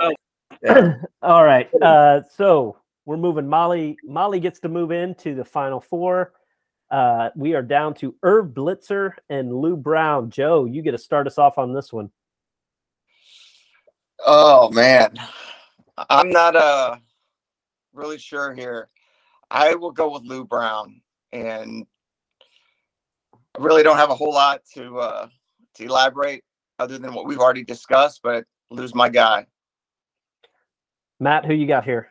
Yeah. 0.63 0.95
All 1.21 1.43
right. 1.43 1.69
Uh, 1.81 2.21
so 2.35 2.77
we're 3.05 3.17
moving. 3.17 3.47
Molly. 3.47 3.97
Molly 4.03 4.39
gets 4.39 4.59
to 4.61 4.69
move 4.69 4.91
into 4.91 5.33
the 5.33 5.45
final 5.45 5.79
four. 5.79 6.33
Uh, 6.91 7.29
we 7.37 7.53
are 7.53 7.61
down 7.61 7.93
to 7.93 8.13
Irv 8.21 8.47
Blitzer 8.47 9.13
and 9.29 9.55
Lou 9.55 9.77
Brown. 9.77 10.29
Joe, 10.29 10.65
you 10.65 10.81
get 10.81 10.91
to 10.91 10.97
start 10.97 11.25
us 11.25 11.37
off 11.37 11.57
on 11.57 11.73
this 11.73 11.93
one. 11.93 12.11
Oh 14.25 14.69
man, 14.71 15.17
I'm 16.09 16.29
not 16.29 16.55
uh 16.55 16.97
really 17.93 18.19
sure 18.19 18.53
here. 18.53 18.89
I 19.49 19.73
will 19.75 19.91
go 19.91 20.11
with 20.11 20.23
Lou 20.23 20.45
Brown, 20.45 21.01
and 21.31 21.87
I 23.57 23.63
really 23.63 23.83
don't 23.83 23.97
have 23.97 24.11
a 24.11 24.15
whole 24.15 24.33
lot 24.33 24.61
to 24.73 24.99
uh 24.99 25.27
to 25.75 25.85
elaborate 25.85 26.43
other 26.77 26.97
than 26.97 27.13
what 27.13 27.25
we've 27.25 27.39
already 27.39 27.63
discussed. 27.63 28.19
But 28.21 28.43
Lou's 28.69 28.93
my 28.93 29.07
guy. 29.07 29.47
Matt, 31.21 31.45
who 31.45 31.53
you 31.53 31.67
got 31.67 31.85
here? 31.85 32.10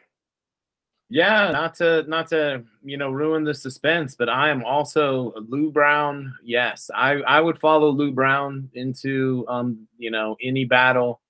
Yeah, 1.13 1.51
not 1.51 1.75
to 1.77 2.05
not 2.05 2.29
to 2.29 2.63
you 2.85 2.97
know 2.97 3.11
ruin 3.11 3.43
the 3.43 3.53
suspense, 3.53 4.15
but 4.15 4.29
I 4.29 4.49
am 4.49 4.65
also 4.65 5.35
Lou 5.49 5.73
Brown. 5.73 6.33
Yes, 6.45 6.89
I 6.95 7.15
I 7.23 7.41
would 7.41 7.59
follow 7.59 7.91
Lou 7.91 8.13
Brown 8.13 8.71
into 8.75 9.45
um 9.49 9.89
you 9.99 10.13
know 10.13 10.37
any 10.41 10.65
battle. 10.65 11.21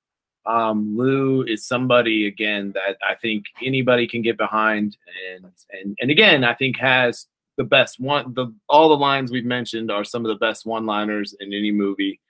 Um, 0.45 0.97
Lou 0.99 1.45
is 1.45 1.67
somebody 1.67 2.27
again 2.27 2.73
that 2.75 2.99
I 3.07 3.15
think 3.15 3.47
anybody 3.63 4.07
can 4.07 4.21
get 4.21 4.37
behind, 4.37 4.99
and 5.35 5.47
and 5.73 5.97
and 5.99 6.11
again, 6.11 6.45
I 6.45 6.55
think 6.55 6.77
has 6.77 7.27
the 7.57 7.65
best 7.65 7.99
one. 7.99 8.35
The 8.35 8.55
all 8.69 8.91
the 8.91 8.97
lines 8.99 9.31
we've 9.31 9.47
mentioned 9.47 9.91
are 9.91 10.05
some 10.05 10.27
of 10.27 10.29
the 10.29 10.45
best 10.45 10.67
one-liners 10.67 11.35
in 11.41 11.55
any 11.55 11.73
movie, 11.73 12.21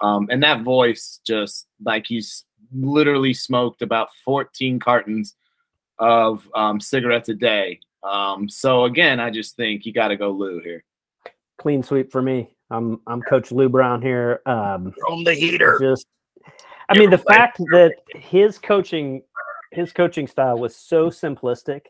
um, 0.00 0.26
and 0.30 0.42
that 0.42 0.62
voice 0.62 1.20
just 1.26 1.66
like 1.84 2.06
he's 2.06 2.46
literally 2.74 3.34
smoked 3.34 3.82
about 3.82 4.08
14 4.24 4.78
cartons 4.78 5.36
of 5.98 6.48
um, 6.54 6.80
cigarettes 6.80 7.28
a 7.28 7.34
day. 7.34 7.80
Um, 8.02 8.48
so 8.48 8.84
again, 8.84 9.20
I 9.20 9.30
just 9.30 9.56
think 9.56 9.86
you 9.86 9.92
got 9.92 10.08
to 10.08 10.16
go 10.16 10.30
Lou 10.30 10.60
here. 10.60 10.84
Clean 11.58 11.82
sweep 11.82 12.10
for 12.12 12.20
me. 12.22 12.54
I'm 12.70 13.00
I'm 13.06 13.22
Coach 13.22 13.52
Lou 13.52 13.68
Brown 13.68 14.02
here. 14.02 14.40
Um, 14.46 14.92
From 15.06 15.24
the 15.24 15.34
heater. 15.34 15.78
just 15.80 16.06
I 16.88 16.98
mean 16.98 17.10
the 17.10 17.18
fact 17.18 17.58
that 17.70 17.94
his 18.14 18.58
coaching 18.58 19.22
his 19.72 19.92
coaching 19.92 20.26
style 20.26 20.58
was 20.58 20.74
so 20.76 21.10
simplistic 21.10 21.82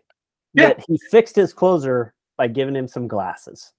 Yeah. 0.52 0.68
that 0.68 0.85
he 0.86 0.98
fixed 1.10 1.36
his 1.36 1.52
closer 1.52 2.14
by 2.36 2.48
giving 2.48 2.74
him 2.76 2.89
some 2.89 3.09
glasses. 3.09 3.72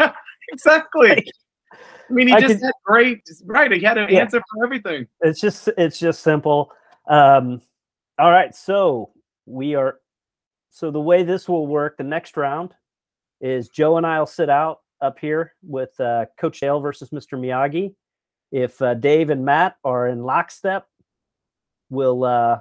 Exactly. 0.52 1.26
I 1.72 2.12
mean, 2.12 2.28
he 2.28 2.32
I 2.34 2.40
just 2.40 2.54
could- 2.60 2.66
had 2.66 2.72
great, 2.84 3.20
right? 3.46 3.70
He 3.72 3.80
had 3.80 3.98
an 3.98 4.08
Yeah. 4.08 4.20
answer 4.20 4.40
for 4.40 4.64
everything. 4.64 5.08
It's 5.22 5.40
just 5.40 5.68
it's 5.76 5.98
just 5.98 6.22
simple. 6.22 6.70
Um, 7.08 7.60
all 8.18 8.30
right, 8.30 8.54
so 8.54 9.10
we 9.46 9.74
are 9.74 10.00
so 10.70 10.90
the 10.90 11.00
way 11.00 11.22
this 11.22 11.48
will 11.48 11.66
work 11.66 11.96
the 11.96 12.04
next 12.04 12.36
round 12.36 12.74
is 13.40 13.68
Joe 13.68 13.96
and 13.96 14.06
I'll 14.06 14.26
sit 14.26 14.50
out 14.50 14.80
up 15.00 15.18
here 15.18 15.54
with 15.62 15.98
uh, 16.00 16.26
Coach 16.38 16.60
Dale 16.60 16.80
versus 16.80 17.10
Mr. 17.10 17.38
Miyagi. 17.38 17.94
If 18.52 18.80
uh, 18.80 18.94
Dave 18.94 19.30
and 19.30 19.44
Matt 19.44 19.76
are 19.84 20.08
in 20.08 20.22
lockstep, 20.22 20.86
we'll 21.90 22.24
uh, 22.24 22.60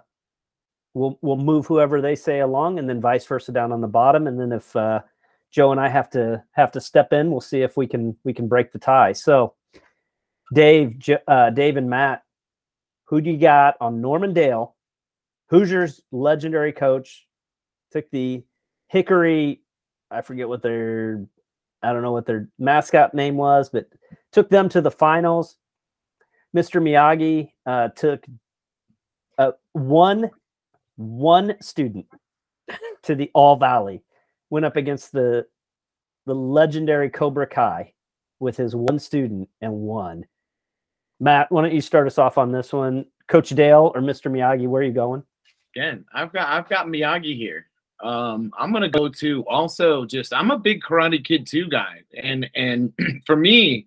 we'll 0.94 1.18
we'll 1.22 1.38
move 1.38 1.68
whoever 1.68 2.02
they 2.02 2.16
say 2.16 2.40
along, 2.40 2.80
and 2.80 2.90
then 2.90 3.00
vice 3.00 3.26
versa 3.26 3.52
down 3.52 3.72
on 3.72 3.82
the 3.82 3.88
bottom. 3.88 4.28
And 4.28 4.40
then 4.40 4.52
if 4.52 4.76
uh, 4.76 5.02
Joe 5.52 5.72
and 5.72 5.80
I 5.80 5.90
have 5.90 6.10
to 6.12 6.44
have 6.52 6.72
to 6.74 6.82
step 6.82 7.14
in, 7.14 7.32
we'll 7.32 7.42
see 7.42 7.62
if 7.62 7.78
we 7.78 7.88
can 7.88 8.18
we 8.24 8.34
can 8.34 8.48
break 8.48 8.72
the 8.72 8.80
tie. 8.80 9.14
So, 9.14 9.54
Dave, 10.54 10.98
uh, 11.28 11.52
Dave 11.52 11.78
and 11.78 11.90
Matt, 11.90 12.24
who 13.06 13.22
do 13.22 13.30
you 13.30 13.38
got 13.38 13.76
on 13.80 14.02
Norman 14.02 14.34
Dale, 14.34 14.75
Hoosiers 15.50 16.02
legendary 16.12 16.72
coach? 16.72 17.28
Took 17.92 18.10
the 18.12 18.44
Hickory, 18.88 19.62
I 20.12 20.22
forget 20.22 20.48
what 20.48 20.62
their, 20.62 21.26
I 21.82 21.92
don't 21.94 22.02
know 22.02 22.12
what 22.12 22.26
their 22.26 22.50
mascot 22.60 23.14
name 23.14 23.36
was, 23.36 23.70
but 23.70 23.88
took 24.32 24.50
them 24.50 24.70
to 24.70 24.82
the 24.82 24.92
finals. 24.92 25.58
Mr. 26.56 26.82
Miyagi 26.82 27.52
uh, 27.66 27.90
took 27.90 28.26
uh, 29.38 29.52
one 29.74 30.30
one 30.98 31.56
student 31.62 32.06
to 33.04 33.16
the 33.16 33.30
All 33.34 33.58
Valley, 33.58 34.02
went 34.50 34.66
up 34.66 34.78
against 34.78 35.12
the 35.12 35.46
the 36.26 36.34
legendary 36.34 37.10
Cobra 37.10 37.46
Kai 37.46 37.94
with 38.40 38.58
his 38.58 38.76
one 38.76 39.00
student 39.00 39.50
and 39.62 39.74
won. 39.74 40.26
Matt, 41.20 41.52
why 41.52 41.62
don't 41.62 41.74
you 41.74 41.82
start 41.82 42.08
us 42.08 42.18
off 42.18 42.38
on 42.38 42.52
this 42.52 42.74
one? 42.74 43.06
Coach 43.28 43.50
Dale 43.50 43.92
or 43.94 44.02
Mr. 44.02 44.32
Miyagi, 44.32 44.68
where 44.68 44.82
are 44.82 44.86
you 44.86 44.92
going? 44.92 45.24
Again, 45.76 46.06
I've 46.14 46.32
got 46.32 46.48
I've 46.48 46.70
got 46.70 46.88
Miyagi 46.88 47.36
here. 47.36 47.66
Um, 48.02 48.52
I'm 48.58 48.72
gonna 48.72 48.90
go 48.90 49.10
to 49.10 49.44
also 49.48 50.06
just 50.06 50.34
I'm 50.34 50.52
a 50.52 50.58
big 50.58 50.82
Karate 50.82 51.24
Kid 51.24 51.46
2 51.48 51.68
guy, 51.68 52.02
and 52.16 52.50
and 52.56 52.94
for 53.26 53.36
me, 53.36 53.86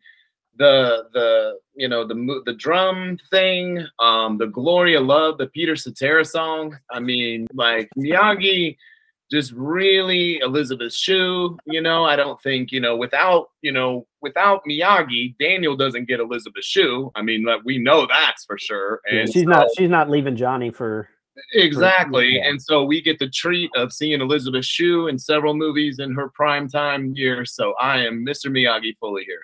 the 0.59 1.05
the 1.15 1.59
you 1.75 1.89
know 1.89 2.07
the 2.07 2.43
the 2.45 2.53
drum 2.53 3.17
thing, 3.31 3.87
um, 3.99 4.37
the 4.37 4.49
Glory 4.49 4.97
of 4.97 5.05
Love, 5.07 5.39
the 5.39 5.47
Peter 5.47 5.77
Cetera 5.77 6.27
song. 6.27 6.77
I 6.91 7.01
mean, 7.01 7.47
like 7.55 7.89
Miyagi, 7.97 8.77
just 9.31 9.53
really 9.53 10.41
Elizabeth 10.41 10.93
Shue. 10.93 11.59
You 11.65 11.81
know, 11.81 12.05
I 12.05 12.17
don't 12.17 12.41
think 12.43 12.71
you 12.71 12.81
know 12.81 12.97
without 12.97 13.49
you 13.63 13.73
know 13.73 14.07
without 14.21 14.61
Miyagi, 14.69 15.39
Daniel 15.39 15.75
doesn't 15.75 16.07
get 16.07 16.21
Elizabeth 16.21 16.65
Shue. 16.65 17.11
I 17.15 17.23
mean, 17.23 17.45
like, 17.45 17.61
we 17.65 17.79
know 17.79 18.07
that's 18.07 18.45
for 18.45 18.59
sure. 18.59 19.01
And 19.11 19.33
she's 19.33 19.45
so- 19.45 19.51
not 19.51 19.69
she's 19.79 19.89
not 19.89 20.11
leaving 20.11 20.37
Johnny 20.37 20.71
for 20.71 21.09
Exactly. 21.55 22.37
yeah. 22.37 22.49
And 22.49 22.61
so 22.61 22.85
we 22.85 23.01
get 23.01 23.19
the 23.19 23.29
treat 23.29 23.71
of 23.77 23.93
seeing 23.93 24.21
Elizabeth 24.21 24.65
Shue 24.65 25.09
in 25.09 25.19
several 25.19 25.55
movies 25.55 25.99
in 25.99 26.15
her 26.15 26.29
prime 26.29 26.69
time 26.69 27.13
year. 27.15 27.45
So 27.45 27.75
I 27.81 27.99
am 27.99 28.25
Mr. 28.25 28.47
Miyagi 28.51 28.97
fully 28.99 29.25
here. 29.25 29.41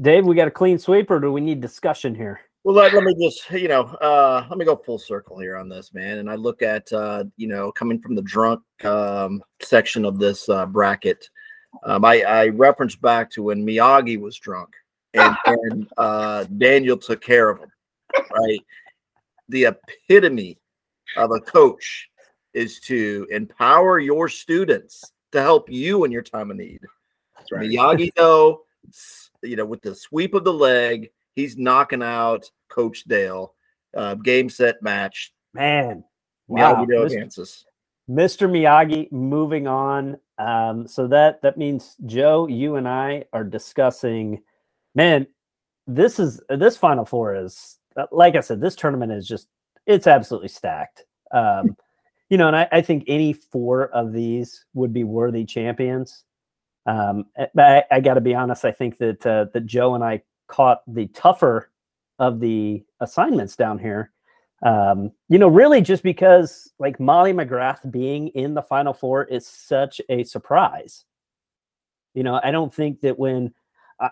Dave. 0.00 0.26
We 0.26 0.34
got 0.34 0.48
a 0.48 0.50
clean 0.50 0.78
sweep, 0.78 1.10
or 1.10 1.20
do 1.20 1.32
we 1.32 1.40
need 1.40 1.60
discussion 1.60 2.14
here? 2.14 2.40
Well, 2.64 2.74
let, 2.74 2.92
let 2.92 3.04
me 3.04 3.14
just, 3.22 3.48
you 3.52 3.68
know, 3.68 3.84
uh, 3.84 4.44
let 4.50 4.58
me 4.58 4.64
go 4.64 4.74
full 4.74 4.98
circle 4.98 5.38
here 5.38 5.56
on 5.56 5.68
this, 5.68 5.94
man. 5.94 6.18
And 6.18 6.28
I 6.28 6.34
look 6.34 6.62
at, 6.62 6.92
uh, 6.92 7.24
you 7.36 7.46
know, 7.46 7.70
coming 7.70 8.00
from 8.00 8.16
the 8.16 8.22
drunk 8.22 8.60
um, 8.84 9.42
section 9.62 10.04
of 10.04 10.18
this 10.18 10.48
uh, 10.48 10.66
bracket, 10.66 11.30
um, 11.84 12.04
I, 12.04 12.22
I 12.22 12.48
reference 12.48 12.96
back 12.96 13.30
to 13.32 13.44
when 13.44 13.64
Miyagi 13.64 14.20
was 14.20 14.36
drunk 14.36 14.70
and, 15.14 15.36
and 15.46 15.88
uh, 15.96 16.44
Daniel 16.58 16.96
took 16.96 17.20
care 17.20 17.48
of 17.50 17.60
him, 17.60 17.70
right? 18.32 18.60
The 19.48 19.66
epitome 19.66 20.58
of 21.16 21.30
a 21.30 21.40
coach 21.40 22.08
is 22.54 22.80
to 22.80 23.26
empower 23.30 23.98
your 23.98 24.28
students 24.28 25.12
to 25.32 25.42
help 25.42 25.70
you 25.70 26.04
in 26.04 26.10
your 26.10 26.22
time 26.22 26.50
of 26.50 26.56
need. 26.56 26.80
Miyagi, 27.52 28.10
though, 28.16 28.62
you 29.42 29.56
know, 29.56 29.64
with 29.64 29.82
the 29.82 29.94
sweep 29.94 30.34
of 30.34 30.44
the 30.44 30.52
leg, 30.52 31.10
he's 31.34 31.56
knocking 31.56 32.02
out 32.02 32.50
Coach 32.68 33.04
Dale. 33.04 33.54
Uh, 33.96 34.14
game, 34.14 34.48
set, 34.48 34.82
match. 34.82 35.32
Man, 35.54 36.04
wow, 36.48 36.74
Miyagi 36.74 36.88
Dale 36.88 37.04
Mr. 37.04 37.18
Kansas. 37.18 37.64
Mr. 38.10 38.48
Miyagi. 38.50 39.10
Moving 39.12 39.66
on. 39.66 40.18
Um, 40.38 40.86
so 40.86 41.06
that 41.08 41.40
that 41.42 41.56
means 41.56 41.96
Joe, 42.04 42.46
you 42.46 42.76
and 42.76 42.88
I 42.88 43.24
are 43.32 43.44
discussing. 43.44 44.42
Man, 44.94 45.26
this 45.86 46.18
is 46.18 46.40
this 46.48 46.76
Final 46.76 47.04
Four 47.04 47.36
is 47.36 47.78
uh, 47.96 48.06
like 48.12 48.36
I 48.36 48.40
said. 48.40 48.60
This 48.60 48.76
tournament 48.76 49.12
is 49.12 49.26
just 49.26 49.48
it's 49.86 50.06
absolutely 50.06 50.48
stacked. 50.48 51.04
Um, 51.32 51.76
you 52.28 52.38
know, 52.38 52.48
and 52.48 52.56
I, 52.56 52.68
I 52.72 52.82
think 52.82 53.04
any 53.06 53.32
four 53.32 53.88
of 53.88 54.12
these 54.12 54.64
would 54.74 54.92
be 54.92 55.04
worthy 55.04 55.44
champions. 55.44 56.24
Um, 56.86 57.26
eh, 57.36 57.46
but 57.54 57.64
I, 57.64 57.96
I 57.96 58.00
got 58.00 58.14
to 58.14 58.20
be 58.20 58.34
honest. 58.34 58.64
I 58.64 58.72
think 58.72 58.98
that 58.98 59.24
uh, 59.26 59.46
that 59.52 59.66
Joe 59.66 59.94
and 59.94 60.04
I 60.04 60.22
caught 60.48 60.82
the 60.86 61.06
tougher 61.08 61.70
of 62.18 62.40
the 62.40 62.84
assignments 63.00 63.56
down 63.56 63.78
here. 63.78 64.12
Um, 64.64 65.12
you 65.28 65.38
know, 65.38 65.48
really 65.48 65.80
just 65.80 66.02
because 66.02 66.72
like 66.78 66.98
Molly 66.98 67.32
McGrath 67.32 67.90
being 67.90 68.28
in 68.28 68.54
the 68.54 68.62
Final 68.62 68.94
Four 68.94 69.24
is 69.24 69.46
such 69.46 70.00
a 70.08 70.24
surprise. 70.24 71.04
You 72.14 72.22
know, 72.22 72.40
I 72.42 72.50
don't 72.50 72.74
think 72.74 73.00
that 73.02 73.18
when 73.18 73.52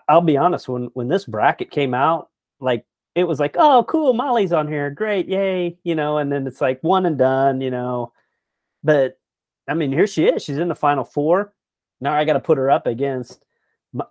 I'll 0.07 0.21
be 0.21 0.37
honest, 0.37 0.69
when 0.69 0.85
when 0.93 1.07
this 1.07 1.25
bracket 1.25 1.71
came 1.71 1.93
out, 1.93 2.29
like 2.59 2.85
it 3.15 3.23
was 3.23 3.39
like, 3.39 3.55
oh, 3.57 3.85
cool, 3.87 4.13
Molly's 4.13 4.51
on 4.51 4.67
here, 4.67 4.89
great, 4.89 5.27
yay, 5.27 5.77
you 5.83 5.95
know, 5.95 6.17
and 6.17 6.31
then 6.31 6.45
it's 6.45 6.61
like 6.61 6.83
one 6.83 7.05
and 7.05 7.17
done, 7.17 7.61
you 7.61 7.71
know. 7.71 8.11
But 8.83 9.17
I 9.67 9.73
mean, 9.73 9.91
here 9.91 10.05
she 10.05 10.25
is. 10.25 10.43
She's 10.43 10.57
in 10.57 10.67
the 10.67 10.75
Final 10.75 11.05
Four. 11.05 11.53
Now 12.01 12.13
I 12.13 12.25
got 12.25 12.33
to 12.33 12.41
put 12.41 12.57
her 12.57 12.69
up 12.69 12.85
against, 12.85 13.43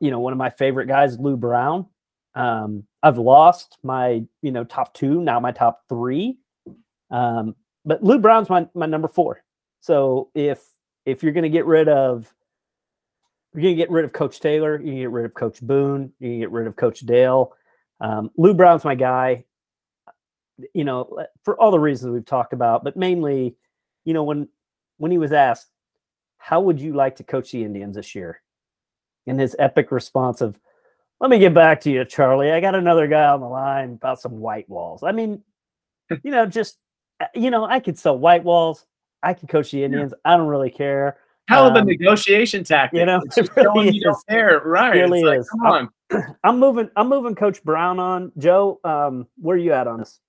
you 0.00 0.10
know, 0.10 0.20
one 0.20 0.32
of 0.32 0.38
my 0.38 0.50
favorite 0.50 0.86
guys, 0.86 1.18
Lou 1.18 1.36
Brown. 1.36 1.86
Um, 2.34 2.84
I've 3.02 3.18
lost 3.18 3.78
my, 3.82 4.24
you 4.42 4.50
know, 4.50 4.64
top 4.64 4.94
two, 4.94 5.20
now 5.20 5.38
my 5.38 5.52
top 5.52 5.82
three. 5.88 6.38
Um, 7.10 7.54
but 7.84 8.02
Lou 8.02 8.18
Brown's 8.18 8.48
my, 8.48 8.66
my 8.74 8.86
number 8.86 9.06
four. 9.08 9.44
So 9.80 10.30
if 10.34 10.64
if 11.04 11.22
you're 11.22 11.32
gonna 11.32 11.50
get 11.50 11.66
rid 11.66 11.88
of 11.88 12.32
you're 13.52 13.62
gonna 13.62 13.74
get 13.74 13.90
rid 13.90 14.06
of 14.06 14.14
Coach 14.14 14.40
Taylor, 14.40 14.80
you 14.80 14.86
can 14.86 14.96
get 14.96 15.10
rid 15.10 15.26
of 15.26 15.34
Coach 15.34 15.60
Boone, 15.60 16.10
you 16.18 16.30
can 16.30 16.38
get 16.40 16.50
rid 16.50 16.66
of 16.66 16.74
Coach 16.74 17.00
Dale. 17.00 17.52
Um, 18.00 18.30
Lou 18.36 18.54
Brown's 18.54 18.84
my 18.84 18.94
guy. 18.94 19.44
You 20.72 20.84
know, 20.84 21.26
for 21.42 21.60
all 21.60 21.72
the 21.72 21.80
reasons 21.80 22.12
we've 22.12 22.24
talked 22.24 22.52
about, 22.52 22.84
but 22.84 22.96
mainly, 22.96 23.56
you 24.04 24.14
know, 24.14 24.22
when 24.22 24.48
when 24.98 25.10
he 25.10 25.18
was 25.18 25.32
asked, 25.32 25.68
"How 26.38 26.60
would 26.60 26.80
you 26.80 26.92
like 26.92 27.16
to 27.16 27.24
coach 27.24 27.50
the 27.50 27.64
Indians 27.64 27.96
this 27.96 28.14
year?" 28.14 28.40
and 29.26 29.40
his 29.40 29.56
epic 29.58 29.90
response 29.90 30.40
of, 30.40 30.60
"Let 31.20 31.30
me 31.30 31.38
get 31.40 31.54
back 31.54 31.80
to 31.82 31.90
you, 31.90 32.04
Charlie. 32.04 32.52
I 32.52 32.60
got 32.60 32.76
another 32.76 33.08
guy 33.08 33.26
on 33.26 33.40
the 33.40 33.48
line 33.48 33.94
about 33.94 34.20
some 34.20 34.38
white 34.38 34.68
walls." 34.68 35.02
I 35.02 35.10
mean, 35.10 35.42
you 36.22 36.30
know, 36.30 36.46
just 36.46 36.78
uh, 37.20 37.26
you 37.34 37.50
know, 37.50 37.64
I 37.64 37.80
could 37.80 37.98
sell 37.98 38.16
white 38.16 38.44
walls. 38.44 38.86
I 39.24 39.34
could 39.34 39.48
coach 39.48 39.70
the 39.70 39.82
Indians. 39.82 40.12
I 40.24 40.36
don't 40.36 40.48
really 40.48 40.70
care. 40.70 41.16
Hell 41.48 41.66
of 41.66 41.74
a 41.76 41.80
Um, 41.80 41.86
negotiation 41.86 42.64
tactic. 42.64 43.00
you 43.00 43.06
know, 43.06 43.20
It's 43.24 43.36
it 43.38 43.50
really 43.56 43.64
showing 43.64 43.94
you 43.94 44.00
don't 44.02 44.16
is. 44.16 44.24
care. 44.28 44.60
Right. 44.64 44.94
really 44.94 45.20
It's 45.20 45.26
like, 45.26 45.38
is. 45.40 45.50
Come 45.50 45.66
on. 45.66 45.88
I'm 46.44 46.58
moving. 46.58 46.88
I'm 46.96 47.08
moving 47.08 47.34
Coach 47.34 47.62
Brown 47.64 47.98
on. 47.98 48.32
Joe, 48.38 48.80
um, 48.84 49.26
where 49.40 49.56
are 49.56 49.60
you 49.60 49.72
at 49.72 49.86
on 49.86 49.98
this? 49.98 50.20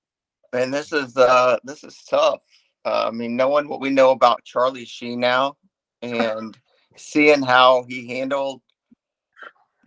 And 0.54 0.74
this 0.74 0.92
is 0.94 1.16
uh 1.18 1.58
this 1.64 1.84
is 1.84 2.02
tough. 2.10 2.40
Uh, 2.86 3.06
I 3.08 3.12
mean, 3.12 3.36
knowing 3.36 3.68
what 3.68 3.80
we 3.82 3.90
know 3.90 4.12
about 4.12 4.44
Charlie 4.44 4.86
Sheen 4.86 5.20
now, 5.20 5.56
and 6.02 6.58
seeing 6.98 7.42
how 7.42 7.84
he 7.88 8.08
handled 8.08 8.62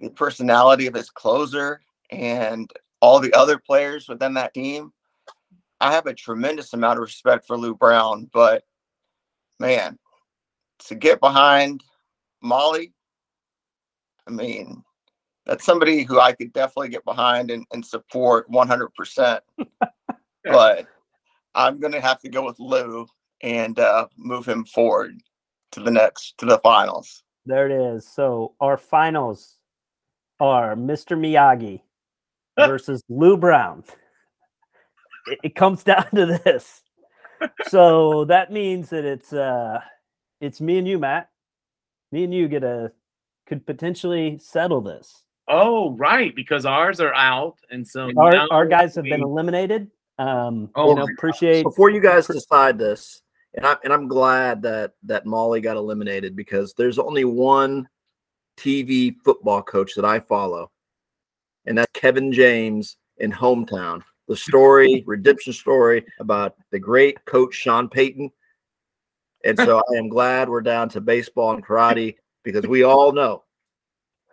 the 0.00 0.10
personality 0.10 0.86
of 0.86 0.94
his 0.94 1.10
closer 1.10 1.80
and 2.10 2.70
all 3.00 3.20
the 3.20 3.32
other 3.34 3.58
players 3.58 4.08
within 4.08 4.34
that 4.34 4.52
team, 4.54 4.92
I 5.80 5.92
have 5.92 6.06
a 6.06 6.14
tremendous 6.14 6.72
amount 6.72 6.98
of 6.98 7.02
respect 7.04 7.46
for 7.46 7.56
Lou 7.56 7.74
Brown, 7.74 8.28
but 8.32 8.64
man, 9.60 9.98
to 10.86 10.94
get 10.94 11.20
behind 11.20 11.82
Molly, 12.42 12.92
I 14.26 14.30
mean, 14.30 14.82
that's 15.46 15.64
somebody 15.64 16.02
who 16.02 16.20
I 16.20 16.32
could 16.32 16.52
definitely 16.52 16.90
get 16.90 17.04
behind 17.04 17.50
and, 17.50 17.64
and 17.72 17.84
support 17.84 18.50
100%. 18.50 19.40
but 20.44 20.86
I'm 21.54 21.80
going 21.80 21.92
to 21.92 22.00
have 22.00 22.20
to 22.20 22.28
go 22.28 22.44
with 22.44 22.60
Lou 22.60 23.06
and 23.42 23.78
uh, 23.78 24.08
move 24.16 24.46
him 24.46 24.64
forward 24.64 25.18
to 25.72 25.80
the 25.80 25.90
next, 25.90 26.36
to 26.38 26.46
the 26.46 26.58
finals. 26.58 27.22
There 27.46 27.68
it 27.68 27.94
is. 27.94 28.06
So 28.06 28.54
our 28.60 28.76
finals 28.76 29.56
are 30.38 30.76
Mr. 30.76 31.16
Miyagi 31.18 31.80
versus 32.58 33.02
Lou 33.08 33.36
Brown. 33.36 33.84
It, 35.26 35.38
it 35.42 35.54
comes 35.54 35.82
down 35.84 36.10
to 36.14 36.40
this. 36.44 36.82
So 37.68 38.24
that 38.26 38.52
means 38.52 38.90
that 38.90 39.04
it's 39.04 39.32
uh 39.32 39.80
it's 40.40 40.60
me 40.60 40.78
and 40.78 40.88
you, 40.88 40.98
Matt. 40.98 41.30
Me 42.12 42.24
and 42.24 42.32
you 42.32 42.48
get 42.48 42.64
a 42.64 42.92
could 43.46 43.66
potentially 43.66 44.38
settle 44.38 44.80
this. 44.80 45.24
Oh, 45.48 45.96
right, 45.96 46.34
because 46.36 46.66
ours 46.66 47.00
are 47.00 47.14
out, 47.14 47.56
and 47.70 47.86
so 47.86 48.10
Our 48.16 48.46
our 48.50 48.66
guys 48.66 48.94
have 48.96 49.04
been 49.04 49.22
eliminated. 49.22 49.90
Um, 50.18 50.70
Oh 50.74 50.90
you 50.90 50.94
know, 50.96 51.06
appreciate 51.16 51.62
Before 51.62 51.90
you 51.90 52.00
guys 52.00 52.26
decide 52.26 52.78
this, 52.78 53.22
and 53.54 53.64
I 53.64 53.76
and 53.84 53.92
I'm 53.92 54.08
glad 54.08 54.62
that 54.62 54.92
that 55.04 55.26
Molly 55.26 55.60
got 55.60 55.76
eliminated 55.76 56.36
because 56.36 56.74
there's 56.74 56.98
only 56.98 57.24
one 57.24 57.88
TV 58.58 59.14
football 59.24 59.62
coach 59.62 59.94
that 59.94 60.04
I 60.04 60.20
follow, 60.20 60.70
and 61.66 61.78
that's 61.78 61.92
Kevin 61.94 62.32
James 62.32 62.96
in 63.18 63.32
hometown. 63.32 64.02
The 64.26 64.36
story, 64.36 65.02
redemption 65.06 65.54
story 65.54 66.04
about 66.20 66.56
the 66.70 66.78
great 66.78 67.24
coach 67.24 67.54
Sean 67.54 67.88
Payton. 67.88 68.30
And 69.44 69.56
so 69.58 69.82
I 69.92 69.96
am 69.96 70.08
glad 70.08 70.48
we're 70.48 70.60
down 70.60 70.88
to 70.90 71.00
baseball 71.00 71.52
and 71.52 71.64
karate 71.64 72.16
because 72.42 72.66
we 72.66 72.82
all 72.82 73.12
know 73.12 73.44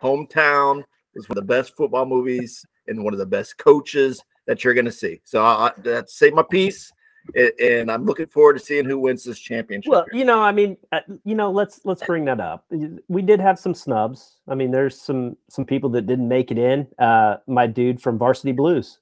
hometown 0.02 0.82
is 1.14 1.28
one 1.28 1.38
of 1.38 1.46
the 1.46 1.54
best 1.54 1.76
football 1.76 2.06
movies 2.06 2.64
and 2.86 3.02
one 3.02 3.12
of 3.12 3.18
the 3.18 3.26
best 3.26 3.58
coaches 3.58 4.22
that 4.46 4.62
you're 4.62 4.74
going 4.74 4.84
to 4.84 4.92
see. 4.92 5.20
So 5.24 5.42
I, 5.44 5.68
I 5.68 5.72
that's 5.78 6.18
say 6.18 6.30
my 6.30 6.42
piece, 6.42 6.92
and 7.34 7.90
I'm 7.90 8.04
looking 8.04 8.26
forward 8.26 8.54
to 8.54 8.64
seeing 8.64 8.84
who 8.84 8.98
wins 8.98 9.24
this 9.24 9.38
championship. 9.38 9.90
Well, 9.90 10.06
you 10.12 10.24
know, 10.24 10.40
I 10.40 10.52
mean, 10.52 10.76
uh, 10.92 11.00
you 11.24 11.34
know, 11.34 11.50
let's 11.50 11.80
let's 11.84 12.04
bring 12.04 12.24
that 12.26 12.40
up. 12.40 12.64
We 13.08 13.22
did 13.22 13.40
have 13.40 13.58
some 13.58 13.74
snubs. 13.74 14.36
I 14.48 14.54
mean, 14.54 14.70
there's 14.70 15.00
some 15.00 15.36
some 15.48 15.64
people 15.64 15.90
that 15.90 16.06
didn't 16.06 16.28
make 16.28 16.50
it 16.50 16.58
in. 16.58 16.86
Uh, 16.98 17.36
my 17.46 17.66
dude 17.66 18.00
from 18.00 18.18
Varsity 18.18 18.52
Blues, 18.52 18.98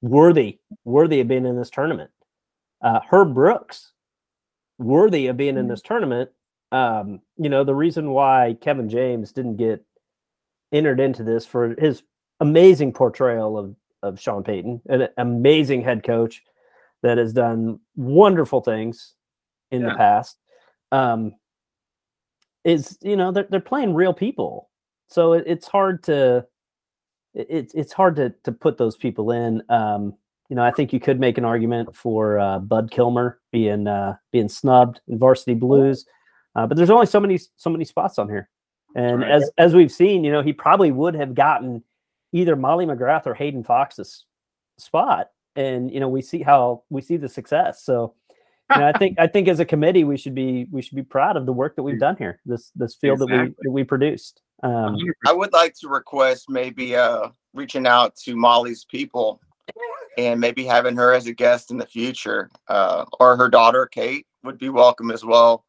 worthy, 0.00 0.58
worthy 0.84 1.20
of 1.20 1.28
being 1.28 1.46
in 1.46 1.56
this 1.56 1.70
tournament. 1.70 2.10
Uh, 2.82 3.00
Herb 3.10 3.34
Brooks, 3.34 3.92
worthy 4.80 5.28
of 5.28 5.36
being 5.36 5.56
in 5.56 5.68
this 5.68 5.82
tournament. 5.82 6.30
Um, 6.72 7.20
you 7.36 7.48
know, 7.48 7.64
the 7.64 7.74
reason 7.74 8.10
why 8.10 8.56
Kevin 8.60 8.88
James 8.88 9.32
didn't 9.32 9.56
get 9.56 9.84
entered 10.72 11.00
into 11.00 11.22
this 11.24 11.44
for 11.46 11.74
his 11.78 12.02
amazing 12.40 12.92
portrayal 12.92 13.58
of 13.58 13.76
of 14.02 14.18
Sean 14.18 14.42
Payton, 14.42 14.80
an 14.88 15.08
amazing 15.18 15.82
head 15.82 16.02
coach 16.02 16.42
that 17.02 17.18
has 17.18 17.32
done 17.34 17.78
wonderful 17.96 18.62
things 18.62 19.14
in 19.70 19.82
the 19.82 19.90
past. 19.96 20.38
Um, 20.90 21.34
is 22.64 22.98
you 23.02 23.16
know 23.16 23.32
they're 23.32 23.46
they're 23.50 23.60
playing 23.60 23.94
real 23.94 24.14
people, 24.14 24.70
so 25.08 25.32
it, 25.34 25.44
it's 25.46 25.66
hard 25.68 26.02
to 26.04 26.46
it- 27.34 27.46
it's 27.50 27.74
it's 27.74 27.92
hard 27.92 28.16
to 28.16 28.30
to 28.44 28.52
put 28.52 28.78
those 28.78 28.96
people 28.96 29.30
in. 29.32 29.62
Um, 29.68 30.14
you 30.50 30.56
know, 30.56 30.64
I 30.64 30.72
think 30.72 30.92
you 30.92 30.98
could 30.98 31.20
make 31.20 31.38
an 31.38 31.44
argument 31.44 31.94
for 31.94 32.38
uh, 32.40 32.58
Bud 32.58 32.90
Kilmer 32.90 33.38
being 33.52 33.86
uh, 33.86 34.16
being 34.32 34.48
snubbed 34.48 35.00
in 35.06 35.16
Varsity 35.16 35.54
Blues, 35.54 36.04
uh, 36.56 36.66
but 36.66 36.76
there's 36.76 36.90
only 36.90 37.06
so 37.06 37.20
many 37.20 37.38
so 37.56 37.70
many 37.70 37.84
spots 37.84 38.18
on 38.18 38.28
here, 38.28 38.50
and 38.96 39.20
Right. 39.20 39.30
as 39.30 39.50
as 39.56 39.74
we've 39.74 39.92
seen, 39.92 40.24
you 40.24 40.32
know, 40.32 40.42
he 40.42 40.52
probably 40.52 40.90
would 40.90 41.14
have 41.14 41.34
gotten 41.34 41.84
either 42.32 42.56
Molly 42.56 42.84
McGrath 42.84 43.26
or 43.26 43.34
Hayden 43.34 43.62
Fox's 43.62 44.26
spot, 44.76 45.28
and 45.54 45.88
you 45.88 46.00
know, 46.00 46.08
we 46.08 46.20
see 46.20 46.42
how 46.42 46.82
we 46.90 47.00
see 47.00 47.16
the 47.16 47.28
success. 47.28 47.84
So, 47.84 48.14
you 48.74 48.80
know, 48.80 48.88
I 48.88 48.92
think 48.98 49.20
I 49.20 49.28
think 49.28 49.46
as 49.46 49.60
a 49.60 49.64
committee, 49.64 50.02
we 50.02 50.16
should 50.16 50.34
be 50.34 50.66
we 50.72 50.82
should 50.82 50.96
be 50.96 51.04
proud 51.04 51.36
of 51.36 51.46
the 51.46 51.52
work 51.52 51.76
that 51.76 51.84
we've 51.84 52.00
done 52.00 52.16
here. 52.16 52.40
This 52.44 52.72
this 52.74 52.96
field 52.96 53.20
that 53.20 53.26
we 53.26 53.54
that 53.62 53.70
we 53.70 53.84
produced. 53.84 54.42
Um, 54.64 54.96
I 55.28 55.32
would 55.32 55.52
like 55.52 55.74
to 55.76 55.88
request 55.88 56.50
maybe 56.50 56.96
uh, 56.96 57.28
reaching 57.54 57.86
out 57.86 58.16
to 58.16 58.34
Molly's 58.34 58.84
people 58.84 59.40
and 60.18 60.40
maybe 60.40 60.64
having 60.64 60.96
her 60.96 61.12
as 61.12 61.26
a 61.26 61.32
guest 61.32 61.70
in 61.70 61.78
the 61.78 61.86
future, 61.86 62.50
uh, 62.68 63.04
or 63.18 63.36
her 63.36 63.48
daughter 63.48 63.86
Kate 63.86 64.26
would 64.44 64.58
be 64.58 64.68
welcome 64.68 65.10
as 65.10 65.24
well. 65.24 65.64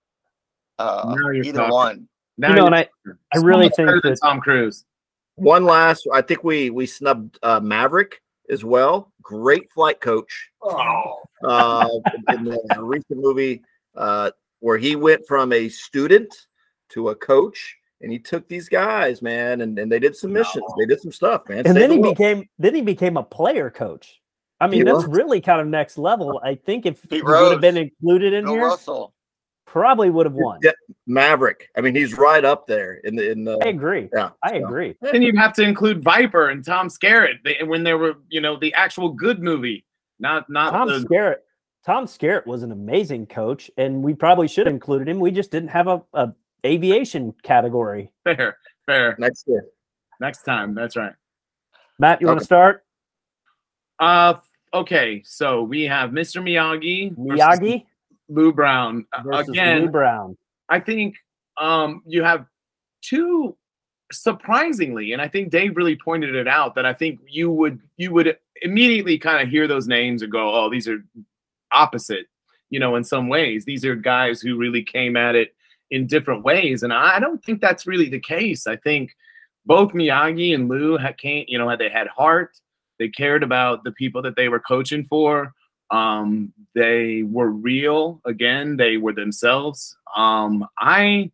Uh, 0.79 1.15
Now 1.17 1.29
you're 1.29 1.43
either 1.43 1.59
talking. 1.59 1.73
one. 1.73 2.07
Now 2.37 2.49
you 2.49 2.55
know, 2.55 2.65
and 2.65 2.75
I 2.75 2.89
I 3.33 3.37
really 3.37 3.69
think 3.69 3.89
that 4.03 4.17
Tom 4.21 4.39
Cruise. 4.39 4.85
One 5.35 5.63
last, 5.65 6.07
I 6.13 6.21
think 6.21 6.43
we 6.43 6.69
we 6.69 6.85
snubbed 6.85 7.39
uh, 7.43 7.59
Maverick 7.59 8.21
as 8.49 8.63
well. 8.63 9.11
Great 9.21 9.71
flight 9.71 9.99
coach. 10.01 10.49
Oh, 10.61 11.21
uh, 11.43 11.87
in 12.33 12.45
the 12.45 12.59
recent 12.79 13.19
movie 13.19 13.61
uh, 13.95 14.31
where 14.59 14.77
he 14.77 14.95
went 14.95 15.25
from 15.27 15.53
a 15.53 15.69
student 15.69 16.33
to 16.89 17.09
a 17.09 17.15
coach 17.15 17.77
and 18.01 18.11
he 18.11 18.19
took 18.19 18.47
these 18.47 18.67
guys, 18.69 19.21
man, 19.21 19.61
and, 19.61 19.77
and 19.79 19.91
they 19.91 19.99
did 19.99 20.15
some 20.15 20.33
missions. 20.33 20.65
They 20.79 20.85
did 20.85 21.01
some 21.01 21.11
stuff, 21.11 21.47
man. 21.49 21.59
and 21.59 21.67
Saved 21.67 21.77
then 21.79 21.89
the 21.89 21.95
he 21.95 22.01
world. 22.01 22.17
became 22.17 22.49
then 22.59 22.75
he 22.75 22.81
became 22.81 23.17
a 23.17 23.23
player 23.23 23.69
coach. 23.69 24.19
I 24.59 24.67
mean, 24.67 24.79
He 24.79 24.83
that's 24.83 24.97
was. 24.97 25.07
really 25.07 25.41
kind 25.41 25.59
of 25.59 25.67
next 25.67 25.97
level. 25.97 26.39
I 26.43 26.55
think 26.55 26.85
if 26.85 27.01
Pete 27.09 27.13
he 27.13 27.21
would 27.23 27.51
have 27.51 27.61
been 27.61 27.77
included 27.77 28.33
in 28.33 28.45
Bill 28.45 28.53
here, 28.53 28.65
Russell. 28.67 29.13
probably 29.65 30.09
would 30.11 30.25
have 30.27 30.35
won. 30.35 30.59
Yeah, 30.61 30.71
Maverick. 31.07 31.69
I 31.75 31.81
mean, 31.81 31.95
he's 31.95 32.15
right 32.17 32.45
up 32.45 32.67
there 32.67 32.95
in 33.03 33.15
the 33.15 33.31
in 33.31 33.43
the 33.43 33.57
I 33.63 33.69
agree. 33.69 34.09
yeah. 34.13 34.29
I 34.43 34.59
so. 34.59 34.65
agree. 34.65 34.95
then 35.01 35.21
you 35.23 35.35
have 35.37 35.53
to 35.53 35.63
include 35.63 36.03
Viper 36.03 36.49
and 36.49 36.63
Tom 36.63 36.89
Skerritt 36.89 37.39
they, 37.43 37.57
when 37.65 37.83
they 37.83 37.93
were, 37.93 38.15
you 38.29 38.39
know, 38.41 38.55
the 38.59 38.73
actual 38.75 39.09
good 39.09 39.41
movie, 39.41 39.83
not 40.19 40.47
not 40.49 40.71
Tom 40.71 40.87
the 40.89 40.99
Skerritt. 40.99 41.37
Tom 41.83 42.05
Skerritt 42.05 42.45
was 42.45 42.61
an 42.61 42.71
amazing 42.71 43.25
coach, 43.25 43.71
and 43.77 44.03
we 44.03 44.13
probably 44.13 44.47
should 44.47 44.67
have 44.67 44.75
included 44.75 45.09
him. 45.09 45.19
We 45.19 45.31
just 45.31 45.49
didn't 45.49 45.69
have 45.69 45.87
a, 45.87 46.03
a 46.13 46.31
aviation 46.65 47.33
category. 47.43 48.11
fair, 48.23 48.57
fair. 48.85 49.15
Next 49.19 49.45
year. 49.47 49.65
Next 50.19 50.43
time, 50.43 50.75
that's 50.75 50.95
right. 50.95 51.13
Matt, 51.99 52.21
you 52.21 52.27
want 52.27 52.39
to 52.39 52.45
start? 52.45 52.83
Uh, 53.99 54.35
okay, 54.73 55.21
so 55.25 55.63
we 55.63 55.83
have 55.83 56.11
Mr. 56.11 56.41
Miyagi, 56.41 57.15
Miyagi 57.17 57.85
Lou 58.29 58.51
Brown 58.53 59.05
Uh, 59.13 59.21
versus 59.23 59.49
again. 59.49 59.83
Lou 59.83 59.89
Brown. 59.89 60.37
I 60.69 60.79
think 60.79 61.15
um, 61.59 62.01
you 62.05 62.23
have 62.23 62.45
two 63.01 63.55
surprisingly, 64.11 65.13
and 65.13 65.21
I 65.21 65.27
think 65.27 65.49
Dave 65.51 65.75
really 65.75 65.95
pointed 65.95 66.35
it 66.35 66.47
out 66.47 66.75
that 66.75 66.85
I 66.85 66.93
think 66.93 67.19
you 67.27 67.51
would 67.51 67.79
you 67.97 68.11
would 68.13 68.37
immediately 68.61 69.17
kind 69.17 69.41
of 69.41 69.49
hear 69.49 69.67
those 69.67 69.87
names 69.87 70.21
and 70.21 70.31
go, 70.31 70.53
"Oh, 70.53 70.69
these 70.69 70.87
are 70.87 71.03
opposite." 71.71 72.27
You 72.69 72.79
know, 72.79 72.95
in 72.95 73.03
some 73.03 73.27
ways, 73.27 73.65
these 73.65 73.83
are 73.85 73.95
guys 73.95 74.41
who 74.41 74.57
really 74.57 74.83
came 74.83 75.17
at 75.17 75.35
it 75.35 75.53
in 75.91 76.07
different 76.07 76.43
ways, 76.43 76.83
and 76.83 76.93
I 76.93 77.19
don't 77.19 77.43
think 77.43 77.61
that's 77.61 77.85
really 77.85 78.09
the 78.09 78.19
case. 78.19 78.65
I 78.65 78.77
think 78.77 79.11
both 79.65 79.91
Miyagi 79.91 80.55
and 80.55 80.67
Lou 80.67 80.97
had 80.97 81.17
came, 81.17 81.45
you 81.47 81.57
know, 81.57 81.75
they 81.77 81.89
had 81.89 82.07
heart. 82.07 82.57
They 82.97 83.09
cared 83.09 83.43
about 83.43 83.83
the 83.83 83.91
people 83.91 84.21
that 84.23 84.35
they 84.35 84.49
were 84.49 84.59
coaching 84.59 85.03
for. 85.03 85.53
Um, 85.91 86.53
they 86.73 87.23
were 87.23 87.49
real. 87.49 88.21
Again, 88.25 88.77
they 88.77 88.97
were 88.97 89.13
themselves. 89.13 89.97
Um, 90.15 90.65
I, 90.77 91.31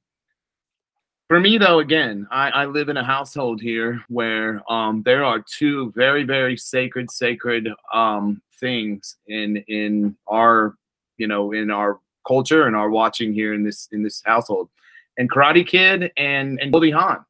for 1.27 1.39
me 1.39 1.57
though, 1.57 1.79
again, 1.79 2.27
I, 2.31 2.49
I 2.49 2.65
live 2.65 2.89
in 2.89 2.97
a 2.97 3.03
household 3.03 3.61
here 3.61 4.03
where 4.07 4.63
um, 4.71 5.03
there 5.03 5.23
are 5.23 5.43
two 5.57 5.91
very, 5.91 6.23
very 6.23 6.57
sacred, 6.57 7.11
sacred 7.11 7.69
um, 7.93 8.41
things 8.59 9.17
in 9.27 9.57
in 9.67 10.17
our, 10.27 10.75
you 11.17 11.27
know, 11.27 11.51
in 11.51 11.69
our 11.69 11.99
culture 12.27 12.67
and 12.67 12.75
are 12.75 12.89
watching 12.89 13.33
here 13.33 13.53
in 13.53 13.63
this 13.63 13.87
in 13.91 14.03
this 14.03 14.21
household, 14.25 14.69
and 15.17 15.29
Karate 15.31 15.65
Kid 15.65 16.11
and 16.17 16.59
and 16.61 16.71
Goldie 16.71 16.91
Hawn 16.91 17.25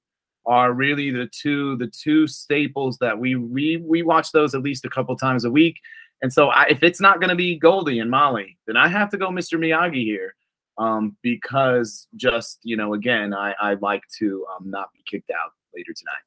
are 0.45 0.73
really 0.73 1.11
the 1.11 1.27
two 1.27 1.75
the 1.77 1.87
two 1.87 2.25
staples 2.27 2.97
that 2.99 3.17
we 3.17 3.35
we 3.35 3.77
we 3.77 4.01
watch 4.01 4.31
those 4.31 4.55
at 4.55 4.61
least 4.61 4.85
a 4.85 4.89
couple 4.89 5.15
times 5.15 5.45
a 5.45 5.51
week. 5.51 5.79
And 6.21 6.33
so 6.33 6.49
I, 6.49 6.63
if 6.63 6.81
it's 6.81 6.99
not 6.99 7.19
going 7.19 7.29
to 7.29 7.35
be 7.35 7.57
Goldie 7.59 7.99
and 7.99 8.09
Molly, 8.09 8.57
then 8.65 8.75
I 8.75 8.87
have 8.87 9.09
to 9.11 9.17
go 9.17 9.29
Mr. 9.29 9.59
Miyagi 9.59 10.03
here 10.03 10.33
um, 10.77 11.15
because 11.21 12.07
just, 12.15 12.59
you 12.63 12.75
know, 12.75 12.95
again, 12.95 13.35
I, 13.35 13.53
I 13.59 13.73
like 13.75 14.01
to 14.17 14.45
um, 14.55 14.69
not 14.69 14.91
be 14.93 15.03
kicked 15.05 15.29
out 15.29 15.51
later 15.75 15.93
tonight. 15.95 16.23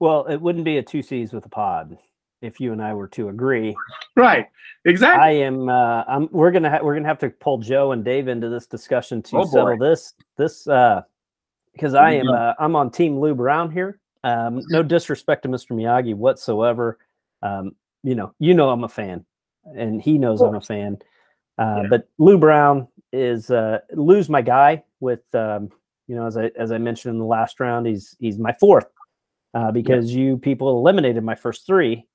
Well, 0.00 0.24
it 0.26 0.40
wouldn't 0.40 0.64
be 0.64 0.78
a 0.78 0.82
two 0.82 1.02
C's 1.02 1.32
with 1.32 1.44
a 1.44 1.50
pod 1.50 1.98
if 2.42 2.60
you 2.60 2.72
and 2.72 2.82
I 2.82 2.94
were 2.94 3.08
to 3.08 3.28
agree. 3.28 3.76
Right. 4.16 4.46
Exactly. 4.84 5.22
I 5.22 5.30
am. 5.44 5.68
Uh, 5.68 6.04
I'm. 6.06 6.28
We're 6.30 6.50
gonna. 6.52 6.70
Ha- 6.70 6.80
we're 6.82 6.94
gonna 6.94 7.08
have 7.08 7.18
to 7.18 7.30
pull 7.30 7.58
Joe 7.58 7.92
and 7.92 8.04
Dave 8.04 8.28
into 8.28 8.48
this 8.48 8.66
discussion 8.66 9.22
to 9.22 9.38
Oh, 9.38 9.44
boy. 9.44 9.50
settle 9.50 9.78
this. 9.78 10.14
This 10.36 10.66
uh, 10.68 11.02
because 11.72 11.94
I 11.94 12.12
am. 12.12 12.28
Uh, 12.28 12.52
I'm 12.58 12.76
on 12.76 12.90
Team 12.90 13.18
Lou 13.18 13.34
Brown 13.34 13.70
here. 13.70 13.98
Um, 14.24 14.60
no 14.70 14.82
disrespect 14.82 15.42
to 15.42 15.48
Mr. 15.48 15.72
Miyagi 15.72 16.14
whatsoever. 16.14 16.98
Um, 17.42 17.74
you 18.02 18.14
know. 18.14 18.32
You 18.38 18.54
know 18.54 18.70
I'm 18.70 18.84
a 18.84 18.88
fan. 18.88 19.24
and 19.74 20.00
he 20.00 20.18
knows 20.18 20.40
I'm 20.40 20.54
a 20.54 20.60
fan. 20.60 20.98
Uh, 21.58 21.80
yeah. 21.82 21.88
But 21.90 22.08
Lou 22.18 22.38
Brown 22.38 22.86
is 23.12 23.50
uh, 23.50 23.78
Lou's 23.92 24.28
my 24.28 24.42
guy. 24.42 24.84
With 25.00 25.22
um, 25.34 25.70
you 26.06 26.14
know, 26.14 26.26
as 26.26 26.36
I 26.36 26.50
as 26.56 26.70
I 26.70 26.78
mentioned 26.78 27.14
in 27.14 27.18
the 27.18 27.26
last 27.26 27.58
round, 27.60 27.86
he's 27.86 28.16
he's 28.20 28.38
my 28.38 28.52
fourth 28.60 28.86
uh, 29.54 29.72
because 29.72 30.12
yeah. 30.12 30.20
you 30.20 30.36
people 30.38 30.78
eliminated 30.78 31.24
my 31.24 31.34
first 31.34 31.66
three. 31.66 32.06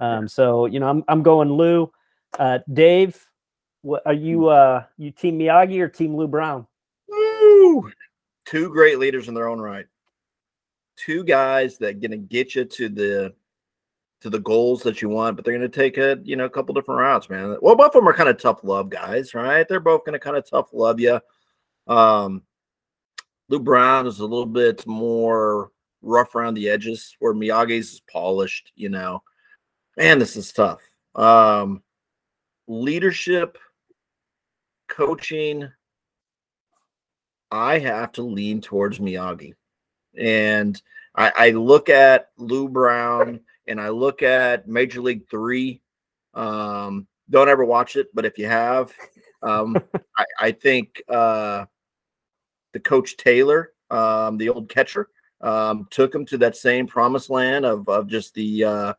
Um, 0.00 0.26
so 0.26 0.66
you 0.66 0.80
know, 0.80 0.88
I'm 0.88 1.04
I'm 1.08 1.22
going 1.22 1.52
Lou. 1.52 1.90
Uh, 2.38 2.58
Dave, 2.72 3.22
what 3.82 4.02
are 4.06 4.14
you? 4.14 4.48
Uh, 4.48 4.84
you 4.96 5.10
team 5.10 5.38
Miyagi 5.38 5.80
or 5.80 5.88
team 5.88 6.16
Lou 6.16 6.26
Brown? 6.26 6.66
Woo! 7.08 7.90
Two 8.46 8.70
great 8.70 8.98
leaders 8.98 9.28
in 9.28 9.34
their 9.34 9.48
own 9.48 9.60
right. 9.60 9.86
Two 10.96 11.24
guys 11.24 11.78
that 11.78 12.00
gonna 12.00 12.16
get 12.16 12.54
you 12.54 12.64
to 12.64 12.88
the 12.88 13.34
to 14.20 14.30
the 14.30 14.40
goals 14.40 14.82
that 14.82 15.00
you 15.00 15.08
want, 15.08 15.36
but 15.36 15.44
they're 15.44 15.56
going 15.56 15.68
to 15.68 15.76
take 15.76 15.96
a 15.98 16.18
you 16.24 16.36
know 16.36 16.44
a 16.44 16.50
couple 16.50 16.74
different 16.74 17.00
routes, 17.00 17.30
man. 17.30 17.56
Well, 17.60 17.76
both 17.76 17.88
of 17.88 17.92
them 17.94 18.08
are 18.08 18.12
kind 18.12 18.28
of 18.28 18.38
tough 18.38 18.62
love 18.62 18.90
guys, 18.90 19.34
right? 19.34 19.66
They're 19.66 19.80
both 19.80 20.04
going 20.04 20.12
to 20.12 20.18
kind 20.18 20.36
of 20.36 20.48
tough 20.48 20.68
love 20.72 21.00
you. 21.00 21.20
Um, 21.86 22.42
Lou 23.48 23.60
Brown 23.60 24.06
is 24.06 24.20
a 24.20 24.26
little 24.26 24.46
bit 24.46 24.86
more 24.86 25.70
rough 26.02 26.34
around 26.34 26.54
the 26.54 26.68
edges, 26.68 27.16
where 27.18 27.34
Miyagi's 27.34 27.94
is 27.94 28.00
polished. 28.00 28.72
You 28.76 28.90
know, 28.90 29.22
man, 29.96 30.18
this 30.18 30.36
is 30.36 30.52
tough. 30.52 30.80
Um, 31.14 31.82
leadership, 32.66 33.58
coaching. 34.88 35.70
I 37.50 37.78
have 37.78 38.12
to 38.12 38.22
lean 38.22 38.60
towards 38.60 38.98
Miyagi, 38.98 39.54
and 40.16 40.80
I, 41.16 41.32
I 41.36 41.50
look 41.50 41.88
at 41.88 42.30
Lou 42.38 42.68
Brown 42.68 43.40
and 43.66 43.80
I 43.80 43.88
look 43.88 44.22
at 44.22 44.68
Major 44.68 45.00
League 45.00 45.28
Three. 45.28 45.80
Um, 46.34 47.06
don't 47.28 47.48
ever 47.48 47.64
watch 47.64 47.96
it, 47.96 48.08
but 48.14 48.24
if 48.24 48.38
you 48.38 48.46
have, 48.46 48.92
um, 49.42 49.76
I, 50.16 50.24
I, 50.40 50.52
think 50.52 51.02
uh, 51.08 51.64
the 52.72 52.80
coach 52.80 53.16
Taylor, 53.16 53.72
um, 53.90 54.38
the 54.38 54.48
old 54.48 54.68
catcher, 54.68 55.08
um, 55.40 55.88
took 55.90 56.14
him 56.14 56.24
to 56.26 56.38
that 56.38 56.56
same 56.56 56.86
promised 56.86 57.30
land 57.30 57.64
of, 57.64 57.88
of 57.88 58.06
just 58.06 58.34
the 58.34 58.64
uh, 58.64 58.92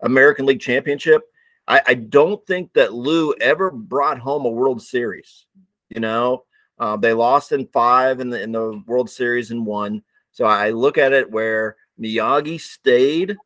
American 0.00 0.46
League 0.46 0.60
Championship. 0.60 1.22
I, 1.68 1.80
I, 1.86 1.94
don't 1.94 2.44
think 2.46 2.72
that 2.74 2.94
Lou 2.94 3.34
ever 3.40 3.70
brought 3.70 4.18
home 4.18 4.44
a 4.44 4.50
World 4.50 4.80
Series. 4.80 5.46
You 5.88 6.00
know, 6.00 6.44
uh, 6.78 6.96
they 6.96 7.12
lost 7.12 7.52
in 7.52 7.66
five 7.68 8.20
in 8.20 8.30
the 8.30 8.40
in 8.40 8.52
the 8.52 8.82
World 8.86 9.10
Series 9.10 9.50
and 9.50 9.66
one. 9.66 10.02
So 10.32 10.44
I 10.44 10.70
look 10.70 10.98
at 10.98 11.12
it 11.12 11.30
where 11.30 11.76
Miyagi 12.00 12.60
stayed 12.60 13.36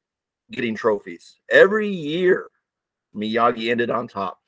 getting 0.50 0.74
trophies. 0.74 1.38
Every 1.50 1.88
year, 1.88 2.48
Miyagi 3.14 3.70
ended 3.70 3.90
on 3.90 4.08
top. 4.08 4.40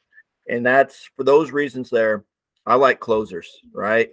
And 0.49 0.67
that's 0.67 1.09
for 1.17 1.25
those 1.25 1.53
reasons 1.53 1.89
there. 1.91 2.25
I 2.67 2.75
like 2.75 3.01
closers, 3.01 3.49
right? 3.73 4.11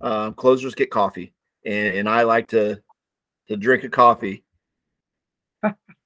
Uh, 0.00 0.32
closers 0.32 0.74
get 0.74 0.90
coffee, 0.90 1.32
and, 1.64 1.94
and 1.94 2.08
I 2.08 2.22
like 2.22 2.48
to 2.48 2.82
to 3.48 3.56
drink 3.56 3.84
a 3.84 3.88
coffee. 3.88 4.44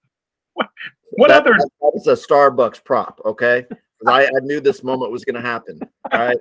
what, 0.56 0.70
what 1.10 1.28
that, 1.28 1.42
other? 1.42 1.54
That 1.58 1.70
was 1.80 2.06
a 2.06 2.12
Starbucks 2.12 2.84
prop, 2.84 3.20
okay? 3.24 3.66
I, 4.06 4.26
I 4.26 4.40
knew 4.42 4.60
this 4.60 4.82
moment 4.82 5.12
was 5.12 5.24
going 5.24 5.40
to 5.40 5.48
happen. 5.48 5.80
All 6.12 6.18
right, 6.18 6.38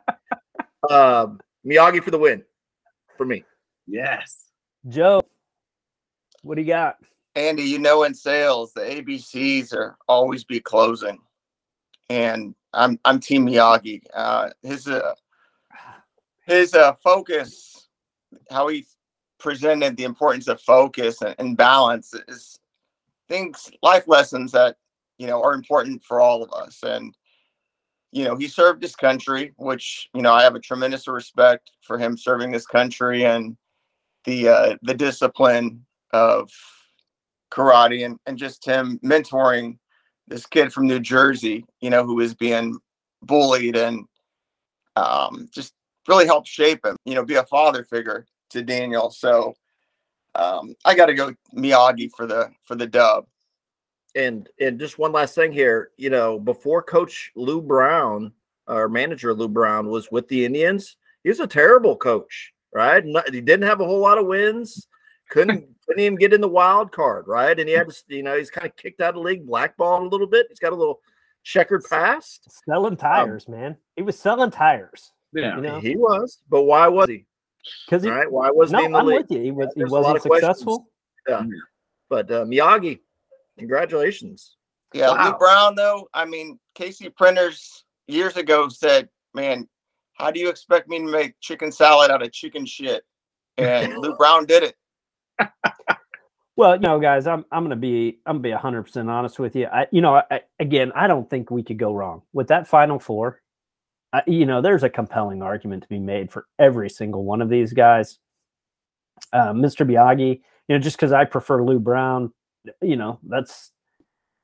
um, 0.89 1.39
Miyagi 1.65 2.03
for 2.03 2.11
the 2.11 2.19
win, 2.19 2.43
for 3.17 3.25
me. 3.25 3.43
Yes, 3.87 4.51
Joe. 4.87 5.21
What 6.41 6.55
do 6.55 6.61
you 6.61 6.67
got? 6.67 6.97
Andy, 7.35 7.63
you 7.63 7.79
know, 7.79 8.03
in 8.03 8.13
sales, 8.13 8.71
the 8.73 8.81
ABCs 8.81 9.73
are 9.73 9.97
always 10.07 10.43
be 10.43 10.59
closing, 10.59 11.19
and 12.09 12.55
I'm 12.73 12.99
I'm 13.05 13.19
Team 13.19 13.47
Miyagi. 13.47 14.01
Uh, 14.13 14.49
his 14.61 14.87
uh, 14.87 15.13
his 16.45 16.73
uh, 16.73 16.93
focus, 17.03 17.87
how 18.49 18.67
he 18.67 18.85
presented 19.39 19.97
the 19.97 20.03
importance 20.03 20.47
of 20.47 20.61
focus 20.61 21.21
and, 21.21 21.35
and 21.39 21.57
balance 21.57 22.13
is 22.27 22.59
things, 23.27 23.71
life 23.81 24.07
lessons 24.07 24.51
that 24.51 24.77
you 25.17 25.27
know 25.27 25.41
are 25.41 25.53
important 25.53 26.03
for 26.03 26.19
all 26.19 26.43
of 26.43 26.51
us. 26.53 26.83
And 26.83 27.15
you 28.11 28.23
know, 28.23 28.35
he 28.35 28.47
served 28.47 28.81
his 28.81 28.95
country, 28.95 29.53
which 29.57 30.09
you 30.13 30.21
know 30.21 30.33
I 30.33 30.43
have 30.43 30.55
a 30.55 30.59
tremendous 30.59 31.07
respect 31.07 31.71
for 31.81 31.97
him 31.97 32.17
serving 32.17 32.51
this 32.51 32.65
country 32.65 33.25
and 33.25 33.57
the 34.25 34.49
uh, 34.49 34.75
the 34.81 34.93
discipline 34.93 35.85
of 36.11 36.49
karate 37.51 38.05
and, 38.05 38.19
and 38.25 38.37
just 38.37 38.65
him 38.65 38.99
mentoring 39.03 39.77
this 40.27 40.45
kid 40.45 40.73
from 40.73 40.87
New 40.87 40.99
Jersey, 40.99 41.65
you 41.81 41.89
know, 41.89 42.03
who 42.03 42.15
was 42.15 42.33
being 42.33 42.77
bullied 43.21 43.75
and 43.75 44.05
um, 44.95 45.47
just 45.53 45.73
really 46.07 46.25
helped 46.25 46.47
shape 46.47 46.85
him, 46.85 46.97
you 47.05 47.15
know, 47.15 47.23
be 47.23 47.35
a 47.35 47.45
father 47.45 47.83
figure 47.83 48.25
to 48.49 48.61
Daniel. 48.61 49.09
So 49.11 49.55
um, 50.35 50.75
I 50.85 50.95
got 50.95 51.07
to 51.07 51.13
go 51.13 51.33
Miyagi 51.55 52.09
for 52.15 52.25
the 52.25 52.51
for 52.63 52.75
the 52.75 52.87
dub. 52.87 53.25
And 54.15 54.47
and 54.59 54.79
just 54.79 54.97
one 54.97 55.11
last 55.11 55.35
thing 55.35 55.51
here, 55.51 55.91
you 55.97 56.09
know, 56.09 56.39
before 56.39 56.81
Coach 56.81 57.31
Lou 57.35 57.61
Brown 57.61 58.31
or 58.67 58.87
manager 58.87 59.33
Lou 59.33 59.47
Brown 59.47 59.87
was 59.87 60.09
with 60.11 60.27
the 60.27 60.45
Indians, 60.45 60.97
he 61.23 61.29
was 61.29 61.39
a 61.39 61.47
terrible 61.47 61.97
coach, 61.97 62.53
right? 62.73 63.03
he 63.31 63.41
didn't 63.41 63.67
have 63.67 63.81
a 63.81 63.85
whole 63.85 63.99
lot 63.99 64.17
of 64.17 64.25
wins 64.25 64.87
couldn't 65.29 65.67
couldn't 65.87 66.03
even 66.03 66.17
get 66.17 66.33
in 66.33 66.41
the 66.41 66.47
wild 66.47 66.91
card, 66.91 67.25
right? 67.27 67.59
And 67.59 67.69
he 67.69 67.75
had, 67.75 67.87
you 68.07 68.23
know, 68.23 68.37
he's 68.37 68.49
kind 68.49 68.65
of 68.65 68.75
kicked 68.75 69.01
out 69.01 69.09
of 69.09 69.15
the 69.15 69.21
league, 69.21 69.45
blackballed 69.45 70.03
a 70.03 70.07
little 70.07 70.27
bit. 70.27 70.47
He's 70.49 70.59
got 70.59 70.73
a 70.73 70.75
little 70.75 70.99
checkered 71.43 71.83
past. 71.87 72.47
Selling 72.67 72.97
tires, 72.97 73.45
um, 73.47 73.53
man. 73.53 73.77
He 73.95 74.01
was 74.01 74.17
selling 74.17 74.49
tires. 74.49 75.11
Yeah, 75.31 75.57
you 75.57 75.61
know? 75.61 75.79
he 75.79 75.95
was. 75.95 76.39
But 76.49 76.63
why 76.63 76.87
was 76.87 77.07
he? 77.07 77.25
Because 77.85 78.03
he, 78.03 78.09
right? 78.09 78.31
Why 78.31 78.51
wasn't 78.51 78.73
no, 78.73 78.79
he 78.79 78.85
in 78.85 78.91
the 78.91 78.99
I'm 78.99 79.05
league? 79.05 79.21
with 79.21 79.31
you. 79.31 79.41
He 79.41 79.51
was. 79.51 79.69
He 79.75 79.83
wasn't 79.85 80.21
successful. 80.21 80.87
Yeah. 81.27 81.43
But 82.09 82.29
uh, 82.31 82.45
Miyagi, 82.45 82.99
congratulations. 83.57 84.57
Yeah, 84.93 85.11
wow. 85.11 85.31
Lou 85.31 85.37
Brown 85.37 85.75
though. 85.75 86.07
I 86.13 86.25
mean, 86.25 86.59
Casey 86.75 87.09
Printers 87.09 87.83
years 88.07 88.37
ago 88.37 88.69
said, 88.69 89.09
"Man, 89.33 89.67
how 90.13 90.31
do 90.31 90.39
you 90.39 90.49
expect 90.49 90.87
me 90.87 90.99
to 90.99 91.05
make 91.05 91.39
chicken 91.41 91.71
salad 91.71 92.11
out 92.11 92.21
of 92.21 92.31
chicken 92.31 92.65
shit?" 92.65 93.03
And 93.57 93.97
Lou 93.97 94.15
Brown 94.15 94.45
did 94.45 94.63
it. 94.63 94.75
well, 96.55 96.75
you 96.75 96.81
know, 96.81 96.99
guys, 96.99 97.27
I'm 97.27 97.45
I'm 97.51 97.63
gonna 97.63 97.75
be 97.75 98.19
I'm 98.25 98.41
gonna 98.41 98.43
be 98.43 98.51
hundred 98.51 98.83
percent 98.83 99.09
honest 99.09 99.39
with 99.39 99.55
you. 99.55 99.65
I, 99.65 99.87
you 99.91 100.01
know, 100.01 100.21
I, 100.29 100.41
again, 100.59 100.91
I 100.95 101.07
don't 101.07 101.29
think 101.29 101.51
we 101.51 101.63
could 101.63 101.79
go 101.79 101.93
wrong 101.93 102.21
with 102.31 102.47
that 102.47 102.67
final 102.67 102.99
four. 102.99 103.41
You 104.27 104.45
know, 104.45 104.61
there's 104.61 104.83
a 104.83 104.89
compelling 104.89 105.41
argument 105.41 105.83
to 105.83 105.89
be 105.89 105.99
made 105.99 106.31
for 106.31 106.45
every 106.59 106.89
single 106.89 107.23
one 107.23 107.41
of 107.41 107.49
these 107.49 107.73
guys. 107.73 108.19
Uh, 109.33 109.53
Mr. 109.53 109.87
Miyagi, 109.87 110.41
you 110.67 110.75
know, 110.75 110.79
just 110.79 110.97
because 110.97 111.11
I 111.11 111.25
prefer 111.25 111.63
Lou 111.63 111.79
Brown, 111.79 112.33
you 112.81 112.95
know, 112.95 113.19
that's 113.23 113.71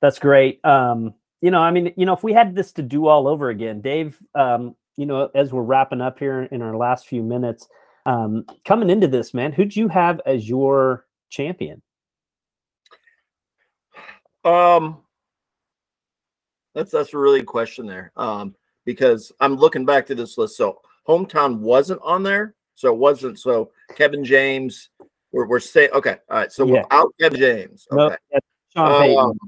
that's 0.02 0.19
great. 0.19 0.64
Um, 0.65 1.14
you 1.41 1.52
know, 1.52 1.60
I 1.60 1.72
mean, 1.72 1.93
you 1.98 2.06
know, 2.06 2.14
if 2.14 2.23
we 2.23 2.34
had 2.34 2.56
this 2.56 2.72
to 2.73 2.81
do 2.81 3.07
all 3.07 3.27
over 3.27 3.49
again, 3.49 3.81
Dave, 3.81 4.18
um, 4.35 4.76
you 4.95 5.06
know, 5.06 5.30
as 5.34 5.52
we're 5.52 5.64
wrapping 5.64 6.02
up 6.02 6.19
here 6.19 6.43
in 6.43 6.61
our 6.61 6.76
last 6.76 7.07
few 7.07 7.23
minutes, 7.23 7.68
um, 8.06 8.45
coming 8.65 8.89
into 8.89 9.07
this, 9.07 9.34
man, 9.34 9.52
who'd 9.52 9.76
you 9.76 9.88
have 9.88 10.22
as 10.26 10.48
your 10.48 11.06
champion? 11.30 11.81
Um, 14.43 14.99
that's 16.73 16.91
that's 16.91 17.14
a 17.14 17.18
really 17.18 17.39
good 17.39 17.48
question 17.48 17.85
there. 17.85 18.11
Um, 18.15 18.56
because 18.86 19.32
I'm 19.40 19.56
looking 19.56 19.86
back 19.86 20.06
to 20.08 20.16
this 20.16 20.38
list. 20.38 20.58
So 20.58 20.82
hometown 21.08 21.60
wasn't 21.60 22.02
on 22.03 22.24
there, 22.24 22.56
so 22.76 22.94
it 22.94 22.98
wasn't. 22.98 23.40
So 23.40 23.72
Kevin 23.95 24.24
James, 24.24 24.90
we're 25.32 25.48
we're 25.48 25.60
saying 25.60 25.91
okay. 25.94 26.18
All 26.30 26.38
right. 26.38 26.52
So 26.52 26.66
yeah. 26.66 26.84
without 26.84 27.14
Kevin 27.20 27.40
James, 27.40 27.88
okay. 27.91 28.16
No, 28.76 29.20
um, 29.20 29.40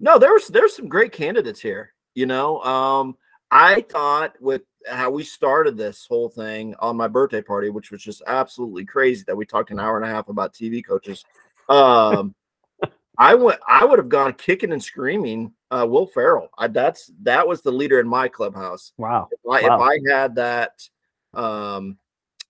no, 0.00 0.18
there's 0.18 0.48
there's 0.48 0.74
some 0.74 0.88
great 0.88 1.12
candidates 1.12 1.60
here. 1.60 1.92
You 2.14 2.26
know, 2.26 2.60
um, 2.62 3.16
I 3.50 3.82
thought 3.82 4.34
with 4.40 4.62
how 4.88 5.10
we 5.10 5.24
started 5.24 5.76
this 5.76 6.06
whole 6.08 6.28
thing 6.28 6.74
on 6.78 6.96
my 6.96 7.08
birthday 7.08 7.42
party, 7.42 7.70
which 7.70 7.90
was 7.90 8.02
just 8.02 8.22
absolutely 8.26 8.84
crazy 8.84 9.24
that 9.26 9.36
we 9.36 9.44
talked 9.44 9.70
an 9.70 9.80
hour 9.80 9.96
and 9.96 10.04
a 10.04 10.08
half 10.08 10.28
about 10.28 10.54
TV 10.54 10.84
coaches. 10.84 11.24
Um, 11.68 12.34
I 13.18 13.34
went, 13.34 13.60
I 13.66 13.84
would 13.84 13.98
have 13.98 14.08
gone 14.08 14.32
kicking 14.34 14.72
and 14.72 14.82
screaming. 14.82 15.52
Uh, 15.70 15.86
Will 15.88 16.06
Ferrell. 16.06 16.48
I, 16.56 16.68
that's 16.68 17.10
that 17.22 17.46
was 17.46 17.60
the 17.60 17.70
leader 17.70 18.00
in 18.00 18.08
my 18.08 18.28
clubhouse. 18.28 18.92
Wow. 18.96 19.28
If 19.30 19.40
I, 19.46 19.68
wow. 19.68 19.74
if 19.74 19.80
I 19.80 20.12
had 20.12 20.34
that 20.36 20.88
um, 21.34 21.98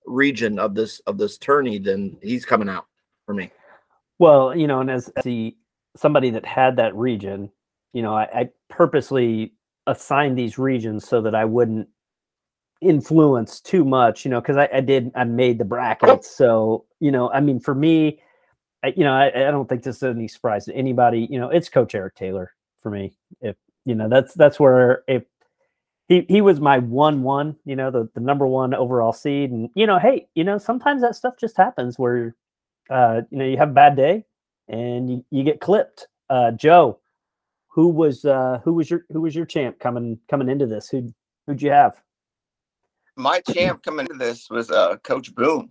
region 0.07 0.59
of 0.59 0.75
this 0.75 1.01
of 1.01 1.19
this 1.19 1.39
tourney, 1.39 1.79
then 1.79 2.17
he's 2.23 2.45
coming 2.45 2.69
out 2.69 2.87
for 3.27 3.35
me. 3.35 3.51
Well, 4.19 4.57
you 4.57 4.67
know, 4.67 4.81
and 4.81 4.91
as 4.91 5.11
the 5.25 5.57
somebody 5.97 6.31
that 6.31 6.47
had 6.47 6.77
that 6.77 6.95
region, 6.95 7.51
you 7.93 8.03
know, 8.03 8.15
I, 8.15 8.25
I 8.33 8.49
purposely 8.69 9.55
assigned 9.87 10.39
these 10.39 10.59
regions 10.59 11.09
so 11.09 11.21
that 11.23 11.35
I 11.35 11.45
wouldn't 11.45 11.89
influence 12.81 13.61
too 13.61 13.85
much, 13.85 14.25
you 14.25 14.31
know, 14.31 14.41
because 14.41 14.57
I, 14.57 14.69
I, 14.73 14.81
did 14.81 15.11
I 15.17 15.25
made 15.25 15.59
the 15.59 15.65
brackets. 15.65 16.31
So, 16.31 16.85
you 17.01 17.11
know, 17.11 17.31
I 17.31 17.41
mean, 17.41 17.59
for 17.59 17.75
me, 17.75 18.21
I, 18.85 18.93
you 18.97 19.03
know, 19.03 19.13
I, 19.13 19.27
I, 19.27 19.51
don't 19.51 19.69
think 19.69 19.83
this 19.83 19.97
is 19.97 20.03
any 20.03 20.29
surprise 20.29 20.67
to 20.67 20.75
anybody. 20.75 21.27
You 21.29 21.41
know, 21.41 21.49
it's 21.49 21.69
Coach 21.69 21.95
Eric 21.95 22.15
Taylor 22.15 22.53
for 22.89 22.95
me. 22.95 23.13
If 23.41 23.57
you 23.85 23.95
know, 23.95 24.09
that's 24.09 24.35
that's 24.35 24.59
where 24.59 25.03
if 25.07 25.25
he 26.09 26.25
he 26.29 26.41
was 26.41 26.61
my 26.61 26.79
one 26.79 27.23
one, 27.23 27.57
you 27.65 27.77
know, 27.77 27.91
the, 27.91 28.09
the 28.15 28.21
number 28.21 28.47
one 28.47 28.75
overall 28.75 29.13
seed. 29.13 29.51
And 29.51 29.71
you 29.75 29.87
know, 29.87 29.99
hey, 29.99 30.29
you 30.35 30.45
know, 30.45 30.59
sometimes 30.59 31.03
that 31.03 31.17
stuff 31.17 31.35
just 31.39 31.57
happens 31.57 31.99
where 31.99 32.35
uh, 32.91 33.23
you 33.31 33.39
know, 33.39 33.45
you 33.45 33.57
have 33.59 33.71
a 33.71 33.75
bad 33.75 33.97
day 33.97 34.25
and 34.69 35.11
you, 35.11 35.25
you 35.31 35.45
get 35.45 35.61
clipped. 35.61 36.07
Uh 36.31 36.51
Joe, 36.53 36.99
who 37.69 37.89
was 37.89 38.25
uh 38.25 38.61
who 38.65 38.75
was 38.75 38.91
your 38.91 39.05
who 39.11 39.21
was 39.23 39.35
your 39.35 39.47
champ 39.47 39.79
coming 39.79 40.19
coming 40.29 40.49
into 40.49 40.67
this? 40.67 40.89
Who 40.89 41.13
who'd 41.47 41.63
you 41.63 41.71
have? 41.71 42.03
My 43.17 43.41
champ 43.41 43.83
coming 43.83 44.07
into 44.07 44.19
this 44.25 44.49
was 44.49 44.71
uh, 44.71 44.97
Coach 44.99 45.35
Boone. 45.35 45.71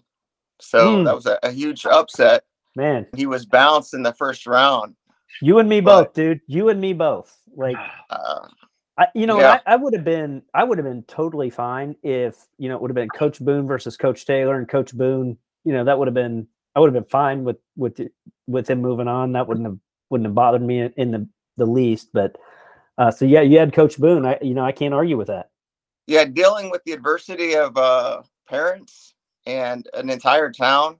So 0.59 0.97
Mm. 0.97 1.05
that 1.05 1.15
was 1.15 1.25
a, 1.27 1.39
a 1.43 1.51
huge 1.51 1.85
upset. 1.85 2.43
Man, 2.75 3.07
He 3.15 3.25
was 3.25 3.45
bounced 3.45 3.93
in 3.93 4.03
the 4.03 4.13
first 4.13 4.45
round. 4.45 4.95
You 5.41 5.59
and 5.59 5.67
me 5.69 5.81
But- 5.81 6.05
both, 6.05 6.13
dude. 6.13 6.41
You 6.47 6.69
and 6.69 6.79
me 6.81 6.93
both. 6.93 7.35
Like 7.55 7.75
Uh, 8.09 8.47
I, 8.99 9.07
you 9.13 9.27
know, 9.27 9.39
Yeah. 9.39 9.59
I, 9.67 9.73
I 9.73 9.75
would 9.75 9.93
have 9.93 10.03
been, 10.03 10.41
I 10.53 10.63
would 10.63 10.77
have 10.79 10.85
been 10.85 11.03
totally 11.03 11.49
fine 11.51 11.95
if 12.03 12.35
you 12.57 12.67
know 12.69 12.75
it 12.75 12.81
would 12.81 12.89
have 12.89 12.95
been 12.95 13.09
Coach 13.09 13.39
Boone 13.39 13.67
versus 13.67 13.95
Coach 13.97 14.25
Taylor, 14.25 14.57
and 14.57 14.67
Coach 14.67 14.95
Boone, 14.95 15.37
you 15.63 15.73
know, 15.73 15.83
that 15.83 15.97
would 15.99 16.07
have 16.07 16.15
been, 16.15 16.47
I 16.75 16.79
would 16.79 16.87
have 16.93 17.03
been 17.03 17.09
fine 17.09 17.43
with 17.43 17.57
with 17.75 17.99
with 18.47 18.67
him 18.69 18.81
moving 18.81 19.07
on. 19.07 19.33
That 19.33 19.47
wouldn't 19.47 19.65
have 19.67 19.77
wouldn't 20.09 20.25
have 20.27 20.35
bothered 20.35 20.61
me 20.63 20.79
in, 20.79 20.93
in 20.97 21.11
the 21.11 21.27
the 21.57 21.65
least. 21.65 22.09
But 22.13 22.37
uh, 22.97 23.11
so 23.11 23.25
yeah, 23.25 23.41
you 23.41 23.59
had 23.59 23.71
Coach 23.73 23.97
Boone. 23.99 24.25
I, 24.25 24.39
you 24.41 24.53
know, 24.55 24.65
I 24.65 24.71
can't 24.71 24.93
argue 24.95 25.17
with 25.17 25.27
that. 25.27 25.49
yeah, 26.07 26.25
dealing 26.25 26.71
with 26.71 26.83
the 26.85 26.93
adversity 26.93 27.55
of 27.55 27.77
uh, 27.77 28.21
parents 28.49 29.13
and 29.45 29.87
an 29.93 30.09
entire 30.09 30.51
town 30.51 30.97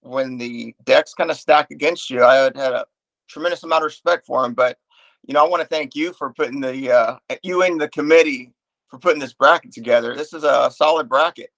when 0.00 0.38
the 0.38 0.74
decks 0.84 1.14
kind 1.14 1.30
of 1.30 1.36
stack 1.36 1.70
against 1.70 2.10
you, 2.10 2.24
I 2.24 2.34
had, 2.36 2.56
had 2.56 2.72
a 2.72 2.86
tremendous 3.28 3.62
amount 3.62 3.82
of 3.82 3.86
respect 3.86 4.26
for 4.26 4.44
him. 4.44 4.54
But 4.54 4.78
you 5.26 5.34
know, 5.34 5.44
I 5.44 5.48
want 5.48 5.62
to 5.62 5.68
thank 5.68 5.94
you 5.94 6.12
for 6.12 6.32
putting 6.32 6.60
the 6.60 6.92
uh, 6.92 7.16
you 7.42 7.62
and 7.62 7.80
the 7.80 7.88
committee 7.88 8.52
for 8.88 8.98
putting 8.98 9.20
this 9.20 9.34
bracket 9.34 9.72
together. 9.72 10.16
This 10.16 10.32
is 10.32 10.44
a 10.44 10.70
solid 10.74 11.08
bracket. 11.08 11.50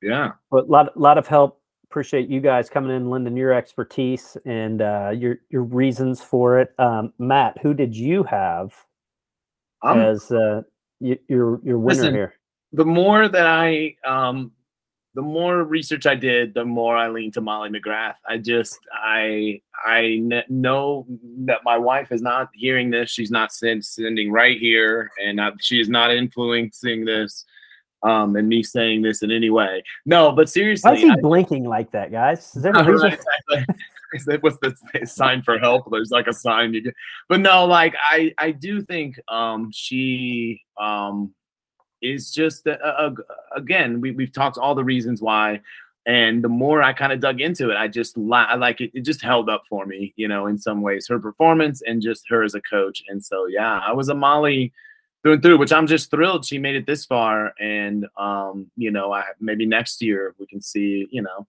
Yeah. 0.00 0.32
But 0.50 0.64
a 0.64 0.70
lot, 0.70 0.96
lot 0.96 1.18
of 1.18 1.26
help. 1.26 1.60
Appreciate 1.84 2.28
you 2.28 2.40
guys 2.40 2.70
coming 2.70 2.96
in, 2.96 3.10
lending 3.10 3.36
your 3.36 3.52
expertise 3.52 4.36
and 4.46 4.80
uh, 4.80 5.12
your 5.14 5.38
your 5.50 5.62
reasons 5.62 6.22
for 6.22 6.58
it. 6.58 6.72
Um, 6.78 7.12
Matt, 7.18 7.58
who 7.60 7.74
did 7.74 7.94
you 7.94 8.22
have 8.22 8.72
I'm, 9.82 9.98
as 9.98 10.30
uh, 10.30 10.62
y- 11.00 11.18
your 11.28 11.60
your 11.62 11.78
winner 11.78 11.96
Listen, 11.96 12.14
here? 12.14 12.34
the 12.72 12.84
more 12.84 13.28
that 13.28 13.46
I 13.46 13.96
um 14.06 14.52
the 15.14 15.22
more 15.22 15.62
research 15.64 16.06
I 16.06 16.14
did, 16.14 16.54
the 16.54 16.64
more 16.64 16.96
I 16.96 17.08
leaned 17.08 17.34
to 17.34 17.40
Molly 17.40 17.68
McGrath. 17.70 18.14
I 18.28 18.38
just 18.38 18.78
I 18.92 19.60
I 19.84 20.22
know 20.48 21.06
that 21.44 21.60
my 21.64 21.76
wife 21.76 22.12
is 22.12 22.22
not 22.22 22.48
hearing 22.54 22.90
this. 22.90 23.10
She's 23.10 23.30
not 23.30 23.52
send, 23.52 23.84
sending 23.84 24.30
right 24.32 24.58
here, 24.58 25.10
and 25.22 25.38
uh, 25.40 25.52
she 25.60 25.80
is 25.80 25.88
not 25.88 26.10
influencing 26.14 27.04
this. 27.04 27.44
Um, 28.04 28.34
and 28.34 28.48
me 28.48 28.64
saying 28.64 29.02
this 29.02 29.22
in 29.22 29.30
any 29.30 29.48
way. 29.48 29.84
No, 30.04 30.32
but 30.32 30.48
seriously, 30.50 30.88
Why 30.90 30.96
is 30.96 31.02
he 31.02 31.10
I- 31.10 31.20
blinking 31.20 31.62
like 31.62 31.92
that, 31.92 32.10
guys? 32.10 32.52
Is 32.56 32.62
there 32.64 32.72
a 32.72 32.84
reason? 32.90 33.12
exactly. 33.12 33.64
Is 34.14 34.24
that 34.26 34.42
what's 34.42 34.58
the 34.58 34.74
sign 35.06 35.40
for 35.40 35.58
help? 35.58 35.88
There's 35.90 36.10
like 36.10 36.26
a 36.26 36.32
sign 36.34 36.74
you 36.74 36.82
get, 36.82 36.94
but 37.30 37.40
no, 37.40 37.64
like 37.64 37.94
I 37.98 38.34
I 38.38 38.50
do 38.50 38.82
think 38.82 39.18
um 39.28 39.70
she 39.72 40.60
um 40.78 41.32
is 42.02 42.32
just 42.32 42.66
a, 42.66 43.06
a, 43.06 43.14
again 43.56 44.00
we 44.00 44.10
we've 44.10 44.32
talked 44.32 44.58
all 44.58 44.74
the 44.74 44.84
reasons 44.84 45.22
why, 45.22 45.60
and 46.06 46.42
the 46.42 46.48
more 46.48 46.82
I 46.82 46.92
kind 46.92 47.12
of 47.12 47.20
dug 47.20 47.40
into 47.40 47.70
it, 47.70 47.76
I 47.76 47.88
just 47.88 48.16
li- 48.18 48.46
I 48.48 48.56
like 48.56 48.80
it. 48.80 48.90
It 48.92 49.02
just 49.02 49.22
held 49.22 49.48
up 49.48 49.62
for 49.68 49.86
me, 49.86 50.12
you 50.16 50.28
know, 50.28 50.46
in 50.46 50.58
some 50.58 50.82
ways, 50.82 51.06
her 51.08 51.18
performance 51.18 51.82
and 51.86 52.02
just 52.02 52.28
her 52.28 52.42
as 52.42 52.54
a 52.54 52.60
coach. 52.60 53.02
And 53.08 53.24
so 53.24 53.46
yeah, 53.46 53.78
I 53.78 53.92
was 53.92 54.08
a 54.08 54.14
Molly 54.14 54.72
through 55.22 55.34
and 55.34 55.42
through, 55.42 55.58
which 55.58 55.72
I'm 55.72 55.86
just 55.86 56.10
thrilled 56.10 56.44
she 56.44 56.58
made 56.58 56.74
it 56.74 56.86
this 56.86 57.04
far. 57.04 57.52
And 57.60 58.06
um, 58.16 58.70
you 58.76 58.90
know, 58.90 59.12
I 59.12 59.24
maybe 59.40 59.66
next 59.66 60.02
year 60.02 60.34
we 60.38 60.46
can 60.46 60.60
see, 60.60 61.06
you 61.10 61.22
know, 61.22 61.46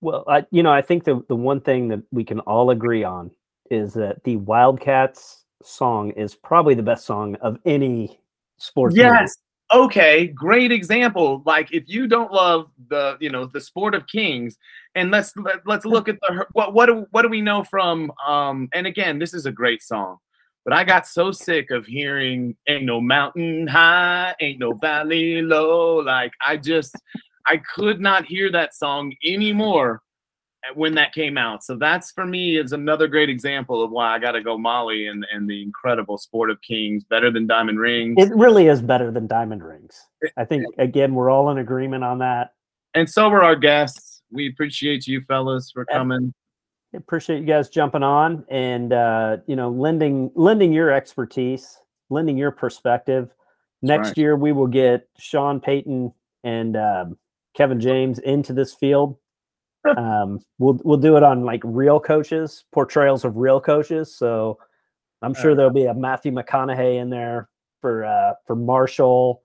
Well, 0.00 0.24
I 0.28 0.44
you 0.50 0.62
know 0.62 0.72
I 0.72 0.82
think 0.82 1.04
the 1.04 1.24
the 1.28 1.36
one 1.36 1.60
thing 1.60 1.88
that 1.88 2.02
we 2.12 2.24
can 2.24 2.40
all 2.40 2.70
agree 2.70 3.04
on 3.04 3.30
is 3.70 3.94
that 3.94 4.22
the 4.24 4.36
Wildcats 4.36 5.44
song 5.62 6.10
is 6.10 6.34
probably 6.34 6.74
the 6.74 6.82
best 6.82 7.06
song 7.06 7.36
of 7.36 7.58
any 7.64 8.20
sports. 8.58 8.94
Yes. 8.96 9.36
Okay, 9.74 10.28
great 10.28 10.70
example. 10.70 11.42
Like 11.44 11.72
if 11.72 11.88
you 11.88 12.06
don't 12.06 12.30
love 12.30 12.70
the, 12.90 13.16
you 13.18 13.28
know, 13.28 13.46
the 13.46 13.60
sport 13.60 13.96
of 13.96 14.06
kings, 14.06 14.56
and 14.94 15.10
let's 15.10 15.36
let, 15.36 15.66
let's 15.66 15.84
look 15.84 16.08
at 16.08 16.20
the 16.20 16.46
what 16.52 16.72
what 16.72 16.86
do 16.86 17.08
what 17.10 17.22
do 17.22 17.28
we 17.28 17.40
know 17.40 17.64
from 17.64 18.12
um 18.24 18.68
and 18.72 18.86
again, 18.86 19.18
this 19.18 19.34
is 19.34 19.46
a 19.46 19.50
great 19.50 19.82
song. 19.82 20.18
But 20.64 20.74
I 20.74 20.84
got 20.84 21.08
so 21.08 21.32
sick 21.32 21.72
of 21.72 21.86
hearing 21.86 22.56
ain't 22.68 22.84
no 22.84 23.00
mountain 23.00 23.66
high, 23.66 24.36
ain't 24.40 24.60
no 24.60 24.74
valley 24.74 25.42
low. 25.42 25.96
Like 25.96 26.32
I 26.46 26.56
just 26.56 26.94
I 27.44 27.56
could 27.56 28.00
not 28.00 28.24
hear 28.24 28.52
that 28.52 28.76
song 28.76 29.12
anymore 29.24 30.03
when 30.74 30.94
that 30.94 31.12
came 31.12 31.36
out. 31.36 31.62
So 31.62 31.76
that's 31.76 32.10
for 32.12 32.26
me 32.26 32.56
is 32.56 32.72
another 32.72 33.06
great 33.06 33.28
example 33.28 33.82
of 33.82 33.90
why 33.90 34.14
I 34.14 34.18
got 34.18 34.32
to 34.32 34.42
go 34.42 34.56
Molly 34.56 35.06
and 35.06 35.26
and 35.32 35.48
the 35.48 35.62
incredible 35.62 36.18
Sport 36.18 36.50
of 36.50 36.60
Kings, 36.62 37.04
better 37.04 37.30
than 37.30 37.46
Diamond 37.46 37.78
Rings. 37.78 38.16
It 38.18 38.34
really 38.34 38.66
is 38.66 38.80
better 38.80 39.10
than 39.10 39.26
Diamond 39.26 39.62
Rings. 39.62 40.06
I 40.36 40.44
think 40.44 40.64
again 40.78 41.14
we're 41.14 41.30
all 41.30 41.50
in 41.50 41.58
agreement 41.58 42.04
on 42.04 42.18
that. 42.18 42.52
and 42.94 43.08
so 43.08 43.28
are 43.28 43.42
our 43.42 43.56
guests. 43.56 44.22
We 44.30 44.48
appreciate 44.48 45.06
you 45.06 45.20
fellas 45.22 45.70
for 45.70 45.84
coming. 45.84 46.32
Appreciate 46.94 47.40
you 47.40 47.46
guys 47.46 47.68
jumping 47.68 48.04
on 48.04 48.44
and 48.48 48.92
uh, 48.92 49.38
you 49.46 49.56
know 49.56 49.70
lending 49.70 50.30
lending 50.34 50.72
your 50.72 50.90
expertise, 50.90 51.78
lending 52.08 52.38
your 52.38 52.50
perspective. 52.50 53.34
Next 53.82 54.08
right. 54.08 54.18
year 54.18 54.36
we 54.36 54.52
will 54.52 54.66
get 54.66 55.08
Sean 55.18 55.60
Payton 55.60 56.12
and 56.42 56.76
um, 56.76 57.18
Kevin 57.54 57.80
James 57.80 58.18
into 58.18 58.52
this 58.52 58.74
field. 58.74 59.16
Um, 59.96 60.40
we'll 60.58 60.80
we'll 60.84 60.98
do 60.98 61.16
it 61.16 61.22
on 61.22 61.44
like 61.44 61.60
real 61.64 62.00
coaches, 62.00 62.64
portrayals 62.72 63.24
of 63.24 63.36
real 63.36 63.60
coaches. 63.60 64.14
So 64.16 64.58
I'm 65.22 65.34
sure 65.34 65.54
there'll 65.54 65.70
be 65.72 65.86
a 65.86 65.94
Matthew 65.94 66.32
McConaughey 66.32 66.96
in 67.00 67.10
there 67.10 67.48
for 67.80 68.04
uh, 68.04 68.34
for 68.46 68.56
Marshall, 68.56 69.42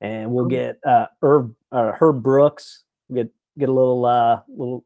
and 0.00 0.30
we'll 0.32 0.46
get 0.46 0.78
uh, 0.84 1.06
Herb 1.22 1.54
uh, 1.72 1.92
Herb 1.92 2.22
Brooks. 2.22 2.84
Get 3.12 3.30
get 3.58 3.68
a 3.68 3.72
little 3.72 4.04
uh, 4.06 4.40
little 4.48 4.84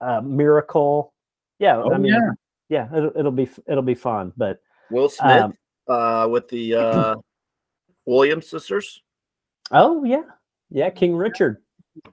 uh, 0.00 0.20
miracle. 0.20 1.12
Yeah, 1.58 1.76
Oh, 1.76 1.92
I 1.92 1.98
mean, 1.98 2.12
yeah. 2.12 2.30
yeah, 2.68 2.96
it'll, 2.96 3.12
it'll 3.16 3.32
be 3.32 3.48
it'll 3.66 3.82
be 3.82 3.94
fun. 3.94 4.32
But 4.36 4.60
Will 4.90 5.08
Smith 5.08 5.42
um, 5.42 5.54
uh, 5.88 6.26
with 6.28 6.48
the 6.48 6.74
uh, 6.74 7.16
Williams 8.06 8.48
sisters. 8.48 9.02
oh 9.70 10.04
yeah, 10.04 10.24
yeah, 10.70 10.90
King 10.90 11.14
Richard. 11.14 11.58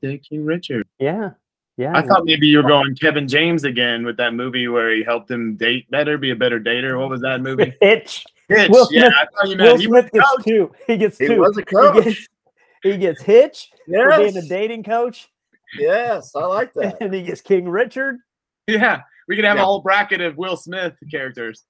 Thank 0.02 0.30
you, 0.30 0.44
Richard. 0.44 0.86
Yeah, 1.00 1.32
yeah. 1.80 1.98
I 1.98 2.02
thought 2.06 2.26
maybe 2.26 2.48
you 2.48 2.58
were 2.62 2.68
going 2.68 2.94
Kevin 2.96 3.28
James 3.28 3.64
again 3.64 4.06
with 4.06 4.18
that 4.18 4.34
movie 4.34 4.68
where 4.68 4.94
he 4.94 5.04
helped 5.04 5.32
him 5.32 5.56
date 5.56 5.90
better, 5.90 6.18
be 6.18 6.32
a 6.32 6.36
better 6.36 6.60
dater. 6.60 7.00
What 7.00 7.10
was 7.10 7.22
that 7.22 7.42
movie? 7.42 7.74
Hitch. 7.82 8.26
Hitch. 8.50 8.70
Will 8.70 8.88
yeah, 8.92 9.04
Smith- 9.04 9.14
I 9.14 9.26
thought 9.26 9.50
you 9.50 9.58
Will 9.58 9.66
meant 9.66 9.82
he 9.82 9.88
was 9.88 10.00
Smith 10.02 10.12
gets 10.12 10.30
coach. 10.36 10.46
two. 10.46 10.72
He 10.88 10.98
gets 10.98 11.18
two. 11.18 11.24
He 11.24 11.30
two. 11.36 11.40
was 11.40 11.58
a 11.58 11.62
He 11.62 11.66
coach. 11.66 12.04
gets, 12.04 12.28
he 12.84 12.98
gets 12.98 13.22
Hitch 13.22 13.70
for 13.86 14.18
being 14.18 14.38
a 14.38 14.42
dating 14.42 14.84
coach, 14.84 15.30
yes, 15.78 16.32
I 16.36 16.46
like 16.46 16.74
that. 16.74 16.98
and 17.02 17.14
he 17.14 17.24
gets 17.24 17.42
King 17.42 17.68
Richard. 17.70 18.18
Yeah, 18.68 19.02
we 19.28 19.36
could 19.36 19.46
have 19.46 19.58
Yeah. 19.58 19.64
a 19.64 19.66
whole 19.66 19.82
bracket 19.82 20.22
of 20.22 20.38
Will 20.38 20.58
Smith 20.58 20.96
characters. 21.10 21.64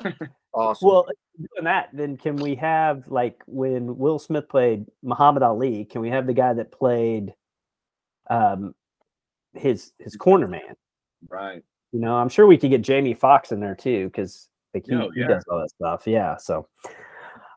Awesome. 0.54 0.88
Well, 0.88 1.06
doing 1.36 1.64
that, 1.64 1.90
then 1.92 2.16
can 2.16 2.36
we 2.36 2.54
have 2.56 3.04
like 3.06 3.42
when 3.46 3.98
Will 3.98 4.18
Smith 4.18 4.48
played 4.48 4.86
Muhammad 5.02 5.42
Ali? 5.42 5.84
Can 5.84 6.00
we 6.00 6.08
have 6.08 6.26
the 6.26 6.32
guy 6.32 6.54
that 6.54 6.72
played 6.72 7.34
um 8.30 8.74
his 9.58 9.92
his 9.98 10.16
corner 10.16 10.46
man? 10.48 10.76
Right. 11.28 11.62
You 11.92 12.00
know, 12.00 12.16
I'm 12.16 12.28
sure 12.28 12.46
we 12.46 12.58
could 12.58 12.70
get 12.70 12.82
Jamie 12.82 13.14
Foxx 13.14 13.50
in 13.52 13.60
there 13.60 13.74
too, 13.74 14.06
because 14.06 14.48
like 14.74 14.86
he, 14.86 14.94
Oh, 14.94 15.10
he 15.14 15.20
yeah. 15.20 15.28
does 15.28 15.44
all 15.50 15.58
that 15.60 15.70
stuff. 15.70 16.02
Yeah. 16.06 16.36
So, 16.36 16.68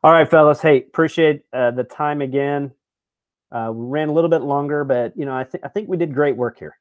all 0.04 0.12
right, 0.12 0.30
fellas. 0.30 0.62
Hey, 0.62 0.78
appreciate 0.78 1.44
uh, 1.54 1.72
the 1.72 1.84
time 1.84 2.22
again. 2.22 2.72
Uh, 3.52 3.72
we 3.74 3.86
ran 3.88 4.08
a 4.08 4.14
little 4.14 4.30
bit 4.30 4.42
longer, 4.42 4.84
but 4.86 5.16
you 5.18 5.26
know, 5.26 5.36
I 5.36 5.44
think 5.44 5.66
I 5.66 5.68
think 5.68 5.90
we 5.90 5.98
did 5.98 6.14
great 6.14 6.38
work 6.38 6.58
here. 6.58 6.78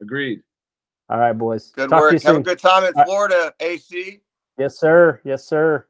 Agreed. 0.00 0.42
All 1.08 1.18
right, 1.18 1.32
boys. 1.32 1.70
Good 1.70 1.90
Talk 1.90 1.98
to 1.98 2.02
work. 2.04 2.12
you 2.12 2.20
Have 2.26 2.36
a 2.36 2.40
good 2.40 2.58
time 2.58 2.84
in 2.84 2.92
right. 2.94 3.06
Florida, 3.06 3.54
AC. 3.60 4.20
Yes, 4.58 4.78
sir. 4.78 5.20
Yes, 5.24 5.44
sir. 5.44 5.86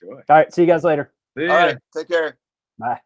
Joy. 0.00 0.14
All 0.14 0.22
right. 0.28 0.52
See 0.52 0.62
you 0.62 0.66
guys 0.68 0.84
later. 0.84 1.12
See 1.36 1.48
All 1.48 1.68
ya. 1.68 1.74
Take 1.96 2.08
care. 2.08 2.38
Bye. 2.78 3.00